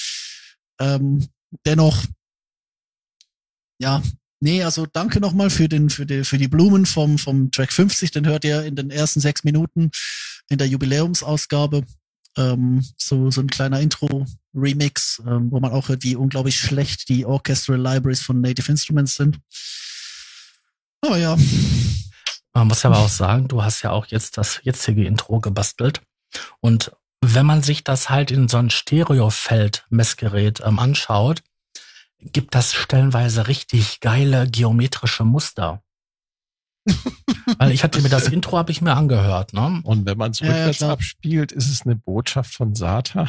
Ähm, 0.81 1.27
dennoch, 1.67 2.05
ja, 3.79 4.03
Nee, 4.41 4.63
also 4.63 4.87
danke 4.87 5.21
nochmal 5.21 5.49
für 5.51 5.69
den, 5.69 5.89
für 5.89 6.05
die, 6.05 6.25
für 6.25 6.39
die 6.39 6.49
Blumen 6.49 6.85
vom, 6.85 7.19
vom 7.19 7.51
Track 7.51 7.73
50. 7.73 8.11
Den 8.11 8.27
hört 8.27 8.45
ihr 8.45 8.65
in 8.65 8.77
den 8.77 8.91
ersten 8.91 9.21
sechs 9.21 9.45
Minuten 9.45 9.91
in 10.49 10.59
der 10.59 10.69
Jubiläumsausgabe. 10.69 11.85
Ähm, 12.37 12.85
so, 12.99 13.31
so 13.31 13.41
ein 13.41 13.47
kleiner 13.47 13.81
Intro-Remix, 13.81 15.23
ähm, 15.27 15.51
wo 15.51 15.59
man 15.59 15.73
auch 15.73 15.89
hört, 15.89 16.03
wie 16.03 16.17
unglaublich 16.17 16.61
schlecht 16.61 17.09
die 17.09 17.25
Orchestral 17.25 17.81
Libraries 17.81 18.21
von 18.21 18.43
Native 18.43 18.71
Instruments 18.71 19.15
sind. 19.15 19.39
Aber 21.01 21.17
ja, 21.17 21.37
Man 22.53 22.69
muss 22.69 22.85
aber 22.85 22.99
auch 22.99 23.09
sagen, 23.09 23.49
du 23.49 23.63
hast 23.63 23.83
ja 23.83 23.91
auch 23.91 24.07
jetzt 24.07 24.37
das 24.39 24.61
jetzige 24.63 25.05
Intro 25.07 25.41
gebastelt. 25.41 26.03
Und 26.61 26.93
wenn 27.23 27.47
man 27.47 27.63
sich 27.63 27.85
das 27.85 28.11
halt 28.11 28.31
in 28.31 28.49
so 28.49 28.59
ein 28.59 28.71
Stereofeld-Messgerät 28.71 30.63
ähm, 30.65 30.79
anschaut, 30.79 31.43
gibt 32.21 32.55
das 32.55 32.73
stellenweise 32.75 33.49
richtig 33.49 34.01
geile 34.01 34.49
geometrische 34.49 35.25
Muster. 35.25 35.83
Weil 37.59 37.73
ich 37.73 37.83
hatte 37.83 38.01
mir 38.01 38.09
das 38.09 38.29
Intro 38.29 38.57
habe 38.59 38.71
ich 38.71 38.81
mir 38.81 38.95
angehört, 38.95 39.53
ne? 39.53 39.81
Und 39.83 40.07
wenn 40.07 40.17
man 40.17 40.31
es 40.31 40.39
Ja, 40.41 40.47
ja, 40.47 40.53
rückwärts 40.55 40.79
klar. 40.79 40.91
abspielt, 40.93 41.51
ist 41.53 41.69
es 41.69 41.83
eine 41.83 41.97
Botschaft 41.97 42.55
von 42.55 42.75
Satan. 42.77 43.29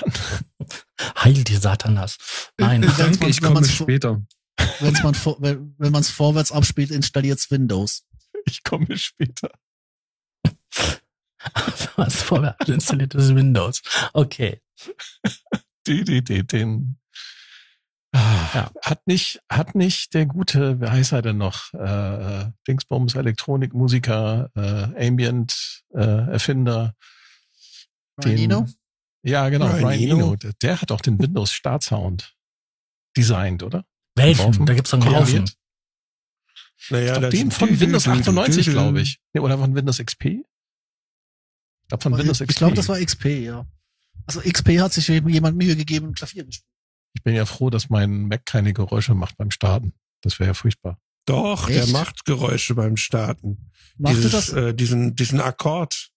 Heil 1.23 1.43
die 1.43 1.55
Satanas. 1.55 2.18
Nein. 2.57 2.81
Danke, 2.97 3.19
man- 3.19 3.30
ich 3.30 3.41
wenn 3.41 3.53
komme 3.53 3.68
später. 3.68 4.22
wenn's 4.80 5.01
man 5.03 5.15
wenn, 5.39 5.73
wenn 5.77 5.91
man 5.91 6.01
es 6.01 6.11
vorwärts 6.11 6.51
abspielt, 6.51 6.91
installiert's 6.91 7.49
Windows. 7.49 8.05
Ich 8.45 8.64
komme 8.64 8.95
später. 8.97 9.49
Was 11.95 12.22
vorwärts 12.22 12.69
installiertes 12.69 13.34
Windows. 13.34 13.81
Okay. 14.14 14.61
Die, 15.88 16.03
die, 16.03 16.23
die, 16.23 16.45
den. 16.45 16.99
Ah, 18.18 18.49
Ja. 18.53 18.72
Hat 18.81 19.06
nicht, 19.06 19.41
hat 19.49 19.76
nicht 19.76 20.14
der 20.14 20.26
gute, 20.26 20.81
wie 20.81 20.88
heißt 20.88 21.11
er 21.11 21.22
denn 21.22 21.38
noch? 21.38 21.73
Äh, 21.73 22.52
Dingsbums, 22.68 23.15
Elektronikmusiker, 23.15 24.49
äh, 24.56 25.07
Ambient, 25.07 25.84
äh, 25.94 25.99
Erfinder. 26.31 26.95
Ryan 28.23 28.38
Eno? 28.38 28.68
Ja, 29.23 29.49
genau, 29.49 29.68
Ryan 29.68 29.84
Ryan, 29.85 29.99
Eno. 30.02 30.15
Eno. 30.18 30.35
Der, 30.38 30.53
der 30.61 30.81
hat 30.81 30.91
auch 30.91 31.02
den 31.02 31.19
Windows 31.19 31.52
Startsound 31.52 32.35
designt, 33.15 33.61
oder? 33.64 33.85
Welchen? 34.15 34.65
Da 34.65 34.73
gibt's 34.73 34.94
einen 34.94 35.03
Haufen. 35.06 35.15
Komponiert? 35.15 35.53
Naja, 36.89 37.06
Ich 37.06 37.11
glaub, 37.19 37.22
das- 37.22 37.39
den 37.39 37.52
von 37.52 37.80
Windows 37.80 38.07
98, 38.07 38.69
glaube 38.69 39.02
ich. 39.02 39.19
Nee, 39.34 39.41
oder 39.41 39.57
von 39.57 39.76
Windows 39.76 39.98
XP? 39.99 40.26
Ich 40.26 40.44
glaube 41.89 42.02
von 42.02 42.18
Windows 42.18 42.39
XP. 42.39 42.49
ich 42.49 42.56
glaube, 42.57 42.76
das 42.76 42.89
war 42.89 42.99
XP, 42.99 43.26
ja. 43.45 43.65
Also 44.26 44.41
XP 44.41 44.80
hat 44.80 44.94
sich 44.94 45.07
jemand 45.07 45.57
Mühe 45.57 45.76
gegeben, 45.76 46.14
Klavier 46.14 46.45
gespielt. 46.45 46.68
Ich 47.18 47.23
bin 47.23 47.34
ja 47.35 47.45
froh, 47.45 47.69
dass 47.72 47.89
mein 47.89 48.27
Mac 48.27 48.45
keine 48.45 48.73
Geräusche 48.73 49.15
macht 49.15 49.38
beim 49.38 49.49
Starten. 49.52 49.94
Das 50.22 50.39
wäre 50.39 50.49
ja 50.49 50.53
furchtbar. 50.53 50.99
Doch, 51.26 51.65
der 51.68 51.84
Echt? 51.84 51.91
macht 51.94 52.26
Geräusche 52.26 52.76
beim 52.76 52.95
Starten. 52.95 53.72
Machte 53.98 54.18
Dieses, 54.18 54.31
das? 54.31 54.53
Äh, 54.53 54.73
diesen, 54.76 55.15
diesen 55.15 55.41
Akkord. 55.41 56.10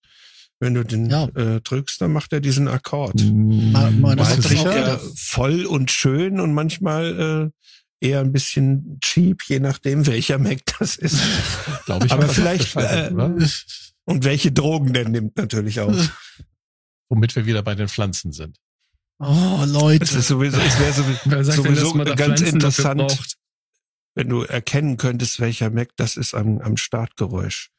Wenn 0.61 0.75
du 0.75 0.85
den 0.85 1.09
Ja. 1.09 1.25
äh, 1.35 1.63
drückst, 1.63 2.03
dann 2.03 2.13
macht 2.13 2.35
er 2.35 2.41
diesen 2.41 2.69
Akkord. 2.69 3.15
Ma- 3.25 3.91
meine 3.91 4.17
bist 4.17 4.29
macht 4.31 4.39
du 4.39 4.43
das 4.43 4.53
Manchmal 4.53 4.73
sicher? 4.75 4.87
eher 4.89 5.01
voll 5.17 5.65
und 5.65 5.91
schön 5.91 6.39
und 6.39 6.53
manchmal 6.53 7.51
äh, 8.03 8.07
eher 8.07 8.21
ein 8.21 8.31
bisschen 8.33 8.99
cheap, 9.01 9.43
je 9.49 9.59
nachdem, 9.59 10.07
welcher 10.07 10.39
Mac 10.39 10.61
das 10.79 10.97
ist. 10.97 11.19
Glaube 11.87 12.05
ich. 12.07 12.13
Aber 12.13 12.29
vielleicht, 12.29 12.77
äh, 12.77 13.11
oder? 13.11 13.35
Und 14.05 14.25
welche 14.25 14.53
Drogen 14.53 14.93
der 14.93 15.09
nimmt 15.09 15.37
natürlich 15.39 15.81
auch. 15.81 15.95
Womit 17.09 17.35
wir 17.37 17.47
wieder 17.47 17.63
bei 17.63 17.75
den 17.75 17.89
Pflanzen 17.89 18.33
sind. 18.33 18.59
Oh, 19.21 19.61
Es 19.63 19.71
Leute. 19.71 20.05
ist 20.19 20.29
sowieso, 20.29 20.59
es 20.59 20.79
wäre 20.81 20.93
sowieso, 20.95 21.29
denn, 21.31 21.45
sowieso 21.77 22.05
da 22.05 22.15
ganz 22.15 22.41
interessant, 22.41 23.37
wenn 24.15 24.29
du 24.29 24.43
erkennen 24.43 24.97
könntest, 24.97 25.39
welcher 25.41 25.71
Mac 25.71 25.91
das 25.97 26.17
ist 26.17 26.35
am, 26.35 26.59
am 26.61 26.77
Startgeräusch. 26.77 27.71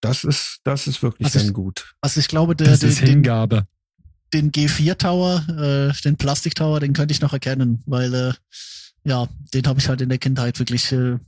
Das 0.00 0.24
ist, 0.24 0.60
das 0.64 0.86
ist 0.86 1.02
wirklich 1.02 1.26
Also 1.26 1.38
ich- 1.38 1.44
dann 1.46 1.52
gut. 1.54 1.94
Also 2.00 2.18
ich 2.20 2.28
glaube, 2.28 2.56
der, 2.56 2.68
Das 2.68 2.80
den, 2.80 2.88
ist 2.90 3.00
den, 3.00 3.08
Hingabe. 3.08 3.66
den 4.32 4.52
G4 4.52 4.96
Tower, 4.98 5.44
äh, 5.48 5.92
den 6.02 6.16
Plastik 6.16 6.54
Tower, 6.54 6.80
den 6.80 6.92
könnte 6.94 7.12
ich 7.12 7.20
noch 7.20 7.32
erkennen, 7.32 7.82
weil 7.86 8.12
äh, 8.14 8.32
ja, 9.04 9.28
den 9.54 9.66
habe 9.66 9.78
ich 9.78 9.88
halt 9.88 10.00
in 10.00 10.08
der 10.08 10.18
Kindheit 10.18 10.58
wirklich 10.58 10.90
äh, 10.92 11.18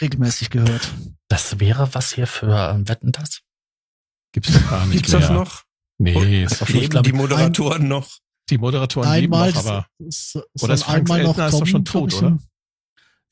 regelmäßig 0.00 0.50
gehört. 0.50 0.90
Das 1.28 1.60
wäre 1.60 1.94
was 1.94 2.12
hier 2.12 2.26
für 2.26 2.70
ähm, 2.74 2.88
Wetten 2.88 3.12
das? 3.12 3.40
Gibt's 4.32 4.52
doch 4.52 4.68
gar 4.70 4.84
nicht 4.86 4.96
Gibt's 4.96 5.12
mehr. 5.12 5.20
das 5.20 5.30
noch? 5.30 5.62
Nee, 6.12 6.44
ist 6.44 6.60
doch 6.60 6.66
schon, 6.68 6.80
Leben 6.80 7.02
die 7.02 7.12
Moderatoren 7.12 7.88
noch? 7.88 8.18
die 8.50 8.58
Moderatoren 8.58 9.10
leben 9.14 9.32
Einmal, 9.32 9.52
noch, 9.52 9.56
aber 9.64 9.86
es 10.06 10.36
Oder 10.60 10.74
ist 10.74 10.84
Frank 10.84 11.10
einmal 11.10 11.22
noch 11.22 11.38
Elstner 11.38 11.46
ist 11.48 11.60
doch 11.60 11.66
schon 11.66 11.84
tot, 11.84 12.14
oder? 12.14 12.38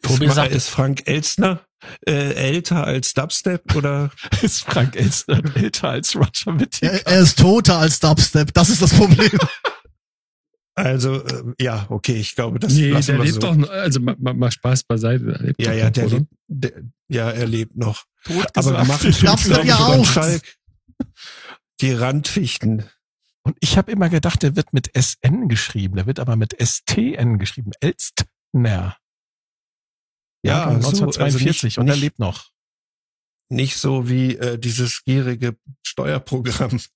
Tobi 0.03 0.27
ist, 0.27 0.35
sagt- 0.35 0.53
ist 0.53 0.69
Frank 0.69 1.03
Elstner 1.07 1.61
äh, 2.07 2.32
älter 2.35 2.85
als 2.85 3.12
Dubstep 3.15 3.74
oder? 3.74 4.11
ist 4.43 4.65
Frank 4.65 4.97
Elstner 4.97 5.43
älter 5.55 5.90
als 5.90 6.16
Roger 6.16 6.59
Whittaker? 6.59 6.93
Er, 6.93 7.07
er 7.07 7.20
ist 7.20 7.39
toter 7.39 7.78
als 7.78 8.01
Dubstep, 8.01 8.55
das 8.55 8.70
ist 8.70 8.81
das 8.82 8.94
Problem. 8.94 9.31
Also 10.74 11.23
äh, 11.23 11.43
ja, 11.61 11.86
okay, 11.90 12.15
ich 12.15 12.35
glaube, 12.35 12.59
das 12.59 12.73
nee, 12.73 12.89
lassen 12.89 13.09
der 13.12 13.19
wir 13.19 13.24
lebt 13.24 13.35
so. 13.35 13.40
doch 13.40 13.55
noch, 13.55 13.69
also 13.69 14.01
mal, 14.01 14.16
mal, 14.19 14.32
mal 14.35 14.51
Spaß 14.51 14.85
beiseite. 14.85 15.24
Der 15.27 15.39
lebt 15.40 15.61
Ja, 15.62 15.73
ja, 15.74 15.85
noch, 15.85 15.93
der 15.93 16.07
lebt, 16.07 16.27
der, 16.49 16.73
ja, 17.09 17.31
er 17.31 17.47
lebt 17.47 17.77
noch. 17.77 18.05
Tot 18.24 18.47
Aber 18.57 18.73
das 18.73 19.19
glaub 19.19 19.65
ja 19.65 19.77
auch. 19.77 20.07
Schalk. 20.07 20.43
Die 21.83 21.93
Randfichten. 21.93 22.89
Und 23.43 23.57
ich 23.61 23.77
habe 23.77 23.91
immer 23.91 24.09
gedacht, 24.09 24.43
der 24.43 24.55
wird 24.55 24.73
mit 24.73 24.91
SN 24.97 25.49
geschrieben, 25.49 25.97
der 25.97 26.07
wird 26.07 26.21
aber 26.21 26.37
mit 26.37 26.55
STN 26.59 27.39
geschrieben. 27.39 27.73
Elstner. 27.81 28.97
Ja, 30.45 30.59
Jahrgang 30.59 30.81
so, 30.83 30.89
also 30.89 31.05
1942 31.05 31.63
nicht- 31.65 31.79
und 31.79 31.89
er 31.89 31.97
lebt 31.97 32.19
noch. 32.19 32.51
Nicht 33.49 33.77
so 33.77 34.09
wie 34.09 34.37
äh, 34.37 34.59
dieses 34.59 35.03
gierige 35.05 35.57
Steuerprogramm. 35.85 36.81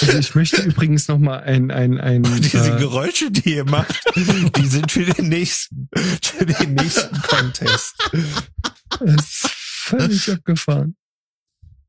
Also 0.00 0.18
ich 0.18 0.34
möchte 0.34 0.62
übrigens 0.62 1.08
noch 1.08 1.18
mal 1.18 1.40
ein, 1.40 1.70
ein, 1.70 2.00
ein, 2.00 2.22
Diese 2.40 2.74
äh, 2.74 2.78
Geräusche, 2.78 3.30
die 3.30 3.56
ihr 3.56 3.64
macht, 3.64 4.02
die 4.56 4.66
sind 4.66 4.90
für 4.90 5.04
den 5.04 5.28
nächsten, 5.28 5.90
für 6.22 6.46
den 6.46 6.74
nächsten 6.74 7.20
Contest. 7.20 7.96
das 8.98 9.14
ist 9.14 9.50
völlig 9.50 10.30
abgefahren. 10.30 10.96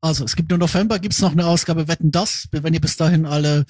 Also, 0.02 0.24
es 0.24 0.34
gibt 0.36 0.50
nur 0.50 0.58
November, 0.58 0.98
gibt's 0.98 1.20
noch 1.20 1.32
eine 1.32 1.46
Ausgabe 1.46 1.86
Wetten 1.88 2.10
das. 2.10 2.48
Wenn 2.50 2.74
ihr 2.74 2.80
bis 2.80 2.96
dahin 2.96 3.24
alle 3.24 3.64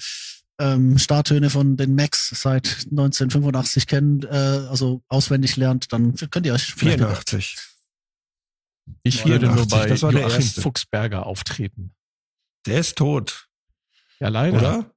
ähm, 0.59 0.97
Starttöne 0.97 1.49
von 1.49 1.77
den 1.77 1.93
Macs 1.95 2.29
seit 2.29 2.87
1985 2.91 3.85
kennt, 3.87 4.25
äh, 4.25 4.29
also 4.29 5.03
auswendig 5.07 5.55
lernt, 5.57 5.93
dann 5.93 6.15
könnt 6.15 6.45
ihr 6.45 6.53
euch 6.53 6.73
vielleicht 6.73 6.97
84. 6.99 7.57
Ich 9.03 9.25
würde 9.25 9.45
nur 9.45 9.65
89, 9.67 10.01
bei 10.01 10.11
das 10.11 10.33
Joachim. 10.33 10.63
Fuchsberger 10.63 11.25
auftreten. 11.25 11.93
Der 12.65 12.79
ist 12.79 12.97
tot, 12.97 13.47
Ja, 14.19 14.29
leider. 14.29 14.57
oder? 14.57 14.91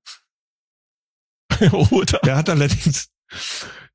Oder? 1.90 2.18
Der 2.24 2.36
hat 2.36 2.48
allerdings, 2.48 3.08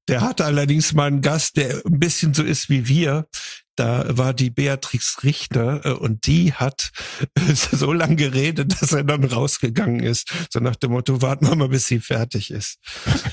der 0.07 0.21
hatte 0.21 0.45
allerdings 0.45 0.93
mal 0.93 1.07
einen 1.07 1.21
Gast, 1.21 1.57
der 1.57 1.85
ein 1.85 1.99
bisschen 1.99 2.33
so 2.33 2.43
ist 2.43 2.69
wie 2.69 2.87
wir. 2.87 3.27
Da 3.75 4.05
war 4.17 4.33
die 4.33 4.49
Beatrix 4.49 5.23
Richter 5.23 5.85
äh, 5.85 5.91
und 5.91 6.27
die 6.27 6.53
hat 6.53 6.91
äh, 7.35 7.53
so 7.53 7.93
lange 7.93 8.15
geredet, 8.17 8.81
dass 8.81 8.91
er 8.91 9.03
dann 9.03 9.23
rausgegangen 9.23 10.01
ist. 10.01 10.31
So 10.51 10.59
nach 10.59 10.75
dem 10.75 10.91
Motto, 10.91 11.21
warten 11.21 11.47
wir 11.47 11.55
mal, 11.55 11.69
bis 11.69 11.87
sie 11.87 11.99
fertig 11.99 12.51
ist. 12.51 12.79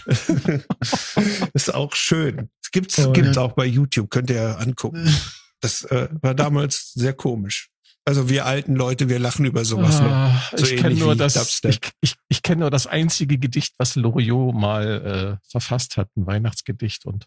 ist 1.55 1.75
auch 1.75 1.95
schön. 1.95 2.51
Es 2.63 2.71
gibt's, 2.71 2.99
Oh, 2.99 3.13
gibt's 3.13 3.37
ja. 3.37 3.43
auch 3.43 3.53
bei 3.53 3.67
YouTube, 3.67 4.11
könnt 4.11 4.31
ihr 4.31 4.59
angucken. 4.59 5.09
Das 5.61 5.83
äh, 5.87 6.09
war 6.23 6.37
damals 6.37 6.93
sehr 6.93 7.13
komisch. 7.15 7.71
Also 8.05 8.29
wir 8.29 8.47
alten 8.47 8.77
Leute, 8.77 9.09
wir 9.09 9.19
lachen 9.19 9.45
über 9.45 9.65
sowas 9.65 9.99
noch. 10.01 10.07
Ah, 10.09 10.41
So 10.57 10.65
ich 10.65 10.77
kenne 10.77 10.95
nur 10.95 11.17
das, 11.17 11.35
Dubstep. 11.35 11.73
ich, 11.73 11.81
ich, 12.01 12.15
ich 12.29 12.43
kenne 12.43 12.61
nur 12.61 12.71
das 12.71 12.87
einzige 12.87 13.39
Gedicht, 13.39 13.75
was 13.77 13.97
Loriot 13.97 14.55
mal 14.55 15.39
äh, 15.43 15.49
verfasst 15.51 15.97
hat, 15.97 16.11
ein 16.17 16.29
Weihnachtsgedicht 16.29 17.07
und 17.07 17.27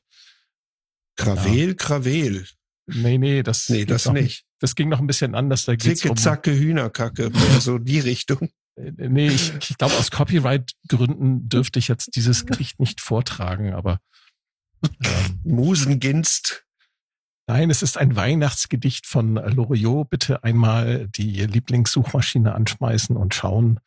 Krawel, 1.17 1.75
Krawel. 1.75 2.47
Nee, 2.93 3.17
nee, 3.17 3.43
das 3.43 3.69
Nee, 3.69 3.79
ging 3.79 3.87
das 3.87 4.05
noch, 4.05 4.13
nicht. 4.13 4.45
Das 4.59 4.75
ging 4.75 4.89
noch 4.89 4.99
ein 4.99 5.07
bisschen 5.07 5.35
anders, 5.35 5.65
da 5.65 5.75
geht's 5.75 6.01
Zicke, 6.01 6.11
um 6.11 6.17
zacke, 6.17 6.51
Hühnerkacke. 6.57 7.31
So 7.59 7.77
die 7.77 7.99
Richtung. 7.99 8.49
Äh, 8.75 8.91
Nee, 8.97 9.27
ich, 9.27 9.53
ich 9.69 9.77
glaube, 9.77 9.95
aus 9.95 10.11
Copyright-Gründen 10.11 11.49
dürfte 11.49 11.79
ich 11.79 11.87
jetzt 11.87 12.15
dieses 12.15 12.45
Gedicht 12.45 12.79
nicht 12.79 13.01
vortragen, 13.01 13.73
aber 13.73 13.99
ähm, 14.83 15.39
Musenginst. 15.43 16.65
nein, 17.47 17.69
es 17.69 17.81
ist 17.81 17.97
ein 17.97 18.15
Weihnachtsgedicht 18.15 19.05
von 19.07 19.35
Loriot. 19.35 20.09
Bitte 20.09 20.43
einmal 20.43 21.07
die 21.09 21.45
Lieblingssuchmaschine 21.45 22.55
anschmeißen 22.55 23.17
und 23.17 23.35
schauen. 23.35 23.79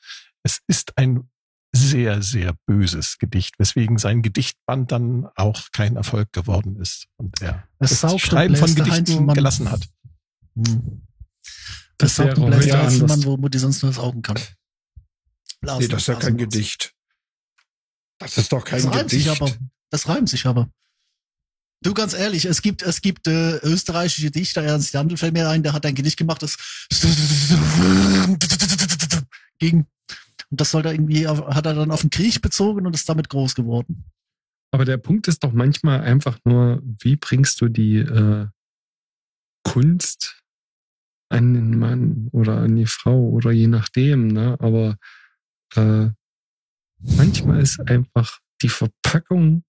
Es 0.42 0.60
ist 0.68 0.98
ein 0.98 1.28
sehr, 1.74 2.22
sehr 2.22 2.54
böses 2.66 3.18
Gedicht, 3.18 3.58
weswegen 3.58 3.98
sein 3.98 4.22
Gedichtband 4.22 4.90
dann 4.92 5.26
auch 5.36 5.60
kein 5.72 5.96
Erfolg 5.96 6.32
geworden 6.32 6.76
ist 6.80 7.06
und 7.16 7.40
er 7.42 7.66
Das 7.78 7.90
das, 7.90 8.00
saugt 8.00 8.12
und 8.14 8.20
Schreiben 8.20 8.56
von 8.56 8.74
der 8.74 8.84
Gedichten 8.84 8.96
Heinzelmann. 9.12 9.34
gelassen 9.34 9.70
hat. 9.70 9.86
Hm. 10.56 11.02
Das 11.98 12.16
Das 12.16 12.18
wäre 12.18 12.28
sagt 12.28 12.38
ein 12.38 12.46
Bläser 12.46 12.62
heute 12.72 12.78
als 12.78 12.94
ein 12.94 13.00
anders. 13.02 13.16
Mann, 13.18 13.24
wo 13.26 13.36
Mutti 13.36 13.58
sonst 13.58 13.82
nur 13.82 13.92
saugen 13.92 14.22
kann. 14.22 14.38
Blasen, 15.60 15.82
Nee, 15.82 15.88
das 15.88 16.02
ist 16.02 16.06
ja 16.08 16.14
kein 16.14 16.36
blasen. 16.36 16.50
Gedicht. 16.50 16.94
Das 18.18 18.38
ist 18.38 18.52
doch 18.52 18.64
kein 18.64 18.82
Das 18.82 18.92
reimt 18.94 19.10
sich 19.10 19.24
Gedicht. 19.24 19.42
aber. 19.42 19.52
Das 19.90 20.08
reimt 20.08 20.28
sich 20.28 20.46
aber. 20.46 20.68
Du, 21.82 21.92
ganz 21.92 22.14
ehrlich, 22.14 22.46
es 22.46 22.62
gibt, 22.62 22.82
es 22.82 23.02
gibt 23.02 23.26
äh, 23.26 23.56
österreichische 23.58 24.30
Dichter, 24.30 24.62
Ernst 24.62 24.94
Jandl 24.94 25.18
fällt 25.18 25.34
mir 25.34 25.48
ein, 25.50 25.62
der 25.62 25.74
hat 25.74 25.84
ein 25.84 25.94
Gedicht 25.94 26.16
gemacht, 26.16 26.42
das 26.42 26.56
ging. 29.58 29.86
Und 30.54 30.60
das 30.60 30.70
soll 30.70 30.86
er 30.86 30.92
irgendwie, 30.92 31.26
hat 31.26 31.66
er 31.66 31.74
dann 31.74 31.90
auf 31.90 32.02
den 32.02 32.10
Krieg 32.10 32.40
bezogen 32.40 32.86
und 32.86 32.94
ist 32.94 33.08
damit 33.08 33.28
groß 33.28 33.56
geworden. 33.56 34.04
Aber 34.70 34.84
der 34.84 34.98
Punkt 34.98 35.26
ist 35.26 35.42
doch 35.42 35.52
manchmal 35.52 36.02
einfach 36.02 36.38
nur, 36.44 36.80
wie 36.84 37.16
bringst 37.16 37.60
du 37.60 37.66
die 37.66 37.96
äh, 37.96 38.46
Kunst 39.64 40.40
an 41.28 41.54
den 41.54 41.76
Mann 41.76 42.28
oder 42.30 42.58
an 42.58 42.76
die 42.76 42.86
Frau 42.86 43.30
oder 43.30 43.50
je 43.50 43.66
nachdem, 43.66 44.28
ne? 44.28 44.56
Aber 44.60 44.96
äh, 45.74 46.10
manchmal 47.00 47.60
ist 47.60 47.80
einfach 47.80 48.38
die 48.62 48.68
Verpackung 48.68 49.64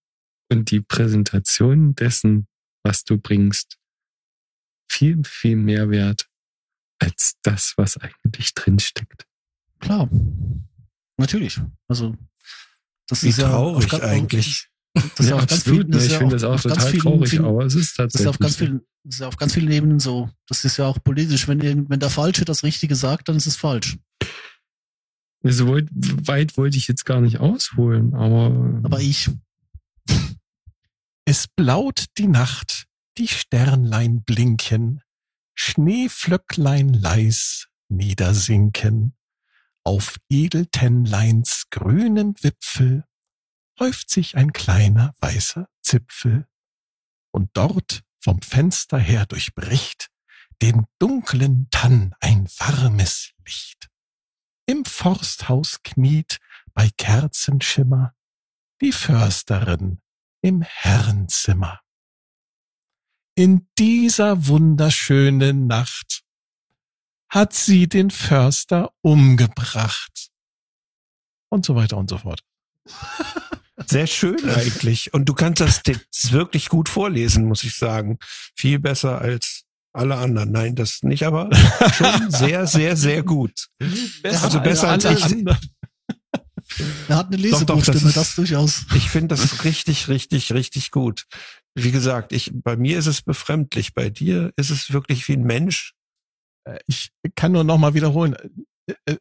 und 0.51 0.69
die 0.69 0.81
Präsentation 0.81 1.95
dessen, 1.95 2.47
was 2.83 3.05
du 3.05 3.17
bringst, 3.17 3.79
viel, 4.87 5.23
viel 5.25 5.55
mehr 5.55 5.89
wert 5.89 6.29
als 6.99 7.39
das, 7.41 7.73
was 7.75 7.97
eigentlich 7.97 8.53
drinsteckt. 8.53 9.25
Klar. 9.79 10.11
Natürlich. 11.17 11.59
Also, 11.87 12.15
das 13.07 13.23
Wie 13.23 13.29
ist 13.29 13.37
ja 13.39 13.49
traurig 13.49 13.87
ganz- 13.89 14.03
eigentlich. 14.03 14.67
Das 14.93 15.19
ist 15.19 15.29
ja 15.29 15.35
auf 15.35 15.47
ganz 15.47 15.63
vielen, 15.63 15.91
das 15.91 16.05
ich 16.05 16.11
ja 16.13 16.17
finde 16.19 16.35
das 16.35 16.43
auch 16.45 16.59
total 16.61 16.87
vielen- 16.89 17.01
traurig, 17.03 17.29
vielen- 17.29 17.45
aber 17.45 17.65
es 17.65 17.75
ist 17.75 17.97
Das 17.99 18.13
ist 18.15 18.23
tatsächlich 18.23 18.23
ja 18.25 18.29
auf 18.29 18.39
ganz 18.39 18.55
vielen, 18.55 18.81
das 19.03 19.13
ist 19.15 19.19
ja 19.19 19.27
auf 19.27 19.37
ganz 19.37 19.53
vielen 19.53 19.71
Ebenen 19.71 19.99
so. 19.99 20.29
Das 20.47 20.63
ist 20.63 20.77
ja 20.77 20.85
auch 20.85 21.03
politisch. 21.03 21.47
Wenn, 21.49 21.59
irgend- 21.59 21.89
wenn 21.89 21.99
der 21.99 22.09
Falsche 22.09 22.45
das 22.45 22.63
Richtige 22.63 22.95
sagt, 22.95 23.27
dann 23.27 23.35
ist 23.35 23.45
es 23.45 23.55
falsch. 23.57 23.97
So 25.43 25.67
weit, 25.67 25.87
weit 25.91 26.57
wollte 26.57 26.77
ich 26.77 26.87
jetzt 26.87 27.05
gar 27.05 27.21
nicht 27.21 27.39
ausholen, 27.39 28.13
aber, 28.15 28.81
Aber 28.83 28.99
ich, 29.01 29.29
Es 31.25 31.47
blaut 31.47 32.05
die 32.17 32.27
Nacht, 32.27 32.85
die 33.17 33.27
Sternlein 33.27 34.23
blinken, 34.23 35.01
Schneeflöcklein 35.55 36.93
leis 36.93 37.67
niedersinken. 37.89 39.15
Auf 39.87 40.17
Edeltennleins 40.29 41.67
grünem 41.69 42.33
Wipfel 42.41 43.05
häuft 43.79 44.09
sich 44.09 44.35
ein 44.35 44.51
kleiner 44.51 45.13
weißer 45.19 45.69
Zipfel. 45.83 46.47
Und 47.31 47.51
dort 47.53 48.03
vom 48.19 48.41
Fenster 48.41 48.97
her 48.97 49.27
durchbricht 49.27 50.09
den 50.63 50.87
dunklen 50.97 51.67
Tann 51.69 52.15
ein 52.19 52.47
warmes 52.57 53.33
Licht. 53.45 53.89
Im 54.65 54.85
Forsthaus 54.85 55.83
kniet 55.83 56.39
bei 56.73 56.89
Kerzenschimmer 56.97 58.15
die 58.81 58.91
Försterin 58.91 60.01
im 60.41 60.63
Herrenzimmer. 60.63 61.81
In 63.35 63.67
dieser 63.77 64.47
wunderschönen 64.47 65.67
Nacht 65.67 66.24
hat 67.35 67.51
sie 67.53 67.87
den 67.87 68.11
Förster 68.11 68.91
umgebracht. 69.01 70.29
Und 71.49 71.65
so 71.65 71.75
weiter 71.75 71.97
und 71.97 72.09
so 72.09 72.17
fort. 72.17 72.39
Sehr 73.87 74.07
schön 74.07 74.49
eigentlich. 74.49 75.13
Und 75.13 75.27
du 75.27 75.33
kannst 75.33 75.59
das 75.59 75.81
jetzt 75.85 76.31
wirklich 76.31 76.69
gut 76.69 76.87
vorlesen, 76.87 77.45
muss 77.45 77.63
ich 77.65 77.75
sagen. 77.75 78.17
Viel 78.55 78.79
besser 78.79 79.19
als 79.19 79.63
alle 79.91 80.15
anderen. 80.15 80.51
Nein, 80.53 80.75
das 80.75 81.03
nicht, 81.03 81.23
aber 81.23 81.49
schon 81.93 82.29
sehr, 82.31 82.67
sehr, 82.67 82.95
sehr 82.95 83.21
gut. 83.23 83.67
Also 84.23 84.61
besser 84.61 84.89
als 84.89 85.05
alle 85.05 85.17
ich. 85.17 85.25
anderen. 85.25 85.57
er 87.09 87.15
hat 87.17 87.27
eine 87.27 87.35
das 87.37 87.41
Lesebuchstimme, 87.51 88.07
ist- 88.07 88.17
das 88.17 88.35
durchaus. 88.35 88.85
Ich 88.95 89.09
finde 89.09 89.35
das 89.35 89.65
richtig, 89.65 90.07
richtig, 90.07 90.53
richtig 90.53 90.91
gut. 90.91 91.25
Wie 91.75 91.91
gesagt, 91.91 92.31
ich, 92.31 92.51
bei 92.53 92.77
mir 92.77 92.97
ist 92.97 93.07
es 93.07 93.21
befremdlich. 93.21 93.93
Bei 93.93 94.09
dir 94.09 94.53
ist 94.55 94.69
es 94.69 94.93
wirklich 94.93 95.27
wie 95.27 95.33
ein 95.33 95.43
Mensch. 95.43 95.93
Äh, 96.65 96.79
Ich 96.87 97.11
kann 97.35 97.51
nur 97.53 97.63
noch 97.63 97.77
mal 97.77 97.93
wiederholen. 97.93 98.35
Äh, 98.87 98.93
äh, 99.05 99.17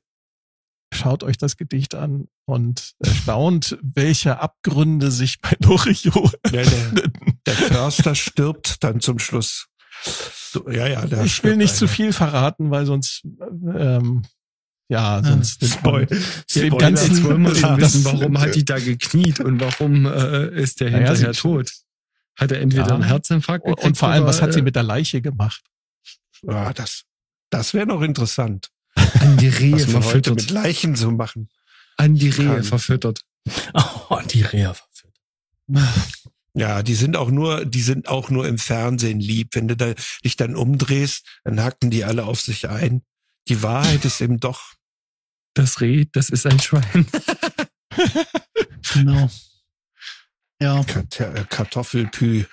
schaut 0.93 1.23
euch 1.25 1.37
das 1.39 1.57
Gedicht 1.57 1.95
an 1.95 2.29
und 2.47 2.93
erstaunt, 3.05 3.79
welche 3.83 4.41
Abgründe 4.41 5.11
sich 5.11 5.41
bei 5.41 5.57
Loriot 5.61 6.39
Ja, 6.53 6.63
der, 6.63 7.11
der 7.47 7.55
Förster 7.55 8.15
stirbt 8.15 8.83
dann 8.85 9.01
zum 9.01 9.19
Schluss. 9.19 9.67
So, 10.05 10.69
ja, 10.71 10.87
ja, 10.87 11.05
Ich 11.25 11.43
will 11.45 11.57
nicht 11.57 11.75
zu 11.77 11.87
einer. 11.87 11.95
viel 11.95 12.13
verraten, 12.13 12.71
weil 12.71 12.85
sonst, 12.87 13.23
ähm, 13.75 14.23
ja, 14.89 15.23
sonst 15.25 15.63
man 15.63 15.71
Spoil- 15.71 16.23
Spoiler, 16.49 16.77
ganzen, 16.77 17.11
jetzt 17.15 17.25
wollen 17.25 17.43
wir 17.43 17.55
schon 17.55 17.77
wissen, 17.79 18.05
warum 18.05 18.39
hat 18.39 18.55
die 18.55 18.65
da 18.65 18.79
gekniet 18.79 19.41
und 19.41 19.61
warum 19.61 20.05
äh, 20.07 20.49
ist 20.61 20.81
der 20.81 20.91
Naja, 20.91 21.09
hinterher 21.09 21.33
sie- 21.35 21.41
tot? 21.41 21.73
Hat 22.37 22.53
er 22.53 22.61
entweder 22.61 22.89
Ja. 22.89 22.95
einen 22.97 23.05
Herzinfarkt 23.05 23.65
gekriegt 23.65 23.85
und 23.87 23.97
vor 23.97 24.09
allem, 24.09 24.25
oder, 24.25 24.29
was 24.31 24.43
hat 24.43 24.53
sie 24.53 24.61
mit 24.63 24.77
der 24.77 24.83
Leiche 24.83 25.23
gemacht? 25.23 25.63
Ja, 26.43 26.73
das, 26.73 27.05
das 27.51 27.75
wäre 27.75 27.87
noch 27.87 28.03
interessant. 28.03 28.71
an 28.97 29.37
die 29.39 29.49
Rehe 29.49 29.75
Was 29.75 29.87
man 29.89 30.03
heute 30.05 30.11
verfüttert? 30.11 30.37
mit 30.37 30.51
Leichen 30.51 30.97
so 30.97 31.11
machen. 31.11 31.49
An 31.97 32.15
die 32.15 32.31
Rehe 32.31 32.47
kann. 32.47 32.65
verfüttert. 32.65 33.21
Oh, 34.09 34.21
die 34.31 34.43
Reha 34.43 34.75
verführt. 34.75 35.15
Ja, 36.55 36.83
die 36.83 36.95
sind 36.95 37.17
auch 37.17 37.31
nur, 37.31 37.65
die 37.65 37.81
sind 37.83 38.09
auch 38.09 38.31
nur 38.31 38.47
im 38.47 38.59
Fernsehen 38.59 39.19
lieb. 39.21 39.55
Wenn 39.55 39.67
du 39.69 39.77
da, 39.77 39.95
dich 40.25 40.37
dann 40.37 40.55
umdrehst, 40.57 41.27
dann 41.43 41.61
hacken 41.63 41.91
die 41.91 42.05
alle 42.05 42.25
auf 42.25 42.41
sich 42.41 42.69
ein. 42.69 43.03
Die 43.49 43.63
Wahrheit 43.63 44.05
ist 44.05 44.21
eben 44.21 44.41
doch, 44.41 44.73
Das 45.55 45.81
Reh, 45.81 46.07
das 46.13 46.31
ist 46.31 46.47
ein 46.47 46.61
Schwein. 46.61 47.07
Genau. 48.93 49.31
Ja. 50.61 50.81
Äh, 50.81 51.45
Kartoffelpü. 51.49 52.45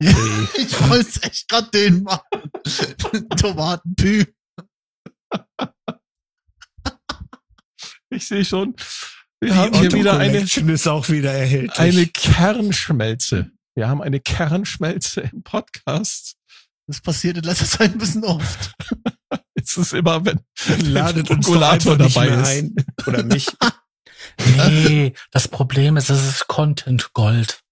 Ja. 0.00 0.12
Ich 0.58 0.88
wollte 0.88 1.22
echt 1.22 1.48
grad 1.48 1.72
den 1.74 2.02
machen. 2.02 2.50
Tomatenpü. 3.36 4.24
Ich 8.10 8.26
sehe 8.28 8.44
schon, 8.44 8.74
wir 9.40 9.50
Die 9.52 9.54
haben 9.54 9.74
hier 9.78 9.92
wieder 9.92 10.16
eine, 10.18 10.38
ist 10.38 10.86
auch 10.88 11.08
wieder 11.08 11.32
erhältlich. 11.32 11.78
eine 11.78 12.06
Kernschmelze. 12.06 13.50
Wir 13.74 13.88
haben 13.88 14.00
eine 14.00 14.20
Kernschmelze 14.20 15.22
im 15.32 15.42
Podcast. 15.42 16.36
Das 16.86 17.00
passiert 17.00 17.36
in 17.36 17.42
letzter 17.44 17.66
Zeit 17.66 17.92
ein 17.92 17.98
bisschen 17.98 18.24
oft. 18.24 18.72
Es 19.58 19.76
ist 19.76 19.94
immer, 19.94 20.24
wenn 20.24 20.38
Ladet 20.84 21.28
uns 21.28 21.44
doch 21.44 21.52
Prokulator 21.52 21.94
einfach 21.94 22.04
nicht 22.04 22.16
dabei 22.16 22.28
mehr 22.30 22.40
ist. 22.42 22.48
ein. 22.48 22.74
Oder 23.06 23.24
mich. 23.24 23.48
Nee, 24.68 25.12
das 25.32 25.48
Problem 25.48 25.96
ist, 25.96 26.08
es 26.08 26.24
ist 26.28 26.46
Content 26.46 27.12
Gold. 27.14 27.62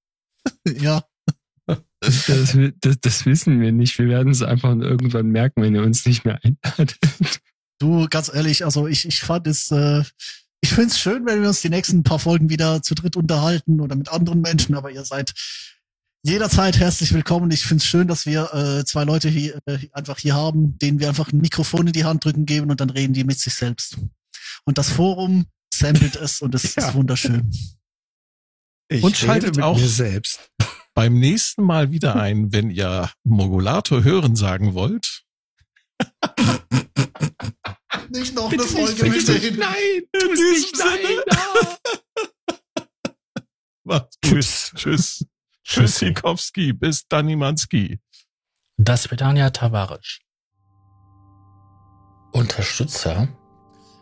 Ja. 0.66 1.05
Das, 2.05 2.56
das, 2.81 2.97
das 3.01 3.26
wissen 3.26 3.60
wir 3.60 3.72
nicht. 3.72 3.98
Wir 3.98 4.09
werden 4.09 4.32
es 4.32 4.43
einfach 4.43 4.74
irgendwann 4.76 5.26
merken, 5.28 5.62
wenn 5.62 5.74
ihr 5.74 5.82
uns 5.82 6.05
nicht 6.06 6.24
mehr 6.24 6.39
einladet. 6.43 6.97
Du, 7.78 8.06
ganz 8.09 8.31
ehrlich, 8.32 8.64
also 8.64 8.86
ich, 8.86 9.06
ich 9.06 9.20
fand 9.20 9.47
es, 9.47 9.70
äh, 9.70 10.02
ich 10.60 10.70
finde 10.70 10.89
es 10.90 10.98
schön, 10.98 11.26
wenn 11.26 11.40
wir 11.43 11.48
uns 11.48 11.60
die 11.60 11.70
nächsten 11.70 12.02
paar 12.02 12.18
Folgen 12.18 12.48
wieder 12.51 12.82
zu 12.82 12.94
dritt 12.94 13.16
unterhalten 13.16 13.81
oder 13.81 13.97
mit 13.97 14.09
anderen 14.10 14.40
Menschen, 14.40 14.74
aber 14.74 14.90
ihr 14.90 15.05
seid 15.05 15.32
jederzeit 16.22 16.78
herzlich 16.78 17.12
willkommen. 17.12 17.51
Ich 17.51 17.66
finde 17.66 17.82
es 17.82 17.86
schön, 17.86 18.09
dass 18.09 18.24
wir 18.26 18.52
äh, 18.55 18.85
zwei 18.85 19.05
Leute 19.05 19.28
hier 19.28 19.59
äh, 19.66 19.78
einfach 19.93 20.18
hier 20.18 20.35
haben, 20.35 20.78
denen 20.78 20.98
wir 21.01 21.09
einfach 21.09 21.32
ein 21.32 21.39
Mikrofon 21.40 21.86
in 21.89 21.93
die 21.93 22.05
Hand 22.05 22.24
drücken 22.24 22.47
geben 22.47 22.70
und 22.70 22.81
dann 22.81 22.90
reden 22.90 23.12
die 23.12 23.24
mit 23.24 23.39
sich 23.39 23.55
selbst. 23.55 23.98
Und 24.64 24.78
das 24.78 24.89
Forum 24.90 25.44
samplet 25.74 26.16
es 26.16 26.40
und 26.40 26.55
es 26.55 26.74
Ja. 26.76 26.89
ist 26.89 26.94
wunderschön. 26.94 27.51
Ich 28.89 29.02
Und 29.02 29.12
rede 29.12 29.26
schaltet 29.26 29.56
mit 29.56 29.64
auch- 29.64 29.76
mir 29.78 29.89
selbst. 29.89 30.51
Beim 30.95 31.19
nächsten 31.19 31.62
Mal 31.62 31.91
wieder 31.91 32.16
ein, 32.16 32.53
wenn 32.53 32.71
ihr 32.71 33.11
Mogulator 33.25 34.05
hören 34.05 34.37
sagen 34.37 34.75
wollt. 34.75 35.25
Nicht 38.11 38.35
noch 38.35 38.49
Bitte 38.49 38.62
eine 38.62 38.73
nicht 38.73 38.99
Folge 38.99 39.11
mit 39.11 39.27
bitte. 39.27 39.59
Nein, 39.59 40.03
in 40.12 40.37
diesem 40.37 40.75
Sinne. 40.75 41.25
Macht's 43.85 44.16
gut. 44.23 44.31
Tschüss. 44.31 44.73
Tschüss. 44.77 45.27
Tschüss, 45.65 45.99
Sikowski. 45.99 46.73
Bis 46.73 47.07
Danimanski. 47.09 48.01
Das 48.77 49.11
wird 49.11 49.23
Anja 49.23 49.51
Tavarisch. 49.51 50.21
Unterstützer 52.33 53.29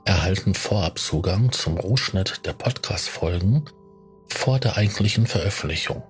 erhalten 0.05 0.55
Vorabzugang 0.55 1.53
zum 1.53 1.77
Rohschnitt 1.77 2.45
der 2.45 2.55
Podcast-Folgen 2.55 3.67
vor 4.29 4.59
der 4.59 4.77
eigentlichen 4.77 5.27
Veröffentlichung. 5.27 6.03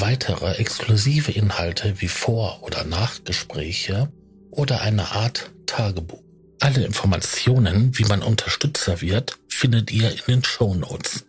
Weitere 0.00 0.54
exklusive 0.54 1.32
Inhalte 1.32 2.00
wie 2.00 2.08
Vor- 2.08 2.62
oder 2.62 2.84
Nachgespräche 2.84 4.10
oder 4.50 4.80
eine 4.80 5.12
Art 5.12 5.52
Tagebuch. 5.66 6.22
Alle 6.60 6.84
Informationen, 6.84 7.96
wie 7.98 8.04
man 8.04 8.22
Unterstützer 8.22 9.00
wird, 9.00 9.38
findet 9.48 9.90
ihr 9.90 10.10
in 10.10 10.22
den 10.28 10.44
Show 10.44 10.74
Notes. 10.74 11.26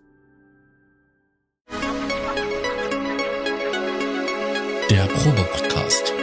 Der 4.90 5.06
Probe-Podcast. 5.07 6.23